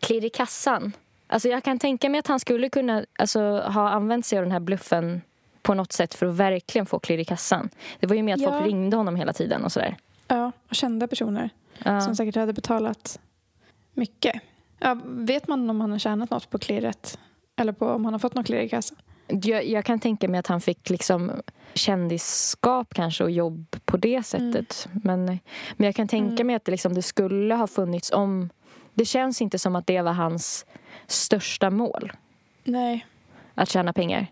Klirr 0.00 0.24
i 0.24 0.28
kassan. 0.30 0.92
Alltså 1.26 1.48
jag 1.48 1.64
kan 1.64 1.78
tänka 1.78 2.08
mig 2.08 2.18
att 2.18 2.26
han 2.26 2.40
skulle 2.40 2.68
kunna 2.68 3.04
alltså, 3.18 3.40
ha 3.60 3.90
använt 3.90 4.26
sig 4.26 4.38
av 4.38 4.44
den 4.44 4.52
här 4.52 4.60
bluffen 4.60 5.22
på 5.62 5.74
något 5.74 5.92
sätt 5.92 6.14
för 6.14 6.26
att 6.26 6.34
verkligen 6.34 6.86
få 6.86 6.98
klirr 6.98 7.18
i 7.18 7.24
kassan. 7.24 7.68
Det 8.00 8.06
var 8.06 8.16
ju 8.16 8.22
med 8.22 8.34
att 8.34 8.40
Ja. 8.40 8.50
folk 8.52 8.66
ringde 8.66 8.96
honom 8.96 9.16
hela 9.16 9.32
tiden 9.32 9.64
och 9.64 9.72
sådär. 9.72 9.96
ja, 10.28 10.52
och 10.68 10.74
kända 10.74 11.06
personer 11.08 11.50
Ja. 11.84 12.00
som 12.00 12.16
säkert 12.16 12.36
hade 12.36 12.52
betalat 12.52 13.20
mycket. 13.94 14.40
Ja, 14.78 14.96
vet 15.04 15.48
man 15.48 15.70
om 15.70 15.80
han 15.80 15.90
har 15.90 15.98
tjänat 15.98 16.30
något 16.30 16.50
på 16.50 16.58
klirret? 16.58 17.18
Eller 17.56 17.72
på 17.72 17.86
om 17.88 18.04
han 18.04 18.14
har 18.14 18.18
fått 18.18 18.34
något 18.34 18.46
klirr 18.46 18.60
i 18.60 18.68
kassan? 18.68 18.98
Jag, 19.42 19.66
jag 19.66 19.84
kan 19.84 20.00
tänka 20.00 20.28
mig 20.28 20.40
att 20.40 20.46
han 20.46 20.60
fick 20.60 20.90
liksom 20.90 21.32
kändisskap 21.74 22.94
kanske 22.94 23.24
och 23.24 23.30
jobb 23.30 23.76
på 23.84 23.96
det 23.96 24.22
sättet. 24.22 24.88
Men, 24.92 25.24
men 25.76 25.86
jag 25.86 25.94
kan 25.94 26.08
tänka 26.08 26.44
mig 26.44 26.56
att 26.56 26.64
det, 26.64 26.72
liksom, 26.72 26.94
det 26.94 27.02
skulle 27.02 27.54
ha 27.54 27.66
funnits 27.66 28.12
om... 28.12 28.50
Det 28.94 29.04
känns 29.04 29.42
inte 29.42 29.58
som 29.58 29.76
att 29.76 29.86
det 29.86 30.02
var 30.02 30.12
hans 30.12 30.66
största 31.06 31.70
mål, 31.70 32.12
Nej. 32.64 33.06
att 33.54 33.70
tjäna 33.70 33.92
pengar. 33.92 34.26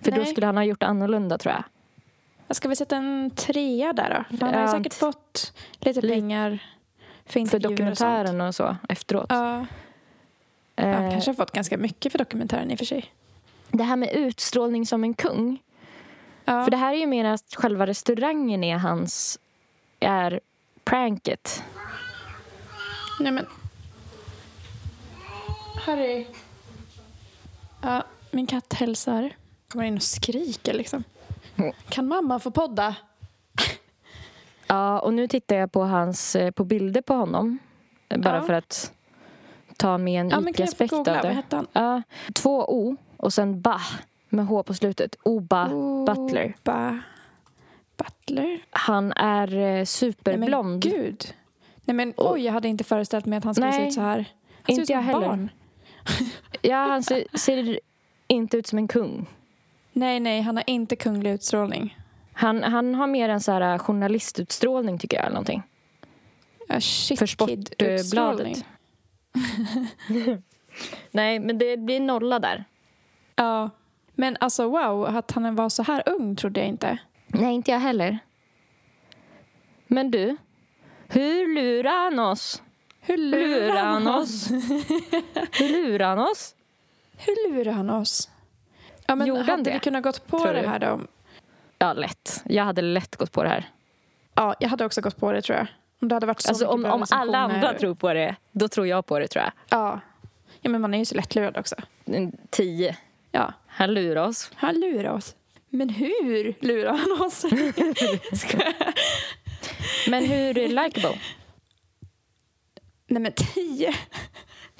För 0.00 0.10
då 0.10 0.16
Nej. 0.16 0.26
skulle 0.26 0.46
han 0.46 0.56
ha 0.56 0.64
gjort 0.64 0.82
annorlunda 0.82 1.38
tror 1.38 1.54
jag. 1.54 2.56
Ska 2.56 2.68
vi 2.68 2.76
sätta 2.76 2.96
en 2.96 3.30
trea 3.30 3.92
där 3.92 4.24
då? 4.30 4.36
Han 4.40 4.54
har 4.54 4.62
ju 4.62 4.68
säkert 4.68 4.94
fått 4.94 5.52
lite 5.80 6.00
pengar 6.00 6.58
för 7.24 7.32
För 7.32 7.40
intervjuer 7.40 7.70
och 7.70 7.72
dokumentären 7.72 8.40
och, 8.40 8.54
så 8.54 8.76
efteråt. 8.88 9.26
Ja, 9.28 9.66
Eh, 10.76 10.88
han 10.88 11.10
kanske 11.10 11.30
har 11.30 11.34
fått 11.34 11.52
ganska 11.52 11.78
mycket 11.78 12.12
för 12.12 12.18
dokumentären 12.18 12.70
i 12.70 12.74
och 12.74 12.78
för 12.78 12.84
sig. 12.84 13.12
Det 13.76 13.84
här 13.84 13.96
med 13.96 14.12
utstrålning 14.12 14.86
som 14.86 15.04
en 15.04 15.14
kung. 15.14 15.62
Ja. 16.44 16.64
För 16.64 16.70
det 16.70 16.76
här 16.76 16.92
är 16.94 16.98
ju 16.98 17.06
mer 17.06 17.24
att 17.24 17.54
själva 17.54 17.86
restaurangen 17.86 18.64
är 18.64 18.76
hans... 18.76 19.38
är 20.00 20.40
pranket. 20.84 21.62
Nej 23.20 23.32
men... 23.32 23.46
Harry. 25.86 26.26
Ja, 27.82 28.02
min 28.30 28.46
katt 28.46 28.72
hälsar. 28.72 29.30
Kommer 29.68 29.84
in 29.84 29.96
och 29.96 30.02
skriker 30.02 30.74
liksom. 30.74 31.04
Kan 31.88 32.08
mamma 32.08 32.38
få 32.38 32.50
podda? 32.50 32.94
Ja, 34.68 35.00
och 35.00 35.14
nu 35.14 35.28
tittar 35.28 35.56
jag 35.56 35.72
på 35.72 35.82
hans 35.84 36.36
eh, 36.36 36.50
på 36.50 36.64
bilder 36.64 37.00
på 37.02 37.14
honom. 37.14 37.58
Bara 38.16 38.36
Ja. 38.36 38.42
för 38.42 38.52
att 38.52 38.92
ta 39.76 39.98
med 39.98 40.20
en 40.20 40.30
Ja, 40.30 40.40
men 40.40 40.52
kan 40.52 40.66
jag 40.66 40.76
få 40.76 40.84
IT-aspekt 40.84 40.92
av 40.92 40.98
googla? 40.98 41.12
Vad 41.14 41.22
det. 41.22 41.34
hette 41.34 41.56
han? 41.56 41.66
Ja, 41.72 42.02
två 42.34 42.64
O 42.68 42.96
och 43.16 43.32
sen 43.32 43.60
Ba 43.60 43.80
med 44.28 44.46
H 44.46 44.62
på 44.62 44.74
slutet. 44.74 45.16
Oba 45.22 45.68
Butler. 46.06 46.54
Oba 46.64 46.98
Butler? 47.96 48.60
Han 48.70 49.12
är 49.12 49.54
eh, 49.54 49.58
Nej 49.60 49.76
men 49.76 49.86
superblond. 49.86 50.82
gud. 50.82 51.34
Nej 51.84 51.94
men 51.94 52.14
oj, 52.16 52.40
jag 52.40 52.52
hade 52.52 52.68
inte 52.68 52.84
föreställt 52.84 53.26
mig 53.26 53.36
att 53.36 53.44
han 53.44 53.54
skulle 53.54 53.72
se 53.72 53.78
Nej, 53.78 53.88
ut 53.88 53.94
så 53.94 54.00
här. 54.00 54.24
Han 54.62 54.66
ser 54.66 54.72
inte 54.72 54.82
ut 54.82 54.86
som 54.86 54.94
jag 54.94 55.00
ett 55.00 55.06
heller. 55.06 55.28
barn. 55.28 55.50
Ja, 56.62 56.76
han 56.86 57.02
ser, 57.02 57.24
ser 57.38 57.80
inte 58.26 58.56
ut 58.56 58.66
som 58.66 58.78
en 58.78 58.88
kung. 58.88 59.26
Nej, 59.92 60.20
nej, 60.20 60.40
han 60.40 60.56
har 60.56 60.64
inte 60.66 60.96
kunglig 60.96 61.30
utstrålning. 61.30 61.98
Han, 62.32 62.62
han 62.62 62.94
har 62.94 63.06
mer 63.06 63.28
en 63.28 63.40
så 63.40 63.52
här 63.52 63.72
eh, 63.72 63.78
journalistutstrålning 63.78 64.98
tycker 64.98 65.16
jag. 65.16 65.24
Eller 65.26 65.34
någonting. 65.34 65.62
Ja, 66.68 66.80
shit 66.80 67.18
För 67.18 67.46
kid 67.46 67.74
utstrålning. 67.78 68.54
Sportbladet. 68.54 70.42
Nej, 71.10 71.40
men 71.40 71.58
det 71.58 71.76
blir 71.76 72.00
nolla 72.00 72.38
där. 72.38 72.64
Ja. 73.36 73.70
Men 74.14 74.36
alltså 74.40 74.68
wow, 74.68 75.04
att 75.06 75.30
han 75.32 75.54
var 75.54 75.68
så 75.68 75.82
här 75.82 76.02
ung 76.06 76.36
trodde 76.36 76.60
jag 76.60 76.68
inte. 76.68 76.98
Nej, 77.26 77.54
inte 77.54 77.70
jag 77.70 77.78
heller. 77.78 78.18
Men 79.86 80.10
du, 80.10 80.36
hur 81.08 81.54
lurar 81.54 82.04
han 82.04 82.18
oss? 82.18 82.62
Hur 83.00 83.16
Lurar 83.18 83.84
han 83.84 84.06
oss? 84.08 84.50
Hur 85.52 85.68
lurar 85.68 86.06
han 86.08 86.18
oss? 86.18 86.54
Hur 87.16 87.52
lurar 87.52 87.72
han 87.72 87.90
oss? 87.90 88.30
Ja, 89.06 89.14
men 89.14 89.26
Gjorde 89.26 89.40
han 89.40 89.50
hade 89.50 89.62
det? 89.62 89.72
vi 89.72 89.78
kunnat 89.80 90.02
gått 90.02 90.26
på 90.26 90.38
Tror 90.38 90.52
det 90.52 90.60
du? 90.60 90.66
här 90.68 90.78
då? 90.78 91.00
Ja, 91.78 91.92
lätt. 91.92 92.42
Jag 92.44 92.64
hade 92.64 92.82
lätt 92.82 93.16
gått 93.16 93.32
på 93.32 93.42
det 93.42 93.48
här. 93.48 93.70
Ja, 94.34 94.54
jag 94.60 94.68
hade 94.68 94.84
också 94.84 95.00
gått 95.00 95.16
på 95.16 95.32
det 95.32 95.42
tror 95.42 95.58
jag. 95.58 95.66
Om 96.00 96.08
det 96.08 96.14
hade 96.14 96.26
varit 96.26 96.40
så 96.40 96.48
Alltså, 96.48 96.66
om, 96.66 96.84
om 96.84 97.04
alla 97.10 97.38
andra 97.38 97.74
tror 97.74 97.94
på 97.94 98.12
det, 98.12 98.36
då 98.52 98.68
tror 98.68 98.86
jag 98.86 99.06
på 99.06 99.18
det 99.18 99.28
tror 99.28 99.44
jag. 99.44 99.52
Ja. 99.68 100.00
ja, 100.60 100.70
men 100.70 100.80
man 100.80 100.94
är 100.94 100.98
ju 100.98 101.04
så 101.04 101.14
lättlurad 101.14 101.56
också. 101.58 101.76
Tio. 102.50 102.96
Ja, 103.36 103.52
Han 103.66 103.94
lurar 103.94 104.28
oss. 104.28 104.50
han 104.54 104.80
lurar 104.80 105.12
oss. 105.12 105.34
Men 105.70 105.88
hur 105.88 106.54
lurar 106.60 106.92
han 106.92 107.26
oss? 107.26 107.40
Ska 108.40 108.58
jag? 108.58 108.74
Men 110.08 110.24
hur 110.24 110.54
likable? 110.54 111.18
Nej 113.06 113.22
men 113.22 113.32
tio. 113.32 113.94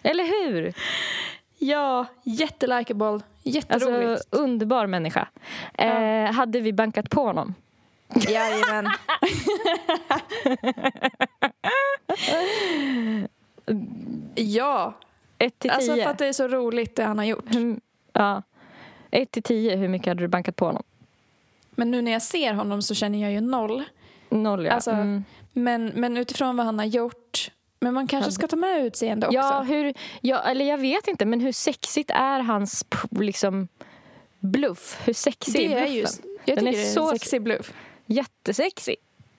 Eller 0.02 0.24
hur? 0.24 0.74
Ja, 1.58 2.06
jättelikeable. 2.22 3.20
Jätteroligt. 3.42 4.10
Alltså, 4.10 4.28
underbar 4.36 4.86
människa. 4.86 5.28
Eh, 5.74 6.32
hade 6.32 6.60
vi 6.60 6.72
bankat 6.72 7.10
på 7.10 7.24
honom? 7.24 7.54
Jajamän. 8.28 8.90
ja, 14.34 14.94
Ett 15.38 15.58
till 15.58 15.70
alltså 15.70 15.94
tio. 15.94 16.04
för 16.04 16.10
att 16.10 16.18
det 16.18 16.26
är 16.26 16.32
så 16.32 16.48
roligt 16.48 16.96
det 16.96 17.04
han 17.04 17.18
har 17.18 17.24
gjort. 17.24 17.54
Hur- 17.54 17.80
ja. 18.16 18.42
Ett 19.10 19.30
till 19.30 19.42
tio, 19.42 19.76
hur 19.76 19.88
mycket 19.88 20.06
hade 20.08 20.20
du 20.22 20.28
bankat 20.28 20.56
på 20.56 20.64
honom? 20.66 20.82
Men 21.70 21.90
nu 21.90 22.02
när 22.02 22.12
jag 22.12 22.22
ser 22.22 22.52
honom 22.54 22.82
så 22.82 22.94
känner 22.94 23.22
jag 23.22 23.32
ju 23.32 23.40
noll. 23.40 23.84
Noll, 24.28 24.64
ja. 24.64 24.72
Alltså, 24.72 24.90
Mm. 24.90 25.24
Men, 25.52 25.86
men 25.94 26.16
utifrån 26.16 26.56
vad 26.56 26.66
han 26.66 26.78
har 26.78 26.86
gjort. 26.86 27.50
Men 27.80 27.94
man 27.94 28.06
kanske 28.06 28.32
ska 28.32 28.48
ta 28.48 28.56
med 28.56 28.84
utseende 28.84 29.26
också. 29.26 29.36
Ja, 29.38 29.62
hur, 29.62 29.94
ja, 30.20 30.38
eller 30.42 30.64
jag 30.64 30.78
vet 30.78 31.08
inte, 31.08 31.26
men 31.26 31.40
hur 31.40 31.52
sexigt 31.52 32.10
är 32.10 32.40
hans 32.40 32.86
liksom, 33.10 33.68
bluff? 34.38 35.00
Hur 35.04 35.12
sexig 35.12 35.54
det 35.70 35.74
är 35.74 35.82
är 35.82 35.90
bluffen? 35.90 36.22
ju, 36.24 36.38
jag 36.44 36.56
Den 36.58 36.64
tycker 36.64 36.78
är 36.78 36.82
det 36.84 36.88
är 36.90 36.94
så- 36.94 37.10
en 37.12 37.18
sexig 37.18 37.42
bluff. 37.42 37.72
Jättesexig. 38.06 38.96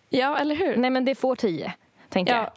Ja, 0.09 0.37
eller 0.37 0.55
hur? 0.55 0.77
Nej, 0.77 0.89
men 0.89 1.05
det 1.05 1.15
får 1.15 1.35
tio, 1.35 1.73
tänker 2.09 2.33
jag. 2.35 2.43
ja. 2.43 2.53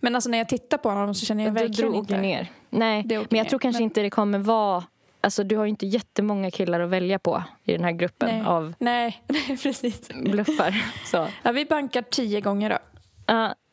Men 0.00 0.14
alltså 0.14 0.30
när 0.30 0.38
jag 0.38 0.48
tittar 0.48 0.78
på 0.78 0.90
honom 0.90 1.14
så 1.14 1.26
känner 1.26 1.44
jag 1.44 1.54
Du 1.54 1.60
verkligen 1.60 1.94
inte... 1.94 2.16
ner. 2.20 2.52
Nej, 2.70 3.02
men 3.08 3.16
jag 3.18 3.32
ner, 3.32 3.44
tror 3.44 3.58
kanske 3.58 3.78
men- 3.80 3.84
inte 3.84 4.02
det 4.02 4.10
kommer 4.10 4.38
vara... 4.38 4.84
Alltså, 5.24 5.44
du 5.44 5.56
har 5.56 5.64
ju 5.64 5.70
inte 5.70 5.86
jättemånga 5.86 6.50
killar 6.50 6.80
att 6.80 6.90
välja 6.90 7.18
på 7.18 7.42
i 7.64 7.72
den 7.72 7.84
här 7.84 7.92
gruppen 7.92 8.28
Nej. 8.28 8.46
av 8.46 8.74
Nej, 8.78 9.22
nej, 9.28 9.58
precis. 9.62 10.08
bluffar. 10.08 10.84
Så. 11.04 11.28
Ja, 11.42 11.52
vi 11.52 11.64
bankar 11.64 12.02
tio 12.02 12.40
gånger 12.40 12.70
då. 12.70 12.78
Ja. 13.26 13.54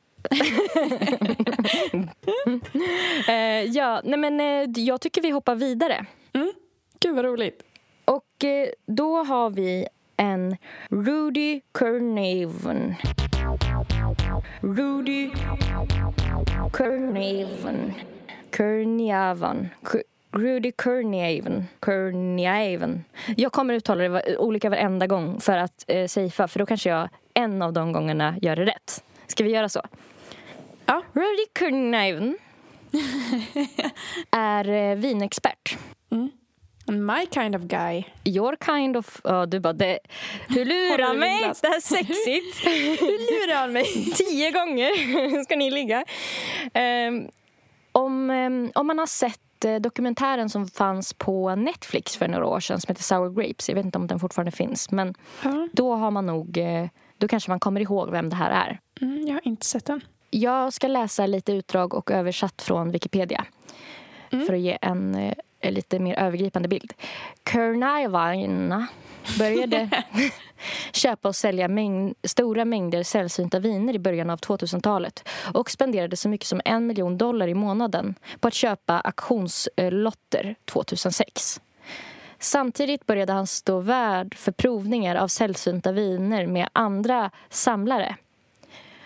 Eh, 3.28 3.64
ja, 3.64 4.02
nej 4.04 4.20
men 4.20 4.40
eh, 4.40 4.70
jag 4.84 5.02
tycker 5.02 5.22
vi 5.22 5.30
hoppar 5.30 5.56
vidare. 5.56 6.06
Gud 7.00 7.16
vad 7.16 7.26
roligt. 7.26 7.64
Och 8.06 8.44
eh, 8.44 8.68
då 8.88 9.24
har 9.24 9.50
vi 9.50 9.88
en 10.18 10.58
Rudy 10.90 11.62
Kernaven. 11.80 12.96
Rudy 14.62 15.30
Kernaven. 16.78 17.94
Kerniavan. 18.58 19.70
Rudy 20.32 20.72
Kerniaven. 20.84 21.68
Kerniaven. 21.86 23.04
Jag 23.38 23.52
kommer 23.52 23.74
uttala 23.74 24.04
det 24.04 24.38
olika 24.38 24.70
varenda 24.70 25.08
gång 25.08 25.42
för 25.42 25.58
att 25.58 25.86
eh, 25.88 26.08
safea, 26.08 26.48
för 26.48 26.60
då 26.60 26.66
kanske 26.66 26.90
jag 26.90 27.10
en 27.34 27.62
av 27.62 27.74
de 27.74 27.94
gångerna 27.94 28.36
gör 28.42 28.56
det 28.56 28.66
rätt. 28.66 29.04
Ska 29.28 29.44
vi 29.44 29.50
göra 29.50 29.70
så? 29.70 29.82
Ja. 30.86 31.04
Rudy 31.14 31.46
Kerniaven 31.60 32.38
är 34.32 34.70
eh, 34.70 34.96
vinexpert. 34.96 35.78
My 36.92 37.26
kind 37.34 37.56
of 37.56 37.62
guy. 37.62 38.04
Your 38.26 38.56
kind 38.66 38.98
of... 38.98 39.22
Ja, 39.24 39.46
du 39.46 39.60
bara, 39.60 39.74
det, 39.74 40.00
du 40.48 40.66
lurar 40.66 41.14
mig. 41.14 41.52
Det 41.62 41.68
här 41.68 41.78
är 41.78 41.82
sexigt. 41.82 42.64
du 43.00 43.18
lurar 43.18 43.68
mig. 43.68 43.86
Tio 44.16 44.52
gånger 44.52 45.44
ska 45.44 45.56
ni 45.56 45.72
ligga. 45.72 46.06
Ehm, 46.74 47.28
om, 47.92 48.30
ehm, 48.30 48.72
om 48.76 48.88
man 48.88 49.00
har 49.00 49.06
sett 49.06 49.40
dokumentären 49.80 50.50
som 50.50 50.68
fanns 50.68 51.14
på 51.14 51.56
Netflix 51.56 52.18
för 52.18 52.28
några 52.28 52.46
år 52.46 52.60
sedan 52.60 52.82
som 52.82 52.88
heter 52.92 53.04
Sour 53.04 53.30
Grapes. 53.34 53.70
Jag 53.70 53.76
vet 53.76 53.86
inte 53.86 53.98
om 53.98 54.08
den 54.08 54.20
fortfarande 54.20 54.52
finns. 54.52 54.92
Men 54.92 55.14
Ja. 55.44 55.68
då 55.74 55.96
har 55.96 56.12
man 56.12 56.26
nog... 56.26 56.58
eh, 56.58 56.88
Då 57.18 57.28
kanske 57.28 57.52
man 57.52 57.60
kommer 57.60 57.82
ihåg 57.82 58.10
vem 58.12 58.30
det 58.30 58.36
här 58.36 58.52
är. 58.52 58.80
Mm, 59.02 59.28
jag 59.28 59.34
har 59.34 59.42
inte 59.48 59.66
sett 59.66 59.86
den. 59.86 60.02
Jag 60.30 60.74
ska 60.74 60.88
läsa 60.88 61.26
lite 61.26 61.52
utdrag 61.54 61.94
och 61.94 62.12
översatt 62.12 62.62
från 62.62 62.92
Wikipedia 62.92 63.46
för 64.30 64.54
att 64.54 64.60
ge 64.60 64.78
en, 64.82 65.16
eh, 65.16 65.22
en 65.28 65.34
lite 65.64 66.00
mer 66.00 66.20
övergripande 66.20 66.68
bild. 66.68 66.94
Kernaivaina 67.52 68.88
började 69.40 69.90
köpa 70.92 71.28
och 71.28 71.36
sälja 71.36 71.68
mäng- 71.68 72.14
stora 72.24 72.66
mängder 72.66 73.04
sällsynta 73.04 73.60
viner 73.60 73.94
i 73.94 74.00
början 74.00 74.30
av 74.30 74.40
2000-talet 74.40 75.28
och 75.54 75.72
spenderade 75.72 76.16
så 76.16 76.30
mycket 76.30 76.48
som 76.48 76.62
en 76.66 76.88
miljon 76.88 77.18
dollar 77.18 77.48
i 77.48 77.54
månaden 77.54 78.16
på 78.40 78.48
att 78.48 78.54
köpa 78.54 79.00
auktionslotter 79.00 80.56
2006. 80.66 81.62
Samtidigt 82.40 83.06
började 83.06 83.34
han 83.34 83.48
stå 83.48 83.80
värd 83.80 84.36
för 84.36 84.52
provningar 84.52 85.16
av 85.16 85.28
sällsynta 85.28 85.92
viner 85.92 86.48
med 86.48 86.70
andra 86.74 87.32
samlare. 87.50 88.16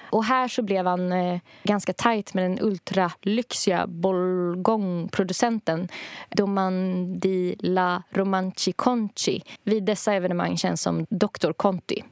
Och 0.10 0.24
här 0.24 0.48
så 0.48 0.62
blev 0.62 0.86
han 0.86 1.12
eh, 1.12 1.40
ganska 1.64 1.94
tajt 1.94 2.34
med 2.34 2.44
den 2.44 2.60
ultralyxiga 2.62 3.88
bolgongproducenten 3.88 5.88
Domandi 6.30 7.56
la 7.60 8.04
Romanci 8.10 8.72
Conci 8.72 9.44
vid 9.64 9.84
dessa 9.84 10.14
evenemang 10.14 10.58
känns 10.58 10.82
som 10.82 11.06
Dr. 11.10 11.54
Conti. 11.54 12.04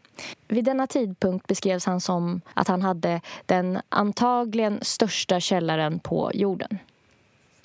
Vid 0.47 0.65
denna 0.65 0.87
tidpunkt 0.87 1.47
beskrevs 1.47 1.85
han 1.85 2.01
som 2.01 2.41
att 2.53 2.67
han 2.67 2.81
hade 2.81 3.21
den 3.45 3.79
antagligen 3.89 4.79
största 4.81 5.39
källaren 5.39 5.99
på 5.99 6.31
jorden. 6.33 6.79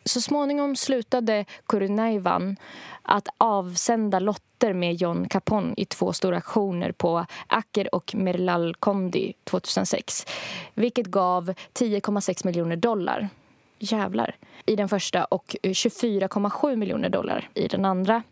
Så 0.08 0.20
småningom 0.20 0.76
slutade 0.76 1.44
Kurunaivan 1.66 2.56
att 3.02 3.28
avsända 3.38 4.18
lotter 4.18 4.72
med 4.72 4.94
John 4.94 5.28
Capon 5.28 5.74
i 5.76 5.84
två 5.84 6.12
stora 6.12 6.36
aktioner 6.36 6.92
på 6.92 7.26
Acker 7.46 7.94
och 7.94 8.14
Merlal 8.14 8.74
Kondi 8.74 9.34
2006 9.44 10.26
vilket 10.74 11.06
gav 11.06 11.54
10,6 11.74 12.46
miljoner 12.46 12.76
dollar. 12.76 13.28
Jävlar. 13.78 14.36
I 14.66 14.76
den 14.76 14.88
första 14.88 15.24
och 15.24 15.56
24,7 15.62 16.76
miljoner 16.76 17.08
dollar 17.08 17.48
i 17.54 17.68
den 17.68 17.84
andra. 17.84 18.22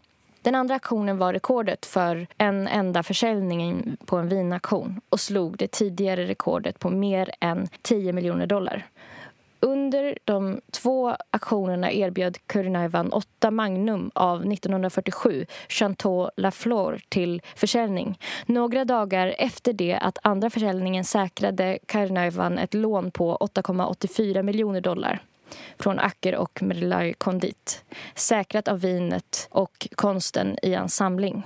Den 0.43 0.55
andra 0.55 0.75
auktionen 0.75 1.19
var 1.19 1.33
rekordet 1.33 1.87
för 1.87 2.27
en 2.39 2.69
enda 2.69 3.03
försäljning 3.03 3.97
på 4.07 4.17
en 4.17 4.29
vinaktion 4.29 5.01
och 5.09 5.21
slog 5.21 5.57
det 5.57 5.69
tidigare 5.71 6.27
rekordet 6.27 6.79
på 6.79 6.91
mer 6.91 7.31
än 7.41 7.69
10 7.83 8.13
miljoner 8.13 8.47
dollar. 8.47 8.87
Under 9.67 10.19
de 10.25 10.61
två 10.73 11.17
aktionerna 11.31 11.93
erbjöd 11.93 12.39
Kurunaivan 12.47 13.13
åtta 13.13 13.51
Magnum 13.51 14.11
av 14.15 14.53
1947 14.53 15.47
Chanteau 15.69 16.31
Lafleur 16.37 17.03
till 17.09 17.43
försäljning. 17.55 18.19
Några 18.47 18.85
dagar 18.85 19.35
efter 19.39 19.73
det 19.73 19.95
att 19.95 20.19
andra 20.23 20.51
försäljningen 20.51 21.05
säkrade 21.05 21.79
Kurunaivan 21.87 22.59
ett 22.59 22.75
lån 22.75 23.11
på 23.11 23.37
8,84 23.37 24.43
miljoner 24.43 24.81
dollar 24.81 25.23
från 25.79 25.99
Acker 25.99 26.35
och 26.35 26.63
Merlai 26.63 27.15
Condit 27.15 27.85
säkrat 28.15 28.69
av 28.69 28.81
vinet 28.81 29.49
och 29.51 29.89
konsten 29.95 30.59
i 30.63 30.75
hans 30.75 30.97
samling. 30.97 31.43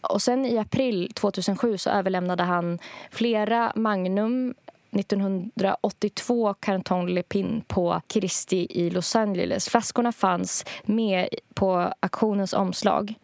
Och 0.00 0.22
sen 0.22 0.46
i 0.46 0.58
april 0.58 1.12
2007 1.14 1.78
så 1.78 1.90
överlämnade 1.90 2.42
han 2.42 2.78
flera 3.10 3.72
Magnum 3.74 4.54
1982 4.90 6.54
Canton 6.54 7.06
Lepin 7.14 7.62
på 7.66 8.00
Christie 8.08 8.66
i 8.70 8.90
Los 8.90 9.16
Angeles. 9.16 9.68
Flaskorna 9.68 10.12
fanns 10.12 10.64
med 10.84 11.28
på 11.54 11.92
auktionens 12.00 12.52
omslag. 12.52 13.14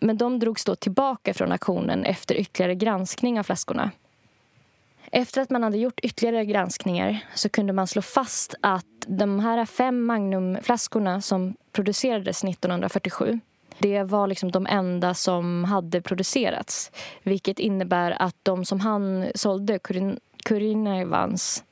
Men 0.00 0.16
de 0.16 0.38
drogs 0.38 0.64
då 0.64 0.74
tillbaka 0.74 1.34
från 1.34 1.52
auktionen 1.52 2.04
efter 2.04 2.34
ytterligare 2.34 2.74
granskning 2.74 3.38
av 3.38 3.42
flaskorna. 3.42 3.90
Efter 5.12 5.40
att 5.40 5.50
man 5.50 5.62
hade 5.62 5.78
gjort 5.78 6.00
ytterligare 6.00 6.44
granskningar 6.44 7.18
så 7.34 7.48
kunde 7.48 7.72
man 7.72 7.86
slå 7.86 8.02
fast 8.02 8.54
att 8.60 8.86
de 9.06 9.40
här 9.40 9.66
fem 9.66 10.04
Magnumflaskorna 10.04 11.20
som 11.20 11.54
producerades 11.72 12.44
1947 12.44 13.40
det 13.78 14.02
var 14.02 14.26
liksom 14.26 14.52
de 14.52 14.66
enda 14.66 15.14
som 15.14 15.64
hade 15.64 16.00
producerats. 16.00 16.92
Vilket 17.22 17.58
innebär 17.58 18.22
att 18.22 18.36
de 18.42 18.64
som 18.64 18.80
han 18.80 19.26
sålde, 19.34 19.78
Kurin, 19.78 20.18
Kurinaivans 20.46 21.64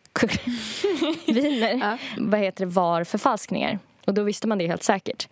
viner, 1.27 1.75
Ja. 1.81 1.99
vad 2.19 2.41
heter 2.41 2.67
det, 2.67 2.73
var 2.73 3.05
förfalskningar. 3.05 3.79
Och 4.07 4.15
då 4.15 4.23
visste 4.23 4.49
man 4.49 4.59
det 4.59 4.67
helt 4.67 4.83
säkert. 4.83 5.29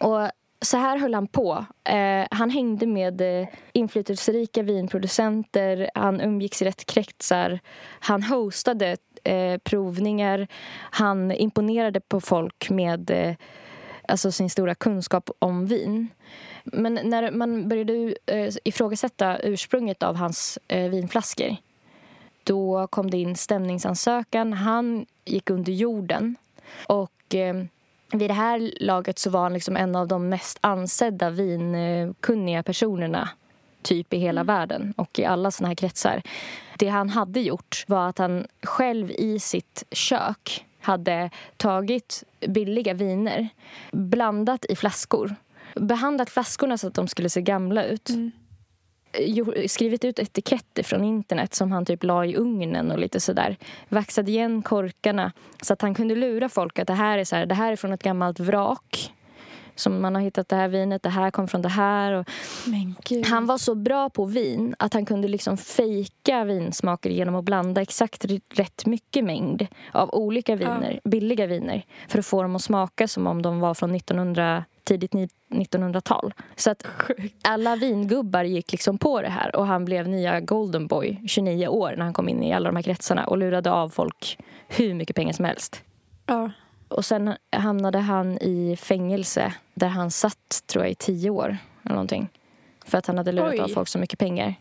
Och 0.00 0.30
så 0.62 0.76
här 0.76 0.98
höll 0.98 1.14
han 1.14 1.26
på. 1.26 1.66
Eh, 1.84 2.26
han 2.30 2.50
hängde 2.50 2.86
med 2.86 3.40
eh, 3.40 3.48
inflytelserika 3.72 4.62
vinproducenter. 4.62 5.90
Han 5.94 6.20
umgicks 6.20 6.62
i 6.62 6.64
rätt 6.64 6.86
kretsar. 6.86 7.60
Han 8.00 8.22
hostade 8.22 8.96
eh, 9.24 9.58
provningar. 9.58 10.46
Han 10.90 11.32
imponerade 11.32 12.00
på 12.00 12.20
folk 12.20 12.70
med 12.70 13.10
eh, 13.10 13.34
alltså 14.08 14.32
sin 14.32 14.50
stora 14.50 14.74
kunskap 14.74 15.30
om 15.38 15.66
vin. 15.66 16.08
Men 16.64 16.94
när 16.94 17.30
man 17.30 17.68
började 17.68 18.14
eh, 18.26 18.54
ifrågasätta 18.64 19.38
ursprunget 19.38 20.02
av 20.02 20.16
hans 20.16 20.58
eh, 20.68 20.90
vinflaskor 20.90 21.56
då 22.48 22.86
kom 22.86 23.10
det 23.10 23.18
in 23.18 23.36
stämningsansökan. 23.36 24.52
Han 24.52 25.06
gick 25.24 25.50
under 25.50 25.72
jorden. 25.72 26.36
Och 26.86 27.34
eh, 27.34 27.54
vid 28.12 28.30
det 28.30 28.34
här 28.34 28.72
laget 28.80 29.18
så 29.18 29.30
var 29.30 29.42
han 29.42 29.52
liksom 29.52 29.76
en 29.76 29.96
av 29.96 30.08
de 30.08 30.28
mest 30.28 30.58
ansedda 30.60 31.30
vinkunniga 31.30 32.62
personerna 32.62 33.28
typ 33.82 34.14
i 34.14 34.18
hela 34.18 34.44
världen 34.44 34.94
och 34.96 35.18
i 35.18 35.24
alla 35.24 35.50
såna 35.50 35.68
här 35.68 35.74
kretsar. 35.74 36.22
Det 36.78 36.88
han 36.88 37.08
hade 37.08 37.40
gjort 37.40 37.84
var 37.86 38.08
att 38.08 38.18
han 38.18 38.46
själv 38.62 39.10
i 39.10 39.38
sitt 39.38 39.84
kök 39.90 40.64
hade 40.80 41.30
tagit 41.56 42.24
billiga 42.46 42.94
viner, 42.94 43.48
blandat 43.92 44.64
i 44.64 44.76
flaskor 44.76 45.36
behandlat 45.74 46.30
flaskorna 46.30 46.78
så 46.78 46.86
att 46.86 46.94
de 46.94 47.08
skulle 47.08 47.30
se 47.30 47.40
gamla 47.40 47.84
ut 47.84 48.08
jo- 48.10 48.30
skrivit 49.66 50.04
ut 50.04 50.18
etiketter 50.18 50.82
från 50.82 51.04
internet 51.04 51.54
som 51.54 51.72
han 51.72 51.84
typ 51.84 52.04
la 52.04 52.24
i 52.24 52.36
ugnen 52.36 52.90
och 52.90 52.98
lite 52.98 53.20
sådär. 53.20 53.56
Vaxade 53.88 54.30
igen 54.30 54.62
korkarna 54.62 55.32
så 55.62 55.72
att 55.72 55.82
han 55.82 55.94
kunde 55.94 56.14
lura 56.14 56.48
folk 56.48 56.78
att 56.78 56.86
det 56.86 56.94
här 56.94 57.18
är, 57.18 57.24
så 57.24 57.36
här, 57.36 57.46
det 57.46 57.54
här 57.54 57.72
är 57.72 57.76
från 57.76 57.92
ett 57.92 58.02
gammalt 58.02 58.40
vrak. 58.40 59.12
Som 59.74 60.00
man 60.02 60.14
har 60.14 60.22
hittat 60.22 60.48
det 60.48 60.56
här 60.56 60.68
vinet, 60.68 61.02
det 61.02 61.08
här 61.08 61.30
kom 61.30 61.48
från 61.48 61.62
det 61.62 61.68
här. 61.68 62.12
Och 62.12 62.28
han 63.26 63.46
var 63.46 63.58
så 63.58 63.74
bra 63.74 64.10
på 64.10 64.24
vin 64.24 64.74
att 64.78 64.94
han 64.94 65.06
kunde 65.06 65.28
liksom 65.28 65.56
fejka 65.56 66.44
vinsmaker 66.44 67.10
genom 67.10 67.34
att 67.34 67.44
blanda 67.44 67.82
exakt 67.82 68.24
rätt 68.54 68.86
mycket 68.86 69.24
mängd 69.24 69.66
av 69.92 70.14
olika 70.14 70.56
viner, 70.56 71.00
billiga 71.04 71.46
viner 71.46 71.82
för 72.08 72.18
att 72.18 72.26
få 72.26 72.42
dem 72.42 72.56
att 72.56 72.62
smaka 72.62 73.08
som 73.08 73.26
om 73.26 73.42
de 73.42 73.60
var 73.60 73.74
från 73.74 73.92
tidigt 74.88 75.12
ni- 75.12 75.28
1900-tal. 75.50 76.34
Så 76.56 76.70
att 76.70 76.86
alla 77.42 77.76
vingubbar 77.76 78.44
gick 78.44 78.72
liksom 78.72 78.98
på 78.98 79.22
det 79.22 79.28
här 79.28 79.56
och 79.56 79.66
han 79.66 79.84
blev 79.84 80.08
nya 80.08 80.40
Golden 80.40 80.86
Boy, 80.86 81.20
29 81.28 81.68
år, 81.68 81.94
när 81.96 82.04
han 82.04 82.12
kom 82.12 82.28
in 82.28 82.42
i 82.42 82.52
alla 82.52 82.68
de 82.68 82.76
här 82.76 82.82
kretsarna 82.82 83.26
och 83.26 83.38
lurade 83.38 83.70
av 83.70 83.88
folk 83.88 84.38
hur 84.68 84.94
mycket 84.94 85.16
pengar 85.16 85.32
som 85.32 85.44
helst. 85.44 85.82
Ja. 86.26 86.50
Och 86.88 87.04
sen 87.04 87.34
hamnade 87.52 87.98
han 87.98 88.38
i 88.38 88.76
fängelse 88.80 89.54
där 89.74 89.88
han 89.88 90.10
satt, 90.10 90.62
tror 90.66 90.84
jag, 90.84 90.90
i 90.92 90.94
tio 90.94 91.30
år 91.30 91.56
eller 91.82 91.94
någonting. 91.94 92.28
För 92.86 92.98
att 92.98 93.06
han 93.06 93.18
hade 93.18 93.32
lurat 93.32 93.52
Oj. 93.52 93.60
av 93.60 93.68
folk 93.68 93.88
så 93.88 93.98
mycket 93.98 94.18
pengar. 94.18 94.54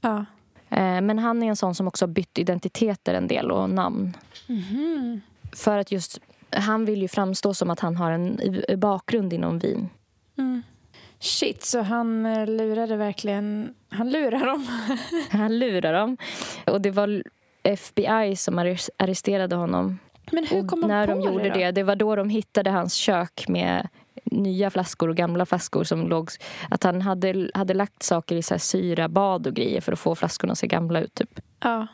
ja. 0.00 0.24
Eh, 0.70 1.00
Men 1.00 1.18
han 1.18 1.42
är 1.42 1.46
en 1.46 1.56
sån 1.56 1.74
som 1.74 1.88
också 1.88 2.06
bytt 2.06 2.38
identiteter 2.38 3.14
en 3.14 3.28
del 3.28 3.50
och 3.50 3.70
namn. 3.70 4.16
Mhm. 4.46 5.20
För 5.52 5.78
att 5.78 5.92
just, 5.92 6.20
han 6.56 6.84
vill 6.84 7.02
ju 7.02 7.08
framstå 7.08 7.54
som 7.54 7.70
att 7.70 7.80
han 7.80 7.96
har 7.96 8.10
en 8.10 8.40
bakgrund 8.76 9.32
inom 9.32 9.58
vin. 9.58 9.88
Mm. 10.38 10.62
Shit, 11.18 11.64
så 11.64 11.80
han 11.80 12.26
eh, 12.26 12.46
lurade 12.46 12.96
verkligen... 12.96 13.74
Han 13.88 14.10
lurar 14.10 14.46
dem. 14.46 14.66
Han 15.30 15.58
lurar 15.58 15.92
dem. 15.92 16.16
Och 16.66 16.80
det 16.80 16.90
var 16.90 17.22
FBI 17.62 18.36
som 18.36 18.58
arres- 18.58 18.90
arresterade 18.96 19.56
honom. 19.56 19.98
Men 20.32 20.46
hur 20.46 20.64
Och 20.64 20.70
kom 20.70 20.82
han 20.82 20.90
när 20.90 21.06
på 21.06 21.14
de 21.14 21.20
gjorde 21.20 21.50
det 21.50 21.64
då? 21.66 21.70
det, 21.70 21.82
var 21.82 21.96
då 21.96 22.16
de 22.16 22.28
hittade 22.28 22.70
hans 22.70 22.94
kök 22.94 23.48
med 23.48 23.88
nya 24.24 24.70
flaskor 24.70 25.08
och 25.08 25.16
gamla 25.16 25.46
flaskor 25.46 25.84
som 25.84 26.08
låg... 26.08 26.30
Att 26.70 26.82
han 26.82 27.02
hade, 27.02 27.50
hade 27.54 27.74
lagt 27.74 28.02
saker 28.02 28.36
i 28.36 28.42
så 28.42 28.54
här 28.54 28.58
syrabad 28.58 29.46
och 29.46 29.54
grejer 29.54 29.80
för 29.80 29.92
att 29.92 29.98
få 29.98 30.14
flaskorna 30.14 30.52
att 30.52 30.58
se 30.58 30.66
gamla 30.66 31.00
ut. 31.00 31.14
Typ. 31.14 31.40
Ja. 31.60 31.86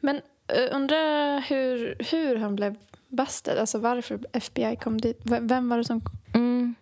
Men 0.00 0.16
uh, 0.16 0.76
undrar 0.76 1.40
hur, 1.40 1.96
hur 2.10 2.36
han 2.36 2.56
blev 2.56 2.76
busted? 3.16 3.58
Alltså 3.58 3.78
varför 3.78 4.20
FBI 4.32 4.76
kom 4.76 5.00
dit? 5.00 5.20
Vem 5.24 5.68
var 5.68 5.78
det 5.78 5.84
som... 5.84 6.00
Mm. 6.34 6.74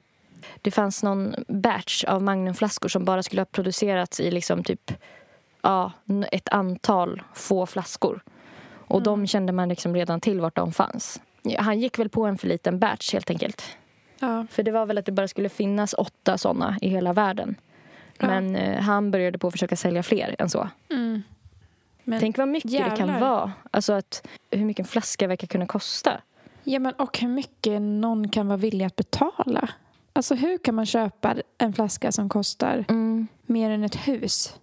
Det 0.62 0.70
fanns 0.70 1.03
någon 1.03 1.35
batch 1.49 2.05
av 2.05 2.22
Magnumflaskor 2.22 2.89
som 2.89 3.05
bara 3.05 3.22
skulle 3.22 3.41
ha 3.41 3.47
producerats 3.47 4.20
i 4.20 4.30
liksom 4.30 4.64
typ 4.64 4.93
ja, 5.62 5.93
ett 6.33 6.49
antal 6.49 7.22
få 7.35 7.66
flaskor. 7.66 8.22
Och 8.93 9.03
de 9.03 9.26
kände 9.26 9.53
man 9.53 9.68
liksom 9.68 9.95
redan 9.95 10.20
till 10.20 10.41
vart 10.41 10.57
de 10.57 10.72
fanns. 10.72 11.20
Ja, 11.43 11.62
Han 11.62 11.80
gick 11.80 11.99
väl 11.99 12.09
på 12.09 12.26
en 12.26 12.39
för 12.39 12.49
liten 12.49 12.78
batch 12.78 13.12
helt 13.12 13.30
enkelt. 13.30 13.76
Ja. 14.18 14.47
För 14.51 14.62
det 14.62 14.70
var 14.70 14.87
väl 14.87 14.99
att 14.99 15.07
det 15.07 15.12
bara 15.12 15.28
skulle 15.28 15.49
finnas 15.49 15.95
åtta 15.99 16.39
såna 16.39 16.78
i 16.80 16.89
hela 16.89 17.12
världen. 17.12 17.55
Ja. 18.18 18.26
Men 18.26 18.57
eh, 18.57 18.80
han 18.80 19.11
började 19.11 19.39
på 19.39 19.47
att 19.47 19.53
försöka 19.53 19.76
sälja 19.76 20.03
fler 20.03 20.37
än 20.39 20.49
så. 20.49 20.68
Mm. 20.91 21.22
Men, 22.05 22.20
Tänk 22.20 22.38
vad 22.38 22.48
mycket 22.48 22.70
det 22.70 22.78
kan 22.78 22.96
jävlar. 23.09 23.20
vara. 23.20 23.53
Alltså 23.70 23.92
att, 23.92 24.26
hur 24.50 24.64
mycket 24.64 24.86
en 24.86 24.88
flaska 24.88 25.26
verkar 25.26 25.46
kunna 25.46 25.66
kosta. 25.66 26.20
ja, 26.64 26.78
men 26.78 26.92
och 26.94 27.18
hur 27.18 27.28
mycket 27.28 27.82
någon 27.82 28.28
kan 28.28 28.46
vara 28.48 28.57
villig 28.57 28.84
att 28.84 28.96
betala. 28.96 29.68
Alltså 30.12 30.34
hur 30.34 30.59
kan 30.59 30.74
man 30.74 30.86
köpa 30.86 31.34
en 31.59 31.72
flaska 31.72 32.12
som 32.12 32.28
kostar 32.28 32.84
Mm. 32.88 33.26
mer 33.46 33.70
än 33.70 33.84
ett 33.84 33.94
hus? 34.09 34.55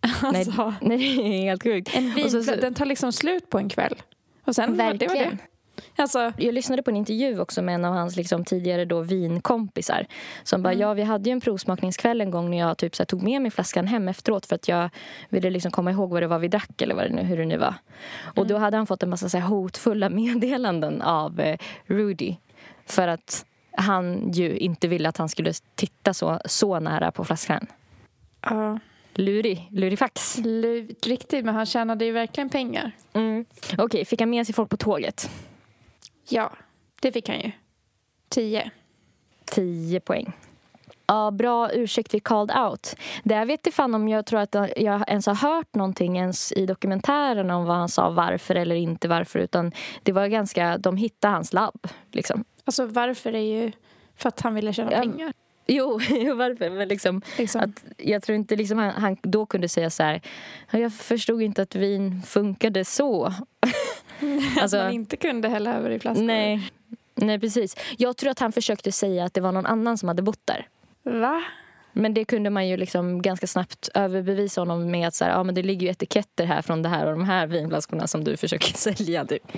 Nej, 0.22 0.36
Alltså, 0.46 0.74
nej, 0.82 0.98
det 1.16 1.22
är 1.22 1.42
helt 1.42 1.62
sjukt. 1.62 1.96
en 1.96 2.14
vin, 2.14 2.24
Och 2.24 2.30
så- 2.30 2.42
så- 2.42 2.56
den 2.56 2.74
tar 2.74 2.84
liksom 2.86 3.12
slut 3.12 3.50
på 3.50 3.58
en 3.58 3.68
kväll. 3.68 3.94
Och 4.44 4.54
sen 4.54 4.76
var 4.76 4.76
det 4.76 5.06
var 5.06 5.14
Verkligen. 5.14 5.30
det. 5.36 5.38
Alltså, 5.96 6.32
Jag 6.38 6.54
lyssnade 6.54 6.82
på 6.82 6.90
en 6.90 6.96
intervju 6.96 7.40
också 7.40 7.62
med 7.62 7.74
en 7.74 7.84
av 7.84 7.94
hans 7.94 8.16
liksom, 8.16 8.44
tidigare 8.44 8.84
då 8.84 9.00
vinkompisar. 9.00 10.06
Som 10.42 10.62
bara, 10.62 10.72
Mm. 10.72 10.80
ja 10.82 10.94
vi 10.94 11.02
hade 11.02 11.30
ju 11.30 11.32
en 11.32 11.40
provsmakningskväll 11.40 12.20
en 12.20 12.30
gång 12.30 12.50
när 12.50 12.58
jag 12.58 12.78
typ, 12.78 12.96
så 12.96 13.02
här, 13.02 13.06
tog 13.06 13.22
med 13.22 13.42
mig 13.42 13.50
flaskan 13.50 13.86
hem 13.86 14.08
efteråt 14.08 14.46
för 14.46 14.54
att 14.54 14.68
jag 14.68 14.90
ville 15.28 15.50
liksom 15.50 15.70
komma 15.70 15.90
ihåg 15.90 16.10
vad 16.10 16.22
det 16.22 16.26
var 16.26 16.38
vi 16.38 16.48
drack 16.48 16.82
eller 16.82 16.94
vad 16.94 17.04
det 17.04 17.14
nu, 17.14 17.22
hur 17.22 17.36
det 17.36 17.44
nu 17.46 17.56
var. 17.56 17.74
Och 18.22 18.36
Mm. 18.38 18.48
då 18.48 18.56
hade 18.58 18.76
han 18.76 18.86
fått 18.86 19.02
en 19.02 19.10
massa 19.10 19.28
så 19.28 19.38
här, 19.38 19.48
hotfulla 19.48 20.08
meddelanden 20.20 21.02
av 21.02 21.40
eh, 21.40 21.58
Rudy. 21.86 22.36
För 22.86 23.08
att 23.08 23.44
han 23.72 24.32
ju 24.32 24.56
inte 24.56 24.88
ville 24.88 25.08
att 25.08 25.16
han 25.16 25.28
skulle 25.28 25.52
titta 25.74 26.14
så, 26.14 26.40
så 26.44 26.80
nära 26.80 27.10
på 27.12 27.24
flaskan. 27.24 27.66
ja. 28.42 28.78
Lurig, 29.14 29.68
lurifax. 29.70 30.38
Lu- 30.38 30.94
Riktigt, 31.06 31.44
men 31.44 31.54
han 31.54 31.66
tjänade 31.66 32.04
ju 32.04 32.12
verkligen 32.12 32.48
pengar. 32.50 32.90
Mm. 33.12 33.44
Okej, 33.78 34.04
fick 34.04 34.20
han 34.20 34.30
med 34.30 34.46
sig 34.46 34.54
folk 34.54 34.70
på 34.70 34.76
tåget? 34.76 35.30
Ja, 36.28 36.52
det 37.00 37.12
fick 37.12 37.28
han 37.28 37.40
ju. 37.40 37.50
Tio. 38.28 38.70
10 39.44 40.00
poäng. 40.00 40.32
Ja, 41.06 41.30
bra 41.30 41.70
ursäkt 41.72 42.14
vi 42.14 42.20
called 42.20 42.56
out. 42.56 42.94
Där 43.24 43.44
vet 43.46 43.60
jag 43.66 43.74
fan 43.74 43.94
om 43.94 44.08
jag 44.08 44.26
tror 44.26 44.40
att 44.40 44.54
jag 44.76 45.08
ens 45.08 45.26
har 45.26 45.34
hört 45.34 45.74
någonting 45.74 46.16
ens 46.18 46.52
i 46.52 46.66
dokumentären 46.66 47.50
om 47.50 47.64
vad 47.64 47.76
han 47.76 47.88
sa 47.88 48.10
varför 48.10 48.54
eller 48.54 48.76
inte 48.76 49.08
varför. 49.08 49.38
Utan 49.38 49.72
det 50.02 50.12
var 50.12 50.26
ganska, 50.26 50.78
de 50.78 50.96
hittade 50.96 51.34
hans 51.34 51.52
labb 51.52 51.86
liksom. 52.12 52.44
Alltså 52.64 52.86
varför 52.86 53.34
är 53.34 53.62
ju 53.62 53.72
för 54.16 54.28
att 54.28 54.40
han 54.40 54.54
ville 54.54 54.72
tjäna 54.72 54.92
Ja. 54.92 54.98
pengar. 55.00 55.32
Jo, 55.66 55.92
varför? 56.34 56.70
Men 56.70 56.88
liksom, 56.88 57.22
Liksom. 57.38 57.60
att 57.60 57.84
jag 57.96 58.22
tror 58.22 58.36
inte 58.36 58.56
liksom 58.56 58.78
han, 58.78 58.90
han 58.90 59.16
då 59.22 59.46
kunde 59.46 59.68
säga 59.68 59.90
så 59.90 60.02
här. 60.02 60.20
"Ja, 60.70 60.78
Jag 60.78 60.92
förstod 60.92 61.42
inte 61.42 61.62
att 61.62 61.74
vin 61.74 62.22
funkade 62.22 62.84
så. 62.84 63.32
alltså, 64.60 64.76
att 64.76 64.84
man 64.84 64.92
inte 64.92 65.16
kunde 65.16 65.48
hälla 65.48 65.74
över 65.74 65.90
i 65.90 65.98
flaskor. 65.98 66.22
nej, 66.24 66.70
nej, 67.14 67.40
precis. 67.40 67.76
Jag 67.98 68.16
tror 68.16 68.30
att 68.30 68.38
han 68.38 68.52
försökte 68.52 68.92
säga 68.92 69.24
att 69.24 69.34
det 69.34 69.40
var 69.40 69.52
någon 69.52 69.66
annan 69.66 69.98
som 69.98 70.08
hade 70.08 70.22
bott 70.22 70.40
där. 70.44 70.68
Va? 71.02 71.42
Men 71.92 72.14
det 72.14 72.24
kunde 72.24 72.50
man 72.50 72.68
ju 72.68 72.76
liksom 72.76 73.22
ganska 73.22 73.46
snabbt 73.46 73.88
överbevisa 73.94 74.60
honom 74.60 74.90
med 74.90 75.08
att 75.08 75.14
så 75.14 75.24
här, 75.24 75.30
ja, 75.32 75.42
men 75.42 75.54
det 75.54 75.62
ligger 75.62 75.86
ju 75.86 75.90
etiketter 75.90 76.44
här 76.46 76.62
från 76.62 76.82
det 76.82 76.88
här 76.88 77.06
och 77.06 77.12
de 77.12 77.24
här 77.24 77.46
vinflaskorna 77.46 78.06
som 78.06 78.24
du 78.24 78.36
försöker 78.46 78.74
sälja. 78.74 79.24
Typ. 79.24 79.52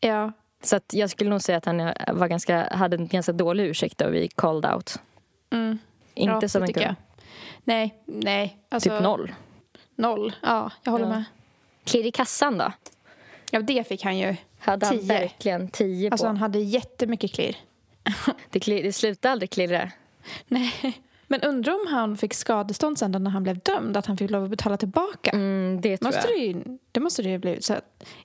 Ja. 0.00 0.32
Så 0.62 0.76
att 0.76 0.84
jag 0.92 1.10
skulle 1.10 1.30
nog 1.30 1.42
säga 1.42 1.58
att 1.58 1.64
han 1.64 1.76
var 2.12 2.28
ganska, 2.28 2.68
hade 2.70 2.96
en 2.96 3.06
ganska 3.08 3.32
dålig 3.32 3.64
ursäkt 3.64 4.00
och 4.00 4.14
vi 4.14 4.28
called 4.28 4.72
out. 4.74 4.98
Mm. 5.50 5.78
Inte 6.14 6.38
ja, 6.42 6.48
som 6.48 6.62
en 6.62 6.70
jag. 6.74 6.94
Nej, 7.64 7.94
nej. 8.06 8.56
Alltså, 8.68 8.90
Typ 8.90 9.02
noll. 9.02 9.34
Noll. 9.96 10.34
Ja, 10.42 10.70
jag 10.82 10.92
håller 10.92 11.04
Ja. 11.04 11.10
med. 11.10 11.24
Klirr 11.84 12.06
i 12.06 12.10
kassan 12.10 12.58
då? 12.58 12.72
Ja, 13.50 13.60
det 13.60 13.88
fick 13.88 14.04
han 14.04 14.18
ju. 14.18 14.36
Hade 14.58 14.86
han 14.86 14.98
Tio. 14.98 15.06
verkligen 15.08 15.68
tio 15.68 16.10
Alltså 16.10 16.24
på? 16.24 16.28
han 16.28 16.36
hade 16.36 16.58
jättemycket 16.58 17.32
klirr. 17.34 17.56
Det, 18.50 18.60
klir, 18.60 18.82
det 18.82 18.92
slutade 18.92 19.32
aldrig 19.32 19.50
klirra. 19.50 19.90
Nej. 20.48 21.00
Men 21.28 21.40
undrar 21.42 21.72
om 21.72 21.86
han 21.90 22.16
fick 22.16 22.34
skadestånd 22.34 22.98
sen 22.98 23.10
när 23.12 23.30
han 23.30 23.42
blev 23.42 23.58
dömd, 23.58 23.96
att 23.96 24.06
han 24.06 24.16
fick 24.16 24.30
lov 24.30 24.44
att 24.44 24.50
betala 24.50 24.76
tillbaka. 24.76 25.30
Mm, 25.30 25.80
det 25.80 25.96
tror 25.96 26.08
Måste 26.08 26.28
jag. 26.28 26.38
det, 26.40 26.44
ju, 26.44 26.78
det 26.92 27.00
måste 27.00 27.22
det 27.22 27.28
ju 27.28 27.34
ha 27.34 27.38
blivit. 27.38 27.64
Så 27.64 27.74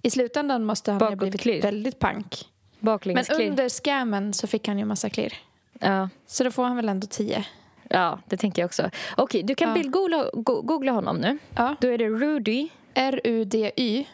I 0.02 0.10
slutändan 0.10 0.66
måste 0.66 0.92
han 0.92 1.02
ha 1.02 1.08
Bakåt 1.08 1.20
blivit 1.20 1.42
klirr. 1.42 1.62
väldigt 1.62 2.00
pank. 2.00 2.46
Men 2.80 3.26
under 3.42 3.70
scammen 3.70 4.34
så 4.34 4.48
fick 4.48 4.68
han 4.68 4.80
ju 4.80 4.86
massa 4.86 5.10
klirr. 5.10 5.34
Ja. 5.80 6.10
Så 6.28 6.44
då 6.44 6.52
får 6.52 6.64
han 6.64 6.76
väl 6.76 6.90
ändå 6.90 7.08
tio. 7.08 7.46
ja, 7.90 8.20
det 8.28 8.38
tänker 8.38 8.62
jag 8.62 8.68
också. 8.68 8.90
Okej, 9.18 9.44
du 9.44 9.56
kan 9.56 9.68
Ja. 9.70 9.74
bildgoogla 9.76 10.30
go- 10.34 10.62
googla 10.62 10.92
honom 10.92 11.18
nu. 11.18 11.38
Ja. 11.56 11.76
Då 11.82 11.88
är 11.88 11.98
det 11.98 12.10
Rudy. 12.10 12.70
R-U-D-Y. 12.94 14.06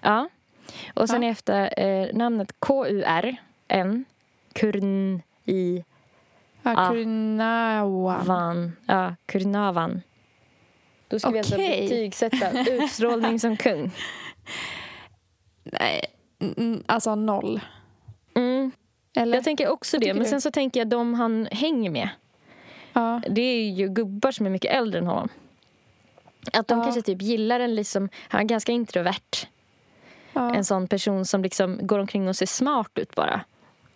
Ja. 0.00 0.28
Och 0.94 1.08
sen 1.08 1.22
Ja. 1.22 1.28
efter 1.30 1.80
eh, 1.80 2.08
namnet 2.16 2.52
K-U-R-N. 2.58 4.04
Kurn 4.52 5.22
i 5.44 5.84
Ja, 6.62 6.74
Ah. 6.76 6.90
Kurnawa. 6.92 8.22
van. 8.26 8.72
Ja, 8.86 9.14
Kurnavan. 9.26 10.02
Då 11.08 11.18
ska 11.18 11.30
vi 11.30 11.38
alltså 11.38 11.56
betygsätta 11.56 12.70
utstrålning 12.70 13.40
som 13.40 13.56
kung. 13.56 13.90
Nej, 15.64 16.04
alltså 16.86 17.14
noll. 17.14 17.60
Mm. 18.34 18.70
Eller? 19.16 19.36
Jag 19.36 19.44
tänker 19.44 19.68
också 19.68 19.98
det. 19.98 20.14
Men 20.14 20.22
du? 20.22 20.28
sen 20.28 20.40
så 20.40 20.50
tänker 20.50 20.80
jag 20.80 20.88
de 20.88 21.14
han 21.14 21.48
hänger 21.52 21.90
med. 21.90 22.08
ja. 22.92 23.20
Det 23.30 23.40
är 23.42 23.70
ju 23.70 23.88
gubbar 23.88 24.30
som 24.32 24.46
är 24.46 24.50
mycket 24.50 24.72
äldre 24.72 24.98
än 24.98 25.06
honom. 25.06 25.28
Att 26.52 26.68
de 26.68 26.78
Ja. 26.78 26.84
kanske 26.84 27.02
typ 27.02 27.22
gillar 27.22 27.60
en 27.60 27.74
liksom, 27.74 28.08
han 28.28 28.40
är 28.40 28.44
ganska 28.44 28.72
introvert. 28.72 29.46
Ja. 30.32 30.54
En 30.54 30.64
sån 30.64 30.88
person 30.88 31.24
som 31.24 31.42
liksom 31.42 31.78
går 31.86 31.98
omkring 31.98 32.28
och 32.28 32.36
ser 32.36 32.46
smart 32.46 32.90
ut 32.98 33.14
bara. 33.14 33.40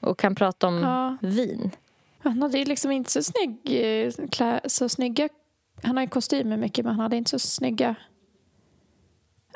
Och 0.00 0.18
kan 0.18 0.34
prata 0.34 0.66
om 0.66 0.78
Ja. 0.78 1.16
vin. 1.28 1.70
Han 2.22 2.42
hade 2.42 2.58
ju 2.58 2.64
liksom 2.64 2.90
inte 2.90 3.10
så 3.10 3.22
snygg 3.22 3.58
eh, 3.64 4.12
klä, 4.30 4.60
så 4.64 4.88
snygga 4.88 5.28
Han 5.82 5.96
har 5.96 6.04
ju 6.04 6.08
kostymer 6.10 6.56
mycket 6.56 6.84
men 6.84 6.94
han 6.94 7.00
hade 7.02 7.16
inte 7.16 7.30
så 7.30 7.38
snygga 7.38 7.94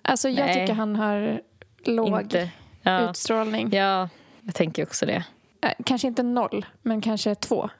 Alltså 0.03 0.29
jag 0.29 0.47
Nej. 0.47 0.55
tycker 0.55 0.75
han 0.75 0.97
har 0.97 1.41
låg. 1.85 2.49
Ja. 2.83 3.11
utstrålning. 3.11 3.73
ja, 3.73 4.09
jag 4.43 4.55
tänker 4.55 4.83
också 4.83 5.07
det. 5.07 5.25
Eh, 5.63 5.71
Kanske 5.85 6.09
inte 6.09 6.23
noll, 6.23 6.67
men 6.83 7.01
kanske 7.01 7.35
två. 7.35 7.71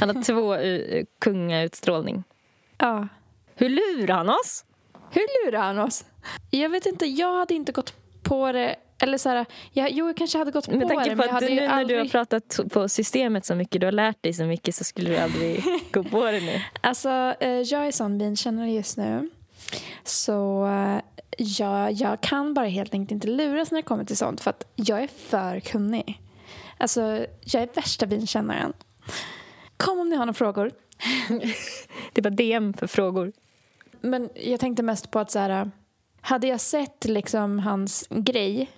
Han 0.00 0.16
har 0.16 0.22
två 0.22 0.56
uh, 0.56 1.04
kungautstrålning. 1.18 2.24
Ja. 2.78 3.08
Hur 3.54 3.68
lurar 3.68 4.14
han 4.14 4.28
oss? 4.28 4.64
Hur 5.10 5.46
lurar 5.46 5.62
han 5.62 5.78
oss? 5.78 6.04
Jag 6.50 6.68
vet 6.70 6.86
inte, 6.86 7.06
jag 7.06 7.38
hade 7.38 7.54
inte 7.54 7.72
gått 7.72 7.94
på 8.30 8.52
det. 8.52 8.76
Eller 9.02 9.18
så 9.18 9.28
här, 9.28 9.46
jag, 9.72 9.90
jo, 9.90 10.06
jag 10.06 10.16
kanske 10.16 10.38
hade 10.38 10.50
gått 10.50 10.68
Med 10.68 10.80
på 10.80 10.88
tanke 10.88 11.10
det, 11.10 11.16
på 11.16 11.16
men 11.16 11.26
jag 11.26 11.36
att 11.36 11.40
du, 11.40 11.48
nu 11.48 11.54
när 11.54 11.62
du 11.62 11.68
har 11.68 11.80
aldrig... 11.80 12.12
pratat 12.12 12.60
på 12.72 12.88
systemet 12.88 13.44
så 13.44 13.54
mycket, 13.54 13.80
du 13.80 13.86
har 13.86 13.92
lärt 13.92 14.22
dig 14.22 14.32
så 14.32 14.44
mycket 14.44 14.74
så 14.74 14.84
skulle 14.84 15.10
du 15.10 15.16
aldrig 15.16 15.64
gå 15.92 16.04
på 16.04 16.24
det 16.24 16.40
nu. 16.40 16.60
Alltså, 16.80 17.34
eh, 17.40 17.50
jag 17.50 17.86
är 17.86 17.90
sån 17.92 18.18
vinkännare 18.18 18.70
just 18.70 18.96
nu. 18.96 19.30
Så 20.04 20.66
eh, 20.66 21.00
jag, 21.38 21.92
jag 21.92 22.20
kan 22.20 22.54
bara 22.54 22.66
helt 22.66 22.94
enkelt 22.94 23.10
inte 23.10 23.28
luras 23.28 23.70
när 23.70 23.78
det 23.78 23.82
kommer 23.82 24.04
till 24.04 24.16
sånt 24.16 24.40
för 24.40 24.50
att 24.50 24.66
jag 24.74 25.02
är 25.02 25.08
för 25.08 25.60
kunnig. 25.60 26.20
Alltså, 26.78 27.26
jag 27.40 27.62
är 27.62 27.68
värsta 27.74 28.06
vinkännaren. 28.06 28.72
kom 29.76 30.00
om 30.00 30.08
ni 30.10 30.16
har 30.16 30.26
några 30.26 30.34
frågor. 30.34 30.72
Det 32.12 32.20
var 32.22 32.30
DM 32.30 32.72
för 32.72 32.86
frågor. 32.86 33.32
Men 34.00 34.30
jag 34.34 34.60
tänkte 34.60 34.82
mest 34.82 35.10
på 35.10 35.18
att 35.18 35.30
så 35.30 35.38
här, 35.38 35.70
hade 36.20 36.46
jag 36.46 36.60
sett 36.60 37.04
liksom 37.04 37.58
hans 37.58 38.06
grej, 38.10 38.70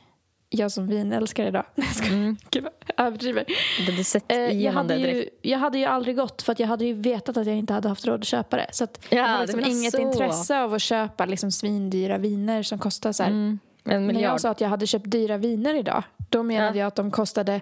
jag 0.48 0.72
som 0.72 0.86
vinälskare 0.86 1.48
idag. 1.48 1.64
Mm. 2.10 2.36
Gud 2.50 2.64
jag 2.96 3.06
överdriver. 3.06 3.44
Du 3.86 3.92
hade 3.92 4.04
sett 4.04 4.24
Eh, 4.32 4.38
jag, 4.62 4.72
hade 4.72 4.96
ju, 4.96 5.28
jag 5.42 5.58
hade 5.58 5.78
ju 5.78 5.84
aldrig 5.84 6.16
gått 6.16 6.42
för 6.42 6.52
att 6.52 6.58
jag 6.60 6.66
hade 6.68 6.84
ju 6.84 6.92
vetat 6.94 7.36
att 7.36 7.46
jag 7.46 7.56
inte 7.56 7.72
hade 7.74 7.88
haft 7.88 8.06
råd 8.06 8.20
att 8.20 8.26
köpa 8.26 8.56
det. 8.56 8.66
Så 8.72 8.84
Ja, 8.84 9.16
jag 9.16 9.24
hade 9.28 9.46
liksom 9.56 9.72
inget 9.72 9.92
så. 9.94 10.00
intresse 10.00 10.60
av 10.60 10.74
att 10.74 10.82
köpa 10.82 11.26
liksom 11.26 11.50
svindyra 11.52 12.18
viner 12.18 12.62
som 12.62 12.78
kostar 12.78 13.12
så 13.12 13.22
här. 13.22 13.30
Mm. 13.30 13.58
En 13.84 13.90
När 14.06 14.12
miljard. 14.14 14.32
jag 14.32 14.40
sa 14.40 14.50
att 14.50 14.60
jag 14.60 14.68
hade 14.68 14.86
köpt 14.86 15.10
dyra 15.10 15.36
viner 15.36 15.74
idag, 15.74 16.02
då 16.30 16.42
menade 16.42 16.78
Ja. 16.78 16.80
jag 16.80 16.86
att 16.86 16.94
de 16.94 17.10
kostade 17.10 17.60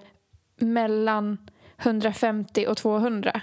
mellan 0.59 1.37
150 1.77 2.65
och 2.69 2.77
200. 2.77 3.41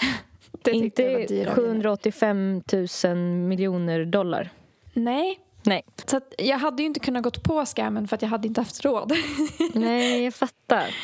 Det 0.62 0.72
tyckte 0.72 1.02
jag 1.02 1.12
var 1.12 1.18
Inte 1.20 1.34
dyra 1.34 1.54
viner. 1.54 1.54
785 1.54 2.62
000 3.04 3.16
miljoner 3.16 4.04
dollar. 4.04 4.50
Nej. 4.92 5.38
Nej. 5.68 5.82
Så 6.06 6.20
jag 6.38 6.58
hade 6.58 6.82
ju 6.82 6.86
inte 6.86 7.00
kunnat 7.00 7.22
gått 7.22 7.42
på 7.42 7.66
scammen 7.66 8.08
för 8.08 8.16
att 8.16 8.22
jag 8.22 8.28
hade 8.28 8.48
inte 8.48 8.60
haft 8.60 8.84
råd. 8.84 9.12
Nej, 9.74 10.24
jag 10.24 10.34
fattar. 10.34 10.94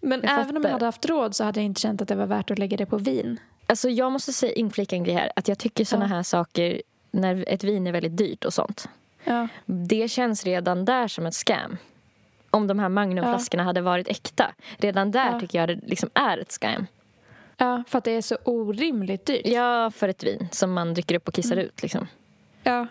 Men 0.00 0.20
Jag 0.22 0.32
även 0.32 0.40
om 0.48 0.62
fattar. 0.62 0.68
jag 0.68 0.72
hade 0.72 0.84
haft 0.84 1.06
råd 1.06 1.34
så 1.36 1.44
hade 1.44 1.60
jag 1.60 1.64
inte 1.64 1.80
känt 1.80 2.02
att 2.02 2.08
det 2.08 2.14
var 2.14 2.26
värt 2.26 2.50
att 2.50 2.58
lägga 2.58 2.76
det 2.76 2.86
på 2.86 2.96
vin. 2.98 3.40
Alltså 3.66 3.88
jag 3.88 4.12
måste 4.12 4.32
säga, 4.32 4.52
inflika 4.52 4.96
en 4.96 5.04
grej 5.04 5.14
här. 5.14 5.32
Att 5.36 5.48
jag 5.48 5.58
tycker 5.58 5.84
såna 5.84 6.04
Ja. 6.04 6.08
här 6.08 6.22
saker, 6.22 6.82
när 7.10 7.44
ett 7.48 7.64
vin 7.64 7.86
är 7.86 7.92
väldigt 7.92 8.16
dyrt 8.16 8.44
och 8.44 8.54
sånt. 8.54 8.88
Ja. 9.24 9.48
Det 9.66 10.08
känns 10.10 10.44
redan 10.44 10.84
där 10.84 11.08
som 11.08 11.26
ett 11.26 11.34
scam. 11.34 11.76
Om 12.50 12.66
de 12.66 12.78
här 12.78 12.88
Magnumflaskorna 12.88 13.62
hade 13.62 13.80
varit 13.80 14.08
äkta. 14.08 14.50
Redan 14.76 15.10
där 15.10 15.32
Ja. 15.32 15.40
tycker 15.40 15.58
jag 15.58 15.68
det 15.68 15.80
liksom 15.86 16.10
är 16.14 16.38
ett 16.38 16.52
scam. 16.52 16.86
ja, 17.56 17.82
för 17.88 17.98
att 17.98 18.04
det 18.04 18.10
är 18.10 18.22
så 18.22 18.36
orimligt 18.44 19.26
dyrt. 19.26 19.42
Ja, 19.46 19.90
för 19.90 20.08
ett 20.08 20.24
vin 20.24 20.48
som 20.52 20.72
man 20.72 20.94
dricker 20.94 21.14
upp 21.14 21.28
och 21.28 21.34
kissar 21.34 21.56
ut. 21.56 21.82
Liksom. 21.82 22.06
Ja. 22.62 22.86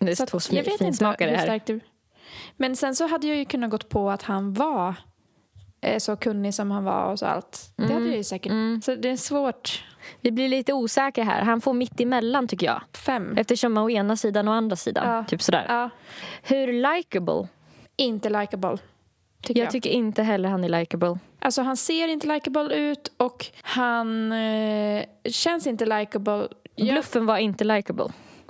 Det 0.00 0.10
är 0.10 0.14
Så 0.14 0.26
två 0.26 0.38
jag 0.50 0.64
vet 0.64 0.80
inte 0.80 1.04
hur 1.04 1.26
här. 1.36 1.42
starkt 1.42 1.66
det... 1.66 1.80
Men 2.56 2.76
sen 2.76 2.94
så 2.96 3.06
hade 3.06 3.26
jag 3.26 3.36
ju 3.36 3.44
kunnat 3.44 3.70
gått 3.70 3.88
på 3.88 4.10
att 4.10 4.22
han 4.22 4.52
var 4.54 4.94
eh, 5.80 5.98
så 5.98 6.16
kunnig 6.16 6.54
som 6.54 6.70
han 6.70 6.84
var 6.84 7.04
och 7.04 7.18
så 7.18 7.26
allt. 7.26 7.72
Det 7.76 7.92
hade 7.92 8.06
jag 8.06 8.16
ju 8.16 8.24
säkert. 8.24 8.50
Mm. 8.52 8.80
Så 8.82 8.94
det 8.94 9.08
är 9.10 9.16
svårt. 9.16 9.84
Vi 10.20 10.30
blir 10.30 10.48
lite 10.48 10.72
osäkra 10.72 11.24
här. 11.24 11.42
Han 11.42 11.60
får 11.60 11.72
mitt 11.72 12.00
emellan 12.00 12.48
tycker 12.48 12.66
jag. 12.66 12.82
Fem. 12.92 13.34
Eftersom 13.38 13.78
å 13.78 13.90
ena 13.90 14.16
sidan 14.16 14.48
och 14.48 14.54
andra 14.54 14.76
sidan. 14.76 15.14
Ja. 15.14 15.24
Typ 15.24 15.42
sådär. 15.42 15.66
Ja, 15.68 15.90
Hur 16.42 16.72
likable? 16.96 17.48
inte 17.96 18.30
likable. 18.30 18.78
Tycker 19.42 19.60
Jag 19.60 19.66
jag. 19.66 19.72
tycker 19.72 19.90
inte 19.90 20.22
heller 20.22 20.48
han 20.48 20.64
är 20.64 20.68
likable. 20.68 21.18
Alltså 21.38 21.62
han 21.62 21.76
ser 21.76 22.08
inte 22.08 22.26
likable 22.26 22.74
ut 22.74 23.12
och 23.16 23.46
han 23.62 24.32
eh, 24.32 25.04
känns 25.30 25.66
inte 25.66 25.86
likable. 25.86 26.48
Jag- 26.74 26.88
Bluffen 26.94 27.26
var 27.26 27.38
inte 27.38 27.64
likable. 27.64 28.04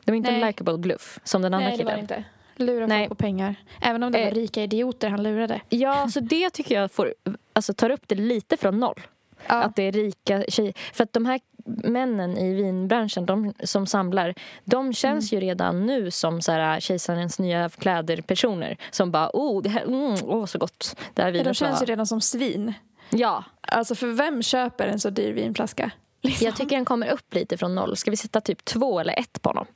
Det 0.04 0.12
var 0.12 0.16
inte 0.16 0.30
en 0.30 0.40
Nej. 0.40 0.46
likable 0.48 0.78
bluff 0.78 1.18
som 1.24 1.42
den 1.42 1.54
andra 1.54 1.68
Nej, 1.68 1.78
det 1.78 1.84
var 1.84 1.90
det 1.92 1.96
killen. 1.96 2.18
inte. 2.18 2.24
Lura 2.64 2.86
Nej. 2.86 3.00
folk 3.08 3.18
på 3.18 3.22
pengar. 3.22 3.54
Även 3.80 4.02
om 4.02 4.12
det 4.12 4.18
var 4.18 4.26
Eh. 4.26 4.34
rika 4.34 4.62
idioter 4.62 5.08
han 5.08 5.22
lurade. 5.22 5.60
Ja, 5.68 6.08
så 6.08 6.20
det 6.20 6.50
tycker 6.50 6.74
jag 6.80 6.92
får, 6.92 7.14
alltså, 7.52 7.74
tar 7.74 7.90
upp 7.90 8.02
det 8.06 8.14
lite 8.14 8.56
från 8.56 8.80
noll. 8.80 9.00
Ja. 9.46 9.54
Att 9.62 9.76
det 9.76 9.82
är 9.82 9.92
rika 9.92 10.44
tjejer. 10.48 10.72
För 10.92 11.04
att 11.04 11.12
de 11.12 11.26
här 11.26 11.40
männen 11.64 12.38
i 12.38 12.54
vinbranschen 12.54 13.26
de 13.26 13.54
som 13.64 13.86
samlar, 13.86 14.34
de 14.64 14.92
känns 14.92 15.32
Mm. 15.32 15.42
ju 15.42 15.48
redan 15.48 15.86
nu 15.86 16.10
som 16.10 16.42
så 16.42 16.52
här, 16.52 16.80
kejsarens 16.80 17.38
nya 17.38 17.68
kläder-personer. 17.68 18.76
Som 18.90 19.10
bara, 19.10 19.30
oh, 19.32 19.62
det 19.62 19.68
här, 19.68 19.82
mm, 19.82 20.16
åh 20.24 20.46
så 20.46 20.58
gott. 20.58 20.96
Det 21.14 21.22
här 21.22 21.28
Ja, 21.28 21.32
vinet 21.32 21.44
de 21.46 21.54
känns 21.54 21.80
var... 21.80 21.86
ju 21.86 21.92
redan 21.92 22.06
som 22.06 22.20
svin. 22.20 22.72
Ja, 23.10 23.44
Alltså 23.60 23.94
för 23.94 24.06
vem 24.06 24.42
köper 24.42 24.86
en 24.86 25.00
så 25.00 25.10
dyr 25.10 25.32
vinflaska? 25.32 25.90
Liksom. 26.22 26.44
jag 26.44 26.56
tycker 26.56 26.76
den 26.76 26.84
kommer 26.84 27.10
upp 27.10 27.34
lite 27.34 27.56
från 27.56 27.74
noll. 27.74 27.96
Ska 27.96 28.10
vi 28.10 28.16
sätta 28.16 28.40
typ 28.40 28.64
två 28.64 29.00
eller 29.00 29.18
ett 29.18 29.42
på 29.42 29.48
honom? 29.50 29.66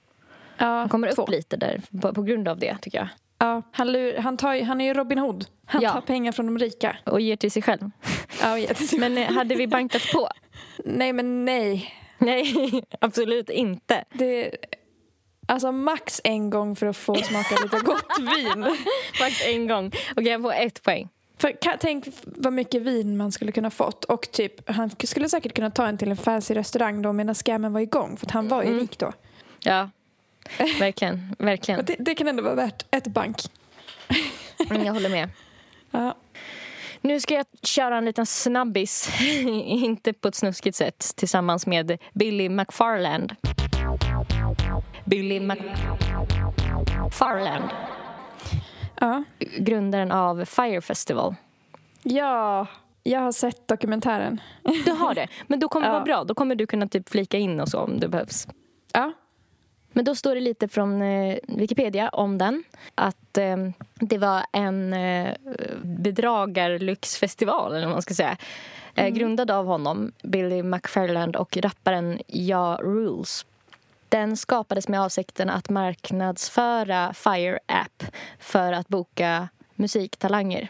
Han 0.56 0.88
kommer 0.88 1.12
två. 1.12 1.22
upp 1.22 1.28
lite 1.28 1.56
där 1.56 1.80
på, 2.02 2.12
på 2.14 2.22
grund 2.22 2.48
av 2.48 2.58
det 2.58 2.76
tycker 2.82 2.98
jag. 2.98 3.08
Ja, 3.38 3.62
han, 3.72 3.92
lur, 3.92 4.16
han, 4.18 4.36
tar, 4.36 4.62
han 4.62 4.80
är 4.80 4.84
ju 4.84 4.94
Robin 4.94 5.18
Hood. 5.18 5.46
Han 5.66 5.82
Ja. 5.82 5.92
tar 5.92 6.00
pengar 6.00 6.32
från 6.32 6.46
de 6.46 6.58
rika. 6.58 6.96
Och 7.04 7.20
ger 7.20 7.36
till 7.36 7.50
sig 7.50 7.62
själv. 7.62 7.90
Ja, 8.42 8.58
jätte- 8.58 8.96
Men 8.98 9.18
eh, 9.18 9.32
hade 9.32 9.54
vi 9.54 9.66
bankat 9.66 10.02
på? 10.12 10.28
nej, 10.84 11.12
men 11.12 11.44
nej. 11.44 11.94
Nej, 12.18 12.54
absolut 13.00 13.50
inte. 13.50 14.04
Det, 14.12 14.50
alltså 15.48 15.72
max 15.72 16.20
en 16.24 16.50
gång 16.50 16.76
för 16.76 16.86
att 16.86 16.96
få 16.96 17.14
smaka 17.14 17.56
lite 17.62 17.78
gott 17.84 18.18
vin. 18.18 18.60
Max 19.20 19.46
en 19.46 19.68
gång. 19.68 19.86
Okej, 20.16 20.28
jag 20.32 20.42
får 20.42 20.52
ett 20.52 20.82
poäng. 20.82 21.08
För, 21.38 21.52
kan, 21.62 21.74
tänk 21.80 22.04
vad 22.24 22.52
mycket 22.52 22.82
vin 22.82 23.16
man 23.16 23.32
skulle 23.32 23.52
kunna 23.52 23.70
fått. 23.70 24.04
Och 24.04 24.28
typ, 24.32 24.70
han 24.70 24.90
skulle 25.04 25.28
säkert 25.28 25.54
kunna 25.54 25.70
ta 25.70 25.86
en 25.86 25.98
till 25.98 26.10
en 26.10 26.16
fancy 26.16 26.54
restaurang 26.54 27.02
då 27.02 27.12
medan 27.12 27.34
scammen 27.34 27.72
var 27.72 27.80
igång. 27.80 28.16
För 28.16 28.26
han 28.30 28.48
var 28.48 28.62
ju 28.62 28.68
Mm. 28.68 28.80
rik 28.80 28.98
då. 28.98 29.12
Ja, 29.60 29.90
verkligen. 30.80 31.36
verkligen. 31.38 31.84
Det, 31.84 31.96
det 31.98 32.14
kan 32.14 32.28
ändå 32.28 32.42
vara 32.42 32.54
värt 32.54 32.84
ett 32.90 33.06
bank. 33.06 33.36
Mm, 34.70 34.84
Jag 34.84 34.92
håller 34.92 35.08
med. 35.10 35.28
Ja. 35.90 36.14
Nu 37.00 37.20
ska 37.20 37.34
jag 37.34 37.46
köra 37.62 37.96
en 37.98 38.04
liten 38.04 38.26
snabbis, 38.26 39.10
inte 39.66 40.12
på 40.12 40.28
ett 40.28 40.34
snuskigt 40.34 40.76
sätt, 40.76 41.12
tillsammans 41.16 41.66
med 41.66 41.98
Billy 42.12 42.48
McFarland. 42.48 43.34
Billy 45.04 45.40
McFarland, 45.40 47.70
Ja. 49.00 49.24
grundaren 49.58 50.12
av 50.12 50.44
Fire 50.44 50.80
Festival. 50.80 51.34
ja, 52.02 52.66
jag 53.02 53.20
har 53.20 53.32
sett 53.32 53.68
dokumentären. 53.68 54.40
Du 54.84 54.90
har 54.92 55.14
det, 55.14 55.28
men 55.46 55.60
då 55.60 55.68
kommer 55.68 55.86
det 55.86 55.90
Ja. 55.90 55.94
vara 55.94 56.04
bra. 56.04 56.24
Då 56.24 56.34
kommer 56.34 56.54
du 56.54 56.66
kunna 56.66 56.88
typ 56.88 57.08
flika 57.08 57.38
in 57.38 57.60
och 57.60 57.68
så 57.68 57.78
om 57.80 58.00
det 58.00 58.08
behövs. 58.08 58.46
Ja. 58.92 59.12
Men 59.94 60.04
då 60.04 60.14
står 60.14 60.34
det 60.34 60.40
lite 60.40 60.68
från 60.68 61.02
eh, 61.02 61.38
Wikipedia 61.48 62.08
om 62.08 62.38
den. 62.38 62.64
Att 62.94 63.38
eh, 63.38 63.56
det 63.94 64.18
var 64.18 64.42
en 64.52 64.92
eh, 64.92 65.34
bedragarlyxfestival, 65.82 67.72
eller 67.72 67.86
vad 67.86 67.94
man 67.94 68.02
ska 68.02 68.14
säga. 68.14 68.36
Eh, 68.94 69.08
grundad 69.08 69.50
av 69.50 69.66
honom, 69.66 70.12
Billy 70.22 70.62
McFarland 70.62 71.36
och 71.36 71.56
rapparen 71.56 72.20
Ja 72.26 72.78
Rules. 72.82 73.46
Den 74.08 74.36
skapades 74.36 74.88
med 74.88 75.00
avsikten 75.00 75.50
att 75.50 75.70
marknadsföra 75.70 77.14
Fire 77.14 77.58
App 77.66 78.04
för 78.38 78.72
att 78.72 78.88
boka 78.88 79.48
musiktalanger. 79.74 80.68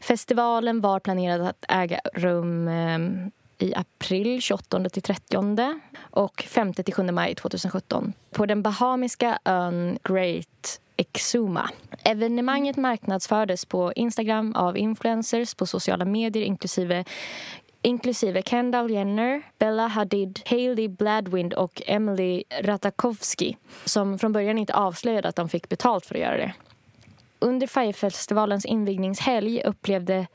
Festivalen 0.00 0.80
var 0.80 1.00
planerad 1.00 1.40
att 1.40 1.64
äga 1.68 2.00
rum 2.14 2.70
i 3.62 3.74
april 3.74 4.40
28 4.40 4.88
till 4.88 5.02
30 5.02 5.80
och 6.00 6.42
5 6.48 6.74
till 6.74 6.94
7 6.94 7.02
maj 7.02 7.34
2017 7.34 8.12
på 8.30 8.46
den 8.46 8.62
bahamiska 8.62 9.38
ön 9.44 9.98
Great 10.04 10.80
Exuma. 10.96 11.70
Evenemanget 12.04 12.76
marknadsfördes 12.76 13.64
på 13.64 13.92
Instagram 13.92 14.54
av 14.54 14.78
influencers 14.78 15.54
på 15.54 15.66
sociala 15.66 16.04
medier 16.04 16.42
inklusive 16.42 17.04
inklusive 17.82 18.42
Kendall 18.42 18.90
Jenner, 18.90 19.42
Bella 19.58 19.86
Hadid, 19.86 20.40
Hailey 20.46 20.88
Bladwind 20.88 21.54
och 21.54 21.82
Emily 21.86 22.42
Ratajkowski 22.62 23.56
som 23.84 24.18
från 24.18 24.32
början 24.32 24.58
inte 24.58 24.74
avslöjade 24.74 25.28
att 25.28 25.36
de 25.36 25.48
fick 25.48 25.68
betalt 25.68 26.06
för 26.06 26.14
att 26.14 26.20
göra 26.20 26.36
det. 26.36 26.52
Under 27.38 27.66
Firefestivalens 27.66 28.64
invigningshelg 28.64 29.62
upplevde 29.62 30.26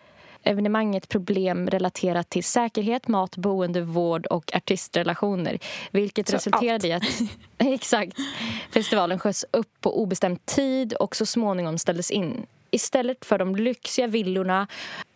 evenemanget 0.46 1.10
problem 1.10 1.70
relaterat 1.70 2.30
till 2.30 2.44
säkerhet, 2.44 3.08
mat, 3.08 3.38
boende, 3.38 3.82
vård 3.82 4.26
och 4.26 4.56
artistrelationer. 4.56 5.60
Vilket 5.92 6.28
Så 6.28 6.36
resulterade 6.36 6.88
i 6.88 6.94
att 6.94 7.04
exakt, 7.58 8.18
festivalen 8.72 9.20
sköts 9.20 9.46
upp 9.52 9.82
på 9.82 10.02
obestämd 10.02 10.46
tid 10.46 10.94
och 10.94 11.16
så 11.16 11.26
småningom 11.26 11.78
ställdes 11.78 12.12
in. 12.12 12.46
Istället 12.72 13.26
för 13.26 13.38
de 13.38 13.56
lyxiga 13.56 14.08
villorna 14.08 14.68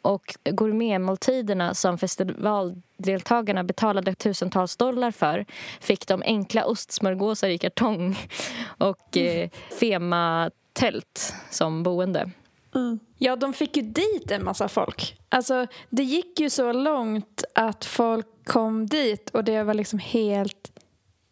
och 0.01 0.35
gourmetmåltiderna 0.43 1.73
som 1.73 1.97
festivaldeltagarna 1.97 3.63
betalade 3.63 4.15
tusentals 4.15 4.77
dollar 4.77 5.11
för 5.11 5.45
fick 5.79 6.07
de 6.07 6.23
enkla 6.25 6.65
ostsmörgåsar 6.65 7.49
i 7.49 7.57
kartong 7.57 8.17
och 8.77 9.17
eh, 9.17 9.49
Fema-tält 9.79 11.33
som 11.49 11.83
boende. 11.83 12.31
Ja, 13.17 13.35
de 13.35 13.53
fick 13.53 13.77
ju 13.77 13.83
dit 13.83 14.31
en 14.31 14.43
massa 14.43 14.69
folk. 14.69 15.15
Alltså, 15.29 15.67
det 15.89 16.03
gick 16.03 16.39
ju 16.39 16.49
så 16.49 16.71
långt 16.71 17.43
att 17.55 17.85
folk 17.85 18.27
kom 18.45 18.85
dit 18.85 19.29
och 19.29 19.43
det 19.43 19.63
var 19.63 19.73
liksom 19.73 19.99
helt 19.99 20.71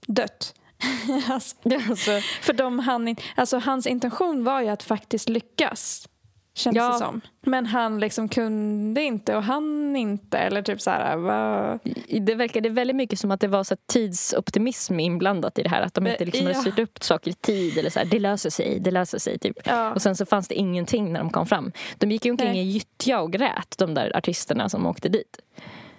dött. 0.08 0.54
alltså, 1.30 1.56
Alltså, 1.90 2.12
för 2.42 2.54
de 2.54 2.80
hann 2.80 3.08
inte, 3.08 3.24
alltså, 3.36 3.58
hans 3.58 3.88
intention 3.88 4.44
var 4.44 4.62
ju 4.62 4.68
att 4.68 4.84
faktiskt 4.84 5.30
lyckas. 5.30 6.10
Känns 6.58 6.76
Ja. 6.78 6.92
det 6.92 6.98
som. 6.98 7.22
Men 7.42 7.66
han 7.66 8.00
liksom 8.00 8.30
kunde 8.30 9.02
inte 9.02 9.36
och 9.36 9.44
han 9.44 9.96
inte. 9.96 10.38
Eller 10.38 10.62
typ 10.62 10.82
så 10.82 10.90
här, 10.90 11.18
vad... 11.18 11.80
det 12.26 12.36
verkade 12.36 12.70
väldigt 12.70 12.96
mycket 12.96 13.20
som 13.20 13.32
att 13.32 13.40
det 13.40 13.48
var 13.48 13.64
så 13.64 13.76
tidsoptimism 13.86 15.00
inblandat 15.00 15.60
i 15.60 15.64
det 15.64 15.70
här. 15.70 15.82
Att 15.82 15.94
de 15.94 16.08
inte 16.08 16.26
liksom 16.26 16.46
hade 16.46 16.58
Ja. 16.58 16.62
styrt 16.62 16.80
upp 16.80 17.04
saker 17.04 17.32
i 17.32 17.34
tid. 17.34 17.78
Eller 17.78 17.90
så 17.90 18.00
här, 18.00 18.06
det 18.06 18.20
löser 18.20 18.50
sig, 18.50 18.80
det 18.80 18.92
löser 18.92 19.20
sig. 19.20 19.40
Typ. 19.40 19.58
Ja. 19.66 19.94
Och 19.94 20.02
sen 20.02 20.16
så 20.16 20.26
fanns 20.26 20.48
det 20.48 20.56
ingenting 20.56 21.14
när 21.14 21.20
de 21.20 21.30
kom 21.30 21.46
fram. 21.46 21.72
De 21.98 22.12
gick 22.12 22.26
ju 22.26 22.32
omkring 22.32 22.50
Nej. 22.52 22.60
i 22.62 22.72
gyttja 22.72 23.20
och 23.22 23.32
grät, 23.32 23.76
de 23.78 23.94
där 23.94 24.18
artisterna 24.18 24.70
som 24.70 24.86
åkte 24.86 25.10
dit. 25.10 25.40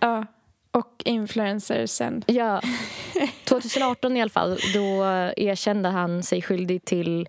Ja. 0.00 0.26
Och 0.70 1.02
influencersen. 1.04 2.22
Ja. 2.26 2.60
2018 3.44 4.16
i 4.16 4.20
alla 4.22 4.30
fall, 4.30 4.58
då 4.74 5.04
erkände 5.36 5.88
han 5.88 6.22
sig 6.22 6.42
skyldig 6.42 6.84
till 6.84 7.28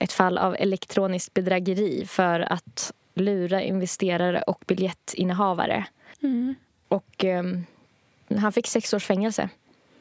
ett 0.00 0.12
fall 0.12 0.38
av 0.38 0.56
elektroniskt 0.58 1.34
bedrägeri 1.34 2.06
för 2.06 2.40
att 2.40 2.92
lura 3.14 3.62
investerare 3.62 4.42
och 4.42 4.64
biljettinnehavare. 4.66 5.86
Mm. 6.22 6.54
Och 6.88 7.24
eh, 7.24 7.44
han 8.38 8.52
fick 8.52 8.66
sex 8.66 8.94
års 8.94 9.04
fängelse. 9.04 9.48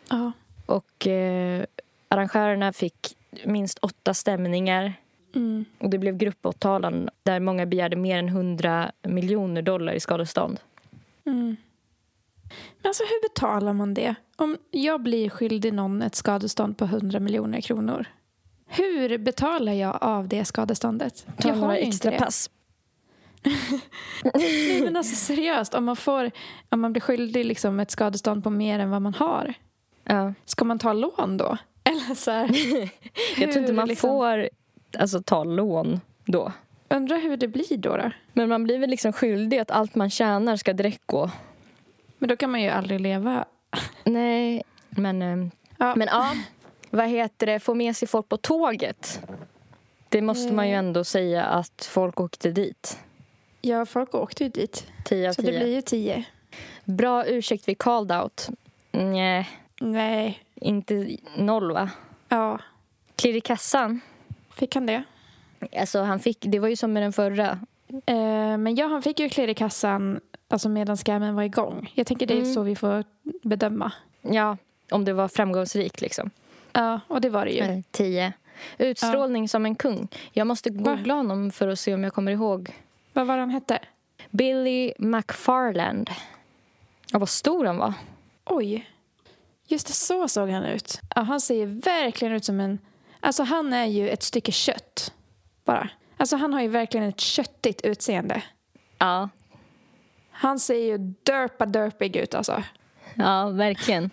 Ja. 0.10 0.32
Och 0.66 1.08
eh, 1.08 1.66
arrangörerna 2.08 2.74
fick 2.74 3.18
minst 3.45 3.80
åtta 3.80 4.14
stämningar. 4.14 4.93
Mm. 5.36 5.66
Och 5.80 5.89
det 5.89 5.98
blev 5.98 6.18
gruppåtalan 6.18 7.10
där 7.24 7.39
många 7.39 7.66
begärde 7.66 7.95
mer 7.95 8.20
än 8.20 8.28
100 8.28 8.91
miljoner 9.02 9.62
dollar 9.62 9.93
i 9.93 10.00
skadestånd. 10.00 10.60
Mm. 11.26 11.56
Men 12.82 12.89
alltså 12.89 13.04
hur 13.04 13.30
betalar 13.30 13.74
man 13.74 13.93
det? 13.93 14.16
Om 14.36 14.58
jag 14.72 15.02
blir 15.02 15.30
skyldig 15.30 15.74
någon 15.74 16.02
ett 16.02 16.16
skadestånd 16.16 16.78
på 16.78 16.86
100 16.86 17.20
miljoner 17.20 17.62
kronor. 17.62 18.06
Hur 18.68 19.18
betalar 19.18 19.74
jag 19.74 19.97
av 20.01 20.28
det 20.28 20.45
skadeståndet? 20.45 21.26
Ta 21.38 21.47
jag 21.47 21.55
har 21.55 21.61
några 21.61 21.78
extra 21.78 22.11
det. 22.11 22.18
pass. 22.18 22.49
Nej, 24.34 24.82
men 24.82 24.95
alltså 24.95 25.15
seriöst, 25.15 25.74
om 25.74 25.86
man, 25.86 25.95
får, 25.95 26.32
om 26.70 26.82
man 26.82 26.93
blir 26.93 27.01
skyldig 27.01 27.45
liksom 27.45 27.80
ett 27.80 27.91
skadestånd 27.91 28.43
på 28.43 28.49
mer 28.49 28.80
än 28.80 28.89
vad 28.89 29.01
man 29.01 29.13
har, 29.13 29.53
Ja. 30.03 30.34
ska 30.45 30.65
man 30.65 30.80
ta 30.80 30.93
lån 30.93 31.38
då? 31.38 31.57
Eller 31.84 32.15
så 32.15 32.32
här, 32.32 32.47
Jag 33.38 33.51
tror 33.51 33.57
inte 33.57 33.59
hur 33.61 33.74
man 33.74 33.88
liksom- 33.88 34.09
får 34.09 34.49
alltså, 34.97 35.22
ta 35.22 35.43
lån 35.43 36.01
då. 36.26 36.51
Undrar 36.89 37.18
hur 37.18 37.38
det 37.38 37.47
blir 37.47 37.78
då, 37.78 37.97
då? 37.97 38.11
Men 38.34 38.49
man 38.49 38.63
blir 38.63 38.80
väl 38.80 38.89
liksom 38.89 39.13
skyldig 39.13 39.59
att 39.59 39.72
allt 39.72 39.95
man 39.95 40.09
tjänar 40.09 40.55
ska 40.55 40.74
direkt 40.74 41.01
gå. 41.05 41.32
Men 42.18 42.30
då 42.30 42.36
kan 42.38 42.51
man 42.51 42.61
ju 42.61 42.70
aldrig 42.70 43.01
leva. 43.01 43.45
Nej, 44.03 44.63
men... 44.89 45.22
eh, 45.22 45.47
Ja. 45.80 45.93
Men 45.95 46.07
ja, 46.11 46.32
vad 46.98 47.08
heter 47.08 47.45
det? 47.45 47.60
Få 47.60 47.74
med 47.74 47.95
sig 47.95 48.08
folk 48.08 48.30
på 48.30 48.38
tåget. 48.38 49.22
Det 50.10 50.22
måste 50.22 50.54
man 50.54 50.68
ju 50.68 50.74
Eh. 50.74 50.80
ändå 50.80 51.04
säga 51.04 51.43
att 51.45 51.89
folk 51.91 52.20
åkte 52.20 52.52
dit. 52.52 53.00
Ja, 53.62 53.86
folk 53.86 54.16
åkte 54.16 54.43
ju 54.43 54.50
dit. 54.50 54.88
10 55.06 55.30
av 55.30 55.34
Så 55.34 55.41
det 55.41 55.48
10. 55.52 55.60
blir 55.60 55.76
ju 55.76 55.82
tio. 55.82 56.24
Bra 56.84 57.26
ursäkt 57.28 57.68
vid 57.68 57.78
called 57.78 58.12
out. 58.22 58.48
Nej, 58.91 59.50
Nej. 59.82 60.43
inte 60.56 61.18
noll 61.38 61.72
va? 61.72 61.89
Ja, 62.30 62.60
Klirr 63.16 63.36
i 63.36 63.41
kassan. 63.41 64.02
fick 64.56 64.76
han 64.76 64.86
det? 64.86 65.04
Alltså 65.80 66.02
han 66.02 66.20
fick, 66.20 66.38
det 66.41 66.60
var 66.60 66.68
ju 66.68 66.76
som 66.76 66.93
med 66.93 67.04
den 67.04 67.14
förra. 67.14 67.60
Eh, 68.06 68.58
men 68.58 68.76
ja, 68.76 68.88
han 68.88 69.02
fick 69.02 69.20
ju 69.20 69.30
klirr 69.30 69.48
i 69.48 69.54
kassan 69.54 70.20
alltså 70.48 70.70
medan 70.70 70.98
scammen 70.98 71.36
var 71.36 71.43
igång. 71.43 71.91
Jag 71.95 72.08
tänker 72.08 72.26
det 72.26 72.34
är 72.34 72.41
Mm. 72.41 72.54
så 72.54 72.62
vi 72.62 72.76
får 72.76 73.04
bedöma. 73.43 73.91
Ja, 74.22 74.58
om 74.91 75.06
det 75.06 75.14
var 75.14 75.28
framgångsrikt 75.28 76.02
liksom. 76.02 76.30
Ja, 76.74 76.99
och 77.07 77.22
det 77.22 77.30
var 77.30 77.45
det 77.45 77.51
ju. 77.51 77.84
10. 77.91 78.34
Utstrålning 78.78 79.49
som 79.49 79.65
en 79.65 79.76
kung. 79.76 80.07
Jag 80.32 80.47
måste 80.47 80.70
googla 80.70 81.13
honom 81.13 81.51
för 81.51 81.68
att 81.68 81.80
se 81.80 81.93
om 81.93 82.03
jag 82.03 82.13
kommer 82.13 82.32
ihåg. 82.32 82.76
Vad 83.13 83.28
var 83.28 83.38
han 83.38 83.49
hette? 83.49 83.80
Billy 84.30 84.93
McFarland. 84.99 86.09
Ja, 87.11 87.20
vad 87.20 87.30
stor 87.30 87.65
han 87.65 87.78
var. 87.78 87.93
Oj. 88.45 88.89
Just 89.68 89.88
det, 89.88 89.93
så 89.93 90.28
såg 90.28 90.49
han 90.49 90.63
ut. 90.65 91.01
Ja, 91.15 91.22
han 91.22 91.41
ser 91.41 91.65
verkligen 91.65 92.34
ut 92.34 92.45
som 92.45 92.59
en... 92.59 92.80
Alltså 93.20 93.43
han 93.43 93.74
är 93.74 93.86
ju 93.86 94.09
ett 94.09 94.24
stycke 94.24 94.51
kött. 94.51 95.13
Bara. 95.65 95.89
Alltså 96.18 96.36
han 96.36 96.53
har 96.53 96.61
ju 96.61 96.68
verkligen 96.68 97.09
ett 97.09 97.20
köttigt 97.20 97.82
utseende. 97.82 98.43
Ja, 98.97 99.30
Han 100.32 100.59
ser 100.59 100.76
ju 100.78 100.97
derpa 101.24 101.65
derpig 101.65 102.15
ut 102.15 102.36
alltså. 102.36 102.63
ja 103.15 103.49
verkligen. 103.49 104.09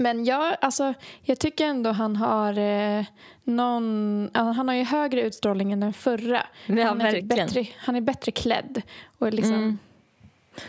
Men 0.00 0.24
jag, 0.24 0.56
alltså, 0.60 0.94
jag 1.22 1.38
tycker 1.38 1.64
ändå 1.66 1.90
han 1.90 2.16
har 2.16 2.58
eh, 2.58 3.04
någon... 3.44 4.30
Han 4.34 4.68
har 4.68 4.74
ju 4.74 4.84
högre 4.84 5.22
utstrålning 5.22 5.72
än 5.72 5.80
den 5.80 5.92
förra. 5.92 6.46
Ja, 6.66 6.84
han, 6.86 7.00
är 7.00 7.22
bättre, 7.22 7.66
han 7.76 7.96
är 7.96 8.00
bättre 8.00 8.32
klädd. 8.32 8.82
Och 9.18 9.32
liksom, 9.32 9.54
Mm. 9.54 9.78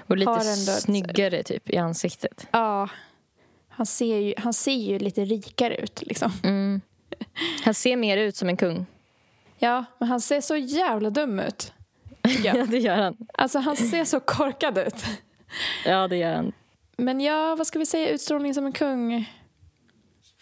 Och 0.08 0.18
lite 0.18 0.32
ändå 0.32 0.42
ett- 0.72 0.82
snyggare 0.82 1.44
typ 1.44 1.70
i 1.70 1.78
ansiktet. 1.78 2.48
ja, 2.52 2.90
han, 3.70 3.86
ser 3.86 4.18
ju, 4.18 4.34
han 4.38 4.54
ser 4.54 4.72
ju 4.72 5.00
lite 5.00 5.26
rikare 5.26 5.76
ut. 5.76 6.02
Liksom. 6.06 6.32
Mm. 6.44 6.82
Han 7.64 7.74
ser 7.74 7.96
mer 7.96 8.18
ut 8.18 8.36
som 8.36 8.50
en 8.50 8.58
kung. 8.58 8.86
Ja, 9.58 9.86
men 9.98 10.10
han 10.10 10.22
ser 10.22 10.42
så 10.42 10.56
jävla 10.56 11.10
dum 11.10 11.40
ut. 11.40 11.74
Ja, 12.44 12.54
det 12.66 12.78
gör 12.78 12.98
han. 12.98 13.18
Alltså 13.34 13.60
han 13.60 13.76
ser 13.78 14.06
så 14.06 14.20
korkad 14.20 14.78
ut. 14.78 15.06
Ja, 15.86 16.08
det 16.08 16.18
gör 16.18 16.36
han. 16.36 16.52
Men 16.98 17.22
ja, 17.22 17.56
vad 17.56 17.68
ska 17.68 17.80
vi 17.80 17.86
säga? 17.86 18.10
Utstrålning 18.10 18.54
som 18.54 18.66
en 18.66 18.72
kung? 18.72 19.30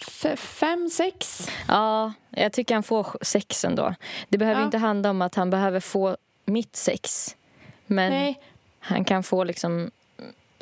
F- 0.08 0.40
fem, 0.40 0.90
sex? 0.90 1.50
Ja, 1.68 2.14
jag 2.30 2.54
tycker 2.54 2.74
han 2.74 2.84
får 2.84 3.18
sex 3.22 3.66
ändå. 3.66 3.96
Det 4.30 4.38
behöver 4.38 4.60
Ja. 4.62 4.66
inte 4.66 4.78
handla 4.78 5.10
om 5.10 5.22
att 5.22 5.36
han 5.36 5.50
behöver 5.50 5.80
få 5.80 6.18
mitt 6.46 6.76
sex. 6.76 7.36
Men 7.88 8.12
Nej. 8.12 8.42
han 8.80 9.06
kan 9.06 9.24
få 9.24 9.44
liksom 9.44 9.92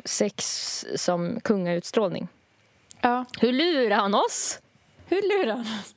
sex 0.04 0.84
som 0.96 1.40
kungautstrålning. 1.40 2.28
Ja. 3.00 3.24
Hur 3.40 3.52
lurar 3.52 3.96
han 3.96 4.14
oss? 4.14 4.58
Hur 5.06 5.22
lurar 5.22 5.52
han 5.56 5.60
oss? 5.80 5.94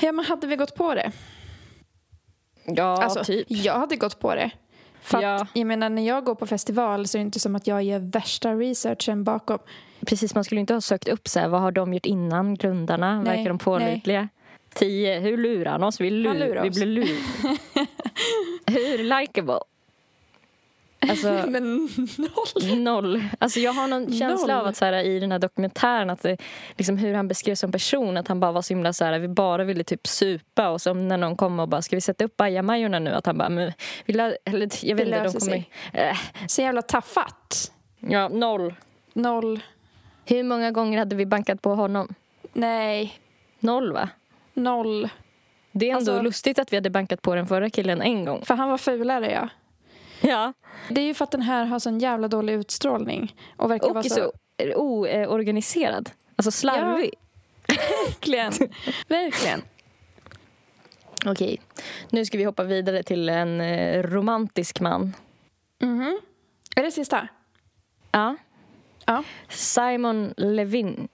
Ja, 0.00 0.12
men 0.12 0.24
hade 0.24 0.46
vi 0.46 0.56
gått 0.56 0.74
på 0.74 0.94
det? 0.94 1.12
Ja, 2.64 3.02
alltså, 3.02 3.24
typ. 3.24 3.46
Jag 3.50 3.74
hade 3.78 3.96
gått 3.96 4.20
på 4.20 4.34
det. 4.34 4.50
För 5.06 5.22
Ja. 5.22 5.34
att, 5.34 5.48
jag 5.52 5.66
menar, 5.66 5.90
när 5.90 6.02
jag 6.06 6.24
går 6.24 6.34
på 6.34 6.46
festival 6.46 7.06
så 7.06 7.18
är 7.18 7.20
det 7.20 7.24
inte 7.26 7.40
som 7.40 7.56
att 7.56 7.66
jag 7.66 7.82
gör 7.82 7.98
värsta 7.98 8.54
researchen 8.54 9.24
bakom. 9.24 9.58
Precis, 10.06 10.34
man 10.34 10.44
skulle 10.44 10.60
inte 10.60 10.74
ha 10.74 10.80
sökt 10.80 11.08
upp 11.08 11.28
så 11.28 11.40
här, 11.40 11.48
vad 11.48 11.60
har 11.60 11.72
de 11.72 11.94
gjort 11.94 12.06
innan, 12.06 12.54
grundarna? 12.54 13.22
Nej, 13.22 13.36
Verkar 13.36 13.48
de 13.48 13.58
pålitliga? 13.58 14.28
Tio, 14.74 15.20
hur 15.20 15.36
lurar 15.36 15.72
han 15.72 15.82
oss? 15.82 16.00
Vi, 16.00 16.10
lur, 16.10 16.34
lurar 16.34 16.62
vi 16.62 16.70
oss. 16.70 16.76
blir 16.76 16.86
lur. 16.86 17.06
hur 18.66 19.20
likeable? 19.20 19.58
Alltså, 21.10 21.28
Men 21.48 21.88
noll. 22.16 22.78
noll. 22.78 23.24
Alltså, 23.38 23.60
jag 23.60 23.72
har 23.72 23.88
någon 23.88 24.12
känsla 24.12 24.54
Noll. 24.54 24.60
av 24.62 24.66
att 24.66 24.76
så 24.76 24.84
här, 24.84 24.92
i 25.04 25.18
den 25.20 25.32
här 25.32 25.38
dokumentären 25.38 26.10
att 26.10 26.22
det, 26.22 26.36
liksom, 26.76 26.96
hur 26.98 27.14
han 27.14 27.28
beskrevs 27.28 27.60
som 27.60 27.72
person, 27.72 28.16
att 28.16 28.28
han 28.28 28.40
bara 28.40 28.52
var 28.52 28.62
så 28.62 28.74
himla 28.74 28.92
så 28.92 29.04
här, 29.04 29.18
vi 29.18 29.28
bara 29.28 29.64
ville 29.64 29.84
typ 29.84 30.06
supa 30.06 30.68
och 30.68 30.80
så 30.80 30.94
när 30.94 31.16
någon 31.16 31.36
kom 31.36 31.60
och 31.60 31.68
bara, 31.68 31.82
ska 31.82 31.96
vi 31.96 32.00
sätta 32.00 32.24
upp 32.24 32.36
bajamajorna 32.36 32.98
nu? 32.98 33.10
Att 33.10 33.26
han 33.26 33.38
bara, 33.38 33.48
men, 33.48 33.72
vi 34.04 34.14
lö- 34.14 34.36
eller, 34.44 34.68
jag 34.86 34.96
vet 34.96 35.06
inte, 35.06 35.22
de 35.22 35.32
kommer... 35.40 35.64
Äh, 35.92 36.16
Så 36.48 36.62
jävla 36.62 36.82
taffat. 36.82 37.72
ja, 38.00 38.28
noll. 38.28 38.74
Noll. 39.12 39.60
Hur 40.24 40.42
många 40.42 40.70
gånger 40.70 40.98
hade 40.98 41.16
vi 41.16 41.26
bankat 41.26 41.62
på 41.62 41.74
honom? 41.74 42.14
Nej. 42.52 43.18
Noll, 43.60 43.92
va? 43.92 44.08
Noll. 44.54 45.08
Det 45.72 45.86
är 45.90 45.96
ändå 45.96 46.12
Alltså- 46.12 46.22
lustigt 46.22 46.58
att 46.58 46.72
vi 46.72 46.76
hade 46.76 46.90
bankat 46.90 47.22
på 47.22 47.34
den 47.34 47.46
förra 47.46 47.70
killen 47.70 48.02
en 48.02 48.24
gång. 48.24 48.44
För 48.44 48.54
han 48.54 48.70
var 48.70 48.78
fulare, 48.78 49.30
ja. 49.32 49.48
Ja. 50.20 50.52
Det 50.88 51.00
är 51.00 51.04
ju 51.04 51.14
för 51.14 51.24
att 51.24 51.30
den 51.30 51.42
här 51.42 51.64
har 51.64 51.78
sån 51.78 51.98
jävla 51.98 52.28
dålig 52.28 52.52
utstrålning. 52.52 53.34
Och 53.56 53.70
verkar 53.70 53.88
Och 53.88 53.94
vara 53.94 54.04
så... 54.04 54.32
oorganiserad. 54.76 56.10
Alltså 56.36 56.50
slarvig. 56.50 57.14
Verkligen. 57.66 58.52
Verkligen. 59.08 59.62
Okej, 61.26 61.60
nu 62.10 62.24
ska 62.24 62.38
vi 62.38 62.44
hoppa 62.44 62.64
vidare 62.64 63.02
till 63.02 63.28
en 63.28 63.60
eh, 63.60 64.02
romantisk 64.02 64.80
man. 64.80 65.12
Mhm. 65.78 66.20
Är 66.76 66.82
det 66.82 66.90
sista? 66.90 67.28
Ja. 68.12 68.36
Ja. 69.06 69.22
Simon 69.48 70.34
Levin. 70.36 71.08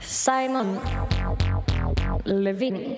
Simon 0.00 0.78
Levin. 2.24 2.96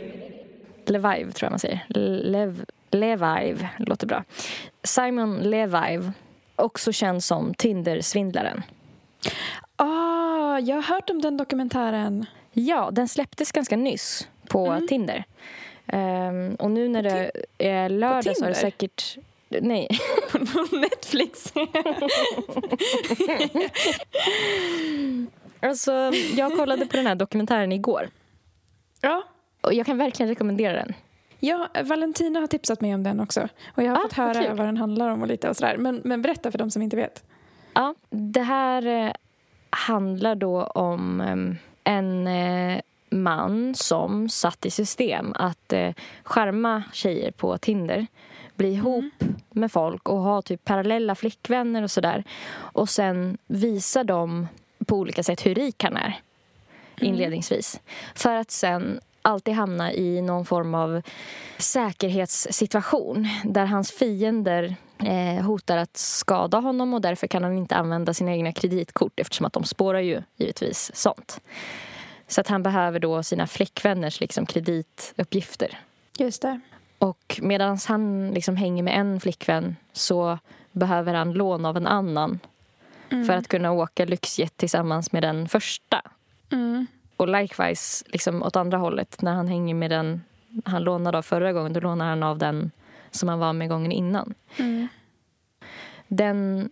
Levive, 0.86 1.32
tror 1.32 1.46
jag 1.46 1.50
man 1.52 1.58
säger. 1.58 1.84
Lev, 2.22 2.64
Levive, 2.90 3.68
låter 3.78 4.06
bra. 4.06 4.24
Simon 4.84 5.36
Levive, 5.38 6.12
också 6.56 6.92
känd 6.92 7.24
som 7.24 7.54
Tinder-svindlaren. 7.54 8.62
Ah, 9.76 10.58
jag 10.58 10.76
har 10.76 10.82
hört 10.82 11.10
om 11.10 11.22
den 11.22 11.36
dokumentären. 11.36 12.26
Ja, 12.52 12.90
den 12.92 13.08
släpptes 13.08 13.52
ganga 13.52 13.76
nyss 13.84 14.28
på 14.48 14.66
Mm. 14.66 14.88
Tinder. 14.88 15.24
Ehm, 15.86 16.54
och 16.54 16.70
nu 16.70 16.88
när 16.88 17.02
det 17.02 17.30
är 17.58 17.88
lördag 17.88 18.36
så 18.36 18.44
har 18.44 18.48
det 18.48 18.54
säkert... 18.54 19.16
Nej. 19.48 19.88
På 20.32 20.76
Netflix. 20.76 21.52
Alltså, 25.60 25.92
jag 26.36 26.56
kollade 26.56 26.86
på 26.86 26.96
den 26.96 27.06
här 27.06 27.14
dokumentären 27.14 27.72
igår. 27.72 28.10
ja. 29.00 29.22
Och 29.60 29.74
jag 29.74 29.86
kan 29.86 29.98
verkligen 29.98 30.28
rekommendera 30.28 30.72
den. 30.72 30.94
Ja, 31.40 31.68
Valentina 31.84 32.40
har 32.40 32.46
tipsat 32.46 32.80
mig 32.80 32.94
om 32.94 33.02
den 33.02 33.20
också. 33.20 33.48
Och 33.74 33.82
jag 33.82 33.90
har 33.90 33.98
Ah, 33.98 34.02
fått 34.02 34.12
höra 34.12 34.42
kul. 34.44 34.56
vad 34.56 34.66
den 34.66 34.76
handlar 34.76 35.08
om 35.10 35.22
och 35.22 35.28
lite 35.28 35.48
och 35.48 35.56
sådär. 35.56 35.76
Men, 35.76 36.00
men 36.04 36.22
berätta 36.22 36.50
för 36.50 36.58
de 36.58 36.70
som 36.70 36.82
inte 36.82 36.96
vet. 36.96 37.24
Ja, 37.74 37.94
det 38.10 38.42
här 38.42 38.86
eh, 38.86 39.12
handlar 39.70 40.34
då 40.34 40.64
om 40.64 41.20
em, 41.20 41.56
en 41.84 42.26
eh, 42.26 42.80
man 43.10 43.74
som 43.74 44.28
satt 44.28 44.66
i 44.66 44.70
system 44.70 45.32
att 45.34 45.72
eh, 45.72 45.90
skärma 46.22 46.82
tjejer 46.92 47.30
på 47.30 47.58
Tinder 47.58 48.06
bli 48.56 48.72
ihop 48.72 49.24
med 49.50 49.72
folk 49.72 50.08
och 50.08 50.18
ha 50.18 50.42
typ 50.42 50.64
parallella 50.64 51.14
flickvänner 51.14 51.82
och 51.82 51.90
sådär. 51.90 52.24
Och 52.54 52.88
sen 52.88 53.38
visa 53.46 54.04
dem 54.04 54.48
på 54.86 54.96
olika 54.96 55.22
sätt 55.22 55.46
hur 55.46 55.54
rik 55.54 55.82
han 55.84 55.96
är 55.96 56.20
inledningsvis. 57.00 57.80
För 58.14 58.34
att 58.34 58.50
sen 58.50 59.00
alltid 59.26 59.54
hamna 59.54 59.92
i 59.92 60.22
någon 60.22 60.44
form 60.44 60.74
av 60.74 61.02
säkerhetssituation 61.58 63.28
där 63.44 63.66
hans 63.66 63.92
fiender 63.92 64.76
eh, 64.98 65.44
hotar 65.44 65.76
att 65.76 65.96
skada 65.96 66.58
honom 66.58 66.94
och 66.94 67.00
därför 67.00 67.26
kan 67.26 67.42
han 67.42 67.58
inte 67.58 67.76
använda 67.76 68.14
sina 68.14 68.32
egna 68.32 68.52
kreditkort 68.52 69.20
eftersom 69.20 69.46
att 69.46 69.52
de 69.52 69.64
spårar 69.64 70.00
ju 70.00 70.22
givetvis 70.36 70.90
sånt. 70.94 71.40
Så 72.28 72.40
att 72.40 72.48
han 72.48 72.62
behöver 72.62 73.00
då 73.00 73.22
sina 73.22 73.46
flickvänners 73.46 74.20
liksom, 74.20 74.46
kredituppgifter. 74.46 75.78
Just 76.18 76.42
det. 76.42 76.60
Och 76.98 77.40
medan 77.42 77.78
han 77.88 78.30
liksom 78.30 78.56
hänger 78.56 78.82
med 78.82 78.98
en 78.98 79.20
flickvän 79.20 79.76
så 79.92 80.38
behöver 80.72 81.14
han 81.14 81.32
lån 81.32 81.64
av 81.64 81.76
en 81.76 81.86
annan 81.86 82.38
för 83.08 83.30
att 83.30 83.48
kunna 83.48 83.72
åka 83.72 84.04
lyxjet 84.04 84.56
tillsammans 84.56 85.12
med 85.12 85.22
den 85.22 85.48
första. 85.48 86.02
Mm. 86.52 86.86
Och 87.16 87.28
likewise, 87.28 88.04
liksom 88.08 88.42
åt 88.42 88.56
andra 88.56 88.78
hållet, 88.78 89.22
när 89.22 89.34
han 89.34 89.48
hänger 89.48 89.74
med 89.74 89.90
den 89.90 90.22
han 90.64 90.84
lånade 90.84 91.18
av 91.18 91.22
förra 91.22 91.52
gången, 91.52 91.72
då 91.72 91.80
lånar 91.80 92.08
han 92.08 92.22
av 92.22 92.38
den 92.38 92.70
som 93.10 93.28
han 93.28 93.38
var 93.38 93.52
med 93.52 93.68
gången 93.68 93.92
innan. 93.92 94.34
Mm. 94.56 94.88
Den, 96.08 96.70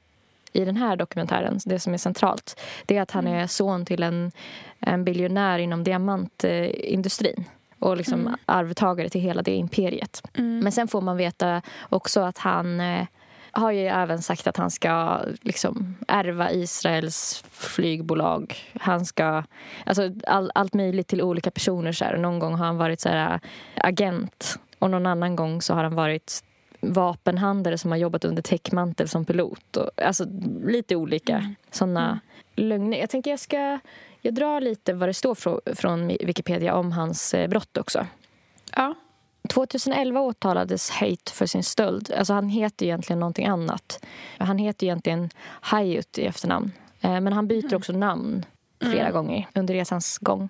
I 0.53 0.65
den 0.65 0.77
här 0.77 0.97
dokumentären, 0.97 1.59
det 1.65 1.79
som 1.79 1.95
är 1.95 1.99
centralt, 1.99 2.61
det 2.87 2.97
är 2.97 3.03
att 3.03 3.11
han 3.11 3.27
är 3.27 3.47
son 3.47 3.85
till 3.85 4.03
en, 4.03 4.33
en 4.81 5.05
biljonär 5.05 5.59
inom 5.59 5.85
diamantindustrin 5.85 7.45
och 7.79 7.97
liksom 7.97 8.37
arvtagare 8.47 9.09
till 9.09 9.21
hela 9.21 9.43
det 9.43 9.55
imperiet. 9.55 10.23
Men 10.35 10.73
sen 10.73 10.89
får 10.89 11.01
man 11.01 11.17
veta 11.17 11.63
också 11.89 12.21
att 12.21 12.39
han 12.39 12.81
eh, 12.81 13.07
har 13.55 13.73
ju 13.73 13.87
även 13.87 14.23
sagt 14.23 14.47
att 14.47 14.57
han 14.57 14.71
ska 14.71 15.21
liksom 15.41 15.97
ärva 16.09 16.51
Israels 16.51 17.45
flygbolag. 17.51 18.57
Han 18.81 19.05
ska... 19.05 19.43
Alltså 19.87 20.11
all, 20.27 20.51
allt 20.55 20.75
möjligt 20.75 21.09
till 21.09 21.23
olika 21.23 21.51
personer. 21.51 21.93
Så 21.93 22.05
här. 22.05 22.17
Någon 22.17 22.39
gång 22.39 22.55
har 22.55 22.67
han 22.67 22.77
varit 22.77 23.01
så 23.01 23.09
här, 23.09 23.41
agent 23.75 24.59
och 24.79 24.91
någon 24.91 25.07
annan 25.07 25.37
gång 25.37 25.63
så 25.63 25.75
har 25.75 25.85
han 25.85 25.95
varit 25.95 26.45
vapenhandlare 26.81 27.79
som 27.79 27.91
har 27.91 27.99
jobbat 27.99 28.25
under 28.25 28.43
täckmantel 28.43 29.09
som 29.09 29.25
pilot. 29.25 29.77
Och, 29.77 30.03
alltså 30.03 30.25
lite 30.67 30.97
olika 30.97 31.55
såna 31.71 32.21
lögner. 32.57 32.99
Jag 32.99 33.11
tänker 33.11 33.31
jag 33.31 33.41
ska... 33.41 33.79
Jag 34.21 34.35
drar 34.35 34.61
lite 34.61 34.93
vad 34.93 35.09
det 35.09 35.15
står 35.15 35.35
från, 35.35 35.61
från 35.75 36.09
Wikipedia 36.09 36.75
om 36.75 36.93
hans 36.93 37.35
eh, 37.35 37.49
brott 37.49 37.77
också. 37.77 38.07
Ja. 38.77 38.95
2011 39.49 40.21
åtalades 40.21 40.91
Haidt 40.91 41.31
för 41.31 41.47
sin 41.47 41.63
stöld. 41.63 42.13
Alltså 42.19 42.33
han 42.33 42.49
heter 42.49 42.87
egentligen 42.87 43.21
någonting 43.21 43.47
annat. 43.47 44.05
Han 44.39 44.59
heter 44.59 44.87
egentligen 44.87 45.31
Hayut 45.61 46.19
i 46.19 46.27
efternamn. 46.27 46.73
Eh, 47.01 47.21
Men 47.21 47.33
han 47.33 47.49
byter 47.49 47.75
också 47.75 47.93
namn 47.93 48.45
flera 48.81 49.11
gånger 49.11 49.49
under 49.55 49.75
resans 49.75 50.19
gång. 50.19 50.49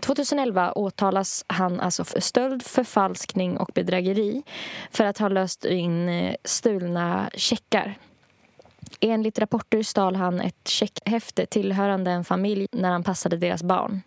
2011 0.00 0.72
åtalas 0.72 1.44
han 1.46 1.80
alltså 1.80 2.04
för 2.04 2.20
stöld, 2.20 2.62
förfalskning 2.62 3.58
och 3.58 3.70
bedrägeri 3.74 4.42
för 4.90 5.04
att 5.04 5.18
ha 5.18 5.28
löst 5.28 5.64
in 5.64 6.08
eh, 6.08 6.34
stulna 6.44 7.30
checkar. 7.34 7.98
Enligt 9.00 9.38
rapporter 9.38 9.82
stal 9.82 10.16
han 10.16 10.40
ett 10.40 10.68
checkhäfte 10.68 11.46
tillhörande 11.46 12.10
en 12.10 12.24
familj 12.24 12.66
när 12.72 12.90
han 12.90 13.04
passade 13.04 13.36
deras 13.36 13.62
barn. 13.62 14.02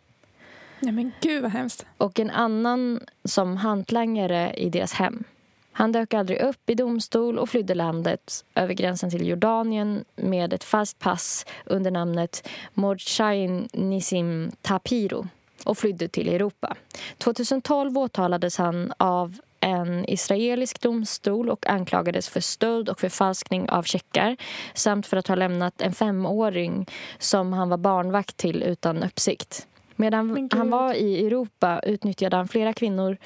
Nej 0.79 0.93
men 0.93 1.11
gud 1.21 1.41
vad 1.41 1.51
hemskt. 1.51 1.85
och 1.97 2.19
en 2.19 2.29
annan 2.29 2.99
som 3.23 3.57
hantlangare 3.57 4.53
i 4.53 4.69
deras 4.69 4.93
hem. 4.93 5.23
Han 5.71 5.91
dök 5.91 6.13
aldrig 6.13 6.39
upp 6.39 6.69
i 6.69 6.75
domstol 6.75 7.37
och 7.37 7.49
flydde 7.49 7.75
landet 7.75 8.45
över 8.55 8.73
gränsen 8.73 9.09
till 9.09 9.27
Jordanien 9.27 10.05
med 10.15 10.53
ett 10.53 10.63
falskt 10.63 10.99
pass 10.99 11.45
under 11.65 11.91
namnet 11.91 12.49
Mordechai 12.73 13.47
Nisim 13.73 14.51
Tapiro 14.61 15.27
och 15.63 15.77
flydde 15.77 16.07
till 16.07 16.29
Europa. 16.29 16.75
2012 17.17 17.97
åtalades 17.97 18.57
han 18.57 18.93
av 18.97 19.39
en 19.59 20.09
israelisk 20.09 20.81
domstol 20.81 21.49
och 21.49 21.67
anklagades 21.67 22.29
för 22.29 22.39
stöld 22.39 22.89
och 22.89 22.99
förfalskning 22.99 23.69
av 23.69 23.83
checkar 23.83 24.37
samt 24.73 25.07
för 25.07 25.17
att 25.17 25.27
ha 25.27 25.35
lämnat 25.35 25.81
en 25.81 25.93
femåring 25.93 26.85
som 27.17 27.53
han 27.53 27.69
var 27.69 27.77
barnvakt 27.77 28.37
till 28.37 28.63
utan 28.63 29.03
uppsikt. 29.03 29.67
Medan 29.99 30.49
han 30.51 30.69
var 30.69 30.93
i 30.93 31.25
Europa 31.25 31.81
utnyttjade 31.83 32.35
han 32.35 32.47
flera 32.47 32.73
kvinnor 32.73 33.17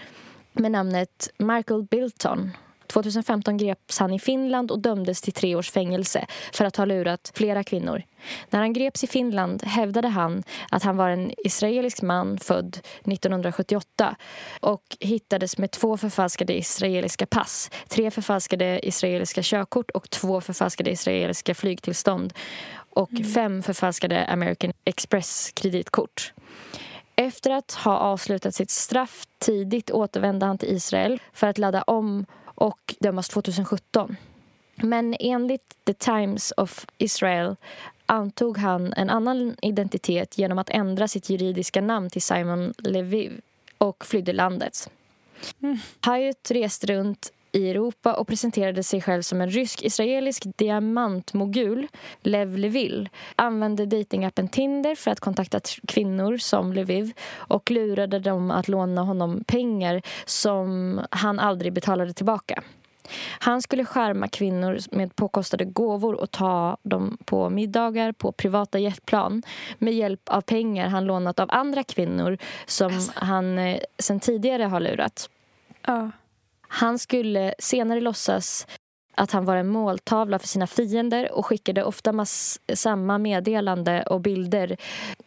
med 0.54 0.72
namnet 0.72 1.30
Michael 1.38 1.84
Bilton. 1.84 2.52
2015 2.88 3.58
greps 3.58 4.00
han 4.00 4.14
i 4.14 4.20
Finland 4.20 4.72
och 4.72 4.80
dömdes 4.80 5.22
till 5.22 5.34
tre 5.34 5.56
års 5.56 5.72
fängelse 5.72 6.26
för 6.54 6.66
att 6.66 6.76
ha 6.76 6.86
lurat 6.86 7.32
flera 7.36 7.64
kvinnor. 7.64 8.04
När 8.50 8.60
han 8.60 8.74
greps 8.74 9.04
i 9.04 9.08
Finland 9.08 9.64
hävdade 9.64 10.08
han 10.08 10.44
att 10.72 10.84
han 10.84 10.98
var 10.98 11.10
en 11.10 11.32
israelisk 11.38 12.02
man 12.02 12.38
född 12.38 12.80
1978 13.06 14.16
och 14.60 14.84
hittades 15.00 15.58
med 15.58 15.72
två 15.72 15.98
förfalskade 15.98 16.58
israeliska 16.58 17.26
pass, 17.26 17.72
tre 17.88 18.12
förfalskade 18.12 18.88
israeliska 18.88 19.42
körkort 19.44 19.92
och 19.92 20.10
två 20.10 20.42
förfalskade 20.42 20.92
israeliska 20.92 21.56
flygtillstånd 21.56 22.34
och 22.96 23.10
fem 23.34 23.64
förfalskade 23.64 24.26
American 24.26 24.74
Express-kreditkort. 24.86 26.34
Efter 27.16 27.52
att 27.52 27.72
ha 27.72 27.98
avslutat 27.98 28.56
sitt 28.56 28.72
straff 28.72 29.28
tidigt 29.40 29.92
återvände 29.92 30.46
han 30.46 30.58
till 30.58 30.70
Israel 30.70 31.22
för 31.34 31.48
att 31.48 31.58
ladda 31.58 31.82
om 31.82 32.26
och 32.44 32.96
dömas 33.00 33.30
2017. 33.30 34.16
Men 34.76 35.16
enligt 35.20 35.76
The 35.86 35.94
Times 35.94 36.54
of 36.58 36.86
Israel 36.98 37.56
antog 38.06 38.58
han 38.58 38.94
en 38.94 39.10
annan 39.10 39.56
identitet 39.62 40.38
genom 40.38 40.58
att 40.58 40.70
ändra 40.70 41.08
sitt 41.08 41.30
juridiska 41.30 41.82
namn 41.82 42.10
till 42.10 42.22
Simon 42.22 42.74
Leviv 42.78 43.42
och 43.78 44.06
flydde 44.06 44.34
landet. 44.34 44.90
Hyatt 46.06 46.52
reste 46.52 46.88
runt 46.88 47.32
i 47.54 47.70
Europa 47.70 48.14
och 48.14 48.28
presenterade 48.28 48.84
sig 48.84 49.02
själv 49.02 49.22
som 49.22 49.42
en 49.42 49.50
rysk-israelisk 49.50 50.44
diamantmogul, 50.58 51.88
Lev 52.22 52.58
Levil. 52.58 53.10
Använde 53.36 53.86
datingappen 53.86 54.48
Tinder 54.48 54.96
för 54.96 55.12
att 55.12 55.20
kontakta 55.20 55.60
kvinnor 55.88 56.38
som 56.38 56.74
Leviv 56.74 57.14
och 57.34 57.72
lurade 57.72 58.20
dem 58.20 58.52
att 58.52 58.68
låna 58.68 59.02
honom 59.02 59.44
pengar 59.44 60.02
som 60.26 61.00
han 61.10 61.40
aldrig 61.40 61.74
betalade 61.74 62.14
tillbaka. 62.14 62.64
Han 63.40 63.62
skulle 63.62 63.86
skärma 63.86 64.28
kvinnor 64.28 64.78
med 64.92 65.16
påkostade 65.16 65.66
gåvor 65.66 66.14
och 66.14 66.32
ta 66.32 66.78
dem 66.84 67.18
på 67.26 67.50
middagar 67.50 68.12
på 68.12 68.32
privata 68.32 68.80
jetplan 68.80 69.44
med 69.78 69.94
hjälp 69.94 70.22
av 70.26 70.42
pengar 70.42 70.88
han 70.88 71.06
lånat 71.06 71.40
av 71.40 71.50
andra 71.52 71.84
kvinnor 71.84 72.38
som 72.66 72.92
han 73.14 73.58
eh, 73.58 73.80
sen 74.00 74.20
tidigare 74.20 74.64
har 74.64 74.80
lurat. 74.80 75.30
Ja. 75.86 76.12
Han 76.76 77.00
skulle 77.00 77.54
senare 77.60 78.02
låtsas 78.02 78.68
att 79.16 79.32
han 79.32 79.46
var 79.46 79.56
en 79.56 79.68
måltavla 79.68 80.40
för 80.40 80.48
sina 80.48 80.68
fiender 80.68 81.32
och 81.32 81.46
skickade 81.46 81.84
ofta 81.84 82.26
samma 82.74 83.18
meddelande 83.18 84.04
och 84.04 84.22
bilder 84.22 84.78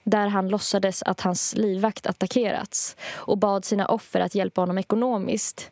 där 0.05 0.26
han 0.26 0.49
låtsades 0.49 1.03
att 1.03 1.20
hans 1.20 1.55
livvakt 1.57 2.07
attackerats 2.07 2.97
och 3.14 3.38
bad 3.38 3.64
sina 3.64 3.86
offer 3.86 4.20
att 4.20 4.34
hjälpa 4.34 4.61
honom 4.61 4.78
ekonomiskt. 4.78 5.70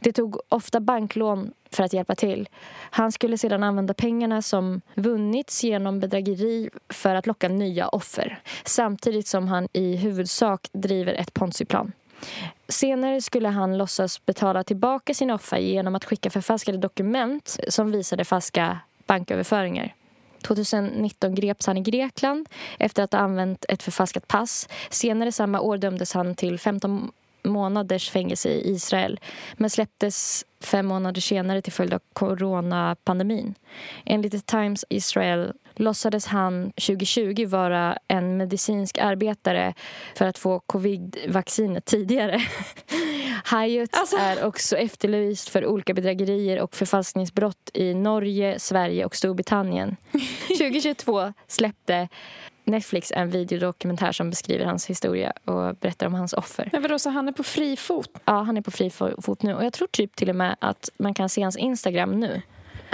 Det 0.00 0.12
tog 0.12 0.38
ofta 0.48 0.80
banklån 0.80 1.52
för 1.70 1.84
att 1.84 1.92
hjälpa 1.92 2.14
till. 2.14 2.48
Han 2.90 3.12
skulle 3.12 3.38
sedan 3.38 3.62
använda 3.62 3.94
pengarna 3.94 4.42
som 4.42 4.80
vunnits 4.94 5.64
genom 5.64 6.00
bedrägeri 6.00 6.70
för 6.88 7.14
att 7.14 7.26
locka 7.26 7.48
nya 7.48 7.88
offer 7.88 8.40
samtidigt 8.64 9.26
som 9.26 9.48
han 9.48 9.68
i 9.72 9.96
huvudsak 9.96 10.68
driver 10.72 11.14
ett 11.14 11.34
ponzi-plan. 11.34 11.92
Senare 12.68 13.20
skulle 13.20 13.48
han 13.48 13.78
låtsas 13.78 14.26
betala 14.26 14.64
tillbaka 14.64 15.14
sina 15.14 15.34
offer 15.34 15.58
genom 15.58 15.94
att 15.94 16.04
skicka 16.04 16.30
förfalskade 16.30 16.78
dokument 16.78 17.58
som 17.68 17.92
visade 17.92 18.24
falska 18.24 18.78
banköverföringar. 19.06 19.94
2019 20.42 21.34
greps 21.34 21.66
han 21.66 21.76
i 21.76 21.80
Grekland 21.80 22.48
efter 22.78 23.02
att 23.02 23.12
ha 23.12 23.20
använt 23.20 23.64
ett 23.68 23.82
förfalskat 23.82 24.28
pass. 24.28 24.68
Senare 24.90 25.32
samma 25.32 25.60
år 25.60 25.78
dömdes 25.78 26.14
han 26.14 26.34
till 26.34 26.58
15 26.58 27.12
månaders 27.44 28.10
fängelse 28.10 28.48
i 28.48 28.70
Israel 28.70 29.20
men 29.56 29.70
släpptes 29.70 30.44
fem 30.60 30.86
månader 30.86 31.20
senare 31.20 31.62
till 31.62 31.72
följd 31.72 31.94
av 31.94 32.00
coronapandemin. 32.12 33.54
Enligt 34.04 34.32
The 34.32 34.40
Times 34.40 34.84
Israel 34.88 35.52
låtsades 35.76 36.26
han 36.26 36.72
2020 36.72 37.46
vara 37.46 37.98
en 38.08 38.36
medicinsk 38.36 38.98
arbetare 38.98 39.74
för 40.16 40.24
att 40.26 40.38
få 40.38 40.60
covid-vaccinet 40.60 41.84
tidigare. 41.84 42.40
Hayut 43.44 43.90
Alltså- 43.96 44.16
är 44.16 44.44
också 44.44 44.76
efterlyst 44.76 45.48
för 45.48 45.66
olika 45.66 45.94
bedrägerier 45.94 46.60
och 46.60 46.74
förfalskningsbrott 46.74 47.70
i 47.74 47.94
Norge, 47.94 48.58
Sverige 48.58 49.04
och 49.04 49.16
Storbritannien. 49.16 49.96
2022 50.48 51.32
släppte 51.46 52.08
Netflix 52.64 53.12
en 53.12 53.30
videodokumentär 53.30 54.12
som 54.12 54.30
beskriver 54.30 54.64
hans 54.64 54.86
historia 54.86 55.32
och 55.44 55.76
berättar 55.76 56.06
om 56.06 56.14
hans 56.14 56.32
offer. 56.32 56.68
Men 56.72 56.82
vadå, 56.82 56.98
så 56.98 57.10
han 57.10 57.28
är 57.28 57.32
på 57.32 57.42
fri 57.42 57.76
fot? 57.76 58.10
Ja, 58.24 58.42
han 58.42 58.56
är 58.56 58.62
på 58.62 58.70
fri 58.70 58.90
fot 58.90 59.42
nu. 59.42 59.54
Och 59.54 59.64
jag 59.64 59.72
tror 59.72 59.88
typ 59.88 60.16
till 60.16 60.30
och 60.30 60.36
med 60.36 60.56
att 60.60 60.90
man 60.98 61.14
kan 61.14 61.28
se 61.28 61.42
hans 61.42 61.56
Instagram 61.56 62.20
nu. 62.20 62.42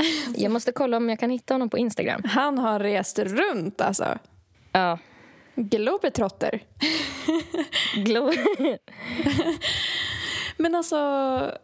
Jag 0.37 0.53
måste 0.53 0.73
kolla 0.73 0.97
om 0.97 1.09
jag 1.09 1.19
kan 1.21 1.31
hitta 1.31 1.55
honom 1.55 1.71
på 1.71 1.79
Instagram. 1.79 2.23
Han 2.25 2.59
har 2.59 2.81
rest 2.81 3.19
runt 3.19 3.81
alltså. 3.81 4.19
Ja. 4.73 4.99
Globetrotter. 5.55 6.63
Glo 7.95 8.33
Men 10.57 10.75
alltså, 10.75 10.97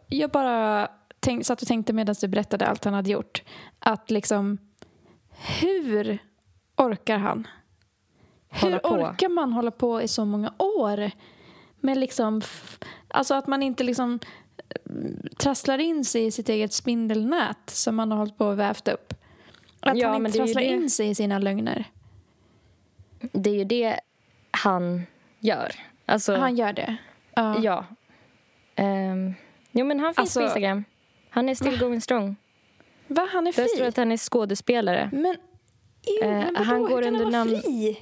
jag 0.07 0.29
bara 0.29 0.87
tänk, 1.19 1.45
satt 1.45 1.61
och 1.61 1.67
tänkte 1.67 1.93
medan 1.93 2.15
du 2.21 2.27
berättade 2.27 2.67
allt 2.67 2.85
han 2.85 2.93
hade 2.93 3.11
gjort. 3.11 3.43
Att 3.79 4.11
liksom, 4.11 4.57
hur 5.61 6.17
orkar 6.77 7.17
han? 7.17 7.47
Hur 8.49 8.77
orkar 8.77 9.29
man 9.29 9.53
hålla 9.53 9.71
på 9.71 10.01
i 10.01 10.07
så 10.07 10.25
många 10.25 10.53
år? 10.57 11.11
Men 11.79 11.99
liksom, 11.99 12.41
alltså 13.07 13.33
att 13.33 13.47
man 13.47 13.63
inte 13.63 13.83
liksom 13.83 14.19
trasslar 15.37 15.77
in 15.77 16.05
sig 16.05 16.25
i 16.25 16.31
sitt 16.31 16.49
eget 16.49 16.73
spindelnät 16.73 17.69
som 17.69 17.95
man 17.95 18.11
har 18.11 18.17
hållit 18.17 18.37
på 18.37 18.45
och 18.47 18.59
vävt 18.59 18.87
upp. 18.87 19.13
Att 19.79 19.97
Ja, 19.97 20.07
han 20.09 20.25
inte 20.25 20.37
trasslar 20.37 20.61
det. 20.61 20.67
in 20.67 20.89
sig 20.89 21.09
i 21.09 21.15
sina 21.15 21.39
lögner. 21.39 21.83
Det 23.31 23.49
är 23.49 23.53
ju 23.55 23.63
det 23.63 23.99
han 24.51 25.01
gör. 25.39 25.71
Alltså, 26.05 26.35
Han 26.35 26.55
gör 26.55 26.73
det. 26.73 26.95
Ja. 27.35 27.59
Ja. 27.61 27.85
Um, 28.83 29.33
jo, 29.71 29.85
men 29.85 29.99
han 29.99 30.13
finns 30.13 30.17
Alltså- 30.19 30.39
på 30.39 30.45
Instagram. 30.45 30.83
Han 31.29 31.49
är 31.49 31.55
still 31.55 31.79
going 31.79 32.01
strong. 32.01 32.35
Va, 33.07 33.27
han 33.31 33.47
är 33.47 33.53
Där 33.53 33.65
står 33.67 33.77
fri? 33.77 33.85
att 33.87 33.97
han 33.97 34.11
är 34.11 34.17
skådespelare. 34.17 35.09
Men, 35.13 35.35
ew, 36.21 36.29
men 36.29 36.53
vadå, 36.53 36.63
han 36.65 36.81
går 36.81 37.01
under 37.07 37.23
han 37.23 37.31
namn- 37.31 37.61
fri? 37.61 37.99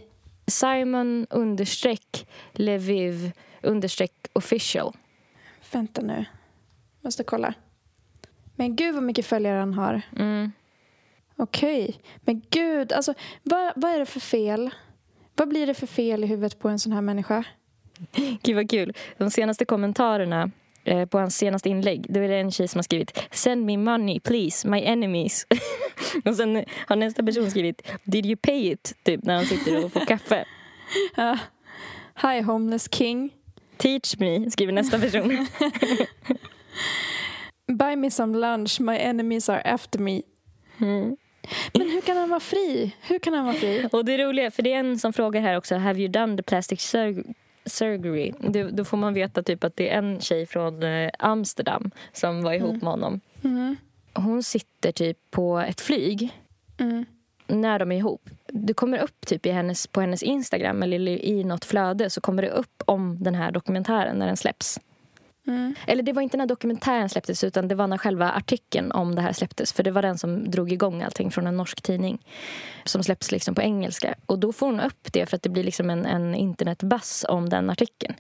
Simon 0.48 1.28
understreck 1.30 2.28
Leviv 2.54 3.32
understreck 3.62 4.28
official. 4.34 4.94
Vänta 5.72 6.02
nu. 6.02 6.26
Måste 7.04 7.24
kolla. 7.24 7.54
Men 8.56 8.76
gud 8.76 8.96
vad 8.96 9.04
mycket 9.04 9.26
följare 9.26 9.60
han 9.60 9.74
har. 9.74 10.02
Mm. 10.18 10.52
Okej. 11.36 12.00
Men 12.22 12.42
gud, 12.50 12.92
alltså 12.92 13.14
vad, 13.44 13.74
vad 13.76 13.92
är 13.92 14.00
det 14.00 14.06
för 14.06 14.20
fel? 14.20 14.70
Vad 15.36 15.48
blir 15.48 15.68
det 15.68 15.74
för 15.74 15.88
fel 15.88 16.24
i 16.24 16.28
huvudet 16.28 16.60
på 16.60 16.70
en 16.70 16.80
sån 16.80 16.92
här 16.92 17.02
människa? 17.02 17.44
Gud 18.44 18.56
vad 18.56 18.70
kul. 18.70 18.94
De 19.18 19.32
senaste 19.32 19.66
kommentarerna 19.66 20.52
eh, 20.84 21.06
på 21.06 21.20
hans 21.20 21.38
senaste 21.38 21.70
inlägg, 21.70 22.06
då 22.10 22.20
är 22.20 22.28
det 22.28 22.38
en 22.38 22.52
tjej 22.52 22.68
som 22.68 22.78
har 22.78 22.84
skrivit 22.84 23.24
Send 23.32 23.66
me 23.66 23.78
money 23.78 24.20
please, 24.20 24.68
my 24.68 24.82
enemies. 24.82 25.48
och 26.26 26.36
sen 26.36 26.66
har 26.88 26.96
nästa 26.96 27.24
person 27.24 27.52
skrivit 27.52 27.82
Did 28.04 28.26
you 28.26 28.36
pay 28.36 28.72
it? 28.72 28.94
Typ 29.04 29.24
när 29.24 29.36
han 29.36 29.46
sitter 29.46 29.86
och 29.86 29.94
får 29.94 30.06
kaffe. 30.06 30.46
Ja. 31.16 31.38
Hi 32.22 32.42
homeless 32.42 32.90
king. 32.96 33.30
Teach 33.78 34.20
me, 34.20 34.52
skriver 34.52 34.74
nästa 34.74 35.00
person. 35.00 35.48
Buy 37.68 37.96
me 37.96 38.12
some 38.12 38.38
lunch, 38.38 38.80
my 38.80 38.98
enemies 38.98 39.50
are 39.50 39.62
after 39.66 40.00
me. 40.00 40.22
Mm. 40.82 41.18
Men 41.74 41.90
hur 41.90 42.02
kan 42.02 42.18
han 42.18 42.30
vara 42.30 42.40
fri? 42.40 42.96
Hur 43.02 43.20
kan 43.20 43.34
han 43.34 43.46
vara 43.46 43.56
fri? 43.56 43.90
Och 43.92 44.06
det 44.06 44.14
är 44.14 44.18
roliga, 44.28 44.52
för 44.52 44.64
det 44.64 44.74
är 44.74 44.80
en 44.80 45.00
som 45.00 45.14
frågar 45.14 45.42
här 45.42 45.58
också, 45.58 45.76
have 45.76 46.00
you 46.00 46.08
done 46.08 46.38
the 46.38 46.44
plastic 46.44 46.80
sur- 46.96 47.34
surgery? 47.66 48.34
Det, 48.40 48.64
då 48.64 48.86
får 48.86 48.98
man 48.98 49.14
veta 49.14 49.44
typ 49.44 49.64
att 49.64 49.76
det 49.76 49.90
är 49.90 49.98
en 49.98 50.20
tjej 50.20 50.46
från 50.46 50.84
eh, 50.84 51.10
Amsterdam 51.20 51.92
som 52.14 52.42
var 52.44 52.54
ihop 52.54 52.82
med 52.82 52.92
honom. 52.92 53.22
Mm. 53.44 53.76
Hon 54.14 54.44
sitter 54.44 54.92
typ 54.92 55.18
på 55.32 55.58
ett 55.60 55.82
flyg 55.82 56.30
Mm. 56.78 57.06
när 57.48 57.80
de 57.80 57.92
är 57.92 57.96
ihop. 57.98 58.30
Det 58.48 58.74
kommer 58.74 58.98
upp 58.98 59.26
typ 59.26 59.46
i 59.46 59.52
hennes, 59.52 59.88
på 59.88 60.02
hennes 60.02 60.24
Instagram 60.24 60.84
eller 60.84 61.08
i 61.10 61.44
något 61.44 61.66
flöde 61.66 62.10
så 62.10 62.22
kommer 62.22 62.42
det 62.42 62.50
upp 62.50 62.84
om 62.86 63.18
den 63.24 63.36
här 63.36 63.52
dokumentären 63.52 64.16
när 64.20 64.28
den 64.28 64.38
släpps. 64.38 64.80
Mm. 65.48 65.76
Eller 65.88 66.04
det 66.04 66.14
var 66.14 66.22
inte 66.22 66.38
när 66.38 66.46
dokumentären 66.46 67.10
släpptes 67.10 67.44
utan 67.44 67.68
det 67.68 67.76
var 67.76 67.88
när 67.88 67.98
själva 67.98 68.32
artikeln 68.32 68.92
om 68.92 69.16
det 69.16 69.22
här 69.22 69.34
släpptes. 69.34 69.74
För 69.74 69.84
det 69.84 69.92
var 69.92 70.02
den 70.02 70.18
som 70.18 70.52
drog 70.52 70.72
igång 70.72 71.02
allting 71.02 71.32
från 71.32 71.48
en 71.48 71.58
norsk 71.58 71.82
tidning. 71.82 72.26
Som 72.84 73.04
släpps 73.04 73.32
liksom 73.32 73.56
på 73.56 73.62
engelska. 73.62 74.16
Och 74.26 74.40
då 74.40 74.54
får 74.54 74.66
hon 74.66 74.80
upp 74.80 75.14
det 75.14 75.26
för 75.26 75.36
att 75.36 75.44
det 75.44 75.50
blir 75.50 75.64
liksom 75.64 75.90
en, 75.90 76.06
en 76.06 76.36
internetbass 76.36 77.26
om 77.30 77.50
den 77.50 77.70
artikeln. 77.70 78.16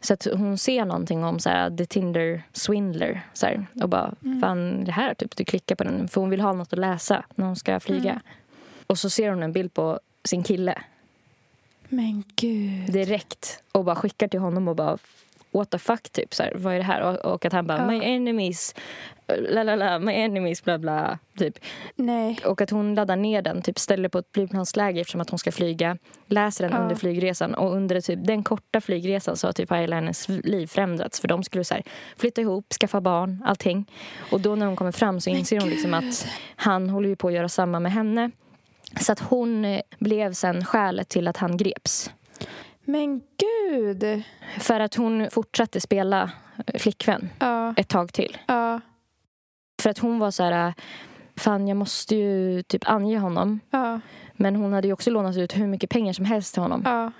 Så 0.00 0.14
att 0.14 0.26
hon 0.34 0.58
ser 0.58 0.84
någonting 0.84 1.24
om 1.24 1.38
så 1.38 1.48
här, 1.48 1.76
the 1.76 1.86
Tinder 1.86 2.42
swindler. 2.52 3.20
Så 3.32 3.46
här, 3.46 3.66
och 3.82 3.88
bara, 3.88 4.14
fan 4.40 4.84
det 4.84 4.92
här 4.92 5.14
typ. 5.14 5.36
Du 5.36 5.44
klickar 5.44 5.74
på 5.76 5.84
den. 5.84 6.08
För 6.08 6.20
hon 6.20 6.30
vill 6.30 6.40
ha 6.40 6.52
något 6.52 6.72
att 6.72 6.78
läsa 6.78 7.24
när 7.34 7.46
hon 7.46 7.56
ska 7.56 7.80
flyga. 7.80 8.20
Och 8.86 8.98
så 8.98 9.10
ser 9.10 9.30
hon 9.30 9.42
en 9.42 9.52
bild 9.52 9.74
på 9.74 10.00
sin 10.24 10.42
kille 10.42 10.82
Men 11.88 12.24
gud. 12.36 12.92
direkt 12.92 13.62
och 13.72 13.84
bara 13.84 13.96
skickar 13.96 14.28
till 14.28 14.40
honom 14.40 14.68
och 14.68 14.76
bara 14.76 14.98
what 15.54 15.70
the 15.70 15.78
fuck 15.78 16.10
typ 16.12 16.34
så 16.34 16.42
här, 16.42 16.52
vad 16.54 16.74
är 16.74 16.78
det 16.78 16.84
här 16.84 17.00
och, 17.02 17.32
och 17.34 17.44
att 17.44 17.52
han 17.52 17.66
bara 17.66 17.78
Ja. 17.78 17.86
my 17.86 18.00
enemies 18.04 18.74
la 19.48 19.62
la 19.62 19.76
la 19.76 19.98
my 19.98 20.12
enemies 20.12 20.64
bla 20.64 20.78
bla 20.78 21.18
typ 21.38 21.58
Nej. 21.96 22.40
och 22.44 22.60
att 22.60 22.70
hon 22.70 22.94
laddar 22.94 23.16
ner 23.16 23.42
den 23.42 23.62
typ 23.62 23.78
ställer 23.78 24.08
på 24.08 24.18
ett 24.18 24.28
flygplansläge 24.34 25.00
eftersom 25.00 25.20
att 25.20 25.30
hon 25.30 25.38
ska 25.38 25.52
flyga 25.52 25.98
läser 26.26 26.64
den 26.64 26.72
Ja. 26.76 26.82
under 26.82 26.94
flygresan 26.96 27.54
och 27.54 27.72
under 27.76 28.00
typ 28.00 28.18
den 28.26 28.42
korta 28.44 28.80
flygresan 28.80 29.36
så 29.36 29.46
har 29.48 29.52
typ 29.52 29.72
hela 29.72 29.96
hennes 29.96 30.28
liv 30.28 30.66
förändrats 30.66 31.20
för 31.20 31.28
de 31.28 31.42
skulle 31.42 31.64
så 31.64 31.74
här, 31.74 31.82
flytta 32.16 32.40
ihop, 32.40 32.72
skaffa 32.72 33.00
barn, 33.00 33.42
allting 33.46 33.90
och 34.32 34.40
då 34.40 34.54
när 34.54 34.66
hon 34.66 34.76
kommer 34.76 34.92
fram 34.92 35.20
så 35.20 35.30
inser 35.30 35.60
hon 35.60 35.70
liksom 35.70 35.94
att 35.94 36.26
han 36.56 36.90
håller 36.90 37.08
ju 37.08 37.16
på 37.16 37.28
att 37.28 37.34
göra 37.34 37.48
samma 37.48 37.80
med 37.80 37.92
henne 37.92 38.30
så 39.00 39.12
att 39.12 39.20
hon 39.20 39.80
blev 39.98 40.32
sen 40.32 40.64
skälet 40.64 41.08
till 41.08 41.28
att 41.28 41.36
han 41.36 41.56
greps 41.56 42.10
Men 42.84 43.22
gud. 43.38 44.22
för 44.60 44.80
att 44.80 44.94
hon 44.94 45.30
fortsatte 45.30 45.80
spela 45.80 46.30
eh, 46.66 46.78
flickvän 46.78 47.28
Ja. 47.38 47.74
ett 47.76 47.88
tag 47.88 48.12
till. 48.12 48.38
Ja. 48.46 48.80
För 49.82 49.90
att 49.90 49.98
hon 49.98 50.18
var 50.18 50.30
så 50.30 50.42
här, 50.42 50.74
fan 51.36 51.68
jag 51.68 51.76
måste 51.76 52.16
ju 52.16 52.62
typ 52.62 52.88
ange 52.90 53.18
honom. 53.18 53.60
Ja. 53.70 54.00
Men 54.32 54.56
hon 54.56 54.72
hade 54.72 54.86
ju 54.88 54.92
också 54.92 55.10
lånat 55.10 55.36
ut 55.36 55.56
hur 55.56 55.66
mycket 55.66 55.90
pengar 55.90 56.12
som 56.12 56.24
helst 56.24 56.54
till 56.54 56.62
honom. 56.62 57.12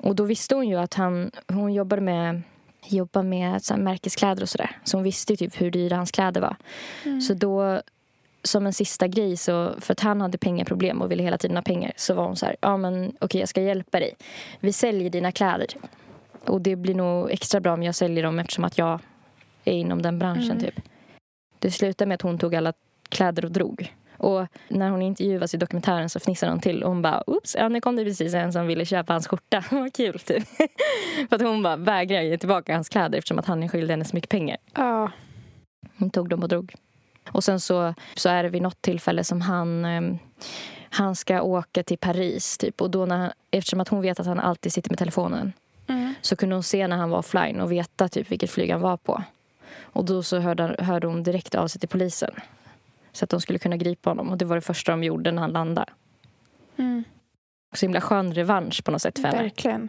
Och 0.00 0.16
då 0.16 0.24
visste 0.24 0.54
hon 0.54 0.68
ju 0.68 0.76
att 0.76 0.94
han, 0.94 1.30
hon 1.48 1.72
jobbade 1.74 2.02
med, 2.02 2.42
jobbar 2.86 3.22
med 3.22 3.64
så 3.64 3.76
märkeskläder 3.76 4.42
och 4.42 4.48
sådär. 4.48 4.78
Så 4.84 4.96
hon 4.96 5.04
visste 5.04 5.32
ju 5.32 5.36
typ 5.36 5.60
hur 5.60 5.70
dyra 5.70 5.96
hans 5.96 6.10
kläder 6.10 6.40
var. 6.40 6.56
Mm. 7.04 7.20
Så 7.20 7.34
då, 7.34 7.80
som 8.42 8.66
en 8.66 8.72
sista 8.72 9.06
grej, 9.08 9.36
så, 9.36 9.74
för 9.80 9.92
att 9.92 10.00
han 10.00 10.20
hade 10.20 10.38
pengaproblem 10.38 11.02
och 11.02 11.10
ville 11.10 11.22
hela 11.22 11.38
tiden 11.38 11.56
ha 11.56 11.62
pengar, 11.62 11.92
så 11.96 12.14
var 12.14 12.24
hon 12.24 12.36
så 12.36 12.46
här, 12.46 12.56
ja 12.60 12.76
men 12.76 13.16
okej 13.20 13.40
jag 13.40 13.48
ska 13.48 13.62
hjälpa 13.62 14.00
dig. 14.00 14.14
Vi 14.60 14.72
säljer 14.72 15.10
dina 15.10 15.32
kläder. 15.32 15.66
Och 16.46 16.60
det 16.60 16.76
blir 16.76 16.94
nog 16.94 17.30
extra 17.30 17.60
bra 17.60 17.72
om 17.72 17.82
jag 17.82 17.94
säljer 17.94 18.22
dem 18.22 18.38
eftersom 18.38 18.64
att 18.64 18.78
jag 18.78 19.00
är 19.64 19.72
inom 19.72 20.02
den 20.02 20.18
branschen 20.18 20.50
Mm. 20.50 20.60
typ. 20.60 20.80
Det 21.58 21.70
slutade 21.70 22.08
med 22.08 22.14
att 22.14 22.22
hon 22.22 22.38
tog 22.38 22.54
alla 22.54 22.72
kläder 23.08 23.44
och 23.44 23.52
drog. 23.52 23.94
Och 24.16 24.46
när 24.68 24.90
hon 24.90 25.02
intervjuas 25.02 25.54
i 25.54 25.56
dokumentären 25.56 26.08
så 26.10 26.20
fnissar 26.20 26.48
hon 26.48 26.60
till 26.60 26.82
och 26.82 26.88
hon 26.90 27.02
bara 27.02 27.22
oops, 27.30 27.56
ja 27.58 27.68
nu 27.68 27.80
kom 27.80 27.96
det 27.96 28.04
precis 28.04 28.34
en 28.34 28.52
som 28.52 28.66
ville 28.66 28.84
köpa 28.84 29.12
hans 29.12 29.28
skjorta. 29.28 29.64
Vad 29.70 29.92
kul 29.92 30.18
typ. 30.18 30.48
För 31.28 31.36
att 31.36 31.42
hon 31.42 31.62
bara 31.62 31.76
vägrar 31.76 32.20
ge 32.20 32.38
tillbaka 32.38 32.74
hans 32.74 32.88
kläder 32.88 33.18
eftersom 33.18 33.38
att 33.38 33.46
han 33.46 33.62
är 33.62 33.68
skyldig 33.68 33.90
henne 33.92 34.04
så 34.04 34.16
mycket 34.16 34.30
pengar. 34.30 34.56
Ja. 34.74 35.10
Hon 35.98 36.10
tog 36.10 36.28
dem 36.28 36.42
och 36.42 36.48
drog. 36.48 36.74
Och 37.28 37.44
sen 37.44 37.60
så, 37.60 37.94
så 38.14 38.28
är 38.28 38.42
det 38.42 38.48
vid 38.48 38.62
något 38.62 38.82
tillfälle 38.82 39.24
som 39.24 39.40
han, 39.40 39.84
ehm, 39.84 40.18
han 40.90 41.16
ska 41.16 41.42
åka 41.42 41.82
till 41.82 41.98
Paris. 41.98 42.58
Typ. 42.58 42.80
Och 42.80 42.90
då 42.90 43.06
när, 43.06 43.32
eftersom 43.50 43.80
att 43.80 43.88
hon 43.88 44.02
vet 44.02 44.20
att 44.20 44.26
han 44.26 44.40
alltid 44.40 44.72
sitter 44.72 44.90
med 44.90 44.98
telefonen 44.98 45.52
Mm. 45.88 46.14
så 46.20 46.36
kunde 46.36 46.54
hon 46.56 46.62
se 46.62 46.88
när 46.88 46.96
han 46.96 47.10
var 47.10 47.18
offline 47.18 47.60
och 47.60 47.72
veta 47.72 48.08
typ 48.08 48.30
vilket 48.30 48.50
flyg 48.50 48.70
han 48.70 48.80
var 48.80 48.96
på. 48.96 49.22
Och 49.80 50.04
då 50.04 50.22
så 50.22 50.38
hörde, 50.38 50.76
hörde 50.78 51.06
hon 51.06 51.22
direkt 51.22 51.54
av 51.54 51.68
sig 51.68 51.80
till 51.80 51.88
polisen. 51.88 52.30
Så 53.12 53.24
att 53.24 53.30
de 53.30 53.40
skulle 53.40 53.58
kunna 53.58 53.76
gripa 53.76 54.10
honom. 54.10 54.30
Och 54.30 54.38
det 54.38 54.44
var 54.44 54.56
det 54.56 54.60
första 54.60 54.92
de 54.92 55.04
gjorde 55.04 55.32
när 55.32 55.42
han 55.42 55.50
landade. 55.50 55.92
Mm. 56.76 57.04
Så 57.74 57.86
himla 57.86 58.00
skön 58.00 58.34
revansch 58.34 58.84
på 58.84 58.90
något 58.90 59.02
sätt 59.02 59.18
för 59.18 59.28
henne. 59.28 59.42
Verkligen. 59.42 59.88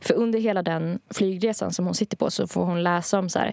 För 0.00 0.14
under 0.14 0.38
hela 0.38 0.62
den 0.62 0.98
flygresan 1.10 1.72
som 1.72 1.84
hon 1.84 1.94
sitter 1.94 2.16
på 2.16 2.30
så 2.30 2.46
får 2.46 2.64
hon 2.64 2.82
läsa 2.82 3.18
om 3.18 3.28
så 3.28 3.38
här, 3.38 3.52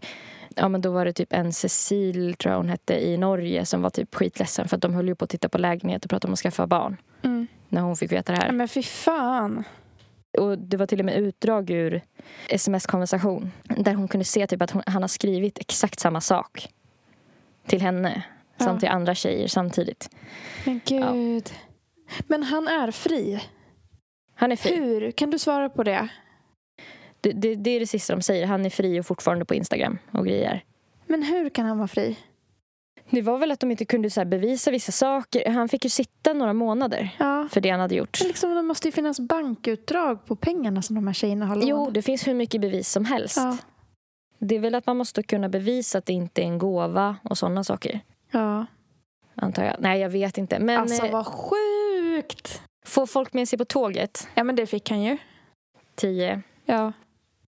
ja 0.55 0.69
men 0.69 0.81
då 0.81 0.91
var 0.91 1.05
det 1.05 1.13
typ 1.13 1.33
en 1.33 1.53
Cecil 1.53 2.33
tror 2.35 2.51
jag 2.51 2.59
hon 2.59 2.69
hette 2.69 2.93
i 3.07 3.17
Norge 3.17 3.65
som 3.65 3.81
var 3.81 3.89
typ 3.89 4.15
skitledsen 4.15 4.67
för 4.67 4.75
att 4.75 4.81
de 4.81 4.93
höll 4.93 5.07
ju 5.07 5.15
på 5.15 5.23
att 5.25 5.29
titta 5.31 5.49
på 5.49 5.57
lägenhet 5.57 6.03
och 6.05 6.09
prata 6.09 6.27
om 6.27 6.33
att 6.33 6.39
skaffa 6.39 6.67
barn 6.67 6.97
Mm. 7.23 7.47
när 7.69 7.81
hon 7.81 7.95
fick 7.97 8.11
veta 8.11 8.31
det 8.33 8.37
Ja, 8.37 8.43
här. 8.45 8.51
Men 8.51 8.67
fy 8.67 8.83
fan. 8.83 9.63
Och 10.37 10.57
det 10.59 10.77
var 10.77 10.85
till 10.87 10.99
och 10.99 11.05
med 11.05 11.15
utdrag 11.17 11.69
ur 11.69 12.01
sms-konversation 12.49 13.51
där 13.63 13.93
hon 13.93 14.07
kunde 14.07 14.25
se 14.25 14.47
typ 14.47 14.61
att 14.61 14.71
hon, 14.71 14.83
han 14.85 15.03
har 15.03 15.07
skrivit 15.07 15.59
exakt 15.59 15.99
samma 15.99 16.21
sak 16.21 16.67
till 17.67 17.81
henne 17.81 18.23
Ja. 18.57 18.65
som 18.65 18.79
till 18.79 18.89
andra 18.89 19.15
tjejer 19.15 19.47
samtidigt. 19.47 20.09
Men 20.65 20.81
gud. 20.85 21.49
Men 22.27 22.43
han 22.43 22.67
är 22.67 22.91
fri. 22.91 23.43
Han 24.35 24.51
är 24.51 24.55
fri. 24.55 24.75
Hur? 24.75 25.11
Kan 25.11 25.31
du 25.31 25.39
svara 25.39 25.69
på 25.69 25.83
det? 25.83 26.07
Det, 27.25 27.31
det, 27.31 27.55
det 27.55 27.69
är 27.69 27.79
det 27.79 27.87
sista 27.87 28.15
de 28.15 28.21
säger. 28.21 28.45
Han 28.47 28.65
är 28.65 28.69
fri 28.69 28.99
och 28.99 29.05
fortfarande 29.05 29.45
på 29.45 29.55
Instagram 29.55 29.97
och 30.11 30.25
grejer. 30.25 30.63
Men 31.07 31.23
hur 31.23 31.49
kan 31.49 31.65
han 31.65 31.77
vara 31.77 31.87
fri? 31.87 32.17
Det 33.09 33.21
var 33.21 33.37
väl 33.37 33.51
att 33.51 33.59
de 33.59 33.71
inte 33.71 33.85
kunde 33.85 34.09
så 34.09 34.25
bevisa 34.25 34.71
vissa 34.71 34.91
saker. 34.91 35.49
Han 35.49 35.69
fick 35.69 35.83
ju 35.83 35.89
sitta 35.89 36.33
några 36.33 36.53
månader 36.53 37.15
Ja. 37.19 37.47
för 37.51 37.61
det 37.61 37.69
han 37.69 37.79
hade 37.79 37.95
gjort. 37.95 38.17
Men 38.21 38.27
liksom, 38.27 38.55
det 38.55 38.61
måste 38.61 38.87
ju 38.87 38.91
finnas 38.91 39.19
bankutdrag 39.19 40.25
på 40.25 40.35
pengarna 40.35 40.81
som 40.81 40.95
de 40.95 41.07
här 41.07 41.13
tjejerna 41.13 41.45
har 41.45 41.55
lånat. 41.55 41.69
Jo, 41.69 41.89
det 41.91 42.01
finns 42.01 42.27
hur 42.27 42.33
mycket 42.33 42.61
bevis 42.61 42.89
som 42.89 43.05
helst. 43.05 43.37
Ja. 43.37 43.57
Det 44.39 44.55
är 44.55 44.59
väl 44.59 44.75
att 44.75 44.85
man 44.87 44.97
måste 44.97 45.23
kunna 45.23 45.49
bevisa 45.49 45.97
att 45.97 46.05
det 46.05 46.13
inte 46.13 46.41
är 46.41 46.45
en 46.45 46.57
gåva 46.57 47.15
och 47.23 47.37
sådana 47.37 47.63
saker. 47.63 47.99
ja. 48.31 48.65
Antar 49.37 49.63
jag. 49.63 49.75
Nej, 49.79 49.99
jag 50.01 50.09
vet 50.09 50.37
inte. 50.37 50.59
Men 50.59 50.79
Alltså 50.81 51.05
eh, 51.05 51.11
vad 51.11 51.25
sjukt! 51.25 52.61
får 52.85 53.05
folk 53.05 53.33
med 53.33 53.49
sig 53.49 53.57
på 53.59 53.65
tåget? 53.65 54.27
Ja 54.35 54.43
men 54.43 54.55
det 54.55 54.65
fick 54.65 54.89
han 54.89 55.03
ju. 55.03 55.17
10. 55.95 56.41
Ja. 56.65 56.93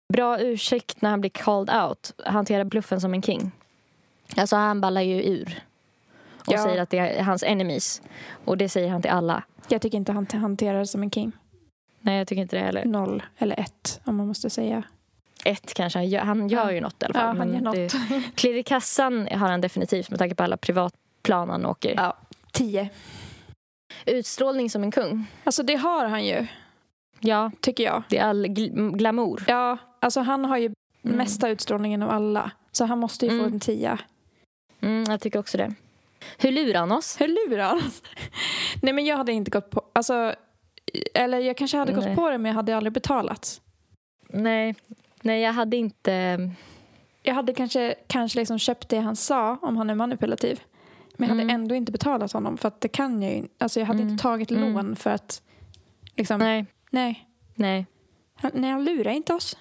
Bra 0.08 0.40
ursäkt 0.40 1.02
när 1.02 1.10
han 1.10 1.20
blir 1.20 1.30
called 1.30 1.74
out. 1.82 2.12
Hantera 2.24 2.64
bluffen 2.64 3.00
som 3.00 3.14
en 3.14 3.22
king. 3.22 3.50
Alltså 4.36 4.56
han 4.56 4.80
ballar 4.80 5.00
ju 5.00 5.22
ur. 5.22 5.62
Och 6.46 6.52
Ja. 6.52 6.64
säger 6.64 6.82
att 6.82 6.90
det 6.90 6.98
är 6.98 7.22
hans 7.22 7.42
enemies. 7.42 8.02
Och 8.44 8.58
det 8.58 8.68
säger 8.68 8.88
han 8.88 9.02
till 9.02 9.10
alla. 9.10 9.42
Jag 9.68 9.82
tycker 9.82 9.98
inte 9.98 10.12
han 10.12 10.26
hanterar 10.32 10.78
det 10.78 10.86
som 10.86 11.02
en 11.02 11.10
king. 11.10 11.32
Nej, 12.00 12.18
jag 12.18 12.28
tycker 12.28 12.42
inte 12.42 12.56
det 12.56 12.62
heller. 12.62 12.84
Noll 12.84 13.22
eller 13.38 13.60
ett 13.60 14.00
om 14.04 14.16
man 14.16 14.26
måste 14.26 14.50
säga. 14.50 14.82
Ett 15.44 15.74
kanske. 15.74 15.98
Han 15.98 16.08
gör, 16.08 16.20
han 16.20 16.48
gör 16.48 16.64
Ja. 16.64 16.72
ju 16.72 16.80
något 16.80 17.02
i 17.02 17.04
alla 17.04 17.14
fall. 17.14 17.36
Ja, 17.36 17.42
han 17.44 17.54
gör 17.54 17.60
något. 17.60 17.92
Klirr 18.34 18.56
i 18.56 18.62
kassan 18.62 19.28
har 19.32 19.48
han 19.48 19.60
definitivt 19.60 20.10
med 20.10 20.18
tanke 20.18 20.34
på 20.34 20.42
alla 20.42 20.56
privatplan 20.56 21.50
han 21.50 21.66
åker. 21.66 21.94
Ja. 21.96 22.16
Tio. 22.52 22.88
Utstrålning 24.06 24.70
som 24.70 24.82
en 24.82 24.90
kung. 24.90 25.24
Alltså 25.44 25.62
det 25.62 25.74
har 25.76 26.06
han 26.06 26.24
ju, 26.24 26.46
Ja, 27.20 27.50
tycker 27.60 27.84
jag. 27.84 28.02
det 28.08 28.18
är 28.18 28.24
all 28.24 28.46
gl- 28.46 28.96
glamour. 28.96 29.44
Ja, 29.48 29.78
alltså 30.06 30.20
han 30.20 30.44
har 30.44 30.56
ju 30.58 30.72
Mm. 31.04 31.16
mesta 31.18 31.48
utstrålningen 31.48 32.02
av 32.02 32.10
alla. 32.10 32.50
Så 32.72 32.84
han 32.84 32.98
måste 32.98 33.26
ju 33.26 33.30
få 33.30 33.36
Mm. 33.44 33.52
en 33.52 33.60
tia. 33.60 33.98
Mm, 34.80 35.04
jag 35.08 35.20
tycker 35.20 35.38
också 35.38 35.58
det. 35.58 35.74
Hur 36.38 36.52
lurar 36.52 36.80
han 36.80 36.92
oss? 36.92 37.20
Hur 37.20 37.28
lurar 37.28 37.64
han 37.64 37.76
oss? 37.78 38.02
Nej 38.82 38.92
men 38.92 39.04
jag 39.04 39.16
hade 39.16 39.32
inte 39.32 39.50
gått 39.50 39.70
på, 39.70 39.82
alltså, 39.92 40.34
eller 41.14 41.38
jag 41.38 41.56
kanske 41.56 41.76
hade 41.76 41.92
Nej. 41.96 42.06
gått 42.08 42.16
på 42.16 42.30
det 42.30 42.38
men 42.38 42.48
jag 42.48 42.54
hade 42.56 42.76
aldrig 42.76 42.92
betalat. 42.92 43.60
Nej, 44.28 44.74
nej 45.22 45.42
jag 45.42 45.52
hade 45.52 45.76
inte... 45.76 46.50
Jag 47.22 47.34
hade 47.34 47.52
kanske, 47.54 47.94
kanske 48.06 48.38
liksom 48.38 48.58
köpt 48.58 48.88
det 48.88 48.98
han 48.98 49.16
sa 49.16 49.56
om 49.62 49.76
han 49.76 49.90
är 49.90 49.94
manipulativ. 49.94 50.60
Men 51.16 51.28
jag 51.28 51.34
hade 51.36 51.42
Mm. 51.42 51.54
ändå 51.54 51.74
inte 51.74 51.92
betalat 51.92 52.32
honom 52.32 52.56
för 52.56 52.68
att 52.68 52.80
det 52.80 52.88
kan 52.88 53.22
jag 53.22 53.32
ju 53.32 53.38
inte. 53.38 53.54
Alltså 53.58 53.80
jag 53.80 53.86
hade 53.86 54.00
Mm. 54.00 54.12
inte 54.12 54.22
tagit 54.22 54.50
Mm. 54.50 54.74
lån 54.74 54.96
för 54.96 55.10
att 55.10 55.42
liksom, 56.16 56.38
nej. 56.38 56.66
Nej, 56.90 57.04
nej. 57.10 57.26
nej. 57.54 57.86
Han, 58.34 58.50
nej, 58.54 58.70
han 58.70 58.84
lurar 58.84 59.10
inte 59.12 59.34
oss. 59.34 59.56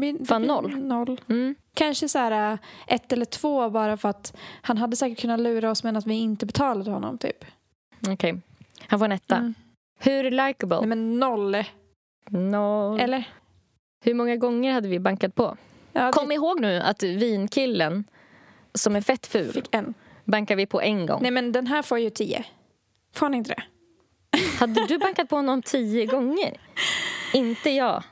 Det 0.00 0.12
det 0.12 0.24
Fan, 0.24 0.42
noll. 0.42 0.76
noll. 0.76 1.20
Mm. 1.28 1.54
Kanske 1.74 2.08
så 2.08 2.18
här 2.18 2.52
äh, 2.52 2.58
ett 2.86 3.12
eller 3.12 3.24
två 3.24 3.70
bara 3.70 3.96
för 3.96 4.08
att 4.08 4.36
han 4.62 4.78
hade 4.78 4.96
säkert 4.96 5.20
kunnat 5.20 5.40
lura 5.40 5.70
oss 5.70 5.84
men 5.84 5.96
att 5.96 6.06
vi 6.06 6.14
inte 6.14 6.46
betalade 6.46 6.90
honom 6.90 7.18
typ. 7.18 7.44
Okej. 8.08 8.40
Han 8.88 8.98
får 8.98 9.06
en 9.06 9.12
etta. 9.12 9.36
Mm. 9.36 9.54
Hur 9.98 10.30
likable? 10.30 10.78
Nej 10.78 10.86
men 10.88 11.18
noll. 11.20 11.64
Noll. 12.30 13.00
Eller? 13.00 13.24
Hur 14.04 14.14
många 14.14 14.36
gånger 14.36 14.72
hade 14.72 14.88
vi 14.88 14.98
bankat 14.98 15.34
på? 15.34 15.56
Ja, 15.92 16.12
Kom 16.12 16.32
ihåg 16.32 16.60
nu 16.60 16.80
att 16.80 17.02
vinkillen 17.02 18.04
som 18.74 18.96
är 18.96 19.00
fett 19.00 19.26
ful 19.26 19.52
fick 19.52 19.74
en. 19.74 19.94
bankar 20.24 20.56
vi 20.56 20.66
på 20.66 20.80
en 20.80 21.06
gång. 21.06 21.18
Nej 21.22 21.30
men 21.30 21.52
den 21.52 21.66
här 21.66 21.82
får 21.82 21.98
ju 21.98 22.10
tio. 22.10 22.44
Får 23.14 23.26
han 23.26 23.34
inte 23.34 23.50
det? 23.54 23.62
Hade 24.58 24.86
du 24.86 24.98
bankat 24.98 25.28
på 25.28 25.36
honom 25.36 25.62
tio 25.62 26.06
gånger? 26.06 26.56
Inte 27.34 27.70
jag. 27.70 28.02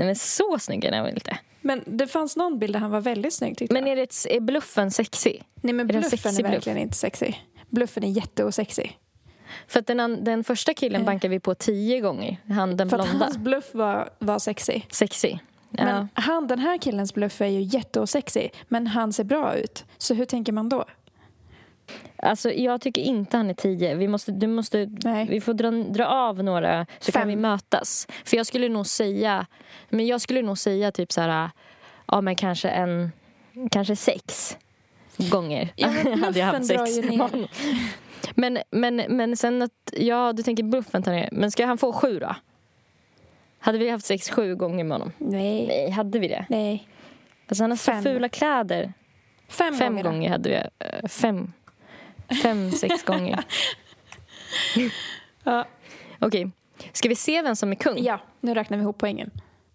Nej 0.00 0.06
men 0.06 0.16
så 0.16 0.58
snygg 0.58 0.84
är 0.84 0.92
han 0.92 1.04
väl 1.04 1.14
inte? 1.14 1.38
Men 1.60 1.82
det 1.86 2.06
fanns 2.06 2.36
någon 2.36 2.58
bild 2.58 2.74
där 2.74 2.80
han 2.80 2.90
var 2.90 3.00
väldigt 3.00 3.32
snygg 3.32 3.56
tyckte 3.58 3.74
Men 3.74 3.82
jag. 3.86 3.92
är, 3.92 3.96
det, 3.96 4.36
är 4.36 4.40
bluffen 4.40 4.90
sexig? 4.90 5.42
Nej 5.60 5.72
men 5.74 5.86
är 5.90 5.92
det 5.92 5.98
en 5.98 6.00
bluffen 6.00 6.18
sexig 6.32 6.44
är 6.44 6.48
bluff? 6.48 6.54
verkligen 6.56 6.78
inte 6.78 6.96
sexig. 6.96 7.44
Bluffen 7.68 8.04
är 8.04 8.08
jätteosexig. 8.08 8.98
För 9.68 9.80
att 9.80 9.86
den, 9.86 10.00
an- 10.00 10.24
den 10.24 10.44
första 10.44 10.74
killen 10.74 11.00
Eh. 11.00 11.06
bankar 11.06 11.28
vi 11.28 11.40
på 11.40 11.54
tio 11.54 12.00
gånger. 12.00 12.36
Han 12.48 12.76
den 12.76 12.90
För 12.90 12.98
att 12.98 13.06
blonda. 13.06 13.24
hans 13.24 13.38
bluff 13.38 13.74
var, 13.74 14.10
var 14.18 14.38
sexig. 14.38 14.86
Sexig. 14.90 15.38
Ja. 15.70 15.84
Men 15.84 16.08
han, 16.14 16.46
den 16.46 16.58
här 16.58 16.78
killens 16.78 17.14
bluff 17.14 17.40
är 17.40 17.46
ju 17.46 17.60
jätteosexig. 17.60 18.52
Men 18.68 18.86
han 18.86 19.12
ser 19.12 19.24
bra 19.24 19.54
ut. 19.54 19.84
Så 19.98 20.14
hur 20.14 20.24
tänker 20.24 20.52
man 20.52 20.68
då? 20.68 20.84
Alltså, 22.16 22.52
jag 22.52 22.80
tycker 22.80 23.02
inte 23.02 23.36
han 23.36 23.50
är 23.50 23.54
tio. 23.54 23.94
Vi, 23.94 24.08
måste, 24.08 24.32
du 24.32 24.46
måste, 24.46 24.88
Nej. 25.04 25.26
vi 25.30 25.40
får 25.40 25.54
dra, 25.54 25.70
dra 25.70 26.06
av 26.06 26.44
några 26.44 26.86
så 26.98 27.12
Fem. 27.12 27.20
kan 27.20 27.28
vi 27.28 27.36
mötas. 27.36 28.08
För 28.24 28.36
jag 28.36 28.46
skulle 28.46 28.68
nog 28.68 28.86
säga, 28.86 29.46
men 29.88 30.06
jag 30.06 30.20
skulle 30.20 30.42
nog 30.42 30.58
säga 30.58 30.92
typ 30.92 31.12
så 31.12 31.20
här, 31.20 31.50
ja 32.06 32.20
men 32.20 32.36
kanske 32.36 32.68
en, 32.68 33.12
kanske 33.70 33.96
sex 33.96 34.56
gånger. 35.16 35.72
Ja, 35.76 35.88
hade 36.24 36.38
jag 36.38 36.46
haft 36.46 36.66
sex. 36.66 36.80
Men, 38.34 38.58
men, 38.70 38.96
men 39.08 39.36
sen 39.36 39.62
att, 39.62 39.70
ja 39.92 40.32
du 40.32 40.42
tänker 40.42 40.62
bluffen 40.62 41.02
tar 41.02 41.12
ner. 41.12 41.28
Men 41.32 41.50
ska 41.50 41.66
han 41.66 41.78
få 41.78 41.92
sju 41.92 42.18
då? 42.18 42.34
Hade 43.58 43.78
vi 43.78 43.90
haft 43.90 44.06
sex 44.06 44.30
sju 44.30 44.54
gånger 44.56 44.84
med 44.84 44.94
honom? 44.98 45.12
Nej. 45.18 45.66
Nej, 45.66 45.90
hade 45.90 46.18
vi 46.18 46.28
det? 46.28 46.46
Nej. 46.48 46.88
Alltså 47.48 47.64
han 47.64 47.70
har 47.70 47.76
så 47.76 47.92
fula 48.02 48.28
kläder. 48.28 48.92
Fem, 49.48 49.74
Fem 49.74 49.92
gånger. 49.96 50.02
gånger 50.04 50.30
hade 50.30 50.48
vi. 50.48 50.54
eh, 50.86 51.08
Fem. 51.08 51.52
Fem, 52.42 52.70
sex 52.70 53.04
gånger. 53.04 53.44
Ja. 55.44 55.66
Okej. 56.18 56.50
Ska 56.92 57.08
vi 57.08 57.14
se 57.16 57.42
vem 57.42 57.56
som 57.56 57.70
är 57.70 57.74
kung? 57.74 58.02
ja, 58.02 58.20
nu 58.40 58.54
räknar 58.54 58.76
vi 58.76 58.82
ihop 58.82 58.98
poängen. 58.98 59.30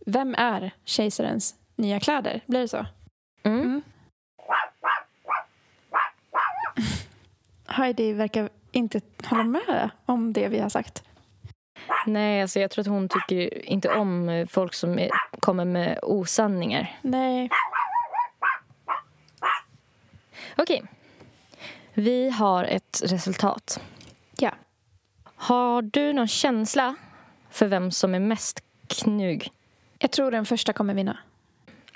Vem 0.06 0.36
är 0.38 0.72
kejsarens 0.86 1.56
nya 1.76 2.00
kläder? 2.00 2.42
Blir 2.46 2.60
det 2.60 2.68
så? 2.68 2.86
Mm. 3.44 3.62
Mm. 3.62 3.82
Heidi 7.68 8.14
verkar 8.14 8.50
inte 8.72 9.02
hålla 9.26 9.44
med 9.44 9.90
om 10.06 10.34
det 10.34 10.48
vi 10.48 10.60
har 10.60 10.70
sagt. 10.70 11.04
Nej, 12.06 12.42
alltså 12.42 12.60
jag 12.60 12.72
tror 12.72 12.82
att 12.82 12.88
hon 12.88 13.10
tycker 13.10 13.66
inte 13.66 13.90
om 13.90 14.48
folk 14.50 14.74
som 14.74 15.00
är, 15.00 15.10
kommer 15.40 15.66
med 15.66 16.00
osanningar. 16.02 17.00
Nej. 17.02 17.50
Okej. 20.56 20.84
Vi 21.98 22.30
har 22.30 22.64
ett 22.64 23.02
resultat. 23.06 23.80
Ja. 24.38 24.52
Har 25.36 25.82
du 25.82 26.14
någon 26.14 26.28
känsla 26.28 26.96
för 27.50 27.68
vem 27.68 27.92
som 27.92 28.16
är 28.16 28.20
mest 28.20 28.64
knug? 28.88 29.50
Jag 30.00 30.12
tror 30.12 30.32
den 30.32 30.46
första 30.46 30.74
kommer 30.74 30.94
vinna. 30.94 31.18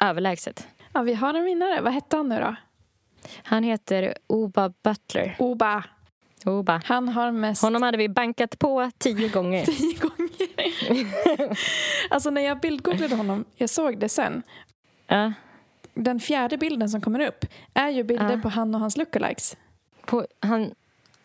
Överlägset. 0.02 0.68
Ja, 0.94 1.02
vi 1.02 1.14
har 1.14 1.34
en 1.34 1.44
vinnare. 1.44 1.82
Vad 1.82 1.94
hette 1.94 2.18
han 2.18 2.30
nu 2.30 2.40
då? 2.40 2.56
Han 3.44 3.64
heter 3.64 4.14
Oba 4.28 4.74
Butler. 4.84 5.36
Oba. 5.40 5.84
Oba. 6.46 6.82
Han 6.86 7.10
har 7.10 7.32
mest... 7.32 7.62
Honom 7.62 7.82
hade 7.82 7.98
vi 7.98 8.10
bankat 8.10 8.60
på 8.60 8.92
tio 8.98 9.30
gånger. 9.30 9.66
tio 9.66 9.98
gånger. 10.00 11.60
alltså 12.10 12.30
när 12.30 12.42
jag 12.42 12.60
bildgooglade 12.60 13.16
honom, 13.16 13.46
jag 13.56 13.70
såg 13.70 14.00
det 14.00 14.10
sen. 14.10 14.44
Ja. 15.08 15.34
Den 15.94 16.20
fjärde 16.20 16.58
bilden 16.58 16.90
som 16.90 17.02
kommer 17.02 17.28
upp 17.28 17.46
är 17.74 17.90
ju 17.90 18.04
bilder 18.04 18.32
Ja. 18.32 18.38
på 18.42 18.50
han 18.50 18.76
och 18.76 18.82
hans 18.82 18.98
lookalikes. 18.98 19.58
På, 20.06 20.26
han, 20.40 20.74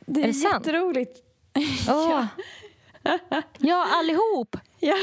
Det 0.07 0.21
är, 0.21 0.25
Är 0.29 0.33
det 0.33 0.39
jätteroligt. 0.39 1.19
Åh. 1.89 2.25
ja, 3.59 3.87
allihop! 3.93 4.57
Ja. 4.81 4.95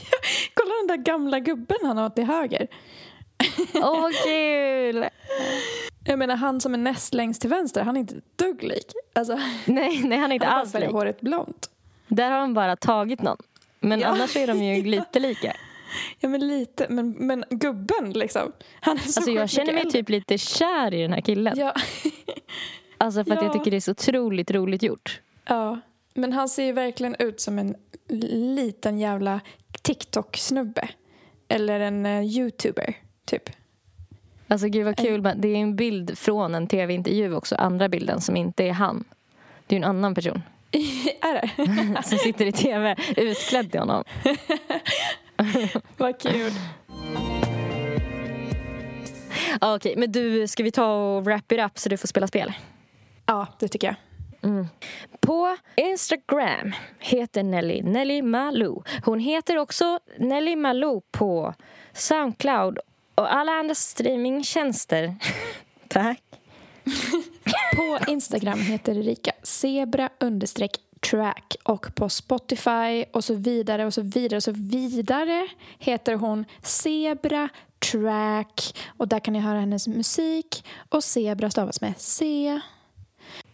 Kolla 0.54 0.74
den 0.74 0.86
där 0.86 0.96
gamla 1.12 1.40
gubben 1.40 1.76
han 1.82 1.96
har 1.98 2.10
till 2.10 2.24
höger. 2.24 2.66
Åh, 3.74 4.08
kul! 4.24 5.06
Jag 6.08 6.18
menar 6.18 6.36
han 6.36 6.60
som 6.60 6.74
är 6.74 6.78
näst 6.78 7.14
längst 7.14 7.40
till 7.40 7.50
vänster, 7.50 7.82
han 7.82 7.96
är 7.96 8.00
inte 8.00 8.16
ett 8.16 8.38
dugg 8.38 8.62
lik. 8.62 8.86
Alltså, 9.14 9.40
Nej, 9.64 10.02
nej, 10.04 10.18
han 10.18 10.30
är 10.30 10.34
inte 10.34 10.46
han 10.46 10.60
alls 10.60 10.74
lik. 10.74 10.90
håret 10.90 11.20
blont. 11.20 11.70
Där 12.08 12.30
har 12.30 12.38
han 12.38 12.54
bara 12.54 12.76
tagit 12.76 13.22
någon. 13.22 13.36
Men 13.80 14.00
Ja. 14.00 14.08
annars 14.08 14.36
är 14.36 14.46
de 14.46 14.62
ju 14.64 14.82
lite 14.84 15.18
lika. 15.20 15.56
Ja 16.20 16.28
men 16.28 16.48
lite, 16.48 16.86
men, 16.88 17.10
men 17.10 17.44
gubben 17.50 18.12
liksom. 18.12 18.52
Han 18.80 18.96
är 18.96 19.00
så 19.00 19.20
Alltså 19.20 19.30
jag 19.30 19.50
känner 19.50 19.72
mig 19.72 19.84
mycket 19.84 19.92
typ 19.92 20.08
lite 20.08 20.38
kär 20.38 20.94
i 20.94 21.02
den 21.02 21.12
här 21.12 21.20
killen. 21.20 21.52
äldre. 21.52 21.64
Ja. 21.74 22.10
Alltså 22.98 23.24
för 23.24 23.32
att 23.32 23.42
jag 23.42 23.48
Ja. 23.48 23.52
tycker 23.52 23.70
det 23.70 23.76
är 23.76 23.80
så 23.80 23.90
otroligt 23.90 24.50
roligt 24.50 24.82
gjort. 24.82 25.20
ja, 25.44 25.80
men 26.14 26.32
han 26.32 26.48
ser 26.48 26.64
ju 26.64 26.72
verkligen 26.72 27.16
ut 27.18 27.40
som 27.40 27.58
en 27.58 27.76
liten 28.56 28.98
jävla 28.98 29.40
TikTok-snubbe. 29.82 30.88
Eller 31.48 31.80
en 31.80 32.06
eh, 32.06 32.24
YouTuber, 32.24 32.94
typ. 33.24 33.50
Alltså 34.48 34.68
gud 34.68 34.84
vad 34.84 34.96
kul. 34.96 35.22
men 35.22 35.40
Det 35.40 35.48
är 35.48 35.56
en 35.56 35.76
bild 35.76 36.18
från 36.18 36.54
en 36.54 36.66
tv-intervju 36.66 37.34
också. 37.34 37.54
Andra 37.56 37.88
bilden 37.88 38.20
som 38.20 38.36
inte 38.36 38.64
är 38.64 38.72
han. 38.72 39.04
Det 39.66 39.74
är 39.76 39.78
ju 39.78 39.82
en 39.84 39.88
annan 39.90 40.14
person 40.14 40.42
är 41.22 41.32
det? 41.34 42.02
som 42.08 42.18
sitter 42.18 42.46
i 42.46 42.52
tv 42.52 42.96
utklädd 43.16 43.70
till 43.70 43.80
honom. 43.80 44.04
Vad 45.96 46.20
kul. 46.20 46.52
Okej, 49.60 49.94
men 49.96 50.12
du, 50.12 50.48
ska 50.48 50.62
vi 50.62 50.70
ta 50.70 50.92
och 51.16 51.24
wrap 51.24 51.52
it 51.52 51.60
up 51.60 51.78
så 51.78 51.88
du 51.88 51.96
får 51.96 52.08
spela 52.08 52.26
spel? 52.26 52.52
Ja, 53.26 53.46
det 53.58 53.68
tycker 53.68 53.86
jag. 53.86 53.96
På 55.20 55.56
Instagram 55.76 56.72
heter 56.98 57.42
Nelly 57.42 57.82
Nelly 57.82 58.22
Malou. 58.22 58.82
Hon 59.04 59.20
heter 59.20 59.58
också 59.58 59.98
Nelly 60.18 60.56
Malou 60.56 61.00
på 61.10 61.54
Soundcloud 61.92 62.78
och 63.14 63.34
alla 63.34 63.52
andra 63.52 63.74
streamingtjänster. 63.74 65.16
Tack. 65.88 66.22
På 67.76 68.10
Instagram 68.10 68.60
heter 68.60 68.98
Erika 68.98 69.32
zebra 69.42 70.10
understreck 70.20 70.76
track 71.10 71.56
och 71.62 71.94
på 71.94 72.08
Spotify 72.08 73.04
och 73.12 73.24
så 73.24 73.34
vidare 73.34 73.86
och 73.86 73.94
så 73.94 74.02
vidare 74.02 74.36
och 74.36 74.42
så 74.42 74.52
vidare 74.52 75.48
heter 75.78 76.14
hon 76.14 76.44
Zebra 76.62 77.48
track 77.92 78.76
och 78.96 79.08
där 79.08 79.20
kan 79.20 79.32
ni 79.32 79.40
höra 79.40 79.60
hennes 79.60 79.88
musik 79.88 80.64
och 80.88 81.04
zebra 81.04 81.50
stavas 81.50 81.80
med 81.80 81.94
C. 81.98 82.60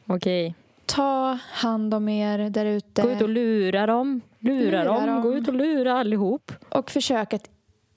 Okej. 0.06 0.54
Ta 0.86 1.38
hand 1.52 1.94
om 1.94 2.08
er 2.08 2.38
där 2.50 2.64
ute 2.66 3.02
Gå 3.02 3.10
ut 3.10 3.22
och 3.22 3.28
lura 3.28 3.86
dem. 3.86 4.20
Lura, 4.38 4.82
Lura 4.82 4.84
dem. 4.84 5.06
dem. 5.06 5.22
Gå 5.22 5.34
ut 5.34 5.48
och 5.48 5.54
lura 5.54 5.98
allihop. 5.98 6.52
och 6.68 6.90
försök 6.90 7.34
att 7.34 7.50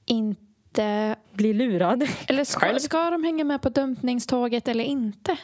inte... 0.06 1.16
Bli 1.32 1.54
lurad. 1.54 2.04
Eller 2.28 2.44
ska, 2.44 2.80
ska 2.80 3.10
de 3.10 3.24
hänga 3.24 3.44
med 3.44 3.62
på 3.62 3.70
dumpningståget 3.70 4.68
eller 4.68 4.84
inte? 4.84 5.38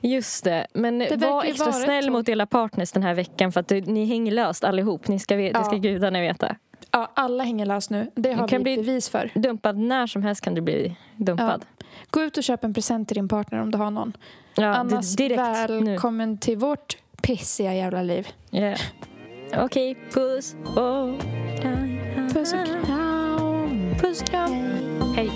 Just 0.00 0.44
det. 0.44 0.66
Men 0.74 0.98
verkar 0.98 1.16
var 1.16 1.44
extra 1.44 1.72
snäll 1.72 2.10
mot 2.10 2.28
era 2.28 2.46
partners 2.46 2.92
den 2.92 3.02
här 3.02 3.14
veckan 3.14 3.52
för 3.52 3.60
att 3.60 3.68
det- 3.68 3.86
ni 3.86 4.04
hänger 4.04 4.32
löst 4.32 4.64
allihop. 4.64 5.08
Ni 5.08 5.18
ska, 5.18 5.36
ve- 5.36 5.52
Det 5.52 5.64
ska 5.64 5.74
Ja. 5.74 5.80
gudarna 5.80 6.20
veta. 6.20 6.56
Ja, 6.90 7.10
alla 7.14 7.44
hänger 7.44 7.66
lös 7.66 7.90
nu. 7.90 8.10
Det 8.14 8.32
har 8.32 8.48
kan 8.48 8.58
vi 8.58 8.62
bli- 8.64 8.76
bevis 8.76 9.08
för. 9.08 9.30
Dumpad 9.34 9.78
när 9.78 10.06
som 10.06 10.22
helst 10.22 10.40
kan 10.44 10.54
du 10.54 10.60
bli 10.60 10.96
dumpad. 11.16 11.64
Gå 12.10 12.22
ut 12.22 12.36
och 12.36 12.42
köp 12.44 12.64
en 12.64 12.74
present 12.74 13.08
till 13.08 13.14
din 13.14 13.28
partner 13.28 13.60
om 13.62 13.70
du 13.70 13.78
har 13.78 13.90
någon. 13.90 14.12
Ja, 14.54 14.66
Annars 14.74 15.16
di- 15.16 15.28
direkt 15.28 15.70
nu. 15.70 15.84
välkommen 15.84 16.38
till 16.38 16.58
vårt 16.58 16.96
pissiga 17.22 17.74
jävla 17.74 18.02
liv. 18.02 18.28
Yeah. 18.52 18.78
Okej, 19.56 19.96
puss 20.12 20.54
och 20.76 21.22
Puss 22.34 22.52
och 22.52 22.86
kram. 22.86 23.94
Puss 24.00 24.20
och 24.22 24.28
kram. 24.28 24.52
Hej. 25.16 25.30